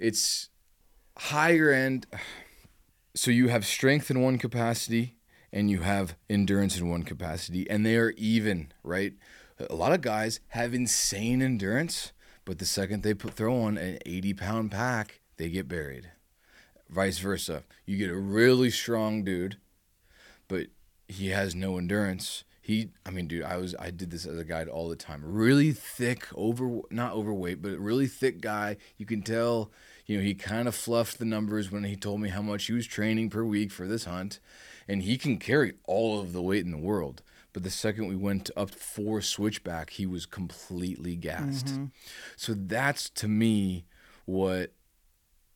it's 0.00 0.48
higher 1.16 1.70
end. 1.70 2.06
So 3.14 3.32
you 3.32 3.48
have 3.48 3.66
strength 3.66 4.12
in 4.12 4.22
one 4.22 4.38
capacity 4.38 5.16
and 5.52 5.68
you 5.68 5.80
have 5.80 6.14
endurance 6.30 6.78
in 6.78 6.88
one 6.88 7.02
capacity, 7.02 7.68
and 7.68 7.84
they 7.84 7.96
are 7.96 8.12
even, 8.16 8.70
right? 8.84 9.14
A 9.58 9.74
lot 9.74 9.92
of 9.92 10.02
guys 10.02 10.38
have 10.48 10.72
insane 10.72 11.42
endurance, 11.42 12.12
but 12.44 12.58
the 12.58 12.66
second 12.66 13.02
they 13.02 13.14
put, 13.14 13.34
throw 13.34 13.60
on 13.62 13.76
an 13.76 13.98
80 14.06 14.34
pound 14.34 14.70
pack, 14.70 15.20
they 15.36 15.48
get 15.48 15.66
buried. 15.66 16.12
Vice 16.88 17.18
versa. 17.18 17.64
You 17.86 17.96
get 17.96 18.10
a 18.10 18.16
really 18.16 18.70
strong 18.70 19.24
dude, 19.24 19.56
but 20.46 20.68
he 21.08 21.30
has 21.30 21.54
no 21.54 21.78
endurance. 21.78 22.44
He 22.60 22.90
i 23.06 23.10
mean 23.10 23.26
dude 23.26 23.44
i 23.44 23.56
was 23.56 23.74
i 23.78 23.90
did 23.90 24.10
this 24.10 24.26
as 24.26 24.38
a 24.38 24.44
guide 24.44 24.68
all 24.68 24.90
the 24.90 24.96
time. 24.96 25.22
Really 25.24 25.72
thick 25.72 26.28
over 26.34 26.80
not 26.90 27.14
overweight 27.14 27.62
but 27.62 27.78
really 27.78 28.06
thick 28.06 28.42
guy. 28.42 28.76
You 28.98 29.06
can 29.06 29.22
tell 29.22 29.70
you 30.06 30.18
know 30.18 30.22
he 30.22 30.34
kind 30.34 30.68
of 30.68 30.74
fluffed 30.74 31.18
the 31.18 31.24
numbers 31.24 31.70
when 31.70 31.84
he 31.84 31.96
told 31.96 32.20
me 32.20 32.28
how 32.28 32.42
much 32.42 32.66
he 32.66 32.74
was 32.74 32.86
training 32.86 33.30
per 33.30 33.42
week 33.42 33.72
for 33.72 33.86
this 33.86 34.04
hunt 34.04 34.38
and 34.86 35.02
he 35.02 35.16
can 35.16 35.38
carry 35.38 35.74
all 35.84 36.20
of 36.20 36.32
the 36.32 36.42
weight 36.42 36.64
in 36.64 36.70
the 36.70 36.78
world. 36.78 37.22
But 37.54 37.62
the 37.62 37.70
second 37.70 38.06
we 38.06 38.16
went 38.16 38.50
up 38.54 38.70
four 38.70 39.22
switchback 39.22 39.90
he 39.90 40.04
was 40.04 40.26
completely 40.26 41.16
gassed. 41.16 41.66
Mm-hmm. 41.66 41.86
so 42.36 42.52
that's 42.54 43.08
to 43.10 43.28
me 43.28 43.86
what 44.26 44.72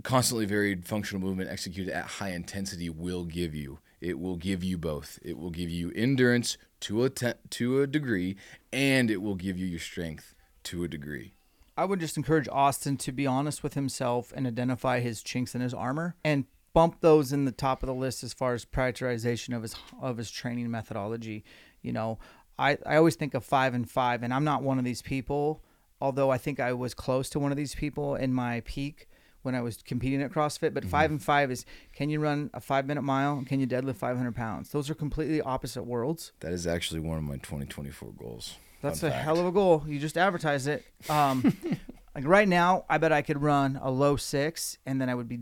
constantly 0.02 0.46
varied 0.46 0.86
functional 0.86 1.20
movement 1.20 1.50
executed 1.50 1.92
at 1.92 2.06
high 2.06 2.30
intensity 2.30 2.88
will 2.88 3.24
give 3.24 3.54
you 3.54 3.78
it 4.02 4.18
will 4.18 4.36
give 4.36 4.62
you 4.64 4.76
both. 4.76 5.18
It 5.22 5.38
will 5.38 5.50
give 5.50 5.70
you 5.70 5.92
endurance 5.94 6.58
to 6.80 7.04
a 7.04 7.10
te- 7.10 7.34
to 7.50 7.80
a 7.80 7.86
degree, 7.86 8.36
and 8.72 9.10
it 9.10 9.22
will 9.22 9.36
give 9.36 9.56
you 9.56 9.66
your 9.66 9.80
strength 9.80 10.34
to 10.64 10.84
a 10.84 10.88
degree. 10.88 11.32
I 11.76 11.84
would 11.86 12.00
just 12.00 12.16
encourage 12.16 12.48
Austin 12.48 12.96
to 12.98 13.12
be 13.12 13.26
honest 13.26 13.62
with 13.62 13.74
himself 13.74 14.32
and 14.36 14.46
identify 14.46 15.00
his 15.00 15.22
chinks 15.22 15.54
in 15.54 15.62
his 15.62 15.72
armor 15.72 16.16
and 16.22 16.44
bump 16.74 17.00
those 17.00 17.32
in 17.32 17.44
the 17.44 17.52
top 17.52 17.82
of 17.82 17.86
the 17.86 17.94
list 17.94 18.22
as 18.22 18.34
far 18.34 18.52
as 18.52 18.64
prioritization 18.64 19.56
of 19.56 19.62
his 19.62 19.76
of 20.00 20.18
his 20.18 20.30
training 20.30 20.70
methodology. 20.70 21.44
You 21.80 21.92
know, 21.92 22.18
I, 22.58 22.78
I 22.84 22.96
always 22.96 23.14
think 23.14 23.34
of 23.34 23.44
five 23.44 23.72
and 23.72 23.88
five, 23.88 24.22
and 24.22 24.34
I'm 24.34 24.44
not 24.44 24.62
one 24.62 24.78
of 24.78 24.84
these 24.84 25.02
people, 25.02 25.62
although 26.00 26.30
I 26.30 26.38
think 26.38 26.58
I 26.58 26.72
was 26.72 26.92
close 26.92 27.30
to 27.30 27.38
one 27.38 27.52
of 27.52 27.56
these 27.56 27.74
people 27.74 28.16
in 28.16 28.34
my 28.34 28.62
peak 28.64 29.08
when 29.42 29.54
I 29.54 29.60
was 29.60 29.82
competing 29.82 30.22
at 30.22 30.32
CrossFit. 30.32 30.74
But 30.74 30.84
mm-hmm. 30.84 30.90
five 30.90 31.10
and 31.10 31.22
five 31.22 31.50
is 31.50 31.64
can 31.92 32.10
you 32.10 32.20
run 32.20 32.50
a 32.54 32.60
five 32.60 32.86
minute 32.86 33.02
mile? 33.02 33.44
Can 33.46 33.60
you 33.60 33.66
deadlift 33.66 33.96
500 33.96 34.34
pounds? 34.34 34.70
Those 34.70 34.90
are 34.90 34.94
completely 34.94 35.40
opposite 35.40 35.84
worlds. 35.84 36.32
That 36.40 36.52
is 36.52 36.66
actually 36.66 37.00
one 37.00 37.18
of 37.18 37.24
my 37.24 37.36
2024 37.36 38.12
goals. 38.18 38.56
That's 38.80 39.00
Fun 39.00 39.10
a 39.10 39.12
fact. 39.12 39.24
hell 39.24 39.38
of 39.38 39.46
a 39.46 39.52
goal. 39.52 39.84
You 39.86 39.98
just 39.98 40.18
advertise 40.18 40.66
it. 40.66 40.84
Um, 41.08 41.56
like 42.14 42.26
right 42.26 42.48
now, 42.48 42.84
I 42.88 42.98
bet 42.98 43.12
I 43.12 43.22
could 43.22 43.40
run 43.40 43.78
a 43.80 43.90
low 43.90 44.16
six 44.16 44.78
and 44.84 45.00
then 45.00 45.08
I 45.08 45.14
would 45.14 45.28
be 45.28 45.40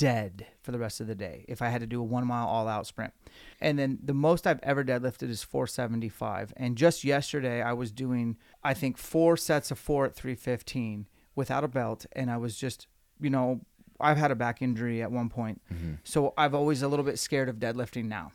dead 0.00 0.46
for 0.62 0.72
the 0.72 0.78
rest 0.78 1.02
of 1.02 1.06
the 1.06 1.14
day 1.14 1.44
if 1.46 1.60
I 1.60 1.68
had 1.68 1.82
to 1.82 1.86
do 1.86 2.00
a 2.00 2.04
one 2.04 2.26
mile 2.26 2.48
all 2.48 2.66
out 2.66 2.86
sprint. 2.86 3.12
And 3.60 3.78
then 3.78 3.98
the 4.02 4.14
most 4.14 4.46
I've 4.46 4.60
ever 4.62 4.82
deadlifted 4.82 5.28
is 5.28 5.42
475. 5.42 6.54
And 6.56 6.76
just 6.76 7.04
yesterday, 7.04 7.60
I 7.60 7.74
was 7.74 7.92
doing, 7.92 8.38
I 8.64 8.72
think, 8.72 8.96
four 8.96 9.36
sets 9.36 9.70
of 9.70 9.78
four 9.78 10.06
at 10.06 10.14
315 10.14 11.06
without 11.36 11.64
a 11.64 11.68
belt. 11.68 12.06
And 12.12 12.30
I 12.30 12.38
was 12.38 12.56
just 12.56 12.86
you 13.20 13.30
know, 13.30 13.60
I've 14.00 14.16
had 14.16 14.30
a 14.30 14.34
back 14.34 14.62
injury 14.62 15.02
at 15.02 15.10
one 15.10 15.28
point, 15.28 15.60
mm-hmm. 15.72 15.94
so 16.04 16.32
I've 16.36 16.54
always 16.54 16.82
a 16.82 16.88
little 16.88 17.04
bit 17.04 17.18
scared 17.18 17.48
of 17.48 17.56
deadlifting 17.56 18.06
now. 18.06 18.32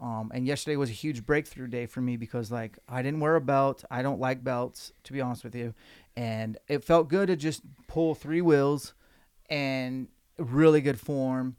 Um, 0.00 0.32
and 0.34 0.46
yesterday 0.46 0.76
was 0.76 0.90
a 0.90 0.94
huge 0.94 1.24
breakthrough 1.24 1.68
day 1.68 1.86
for 1.86 2.00
me 2.00 2.16
because 2.16 2.50
like 2.50 2.78
I 2.88 3.00
didn't 3.02 3.20
wear 3.20 3.36
a 3.36 3.40
belt. 3.40 3.84
I 3.90 4.02
don't 4.02 4.20
like 4.20 4.42
belts, 4.42 4.92
to 5.04 5.12
be 5.12 5.20
honest 5.20 5.44
with 5.44 5.54
you, 5.54 5.74
and 6.16 6.58
it 6.68 6.84
felt 6.84 7.08
good 7.08 7.28
to 7.28 7.36
just 7.36 7.62
pull 7.86 8.14
three 8.14 8.40
wheels 8.40 8.94
and 9.48 10.08
really 10.38 10.80
good 10.80 10.98
form. 11.00 11.56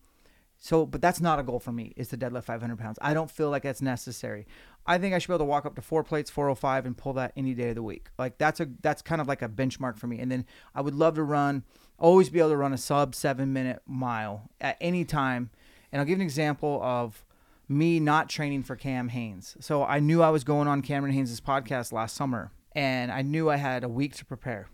So, 0.66 0.84
but 0.84 1.00
that's 1.00 1.22
not 1.22 1.38
a 1.38 1.44
goal 1.44 1.60
for 1.60 1.72
me. 1.72 1.94
Is 1.96 2.08
to 2.08 2.18
deadlift 2.18 2.46
500 2.46 2.80
pounds. 2.80 2.98
I 3.00 3.14
don't 3.14 3.30
feel 3.30 3.52
like 3.52 3.62
that's 3.62 3.84
necessary. 3.84 4.48
I 4.88 4.98
think 4.98 5.14
I 5.14 5.20
should 5.20 5.28
be 5.28 5.36
able 5.36 5.46
to 5.46 5.50
walk 5.50 5.68
up 5.68 5.76
to 5.76 5.82
four 5.84 6.04
plates, 6.04 6.32
405, 6.32 6.88
and 6.88 6.98
pull 6.98 7.14
that 7.14 7.34
any 7.38 7.54
day 7.54 7.70
of 7.70 7.76
the 7.76 7.84
week. 7.84 8.08
Like 8.18 8.40
that's 8.40 8.60
a 8.60 8.68
that's 8.82 9.04
kind 9.04 9.22
of 9.22 9.28
like 9.28 9.44
a 9.44 9.48
benchmark 9.48 10.00
for 10.00 10.08
me. 10.08 10.18
And 10.18 10.32
then 10.32 10.44
I 10.74 10.82
would 10.82 10.96
love 10.96 11.14
to 11.16 11.24
run 11.24 11.66
always 12.00 12.32
be 12.32 12.40
able 12.40 12.50
to 12.50 12.58
run 12.58 12.74
a 12.74 12.80
sub 12.80 13.14
seven 13.14 13.54
minute 13.54 13.84
mile 13.86 14.50
at 14.60 14.76
any 14.82 15.06
time. 15.06 15.52
And 15.92 16.00
I'll 16.00 16.06
give 16.08 16.18
an 16.18 16.24
example 16.24 16.82
of 16.82 17.24
me 17.70 18.00
not 18.00 18.28
training 18.28 18.64
for 18.64 18.76
Cam 18.76 19.10
Hanes. 19.10 19.56
So 19.60 19.84
I 19.84 20.00
knew 20.00 20.24
I 20.24 20.32
was 20.32 20.44
going 20.44 20.68
on 20.68 20.82
Cameron 20.82 21.14
Hanes' 21.14 21.40
podcast 21.42 21.92
last 21.92 22.16
summer, 22.16 22.52
and 22.72 23.12
I 23.12 23.22
knew 23.22 23.52
I 23.52 23.58
had 23.58 23.84
a 23.84 23.90
week 23.90 24.16
to 24.16 24.26
prepare. 24.26 24.68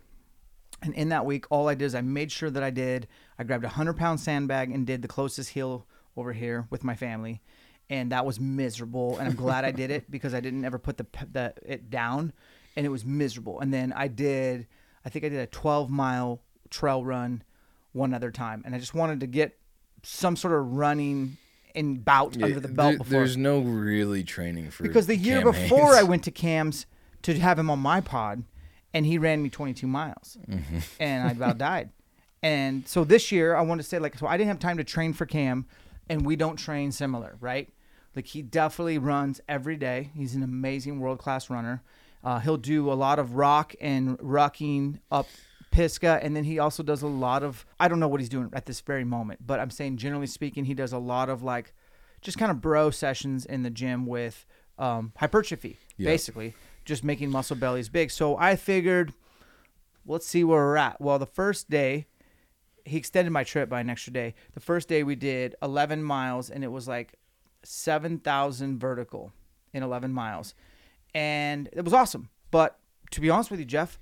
And 0.82 0.94
in 0.94 1.10
that 1.10 1.24
week, 1.24 1.46
all 1.50 1.68
I 1.68 1.74
did 1.74 1.84
is 1.84 1.94
I 1.94 2.00
made 2.00 2.32
sure 2.32 2.50
that 2.50 2.62
I 2.62 2.70
did. 2.70 3.06
I 3.38 3.44
grabbed 3.44 3.64
a 3.64 3.68
hundred 3.68 3.96
pound 3.96 4.20
sandbag 4.20 4.70
and 4.70 4.86
did 4.86 5.02
the 5.02 5.08
closest 5.08 5.50
hill 5.50 5.86
over 6.16 6.32
here 6.32 6.66
with 6.70 6.84
my 6.84 6.94
family, 6.94 7.40
and 7.88 8.12
that 8.12 8.26
was 8.26 8.40
miserable. 8.40 9.18
And 9.18 9.28
I'm 9.28 9.36
glad 9.36 9.64
I 9.64 9.70
did 9.70 9.90
it 9.90 10.10
because 10.10 10.34
I 10.34 10.40
didn't 10.40 10.64
ever 10.64 10.78
put 10.78 10.96
the 10.96 11.06
the 11.30 11.54
it 11.62 11.90
down, 11.90 12.32
and 12.76 12.84
it 12.84 12.90
was 12.90 13.04
miserable. 13.04 13.60
And 13.60 13.72
then 13.72 13.92
I 13.92 14.08
did, 14.08 14.66
I 15.04 15.08
think 15.08 15.24
I 15.24 15.28
did 15.28 15.40
a 15.40 15.46
12 15.46 15.90
mile 15.90 16.40
trail 16.70 17.04
run 17.04 17.42
one 17.92 18.12
other 18.12 18.30
time, 18.30 18.62
and 18.64 18.74
I 18.74 18.78
just 18.78 18.94
wanted 18.94 19.20
to 19.20 19.26
get 19.26 19.58
some 20.02 20.36
sort 20.36 20.54
of 20.54 20.72
running 20.72 21.36
in 21.74 21.98
bout 21.98 22.36
yeah, 22.36 22.46
under 22.46 22.60
the 22.60 22.68
belt 22.68 22.90
there, 22.90 22.98
before. 22.98 23.10
There's 23.10 23.36
no 23.36 23.60
really 23.60 24.24
training 24.24 24.70
for 24.70 24.82
because 24.82 25.06
the 25.06 25.16
year 25.16 25.42
before 25.42 25.94
Hanes. 25.94 25.96
I 25.96 26.02
went 26.02 26.24
to 26.24 26.30
Cam's 26.30 26.86
to 27.22 27.38
have 27.38 27.58
him 27.58 27.70
on 27.70 27.78
my 27.78 28.00
pod, 28.00 28.44
and 28.94 29.06
he 29.06 29.18
ran 29.18 29.42
me 29.42 29.48
22 29.48 29.86
miles, 29.86 30.38
mm-hmm. 30.48 30.78
and 31.00 31.28
I 31.28 31.32
about 31.32 31.58
died. 31.70 31.90
And 32.42 32.86
so 32.88 33.04
this 33.04 33.30
year 33.30 33.54
I 33.54 33.62
want 33.62 33.80
to 33.80 33.86
say 33.86 33.98
like 33.98 34.18
so 34.18 34.26
I 34.26 34.36
didn't 34.36 34.48
have 34.48 34.58
time 34.58 34.78
to 34.78 34.84
train 34.84 35.12
for 35.12 35.26
Cam, 35.26 35.66
and 36.08 36.26
we 36.26 36.36
don't 36.36 36.56
train 36.56 36.92
similar, 36.92 37.36
right? 37.40 37.72
Like 38.14 38.26
he 38.26 38.42
definitely 38.42 38.98
runs 38.98 39.40
every 39.48 39.76
day. 39.76 40.10
He's 40.14 40.34
an 40.34 40.42
amazing 40.42 41.00
world 41.00 41.18
class 41.18 41.48
runner. 41.48 41.82
Uh, 42.24 42.38
he'll 42.40 42.56
do 42.56 42.90
a 42.90 42.94
lot 42.94 43.18
of 43.18 43.34
rock 43.34 43.74
and 43.80 44.18
rucking 44.18 45.00
up 45.10 45.26
Pisgah, 45.70 46.20
and 46.22 46.36
then 46.36 46.44
he 46.44 46.58
also 46.58 46.82
does 46.82 47.02
a 47.02 47.08
lot 47.08 47.42
of 47.42 47.64
I 47.78 47.88
don't 47.88 48.00
know 48.00 48.08
what 48.08 48.20
he's 48.20 48.28
doing 48.28 48.50
at 48.52 48.66
this 48.66 48.80
very 48.80 49.04
moment, 49.04 49.46
but 49.46 49.60
I'm 49.60 49.70
saying 49.70 49.96
generally 49.96 50.26
speaking, 50.26 50.64
he 50.64 50.74
does 50.74 50.92
a 50.92 50.98
lot 50.98 51.28
of 51.28 51.42
like 51.42 51.72
just 52.20 52.38
kind 52.38 52.50
of 52.50 52.60
bro 52.60 52.90
sessions 52.90 53.46
in 53.46 53.62
the 53.62 53.70
gym 53.70 54.06
with 54.06 54.46
um, 54.78 55.12
hypertrophy, 55.16 55.78
yeah. 55.96 56.10
basically 56.10 56.54
just 56.84 57.04
making 57.04 57.30
muscle 57.30 57.56
bellies 57.56 57.88
big. 57.88 58.10
So 58.10 58.36
I 58.36 58.56
figured, 58.56 59.12
let's 60.06 60.26
see 60.26 60.44
where 60.44 60.60
we're 60.60 60.76
at. 60.76 61.00
Well, 61.00 61.18
the 61.18 61.26
first 61.26 61.70
day, 61.70 62.06
he 62.84 62.96
extended 62.96 63.30
my 63.30 63.44
trip 63.44 63.68
by 63.68 63.80
an 63.80 63.90
extra 63.90 64.12
day. 64.12 64.34
The 64.54 64.60
first 64.60 64.88
day 64.88 65.02
we 65.02 65.14
did 65.14 65.54
11 65.62 66.02
miles, 66.02 66.50
and 66.50 66.64
it 66.64 66.68
was 66.68 66.88
like 66.88 67.14
7,000 67.62 68.78
vertical 68.78 69.32
in 69.72 69.82
11 69.82 70.12
miles, 70.12 70.54
and 71.14 71.68
it 71.72 71.84
was 71.84 71.94
awesome. 71.94 72.28
But 72.50 72.78
to 73.12 73.20
be 73.20 73.30
honest 73.30 73.50
with 73.50 73.60
you, 73.60 73.66
Jeff, 73.66 73.98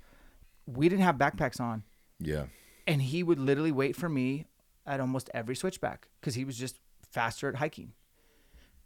we 0.65 0.89
didn't 0.89 1.03
have 1.03 1.15
backpacks 1.17 1.59
on. 1.59 1.83
Yeah. 2.19 2.45
And 2.87 3.01
he 3.01 3.23
would 3.23 3.39
literally 3.39 3.71
wait 3.71 3.95
for 3.95 4.09
me 4.09 4.45
at 4.85 4.99
almost 4.99 5.29
every 5.33 5.55
switchback 5.55 6.07
because 6.19 6.35
he 6.35 6.45
was 6.45 6.57
just 6.57 6.79
faster 7.09 7.47
at 7.47 7.55
hiking. 7.55 7.93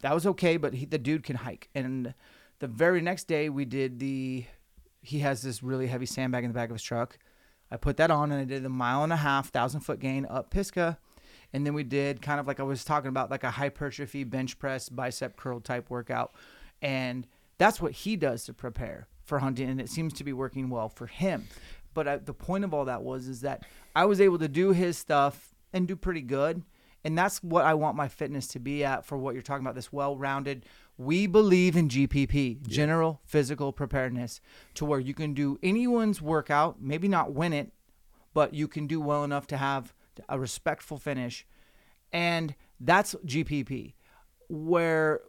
That 0.00 0.14
was 0.14 0.26
okay, 0.26 0.56
but 0.56 0.74
he, 0.74 0.84
the 0.84 0.98
dude 0.98 1.22
can 1.22 1.36
hike. 1.36 1.68
And 1.74 2.14
the 2.58 2.66
very 2.66 3.00
next 3.00 3.24
day, 3.24 3.48
we 3.48 3.64
did 3.64 3.98
the. 3.98 4.44
He 5.02 5.20
has 5.20 5.42
this 5.42 5.62
really 5.62 5.86
heavy 5.86 6.06
sandbag 6.06 6.44
in 6.44 6.50
the 6.50 6.54
back 6.54 6.68
of 6.68 6.74
his 6.74 6.82
truck. 6.82 7.18
I 7.70 7.76
put 7.76 7.96
that 7.98 8.10
on 8.10 8.32
and 8.32 8.40
I 8.40 8.44
did 8.44 8.64
a 8.64 8.68
mile 8.68 9.02
and 9.02 9.12
a 9.12 9.16
half, 9.16 9.50
thousand 9.50 9.80
foot 9.80 10.00
gain 10.00 10.26
up 10.28 10.50
Pisgah. 10.50 10.98
And 11.52 11.64
then 11.64 11.74
we 11.74 11.84
did 11.84 12.22
kind 12.22 12.40
of 12.40 12.46
like 12.46 12.60
I 12.60 12.64
was 12.64 12.84
talking 12.84 13.08
about, 13.08 13.30
like 13.30 13.44
a 13.44 13.50
hypertrophy 13.50 14.24
bench 14.24 14.58
press, 14.58 14.88
bicep 14.88 15.36
curl 15.36 15.60
type 15.60 15.90
workout. 15.90 16.32
And 16.82 17.26
that's 17.58 17.80
what 17.80 17.92
he 17.92 18.16
does 18.16 18.44
to 18.44 18.52
prepare 18.52 19.06
for 19.22 19.38
hunting. 19.38 19.68
And 19.68 19.80
it 19.80 19.88
seems 19.88 20.12
to 20.14 20.24
be 20.24 20.32
working 20.32 20.70
well 20.70 20.88
for 20.88 21.06
him. 21.06 21.46
But 21.94 22.08
I, 22.08 22.16
the 22.16 22.34
point 22.34 22.64
of 22.64 22.74
all 22.74 22.84
that 22.84 23.02
was 23.02 23.28
is 23.28 23.40
that 23.40 23.64
I 23.94 24.04
was 24.04 24.20
able 24.20 24.38
to 24.38 24.48
do 24.48 24.72
his 24.72 24.98
stuff 24.98 25.54
and 25.72 25.88
do 25.88 25.96
pretty 25.96 26.20
good. 26.20 26.62
And 27.04 27.16
that's 27.16 27.42
what 27.42 27.64
I 27.64 27.74
want 27.74 27.96
my 27.96 28.08
fitness 28.08 28.48
to 28.48 28.58
be 28.58 28.84
at 28.84 29.06
for 29.06 29.16
what 29.16 29.34
you're 29.34 29.42
talking 29.42 29.64
about 29.64 29.76
this 29.76 29.92
well 29.92 30.16
rounded. 30.16 30.66
We 30.98 31.26
believe 31.26 31.76
in 31.76 31.88
GPP, 31.88 32.58
yeah. 32.62 32.74
general 32.74 33.20
physical 33.24 33.72
preparedness, 33.72 34.40
to 34.74 34.84
where 34.84 35.00
you 35.00 35.14
can 35.14 35.34
do 35.34 35.58
anyone's 35.62 36.22
workout, 36.22 36.80
maybe 36.80 37.06
not 37.08 37.34
win 37.34 37.52
it, 37.52 37.72
but 38.32 38.54
you 38.54 38.66
can 38.68 38.86
do 38.86 39.00
well 39.00 39.24
enough 39.24 39.46
to 39.48 39.56
have 39.56 39.92
a 40.28 40.38
respectful 40.38 40.98
finish. 40.98 41.46
And 42.12 42.54
that's 42.80 43.14
GPP, 43.26 43.94
where 44.48 45.20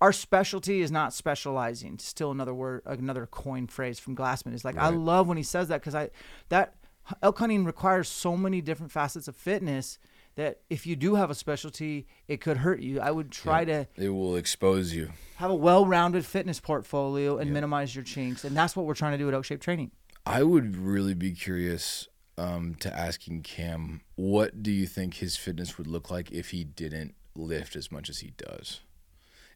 our 0.00 0.12
specialty 0.12 0.80
is 0.80 0.90
not 0.90 1.12
specializing. 1.12 1.98
Still 1.98 2.30
another 2.30 2.54
word, 2.54 2.82
another 2.86 3.26
coin 3.26 3.66
phrase 3.66 3.98
from 3.98 4.16
Glassman 4.16 4.54
is 4.54 4.64
like 4.64 4.78
I 4.78 4.88
love 4.88 5.28
when 5.28 5.36
he 5.36 5.42
says 5.42 5.68
that 5.68 5.80
because 5.80 5.94
I 5.94 6.10
that 6.48 6.74
elk 7.22 7.38
hunting 7.38 7.64
requires 7.64 8.08
so 8.08 8.36
many 8.36 8.60
different 8.60 8.92
facets 8.92 9.28
of 9.28 9.36
fitness 9.36 9.98
that 10.36 10.60
if 10.70 10.86
you 10.86 10.96
do 10.96 11.14
have 11.16 11.30
a 11.30 11.34
specialty, 11.34 12.06
it 12.28 12.40
could 12.40 12.58
hurt 12.58 12.80
you. 12.80 13.00
I 13.00 13.10
would 13.10 13.30
try 13.30 13.64
to 13.64 13.86
It 13.96 14.10
will 14.10 14.36
expose 14.36 14.94
you. 14.94 15.10
have 15.36 15.50
a 15.50 15.54
well-rounded 15.54 16.24
fitness 16.24 16.60
portfolio 16.60 17.38
and 17.38 17.52
minimize 17.52 17.94
your 17.94 18.04
chinks, 18.04 18.44
and 18.44 18.56
that's 18.56 18.76
what 18.76 18.86
we're 18.86 18.94
trying 18.94 19.12
to 19.12 19.18
do 19.18 19.28
at 19.28 19.34
Elk 19.34 19.44
Shape 19.44 19.60
Training. 19.60 19.90
I 20.24 20.42
would 20.42 20.76
really 20.76 21.14
be 21.14 21.32
curious 21.32 22.08
um, 22.38 22.74
to 22.76 22.94
asking 22.96 23.42
Cam, 23.42 24.02
what 24.14 24.62
do 24.62 24.70
you 24.70 24.86
think 24.86 25.14
his 25.14 25.36
fitness 25.36 25.76
would 25.78 25.86
look 25.86 26.10
like 26.10 26.30
if 26.30 26.50
he 26.50 26.64
didn't 26.64 27.14
lift 27.34 27.76
as 27.76 27.90
much 27.90 28.08
as 28.08 28.20
he 28.20 28.32
does? 28.36 28.80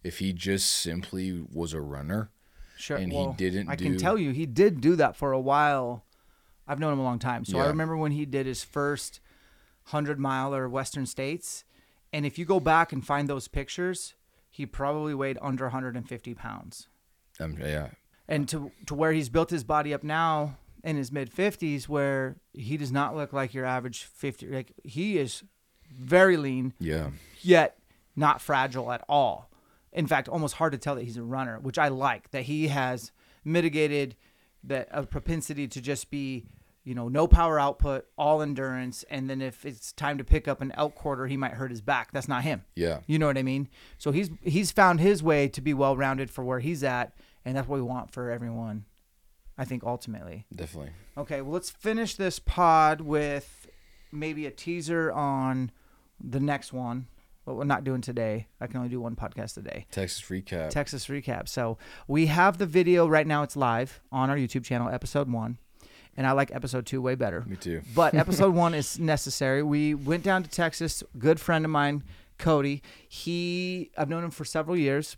If 0.03 0.19
he 0.19 0.33
just 0.33 0.71
simply 0.71 1.43
was 1.53 1.73
a 1.73 1.81
runner, 1.81 2.31
Sure. 2.77 2.97
And 2.97 3.13
he 3.13 3.29
didn't 3.37 3.69
I 3.69 3.77
can 3.77 3.97
tell 3.97 4.19
you, 4.19 4.33
he 4.33 4.47
did 4.47 4.81
do 4.81 4.97
that 4.97 5.17
for 5.17 5.33
a 5.33 5.41
while. 5.41 6.05
I've 6.67 6.81
known 6.81 6.93
him 6.95 6.99
a 6.99 7.05
long 7.05 7.19
time, 7.19 7.45
so 7.45 7.59
I 7.59 7.67
remember 7.67 7.97
when 7.97 8.13
he 8.13 8.25
did 8.25 8.47
his 8.47 8.65
first 8.65 9.21
hundred 9.87 10.19
mile 10.19 10.55
or 10.55 10.69
Western 10.69 11.07
States, 11.07 11.65
and 12.13 12.25
if 12.25 12.39
you 12.39 12.45
go 12.45 12.61
back 12.61 12.93
and 12.93 13.05
find 13.05 13.29
those 13.29 13.49
pictures, 13.49 14.15
he 14.51 14.67
probably 14.67 15.15
weighed 15.15 15.39
under 15.43 15.65
150 15.65 16.35
pounds. 16.35 16.89
um, 17.41 17.57
yeah, 17.61 17.89
and 18.29 18.49
to 18.49 18.71
to 18.87 18.95
where 18.95 19.13
he's 19.13 19.29
built 19.29 19.51
his 19.51 19.65
body 19.65 19.93
up 19.93 20.03
now 20.03 20.57
in 20.83 20.97
his 20.97 21.11
mid 21.11 21.31
50s 21.31 21.89
where 21.89 22.37
he 22.53 22.77
does 22.77 22.93
not 22.93 23.17
look 23.17 23.33
like 23.33 23.55
your 23.55 23.65
average 23.65 24.03
50 24.05 24.49
like 24.49 24.73
he 24.85 25.19
is 25.19 25.43
very 25.91 26.37
lean 26.37 26.75
yeah, 26.79 27.11
yet 27.41 27.79
not 28.15 28.41
fragile 28.41 28.93
at 28.93 29.03
all. 29.09 29.51
In 29.93 30.07
fact 30.07 30.29
almost 30.29 30.57
hard 30.57 30.73
to 30.73 30.79
tell 30.79 30.95
that 30.97 31.05
he's 31.05 31.17
a 31.17 31.23
runner 31.23 31.59
which 31.59 31.79
i 31.79 31.89
like 31.89 32.31
that 32.33 32.43
he 32.43 32.69
has 32.69 33.13
mitigated 33.45 34.15
that 34.63 34.89
a 34.91 35.05
propensity 35.05 35.67
to 35.69 35.81
just 35.81 36.11
be 36.11 36.47
you 36.85 36.95
know 36.95 37.09
no 37.09 37.27
power 37.27 37.59
output 37.59 38.07
all 38.17 38.43
endurance 38.43 39.05
and 39.11 39.29
then 39.29 39.41
if 39.41 39.65
it's 39.65 39.93
time 39.93 40.19
to 40.19 40.25
pick 40.25 40.47
up 40.47 40.61
an 40.61 40.71
elk 40.77 40.95
quarter 40.95 41.27
he 41.27 41.37
might 41.37 41.53
hurt 41.53 41.71
his 41.71 41.81
back 41.81 42.13
that's 42.13 42.29
not 42.29 42.43
him 42.45 42.63
yeah. 42.77 43.01
you 43.07 43.19
know 43.19 43.27
what 43.27 43.39
I 43.39 43.43
mean? 43.43 43.69
So 43.99 44.13
he's 44.13 44.31
he's 44.43 44.73
found 44.73 45.01
his 45.01 45.23
way 45.23 45.49
to 45.49 45.61
be 45.61 45.75
well 45.75 45.97
rounded 45.97 46.31
for 46.31 46.45
where 46.45 46.61
he's 46.61 46.85
at, 46.85 47.17
and 47.45 47.57
that's 47.57 47.69
what 47.69 47.77
we 47.77 47.83
want 47.83 48.13
for 48.13 48.31
everyone. 48.31 48.85
I 49.57 49.65
think 49.65 49.85
ultimately. 49.85 50.47
Definitely. 50.55 50.91
Okay, 51.17 51.41
well 51.41 51.53
let's 51.53 51.71
finish 51.71 52.17
this 52.17 52.39
pod 52.39 53.01
with 53.01 53.69
maybe 54.11 54.47
a 54.47 54.51
teaser 54.51 55.13
on 55.13 55.71
the 56.21 56.41
next 56.41 56.73
one. 56.73 57.07
What 57.45 57.57
we're 57.57 57.65
not 57.65 57.85
doing 57.85 58.01
today. 58.01 58.47
I 58.59 58.67
can 58.67 58.79
only 58.79 58.89
do 58.89 59.01
one 59.01 59.17
podcast 59.17 59.59
a 59.59 59.61
day. 59.61 59.87
Texas 59.91 60.23
recap. 60.23 60.71
Texas 60.71 61.07
recap. 61.09 61.47
So 61.47 61.77
we 62.09 62.27
have 62.27 62.57
the 62.57 62.65
video 62.65 63.07
right 63.07 63.27
now. 63.27 63.43
It's 63.43 63.55
live 63.55 64.01
on 64.11 64.31
our 64.31 64.37
YouTube 64.37 64.65
channel, 64.65 64.89
episode 64.89 65.31
one, 65.31 65.59
and 66.17 66.27
I 66.27 66.33
like 66.33 66.55
episode 66.55 66.87
two 66.87 67.03
way 67.03 67.15
better. 67.15 67.45
Me 67.47 67.57
too. 67.57 67.83
But 67.95 68.15
episode 68.15 68.55
one 68.55 68.75
is 68.75 68.99
necessary. 68.99 69.63
We 69.63 69.95
went 69.95 70.23
down 70.23 70.43
to 70.43 70.51
Texas. 70.51 71.03
Good 71.19 71.41
friend 71.41 71.65
of 71.65 71.71
mine, 71.71 72.05
Cody. 72.39 72.83
He, 73.09 73.91
I've 73.97 74.09
known 74.09 74.25
him 74.25 74.31
for 74.31 74.45
several 74.45 74.77
years. 74.77 75.17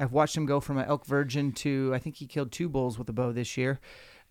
I've 0.00 0.12
watched 0.12 0.36
him 0.36 0.46
go 0.46 0.60
from 0.60 0.78
an 0.78 0.86
elk 0.86 1.06
virgin 1.06 1.52
to 1.52 1.92
I 1.94 1.98
think 1.98 2.16
he 2.16 2.26
killed 2.26 2.50
two 2.50 2.68
bulls 2.68 2.98
with 2.98 3.08
a 3.08 3.12
bow 3.12 3.32
this 3.32 3.56
year, 3.56 3.80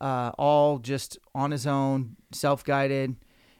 uh, 0.01 0.31
all 0.37 0.79
just 0.79 1.17
on 1.33 1.51
his 1.51 1.65
own, 1.65 2.17
self 2.31 2.63
guided. 2.63 3.15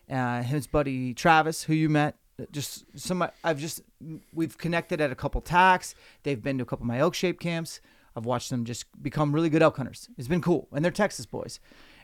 Uh, 0.09 0.43
his 0.43 0.67
buddy 0.67 1.13
Travis, 1.13 1.63
who 1.63 1.73
you 1.73 1.87
met, 1.87 2.17
just 2.51 2.83
some 2.99 3.25
I've 3.43 3.59
just 3.59 3.81
we've 4.33 4.57
connected 4.57 4.99
at 4.99 5.11
a 5.11 5.15
couple 5.15 5.39
tacks. 5.41 5.95
They've 6.23 6.41
been 6.41 6.57
to 6.57 6.63
a 6.63 6.65
couple 6.65 6.83
of 6.83 6.87
my 6.87 6.99
elk 6.99 7.15
shape 7.15 7.39
camps. 7.39 7.79
I've 8.15 8.25
watched 8.25 8.49
them 8.49 8.65
just 8.65 8.85
become 9.01 9.33
really 9.33 9.49
good 9.49 9.61
elk 9.63 9.77
hunters. 9.77 10.09
It's 10.17 10.27
been 10.27 10.41
cool, 10.41 10.67
and 10.71 10.83
they're 10.83 10.91
Texas 10.91 11.25
boys. 11.25 11.59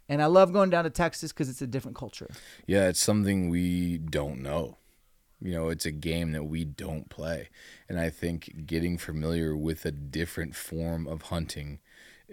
And 0.09 0.21
I 0.21 0.25
love 0.25 0.51
going 0.51 0.71
down 0.71 0.83
to 0.83 0.89
Texas 0.89 1.31
because 1.31 1.49
it's 1.49 1.61
a 1.61 1.67
different 1.67 1.95
culture. 1.95 2.29
Yeah, 2.65 2.87
it's 2.87 2.99
something 2.99 3.49
we 3.49 3.99
don't 3.99 4.41
know. 4.41 4.77
You 5.39 5.53
know, 5.53 5.69
it's 5.69 5.85
a 5.85 5.91
game 5.91 6.33
that 6.33 6.43
we 6.43 6.65
don't 6.65 7.09
play. 7.09 7.49
And 7.87 7.99
I 7.99 8.09
think 8.09 8.65
getting 8.65 8.97
familiar 8.97 9.55
with 9.55 9.85
a 9.85 9.91
different 9.91 10.55
form 10.55 11.07
of 11.07 11.23
hunting 11.23 11.79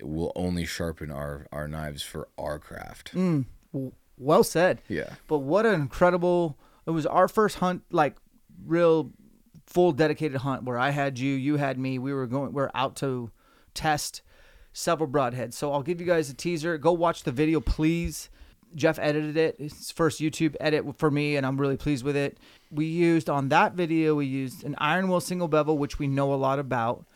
will 0.02 0.32
only 0.34 0.64
sharpen 0.64 1.10
our, 1.10 1.46
our 1.52 1.68
knives 1.68 2.02
for 2.02 2.28
our 2.36 2.58
craft. 2.58 3.14
Mm, 3.14 3.44
well 4.18 4.42
said. 4.42 4.82
Yeah. 4.88 5.10
But 5.28 5.38
what 5.38 5.66
an 5.66 5.74
incredible! 5.74 6.58
It 6.86 6.90
was 6.90 7.06
our 7.06 7.28
first 7.28 7.58
hunt, 7.58 7.82
like 7.90 8.16
real 8.64 9.12
full 9.66 9.92
dedicated 9.92 10.38
hunt 10.38 10.64
where 10.64 10.78
I 10.78 10.90
had 10.90 11.18
you, 11.18 11.34
you 11.34 11.56
had 11.56 11.78
me. 11.78 11.98
We 11.98 12.12
were 12.12 12.26
going, 12.26 12.52
we 12.52 12.62
are 12.62 12.70
out 12.74 12.96
to 12.96 13.30
test 13.74 14.22
several 14.76 15.08
broadheads. 15.08 15.54
So 15.54 15.72
I'll 15.72 15.82
give 15.82 16.00
you 16.00 16.06
guys 16.06 16.28
a 16.28 16.34
teaser. 16.34 16.76
Go 16.76 16.92
watch 16.92 17.22
the 17.22 17.32
video, 17.32 17.60
please. 17.60 18.28
Jeff 18.74 18.98
edited 18.98 19.36
it. 19.36 19.56
It's 19.58 19.90
first 19.90 20.20
YouTube 20.20 20.54
edit 20.60 20.84
for 20.98 21.10
me, 21.10 21.36
and 21.36 21.46
I'm 21.46 21.58
really 21.58 21.78
pleased 21.78 22.04
with 22.04 22.16
it. 22.16 22.38
We 22.70 22.84
used 22.84 23.30
on 23.30 23.48
that 23.48 23.72
video, 23.72 24.16
we 24.16 24.26
used 24.26 24.64
an 24.64 24.74
iron 24.76 25.08
will 25.08 25.20
single 25.20 25.48
bevel, 25.48 25.78
which 25.78 25.98
we 25.98 26.08
know 26.08 26.34
a 26.34 26.36
lot 26.36 26.58
about, 26.58 27.06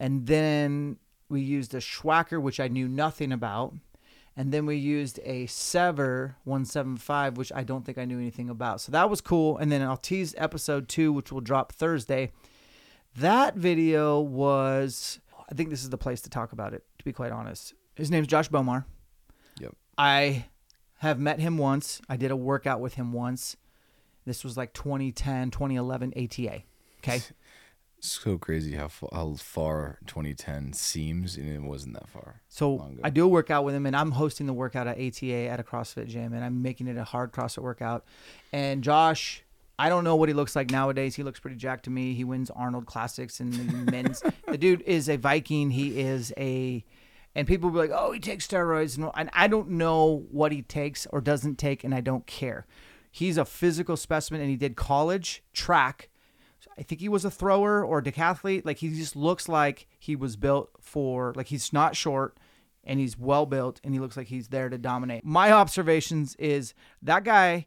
and 0.00 0.26
then 0.26 0.96
we 1.28 1.40
used 1.40 1.72
a 1.74 1.78
Swhacker, 1.78 2.42
which 2.42 2.58
I 2.58 2.68
knew 2.68 2.88
nothing 2.88 3.32
about. 3.32 3.74
And 4.36 4.50
then 4.50 4.66
we 4.66 4.74
used 4.74 5.20
a 5.22 5.46
Sevr 5.46 6.34
175, 6.42 7.36
which 7.36 7.52
I 7.54 7.62
don't 7.62 7.86
think 7.86 7.98
I 7.98 8.04
knew 8.04 8.18
anything 8.18 8.50
about. 8.50 8.80
So 8.80 8.90
that 8.90 9.08
was 9.08 9.20
cool. 9.20 9.56
And 9.58 9.70
then 9.70 9.80
I'll 9.80 9.96
tease 9.96 10.34
episode 10.36 10.88
two, 10.88 11.12
which 11.12 11.30
will 11.30 11.40
drop 11.40 11.70
Thursday. 11.70 12.32
That 13.16 13.54
video 13.54 14.18
was, 14.18 15.20
I 15.48 15.54
think 15.54 15.70
this 15.70 15.84
is 15.84 15.90
the 15.90 15.98
place 15.98 16.20
to 16.22 16.30
talk 16.30 16.50
about 16.50 16.74
it, 16.74 16.82
to 17.04 17.10
be 17.10 17.12
quite 17.12 17.32
honest. 17.32 17.74
His 17.94 18.10
name's 18.10 18.26
Josh 18.26 18.48
Bowmar. 18.48 18.86
Yep. 19.60 19.76
I 19.98 20.46
have 20.98 21.20
met 21.20 21.38
him 21.38 21.58
once. 21.58 22.00
I 22.08 22.16
did 22.16 22.30
a 22.30 22.36
workout 22.36 22.80
with 22.80 22.94
him 22.94 23.12
once. 23.12 23.56
This 24.24 24.42
was 24.42 24.56
like 24.56 24.72
2010, 24.72 25.50
2011 25.50 26.14
ATA. 26.16 26.62
Okay. 27.00 27.20
So 28.00 28.36
crazy 28.36 28.74
how, 28.74 28.88
fa- 28.88 29.08
how 29.14 29.32
far 29.36 29.98
2010 30.06 30.74
seems, 30.74 31.38
and 31.38 31.48
it 31.48 31.62
wasn't 31.62 31.94
that 31.94 32.06
far. 32.10 32.42
So. 32.50 32.94
I 33.02 33.08
do 33.08 33.24
a 33.24 33.28
workout 33.28 33.64
with 33.64 33.74
him, 33.74 33.86
and 33.86 33.96
I'm 33.96 34.10
hosting 34.10 34.46
the 34.46 34.52
workout 34.52 34.86
at 34.86 34.98
ATA 34.98 35.48
at 35.48 35.58
a 35.58 35.62
CrossFit 35.62 36.08
gym, 36.08 36.34
and 36.34 36.44
I'm 36.44 36.60
making 36.60 36.86
it 36.86 36.98
a 36.98 37.04
hard 37.04 37.32
CrossFit 37.32 37.62
workout. 37.62 38.04
And 38.52 38.84
Josh, 38.84 39.42
I 39.78 39.88
don't 39.88 40.04
know 40.04 40.16
what 40.16 40.28
he 40.28 40.34
looks 40.34 40.54
like 40.54 40.70
nowadays. 40.70 41.16
He 41.16 41.22
looks 41.22 41.40
pretty 41.40 41.56
jacked 41.56 41.84
to 41.84 41.90
me. 41.90 42.14
He 42.14 42.24
wins 42.24 42.50
Arnold 42.50 42.86
Classics 42.86 43.40
and 43.40 43.52
the 43.52 43.90
men's. 43.90 44.22
the 44.46 44.58
dude 44.58 44.82
is 44.82 45.08
a 45.08 45.16
Viking. 45.16 45.70
He 45.70 46.00
is 46.00 46.32
a, 46.36 46.84
and 47.34 47.48
people 47.48 47.70
be 47.70 47.78
like, 47.78 47.90
oh, 47.92 48.12
he 48.12 48.20
takes 48.20 48.46
steroids, 48.46 48.96
and 48.96 49.10
and 49.16 49.30
I 49.32 49.48
don't 49.48 49.70
know 49.70 50.24
what 50.30 50.52
he 50.52 50.62
takes 50.62 51.06
or 51.06 51.20
doesn't 51.20 51.56
take, 51.56 51.82
and 51.82 51.94
I 51.94 52.00
don't 52.00 52.26
care. 52.26 52.66
He's 53.10 53.36
a 53.36 53.44
physical 53.44 53.96
specimen, 53.96 54.40
and 54.40 54.50
he 54.50 54.56
did 54.56 54.76
college 54.76 55.42
track. 55.52 56.08
I 56.78 56.82
think 56.82 57.00
he 57.00 57.08
was 57.08 57.24
a 57.24 57.30
thrower 57.30 57.84
or 57.84 57.98
a 57.98 58.02
decathlete. 58.02 58.64
Like 58.64 58.78
he 58.78 58.90
just 58.90 59.16
looks 59.16 59.48
like 59.48 59.86
he 59.98 60.16
was 60.16 60.36
built 60.36 60.70
for 60.80 61.32
like 61.36 61.46
he's 61.46 61.72
not 61.72 61.96
short 61.96 62.36
and 62.82 62.98
he's 62.98 63.18
well 63.18 63.46
built 63.46 63.80
and 63.84 63.94
he 63.94 64.00
looks 64.00 64.16
like 64.16 64.28
he's 64.28 64.48
there 64.48 64.68
to 64.68 64.78
dominate. 64.78 65.24
My 65.24 65.52
observations 65.52 66.34
is 66.36 66.74
that 67.02 67.24
guy 67.24 67.66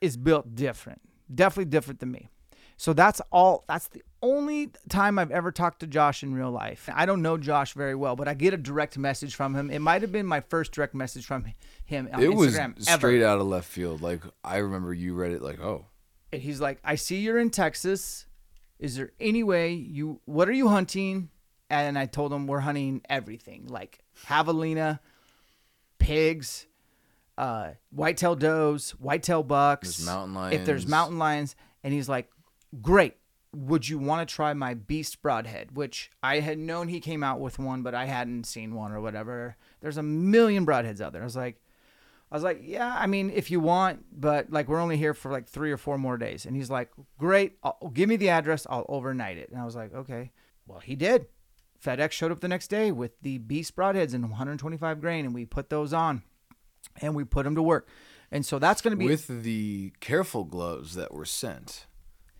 is 0.00 0.16
built 0.16 0.54
different. 0.54 1.00
Definitely 1.32 1.70
different 1.70 2.00
than 2.00 2.10
me. 2.10 2.28
So 2.76 2.94
that's 2.94 3.20
all 3.30 3.64
that's 3.68 3.88
the 3.88 4.02
only 4.22 4.70
time 4.88 5.18
I've 5.18 5.30
ever 5.30 5.52
talked 5.52 5.80
to 5.80 5.86
Josh 5.86 6.22
in 6.22 6.34
real 6.34 6.50
life. 6.50 6.88
I 6.94 7.04
don't 7.04 7.20
know 7.20 7.36
Josh 7.36 7.74
very 7.74 7.94
well, 7.94 8.16
but 8.16 8.26
I 8.26 8.32
get 8.32 8.54
a 8.54 8.56
direct 8.56 8.96
message 8.96 9.34
from 9.34 9.54
him. 9.54 9.70
It 9.70 9.80
might 9.80 10.00
have 10.00 10.12
been 10.12 10.24
my 10.24 10.40
first 10.40 10.72
direct 10.72 10.94
message 10.94 11.26
from 11.26 11.44
him 11.84 12.08
on 12.12 12.22
It 12.22 12.32
was 12.34 12.54
Instagram 12.56 12.88
ever. 12.88 12.98
straight 12.98 13.22
out 13.22 13.38
of 13.38 13.46
left 13.46 13.68
field. 13.68 14.00
Like, 14.00 14.22
I 14.42 14.56
remember 14.58 14.94
you 14.94 15.14
read 15.14 15.32
it 15.32 15.42
like, 15.42 15.60
oh, 15.60 15.86
And 16.32 16.40
he's 16.40 16.58
like, 16.60 16.78
I 16.82 16.94
see 16.94 17.18
you're 17.18 17.38
in 17.38 17.50
Texas. 17.50 18.24
Is 18.78 18.96
there 18.96 19.12
any 19.20 19.42
way 19.42 19.72
you, 19.74 20.20
what 20.24 20.48
are 20.48 20.52
you 20.52 20.68
hunting? 20.68 21.28
And 21.68 21.98
I 21.98 22.06
told 22.06 22.32
him 22.32 22.46
we're 22.46 22.60
hunting 22.60 23.02
everything 23.10 23.66
like 23.68 23.98
javelina, 24.26 25.00
pigs, 25.98 26.66
uh, 27.40 27.72
whitetail 27.90 28.36
does, 28.36 28.90
whitetail 28.90 29.42
bucks, 29.42 29.96
There's 29.96 30.06
mountain 30.06 30.52
If 30.60 30.66
there's 30.66 30.86
mountain 30.86 31.18
lions. 31.18 31.56
And 31.82 31.94
he's 31.94 32.08
like, 32.08 32.30
great. 32.82 33.16
Would 33.54 33.88
you 33.88 33.98
want 33.98 34.28
to 34.28 34.32
try 34.32 34.52
my 34.52 34.74
beast 34.74 35.22
broadhead? 35.22 35.74
Which 35.74 36.10
I 36.22 36.40
had 36.40 36.58
known 36.58 36.88
he 36.88 37.00
came 37.00 37.24
out 37.24 37.40
with 37.40 37.58
one, 37.58 37.82
but 37.82 37.94
I 37.94 38.04
hadn't 38.04 38.44
seen 38.44 38.74
one 38.74 38.92
or 38.92 39.00
whatever. 39.00 39.56
There's 39.80 39.96
a 39.96 40.02
million 40.02 40.66
broadheads 40.66 41.00
out 41.00 41.14
there. 41.14 41.22
I 41.22 41.24
was 41.24 41.34
like, 41.34 41.56
I 42.30 42.36
was 42.36 42.44
like, 42.44 42.60
yeah, 42.62 42.94
I 42.96 43.06
mean, 43.06 43.30
if 43.30 43.50
you 43.50 43.58
want, 43.58 44.04
but 44.12 44.52
like 44.52 44.68
we're 44.68 44.78
only 44.78 44.98
here 44.98 45.14
for 45.14 45.32
like 45.32 45.48
three 45.48 45.72
or 45.72 45.78
four 45.78 45.96
more 45.96 46.18
days. 46.18 46.44
And 46.44 46.54
he's 46.54 46.70
like, 46.70 46.90
great, 47.18 47.56
I'll, 47.62 47.90
give 47.92 48.08
me 48.08 48.16
the 48.16 48.28
address, 48.28 48.66
I'll 48.68 48.86
overnight 48.88 49.38
it. 49.38 49.48
And 49.50 49.58
I 49.58 49.64
was 49.64 49.74
like, 49.74 49.94
okay. 49.94 50.30
Well, 50.66 50.80
he 50.80 50.94
did. 50.94 51.26
FedEx 51.82 52.12
showed 52.12 52.30
up 52.30 52.40
the 52.40 52.48
next 52.48 52.68
day 52.68 52.92
with 52.92 53.18
the 53.22 53.38
Beast 53.38 53.74
broadheads 53.74 54.12
and 54.12 54.24
125 54.24 55.00
grain, 55.00 55.24
and 55.24 55.34
we 55.34 55.46
put 55.46 55.70
those 55.70 55.94
on, 55.94 56.22
and 57.00 57.14
we 57.14 57.24
put 57.24 57.44
them 57.44 57.54
to 57.54 57.62
work. 57.62 57.88
And 58.30 58.46
so 58.46 58.58
that's 58.58 58.80
going 58.80 58.92
to 58.92 58.96
be 58.96 59.06
with 59.06 59.26
the 59.42 59.92
careful 60.00 60.44
gloves 60.44 60.94
that 60.94 61.12
were 61.12 61.24
sent 61.24 61.86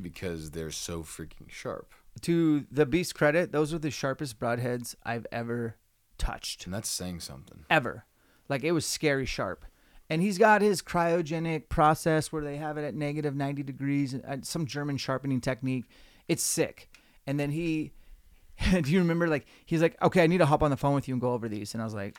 because 0.00 0.52
they're 0.52 0.70
so 0.70 1.02
freaking 1.02 1.50
sharp. 1.50 1.92
to 2.22 2.66
the 2.70 2.86
beast 2.86 3.14
credit. 3.14 3.52
Those 3.52 3.74
are 3.74 3.78
the 3.78 3.90
sharpest 3.90 4.38
broadheads 4.38 4.94
I've 5.04 5.26
ever 5.32 5.76
touched. 6.18 6.64
And 6.64 6.74
that's 6.74 6.88
saying 6.88 7.20
something. 7.20 7.64
ever. 7.68 8.04
Like 8.48 8.62
it 8.64 8.72
was 8.72 8.86
scary 8.86 9.26
sharp. 9.26 9.64
And 10.08 10.20
he's 10.20 10.38
got 10.38 10.60
his 10.60 10.82
cryogenic 10.82 11.68
process 11.68 12.32
where 12.32 12.42
they 12.42 12.56
have 12.56 12.76
it 12.76 12.84
at 12.84 12.94
negative 12.96 13.36
90 13.36 13.62
degrees, 13.62 14.14
uh, 14.14 14.38
some 14.42 14.66
German 14.66 14.96
sharpening 14.96 15.40
technique. 15.40 15.84
It's 16.26 16.42
sick. 16.42 16.90
And 17.28 17.38
then 17.38 17.50
he, 17.50 17.92
do 18.72 18.90
you 18.90 18.98
remember, 18.98 19.28
like, 19.28 19.46
he's 19.66 19.80
like, 19.80 19.96
okay, 20.02 20.24
I 20.24 20.26
need 20.26 20.38
to 20.38 20.46
hop 20.46 20.64
on 20.64 20.70
the 20.70 20.76
phone 20.76 20.94
with 20.96 21.06
you 21.06 21.14
and 21.14 21.20
go 21.20 21.32
over 21.32 21.48
these. 21.48 21.74
And 21.74 21.80
I 21.80 21.84
was 21.84 21.94
like, 21.94 22.16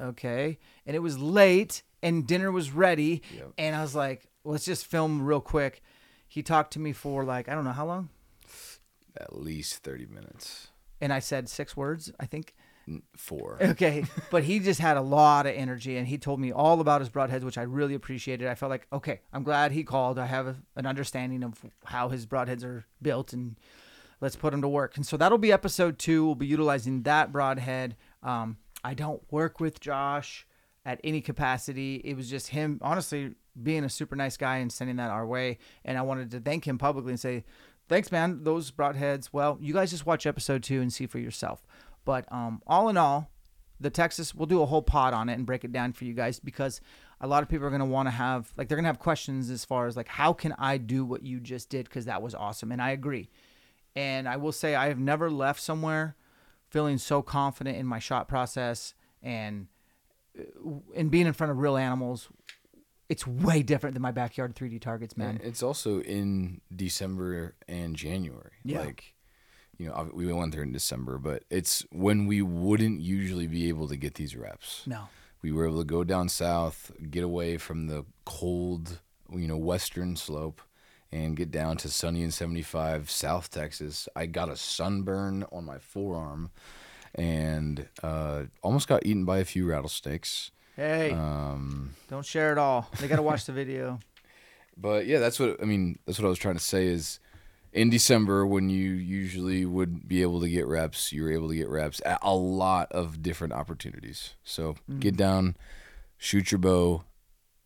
okay. 0.00 0.58
And 0.86 0.96
it 0.96 1.00
was 1.00 1.18
late 1.18 1.82
and 2.02 2.26
dinner 2.26 2.50
was 2.50 2.70
ready. 2.70 3.22
Yep. 3.34 3.52
And 3.58 3.76
I 3.76 3.82
was 3.82 3.94
like, 3.94 4.28
let's 4.44 4.64
just 4.64 4.86
film 4.86 5.22
real 5.22 5.40
quick. 5.40 5.82
He 6.28 6.42
talked 6.42 6.72
to 6.74 6.78
me 6.78 6.92
for 6.92 7.24
like, 7.24 7.48
I 7.48 7.54
don't 7.54 7.64
know 7.64 7.72
how 7.72 7.86
long. 7.86 8.10
At 9.16 9.36
least 9.36 9.82
30 9.82 10.06
minutes. 10.06 10.68
And 11.00 11.12
I 11.12 11.18
said 11.18 11.48
six 11.48 11.76
words, 11.76 12.12
I 12.20 12.26
think. 12.26 12.54
Four. 13.16 13.58
Okay, 13.60 14.04
but 14.30 14.44
he 14.44 14.60
just 14.60 14.78
had 14.78 14.96
a 14.96 15.00
lot 15.00 15.46
of 15.46 15.54
energy, 15.56 15.96
and 15.96 16.06
he 16.06 16.18
told 16.18 16.38
me 16.38 16.52
all 16.52 16.80
about 16.80 17.00
his 17.00 17.10
broadheads, 17.10 17.42
which 17.42 17.58
I 17.58 17.62
really 17.62 17.94
appreciated. 17.94 18.46
I 18.46 18.54
felt 18.54 18.70
like, 18.70 18.86
okay, 18.92 19.20
I'm 19.32 19.42
glad 19.42 19.72
he 19.72 19.82
called. 19.82 20.20
I 20.20 20.26
have 20.26 20.46
a, 20.46 20.56
an 20.76 20.86
understanding 20.86 21.42
of 21.42 21.54
how 21.84 22.10
his 22.10 22.26
broadheads 22.26 22.62
are 22.62 22.86
built, 23.02 23.32
and 23.32 23.56
let's 24.20 24.36
put 24.36 24.52
them 24.52 24.62
to 24.62 24.68
work. 24.68 24.96
And 24.96 25.04
so 25.04 25.16
that'll 25.16 25.38
be 25.38 25.50
episode 25.50 25.98
two. 25.98 26.24
We'll 26.24 26.36
be 26.36 26.46
utilizing 26.46 27.02
that 27.02 27.32
broadhead. 27.32 27.96
Um, 28.22 28.56
I 28.86 28.94
don't 28.94 29.20
work 29.32 29.58
with 29.58 29.80
Josh 29.80 30.46
at 30.84 31.00
any 31.02 31.20
capacity. 31.20 31.96
It 32.04 32.16
was 32.16 32.30
just 32.30 32.46
him, 32.50 32.78
honestly, 32.82 33.34
being 33.60 33.82
a 33.82 33.88
super 33.88 34.14
nice 34.14 34.36
guy 34.36 34.58
and 34.58 34.70
sending 34.70 34.94
that 34.96 35.10
our 35.10 35.26
way. 35.26 35.58
And 35.84 35.98
I 35.98 36.02
wanted 36.02 36.30
to 36.30 36.38
thank 36.38 36.68
him 36.68 36.78
publicly 36.78 37.10
and 37.10 37.18
say, 37.18 37.42
thanks, 37.88 38.12
man. 38.12 38.44
Those 38.44 38.70
broadheads. 38.70 39.30
Well, 39.32 39.58
you 39.60 39.74
guys 39.74 39.90
just 39.90 40.06
watch 40.06 40.24
episode 40.24 40.62
two 40.62 40.80
and 40.80 40.92
see 40.92 41.08
for 41.08 41.18
yourself. 41.18 41.66
But 42.04 42.32
um, 42.32 42.62
all 42.64 42.88
in 42.88 42.96
all, 42.96 43.28
the 43.80 43.90
Texas, 43.90 44.36
we'll 44.36 44.46
do 44.46 44.62
a 44.62 44.66
whole 44.66 44.82
pod 44.82 45.12
on 45.12 45.28
it 45.28 45.34
and 45.34 45.44
break 45.44 45.64
it 45.64 45.72
down 45.72 45.92
for 45.92 46.04
you 46.04 46.14
guys 46.14 46.38
because 46.38 46.80
a 47.20 47.26
lot 47.26 47.42
of 47.42 47.48
people 47.48 47.66
are 47.66 47.70
going 47.70 47.80
to 47.80 47.86
want 47.86 48.06
to 48.06 48.12
have, 48.12 48.52
like, 48.56 48.68
they're 48.68 48.76
going 48.76 48.84
to 48.84 48.88
have 48.88 49.00
questions 49.00 49.50
as 49.50 49.64
far 49.64 49.88
as, 49.88 49.96
like, 49.96 50.06
how 50.06 50.32
can 50.32 50.54
I 50.58 50.78
do 50.78 51.04
what 51.04 51.24
you 51.24 51.40
just 51.40 51.70
did? 51.70 51.86
Because 51.86 52.04
that 52.04 52.22
was 52.22 52.36
awesome. 52.36 52.70
And 52.70 52.80
I 52.80 52.90
agree. 52.90 53.30
And 53.96 54.28
I 54.28 54.36
will 54.36 54.52
say, 54.52 54.76
I 54.76 54.86
have 54.86 55.00
never 55.00 55.28
left 55.28 55.60
somewhere 55.60 56.14
feeling 56.68 56.98
so 56.98 57.22
confident 57.22 57.76
in 57.76 57.86
my 57.86 57.98
shot 57.98 58.28
process 58.28 58.94
and 59.22 59.68
uh, 60.38 60.42
and 60.94 61.10
being 61.10 61.26
in 61.26 61.32
front 61.32 61.50
of 61.50 61.58
real 61.58 61.76
animals. 61.76 62.28
It's 63.08 63.24
way 63.24 63.62
different 63.62 63.94
than 63.94 64.02
my 64.02 64.10
backyard 64.10 64.56
3D 64.56 64.80
targets, 64.80 65.16
man. 65.16 65.36
And 65.36 65.40
It's 65.42 65.62
also 65.62 66.00
in 66.00 66.60
December 66.74 67.54
and 67.68 67.94
January. 67.94 68.50
Yeah. 68.64 68.80
Like, 68.80 69.14
you 69.78 69.86
know, 69.86 70.10
we 70.12 70.32
went 70.32 70.52
there 70.52 70.64
in 70.64 70.72
December, 70.72 71.18
but 71.18 71.44
it's 71.48 71.86
when 71.92 72.26
we 72.26 72.42
wouldn't 72.42 73.00
usually 73.00 73.46
be 73.46 73.68
able 73.68 73.86
to 73.88 73.96
get 73.96 74.14
these 74.14 74.34
reps. 74.34 74.82
No. 74.86 75.08
We 75.40 75.52
were 75.52 75.66
able 75.68 75.78
to 75.78 75.84
go 75.84 76.02
down 76.02 76.28
south, 76.28 76.90
get 77.08 77.22
away 77.22 77.58
from 77.58 77.86
the 77.86 78.04
cold, 78.24 78.98
you 79.30 79.46
know, 79.46 79.56
western 79.56 80.16
slope, 80.16 80.60
and 81.24 81.36
get 81.36 81.50
down 81.50 81.76
to 81.78 81.88
sunny 81.88 82.22
and 82.22 82.32
75 82.34 83.10
South 83.10 83.50
Texas. 83.50 84.08
I 84.14 84.26
got 84.26 84.48
a 84.48 84.56
sunburn 84.56 85.44
on 85.50 85.64
my 85.64 85.78
forearm 85.78 86.50
and 87.14 87.88
uh, 88.02 88.44
almost 88.62 88.88
got 88.88 89.06
eaten 89.06 89.24
by 89.24 89.38
a 89.38 89.44
few 89.44 89.66
rattlesnakes. 89.66 90.50
Hey, 90.76 91.10
Um, 91.12 91.94
don't 92.10 92.26
share 92.26 92.52
it 92.52 92.58
all. 92.58 92.88
They 93.00 93.08
got 93.08 93.16
to 93.16 93.22
watch 93.22 93.46
the 93.46 93.52
video. 93.52 93.98
But 94.78 95.06
yeah, 95.06 95.20
that's 95.20 95.40
what 95.40 95.56
I 95.62 95.64
mean. 95.64 95.98
That's 96.04 96.18
what 96.18 96.26
I 96.26 96.28
was 96.28 96.38
trying 96.38 96.56
to 96.56 96.62
say 96.62 96.86
is 96.88 97.18
in 97.72 97.88
December 97.88 98.46
when 98.46 98.68
you 98.68 98.90
usually 98.92 99.64
would 99.64 100.06
be 100.06 100.20
able 100.20 100.38
to 100.42 100.50
get 100.50 100.66
reps, 100.66 101.14
you 101.14 101.22
were 101.22 101.32
able 101.32 101.48
to 101.48 101.54
get 101.56 101.70
reps 101.70 102.02
at 102.04 102.18
a 102.20 102.34
lot 102.34 102.92
of 102.92 103.22
different 103.22 103.54
opportunities. 103.54 104.34
So 104.44 104.76
get 104.98 105.16
down, 105.16 105.56
shoot 106.18 106.52
your 106.52 106.58
bow, 106.58 107.04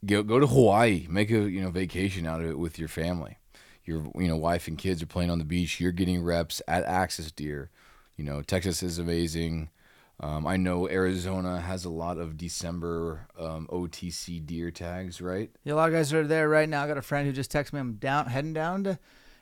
go 0.07 0.23
go 0.23 0.39
to 0.39 0.47
Hawaii, 0.47 1.09
make 1.11 1.33
a 1.33 1.51
you 1.51 1.61
know 1.61 1.71
vacation 1.71 2.29
out 2.29 2.43
of 2.43 2.47
it 2.47 2.61
with 2.61 2.79
your 2.79 2.87
family. 2.89 3.39
Your 3.85 4.11
you 4.15 4.29
know 4.29 4.37
wife 4.37 4.69
and 4.69 4.79
kids 4.79 5.03
are 5.03 5.07
playing 5.07 5.31
on 5.31 5.39
the 5.39 5.45
beach. 5.45 5.81
You're 5.81 5.93
getting 5.93 6.23
reps 6.23 6.63
at 6.69 6.85
Axis 6.85 7.33
Deer. 7.33 7.71
You 8.17 8.25
know 8.25 8.43
Texas 8.43 8.83
is 8.83 8.99
amazing. 8.99 9.71
Um, 10.23 10.47
I 10.47 10.59
know 10.59 10.87
Arizona 10.87 11.61
has 11.61 11.87
a 11.87 11.91
lot 11.91 12.19
of 12.19 12.37
December 12.37 13.27
um, 13.39 13.67
OTC 13.73 14.45
deer 14.45 14.71
tags, 14.71 15.23
right? 15.23 15.51
Yeah, 15.65 15.73
a 15.73 15.77
lot 15.77 15.89
of 15.89 15.95
guys 15.95 16.13
are 16.13 16.27
there 16.27 16.47
right 16.47 16.69
now. 16.69 16.85
I 16.85 16.89
got 16.89 16.99
a 16.99 17.03
friend 17.03 17.27
who 17.27 17.33
just 17.33 17.51
texted 17.51 17.73
me. 17.73 17.81
I'm 17.81 17.95
down, 17.95 18.27
heading 18.27 18.53
down 18.53 18.85
to 18.85 18.99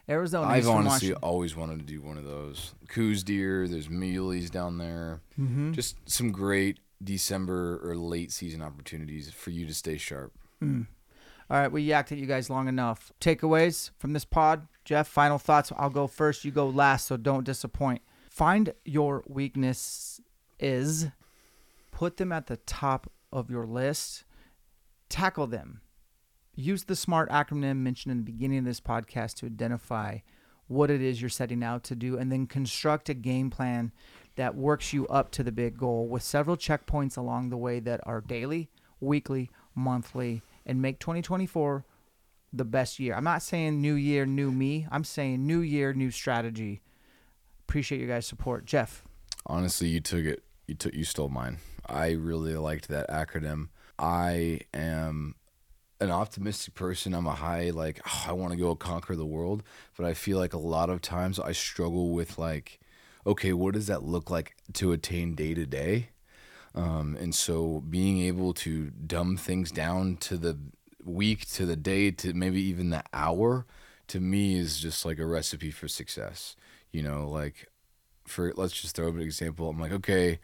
Arizona. 0.09 0.47
I've 0.47 0.69
honestly 0.69 1.15
always 1.15 1.57
wanted 1.57 1.81
to 1.81 1.85
do 1.85 2.01
one 2.01 2.17
of 2.17 2.25
those. 2.25 2.75
Coues 2.87 3.25
deer, 3.25 3.67
there's 3.67 3.89
muleys 3.89 4.51
down 4.51 4.79
there. 4.79 5.21
Mm-hmm. 5.39 5.73
Just 5.73 5.97
some 6.09 6.31
great 6.31 6.79
December 7.03 7.81
or 7.83 7.97
late 7.97 8.31
season 8.31 8.63
opportunities 8.63 9.31
for 9.31 9.51
you 9.51 9.67
to 9.67 9.75
stay 9.75 9.99
sharp. 9.99 10.33
All 11.51 11.59
right, 11.59 11.73
we 11.73 11.87
yacked 11.87 12.13
at 12.13 12.19
you 12.19 12.27
guys 12.27 12.51
long 12.51 12.69
enough. 12.69 13.11
Takeaways 13.21 13.91
from 13.97 14.13
this 14.13 14.27
pod, 14.27 14.69
Jeff. 14.85 15.09
Final 15.09 15.39
thoughts. 15.39 15.73
I'll 15.77 15.89
go 15.89 16.07
first. 16.07 16.45
You 16.45 16.51
go 16.51 16.69
last, 16.69 17.07
so 17.07 17.17
don't 17.17 17.45
disappoint. 17.45 18.03
Find 18.29 18.75
your 18.85 19.25
weakness 19.27 20.21
is, 20.61 21.09
put 21.91 22.19
them 22.19 22.33
at 22.33 22.47
the 22.47 22.59
top 22.59 23.11
of 23.33 23.51
your 23.51 23.67
list, 23.67 24.25
tackle 25.09 25.47
them. 25.47 25.81
Use 26.55 26.85
the 26.85 26.97
SMART 26.97 27.31
acronym 27.31 27.79
mentioned 27.79 28.13
in 28.13 28.19
the 28.19 28.31
beginning 28.31 28.59
of 28.59 28.65
this 28.65 28.81
podcast 28.81 29.35
to 29.37 29.47
identify 29.47 30.19
what 30.67 30.91
it 30.91 31.01
is 31.01 31.23
you're 31.23 31.31
setting 31.31 31.65
out 31.65 31.83
to 31.85 31.97
do, 31.97 32.19
and 32.19 32.31
then 32.31 32.47
construct 32.47 33.09
a 33.09 33.15
game 33.15 33.49
plan 33.49 33.91
that 34.37 34.55
works 34.55 34.93
you 34.93 35.07
up 35.09 35.31
to 35.31 35.43
the 35.43 35.51
big 35.51 35.79
goal 35.79 36.07
with 36.07 36.23
several 36.23 36.57
checkpoints 36.57 37.17
along 37.17 37.49
the 37.49 37.57
way 37.57 37.81
that 37.81 38.01
are 38.05 38.21
daily, 38.21 38.69
weekly, 39.01 39.51
monthly, 39.75 40.43
and 40.69 40.81
make 40.83 41.01
2024 41.01 41.85
the 42.53 42.65
best 42.65 42.99
year. 42.99 43.15
I'm 43.15 43.25
not 43.25 43.43
saying 43.43 43.81
new 43.81 43.95
year, 43.95 44.27
new 44.27 44.53
me. 44.53 44.87
I'm 44.91 45.05
saying 45.05 45.47
new 45.47 45.61
year, 45.61 45.93
new 45.93 46.11
strategy. 46.11 46.83
Appreciate 47.67 47.99
your 47.99 48.09
guys' 48.09 48.27
support. 48.27 48.65
Jeff, 48.65 49.05
Honestly, 49.47 49.89
you 49.89 50.01
took 50.01 50.25
it. 50.25 50.43
You 50.67 50.75
took. 50.75 50.95
You 50.95 51.05
stole 51.05 51.31
mine. 51.31 51.59
I 51.87 52.11
really 52.11 52.55
liked 52.55 52.89
that 52.89 53.09
acronym. 53.09 53.69
I 53.99 54.61
am 54.75 55.35
an 56.01 56.11
optimistic 56.11 56.75
person. 56.75 57.15
I'm 57.15 57.27
a 57.27 57.35
high 57.35 57.71
like 57.71 58.01
"Oh, 58.07 58.25
I 58.29 58.33
want 58.33 58.53
to 58.53 58.59
go 58.59 58.75
conquer 58.75 59.17
the 59.17 59.27
world, 59.27 59.63
but 59.97 60.05
I 60.07 60.15
feel 60.15 60.39
like 60.39 60.53
a 60.53 60.59
lot 60.59 60.91
of 60.91 61.01
times 61.01 61.41
I 61.41 61.53
struggle 61.53 62.11
with 62.13 62.37
like, 62.39 62.79
okay, 63.27 63.53
what 63.55 63.75
does 63.75 63.87
that 63.87 64.03
look 64.03 64.31
like 64.31 64.55
to 64.75 64.93
attain 64.93 65.35
day 65.35 65.55
to 65.55 65.65
day? 65.65 66.11
Um, 66.79 67.17
and 67.21 67.35
so 67.35 67.83
being 67.91 68.21
able 68.21 68.55
to 68.55 68.91
dumb 68.91 69.37
things 69.37 69.71
down 69.73 70.17
to 70.19 70.37
the 70.37 70.57
week, 71.05 71.47
to 71.55 71.67
the 71.67 71.77
day, 71.77 72.11
to 72.13 72.33
maybe 72.33 72.61
even 72.63 72.91
the 72.91 73.03
hour, 73.13 73.67
to 74.09 74.21
me 74.21 74.57
is 74.59 74.79
just 74.79 75.05
like 75.05 75.19
a 75.19 75.27
recipe 75.27 75.71
for 75.71 75.89
success. 75.89 76.55
You 76.93 77.03
know, 77.03 77.29
like 77.29 77.67
for 78.27 78.53
let's 78.57 78.81
just 78.81 78.95
throw 78.95 79.09
an 79.09 79.21
example. 79.21 79.69
I'm 79.69 79.81
like, 79.81 79.93
okay, 79.93 80.39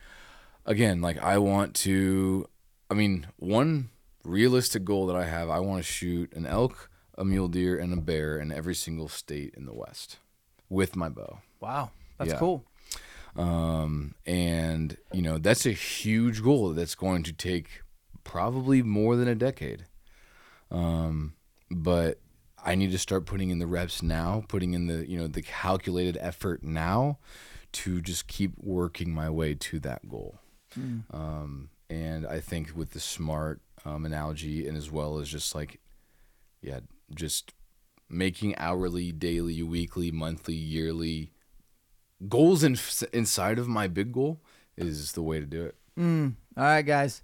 again, 0.66 1.00
like 1.00 1.18
I 1.22 1.38
want 1.38 1.74
to. 1.86 2.46
I 2.90 2.94
mean, 2.94 3.26
one 3.36 3.90
realistic 4.24 4.84
goal 4.84 5.06
that 5.06 5.16
I 5.16 5.24
have, 5.24 5.48
I 5.48 5.60
want 5.60 5.84
to 5.84 5.90
shoot 5.90 6.32
an 6.34 6.46
elk, 6.46 6.90
a 7.16 7.24
mule 7.24 7.48
deer, 7.48 7.78
and 7.78 7.92
a 7.92 8.00
bear 8.00 8.38
in 8.38 8.52
every 8.52 8.74
single 8.74 9.08
state 9.08 9.54
in 9.56 9.66
the 9.66 9.74
West 9.74 10.18
with 10.68 10.96
my 10.96 11.08
bow. 11.08 11.38
wow, 11.60 11.90
that's 12.18 12.32
Yeah. 12.32 12.38
cool. 12.38 12.64
Um, 13.36 14.14
and 14.26 14.96
you 15.12 15.22
know 15.22 15.38
that's 15.38 15.66
a 15.66 15.72
huge 15.72 16.42
goal 16.42 16.70
that's 16.70 16.94
going 16.94 17.24
to 17.24 17.32
take 17.32 17.82
probably 18.22 18.82
more 18.82 19.16
than 19.16 19.28
a 19.28 19.34
decade. 19.34 19.86
Um, 20.70 21.34
but 21.70 22.20
I 22.64 22.74
need 22.74 22.92
to 22.92 22.98
start 22.98 23.26
putting 23.26 23.50
in 23.50 23.58
the 23.58 23.66
reps 23.66 24.02
now, 24.02 24.44
putting 24.48 24.74
in 24.74 24.86
the 24.86 25.08
you 25.08 25.18
know 25.18 25.26
the 25.26 25.42
calculated 25.42 26.16
effort 26.20 26.62
now 26.62 27.18
to 27.72 28.00
just 28.00 28.28
keep 28.28 28.52
working 28.56 29.12
my 29.12 29.28
way 29.28 29.54
to 29.54 29.80
that 29.80 30.08
goal. 30.08 30.38
Um, 31.12 31.70
and 31.90 32.26
I 32.26 32.40
think 32.40 32.72
with 32.74 32.90
the 32.90 33.00
smart 33.00 33.60
um, 33.84 34.06
analogy, 34.06 34.66
and 34.66 34.76
as 34.76 34.90
well 34.90 35.18
as 35.18 35.28
just 35.28 35.54
like, 35.54 35.80
yeah, 36.62 36.80
just 37.14 37.52
making 38.08 38.56
hourly, 38.56 39.12
daily, 39.12 39.62
weekly, 39.62 40.10
monthly, 40.10 40.54
yearly 40.54 41.33
goals 42.28 42.64
in, 42.64 42.78
inside 43.12 43.58
of 43.58 43.68
my 43.68 43.88
big 43.88 44.12
goal 44.12 44.40
is 44.76 45.12
the 45.12 45.22
way 45.22 45.40
to 45.40 45.46
do 45.46 45.64
it. 45.64 45.74
Mm. 45.98 46.34
All 46.56 46.64
right, 46.64 46.82
guys. 46.82 47.22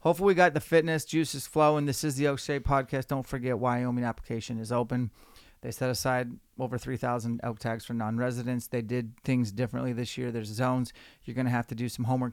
Hopefully, 0.00 0.28
we 0.28 0.34
got 0.34 0.54
the 0.54 0.60
fitness 0.60 1.04
juices 1.04 1.46
flowing. 1.46 1.86
This 1.86 2.02
is 2.02 2.16
the 2.16 2.26
Elk 2.26 2.40
Shape 2.40 2.66
Podcast. 2.66 3.06
Don't 3.06 3.26
forget, 3.26 3.58
Wyoming 3.58 4.04
application 4.04 4.58
is 4.58 4.72
open. 4.72 5.10
They 5.62 5.70
set 5.70 5.90
aside 5.90 6.32
over 6.58 6.76
3,000 6.76 7.40
elk 7.44 7.60
tags 7.60 7.84
for 7.84 7.94
non 7.94 8.16
residents. 8.16 8.66
They 8.66 8.82
did 8.82 9.12
things 9.22 9.52
differently 9.52 9.92
this 9.92 10.18
year. 10.18 10.32
There's 10.32 10.48
zones. 10.48 10.92
You're 11.24 11.36
going 11.36 11.46
to 11.46 11.52
have 11.52 11.68
to 11.68 11.76
do 11.76 11.88
some 11.88 12.06
homework 12.06 12.32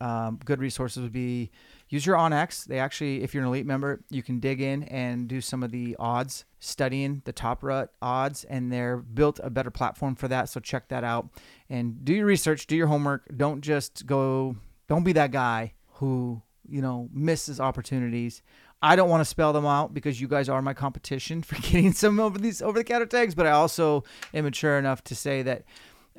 um, 0.00 0.38
good 0.44 0.60
resources 0.60 1.02
would 1.02 1.12
be 1.12 1.50
use 1.88 2.06
your 2.06 2.16
OnX. 2.16 2.64
They 2.64 2.78
actually, 2.78 3.22
if 3.22 3.34
you're 3.34 3.42
an 3.42 3.48
elite 3.48 3.66
member, 3.66 4.02
you 4.10 4.22
can 4.22 4.40
dig 4.40 4.60
in 4.60 4.84
and 4.84 5.28
do 5.28 5.40
some 5.40 5.62
of 5.62 5.70
the 5.70 5.96
odds, 5.98 6.44
studying 6.58 7.22
the 7.24 7.32
top 7.32 7.62
rut 7.62 7.92
odds, 8.00 8.44
and 8.44 8.72
they're 8.72 8.96
built 8.96 9.40
a 9.42 9.50
better 9.50 9.70
platform 9.70 10.14
for 10.14 10.28
that. 10.28 10.48
So 10.48 10.60
check 10.60 10.88
that 10.88 11.04
out 11.04 11.28
and 11.68 12.04
do 12.04 12.14
your 12.14 12.26
research, 12.26 12.66
do 12.66 12.76
your 12.76 12.86
homework. 12.86 13.28
Don't 13.36 13.60
just 13.60 14.06
go, 14.06 14.56
don't 14.88 15.04
be 15.04 15.12
that 15.12 15.32
guy 15.32 15.74
who, 15.94 16.42
you 16.68 16.80
know, 16.80 17.08
misses 17.12 17.60
opportunities. 17.60 18.42
I 18.82 18.96
don't 18.96 19.10
want 19.10 19.20
to 19.20 19.26
spell 19.26 19.52
them 19.52 19.66
out 19.66 19.92
because 19.92 20.20
you 20.20 20.28
guys 20.28 20.48
are 20.48 20.62
my 20.62 20.72
competition 20.72 21.42
for 21.42 21.56
getting 21.56 21.92
some 21.92 22.18
of 22.18 22.40
these 22.40 22.62
over 22.62 22.78
the 22.78 22.84
counter 22.84 23.06
tags, 23.06 23.34
but 23.34 23.46
I 23.46 23.50
also 23.50 24.04
am 24.32 24.44
mature 24.44 24.78
enough 24.78 25.04
to 25.04 25.14
say 25.14 25.42
that 25.42 25.64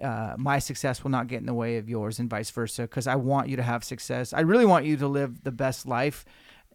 uh, 0.02 0.36
my 0.38 0.60
success 0.60 1.04
will 1.04 1.12
not 1.12 1.28
get 1.28 1.40
in 1.40 1.46
the 1.46 1.54
way 1.54 1.78
of 1.78 1.90
yours 1.90 2.20
and 2.20 2.30
vice 2.30 2.50
versa 2.50 2.84
because 2.84 3.08
I 3.08 3.16
want 3.16 3.50
you 3.50 3.56
to 3.58 3.64
have 3.64 3.84
success. 3.84 4.34
I 4.34 4.42
really 4.42 4.66
want 4.66 4.86
you 4.86 4.98
to 4.98 5.08
live 5.08 5.44
the 5.44 5.52
best 5.52 5.86
life. 5.86 6.26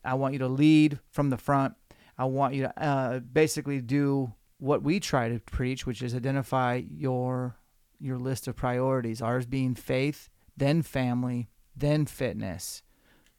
I 0.04 0.14
want 0.14 0.34
you 0.34 0.38
to 0.40 0.48
lead 0.48 0.98
from 1.10 1.30
the 1.30 1.36
front. 1.36 1.74
I 2.18 2.24
want 2.24 2.54
you 2.54 2.62
to 2.62 2.82
uh, 2.82 3.18
basically 3.20 3.80
do 3.80 4.32
what 4.58 4.82
we 4.82 5.00
try 5.00 5.28
to 5.28 5.38
preach, 5.40 5.86
which 5.86 6.02
is 6.02 6.14
identify 6.14 6.82
your 6.90 7.56
your 7.98 8.18
list 8.18 8.46
of 8.46 8.56
priorities. 8.56 9.22
Ours 9.22 9.46
being 9.46 9.74
faith, 9.74 10.28
then 10.56 10.82
family, 10.82 11.48
then 11.74 12.06
fitness, 12.06 12.82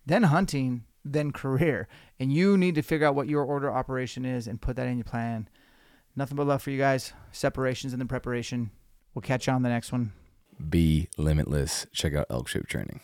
then 0.05 0.23
hunting, 0.23 0.85
then 1.05 1.31
career. 1.31 1.87
And 2.19 2.33
you 2.33 2.57
need 2.57 2.75
to 2.75 2.81
figure 2.81 3.07
out 3.07 3.15
what 3.15 3.29
your 3.29 3.43
order 3.43 3.71
operation 3.71 4.25
is 4.25 4.47
and 4.47 4.61
put 4.61 4.75
that 4.75 4.87
in 4.87 4.97
your 4.97 5.05
plan. 5.05 5.47
Nothing 6.15 6.35
but 6.35 6.47
love 6.47 6.63
for 6.63 6.71
you 6.71 6.79
guys. 6.79 7.13
Separations 7.31 7.93
and 7.93 8.01
then 8.01 8.07
preparation. 8.07 8.71
We'll 9.17 9.23
catch 9.23 9.47
you 9.47 9.53
on 9.53 9.63
the 9.63 9.69
next 9.69 9.91
one. 9.91 10.11
Be 10.69 11.09
limitless. 11.17 11.87
Check 11.91 12.13
out 12.13 12.27
Elk 12.29 12.47
Shape 12.47 12.67
Training. 12.67 12.99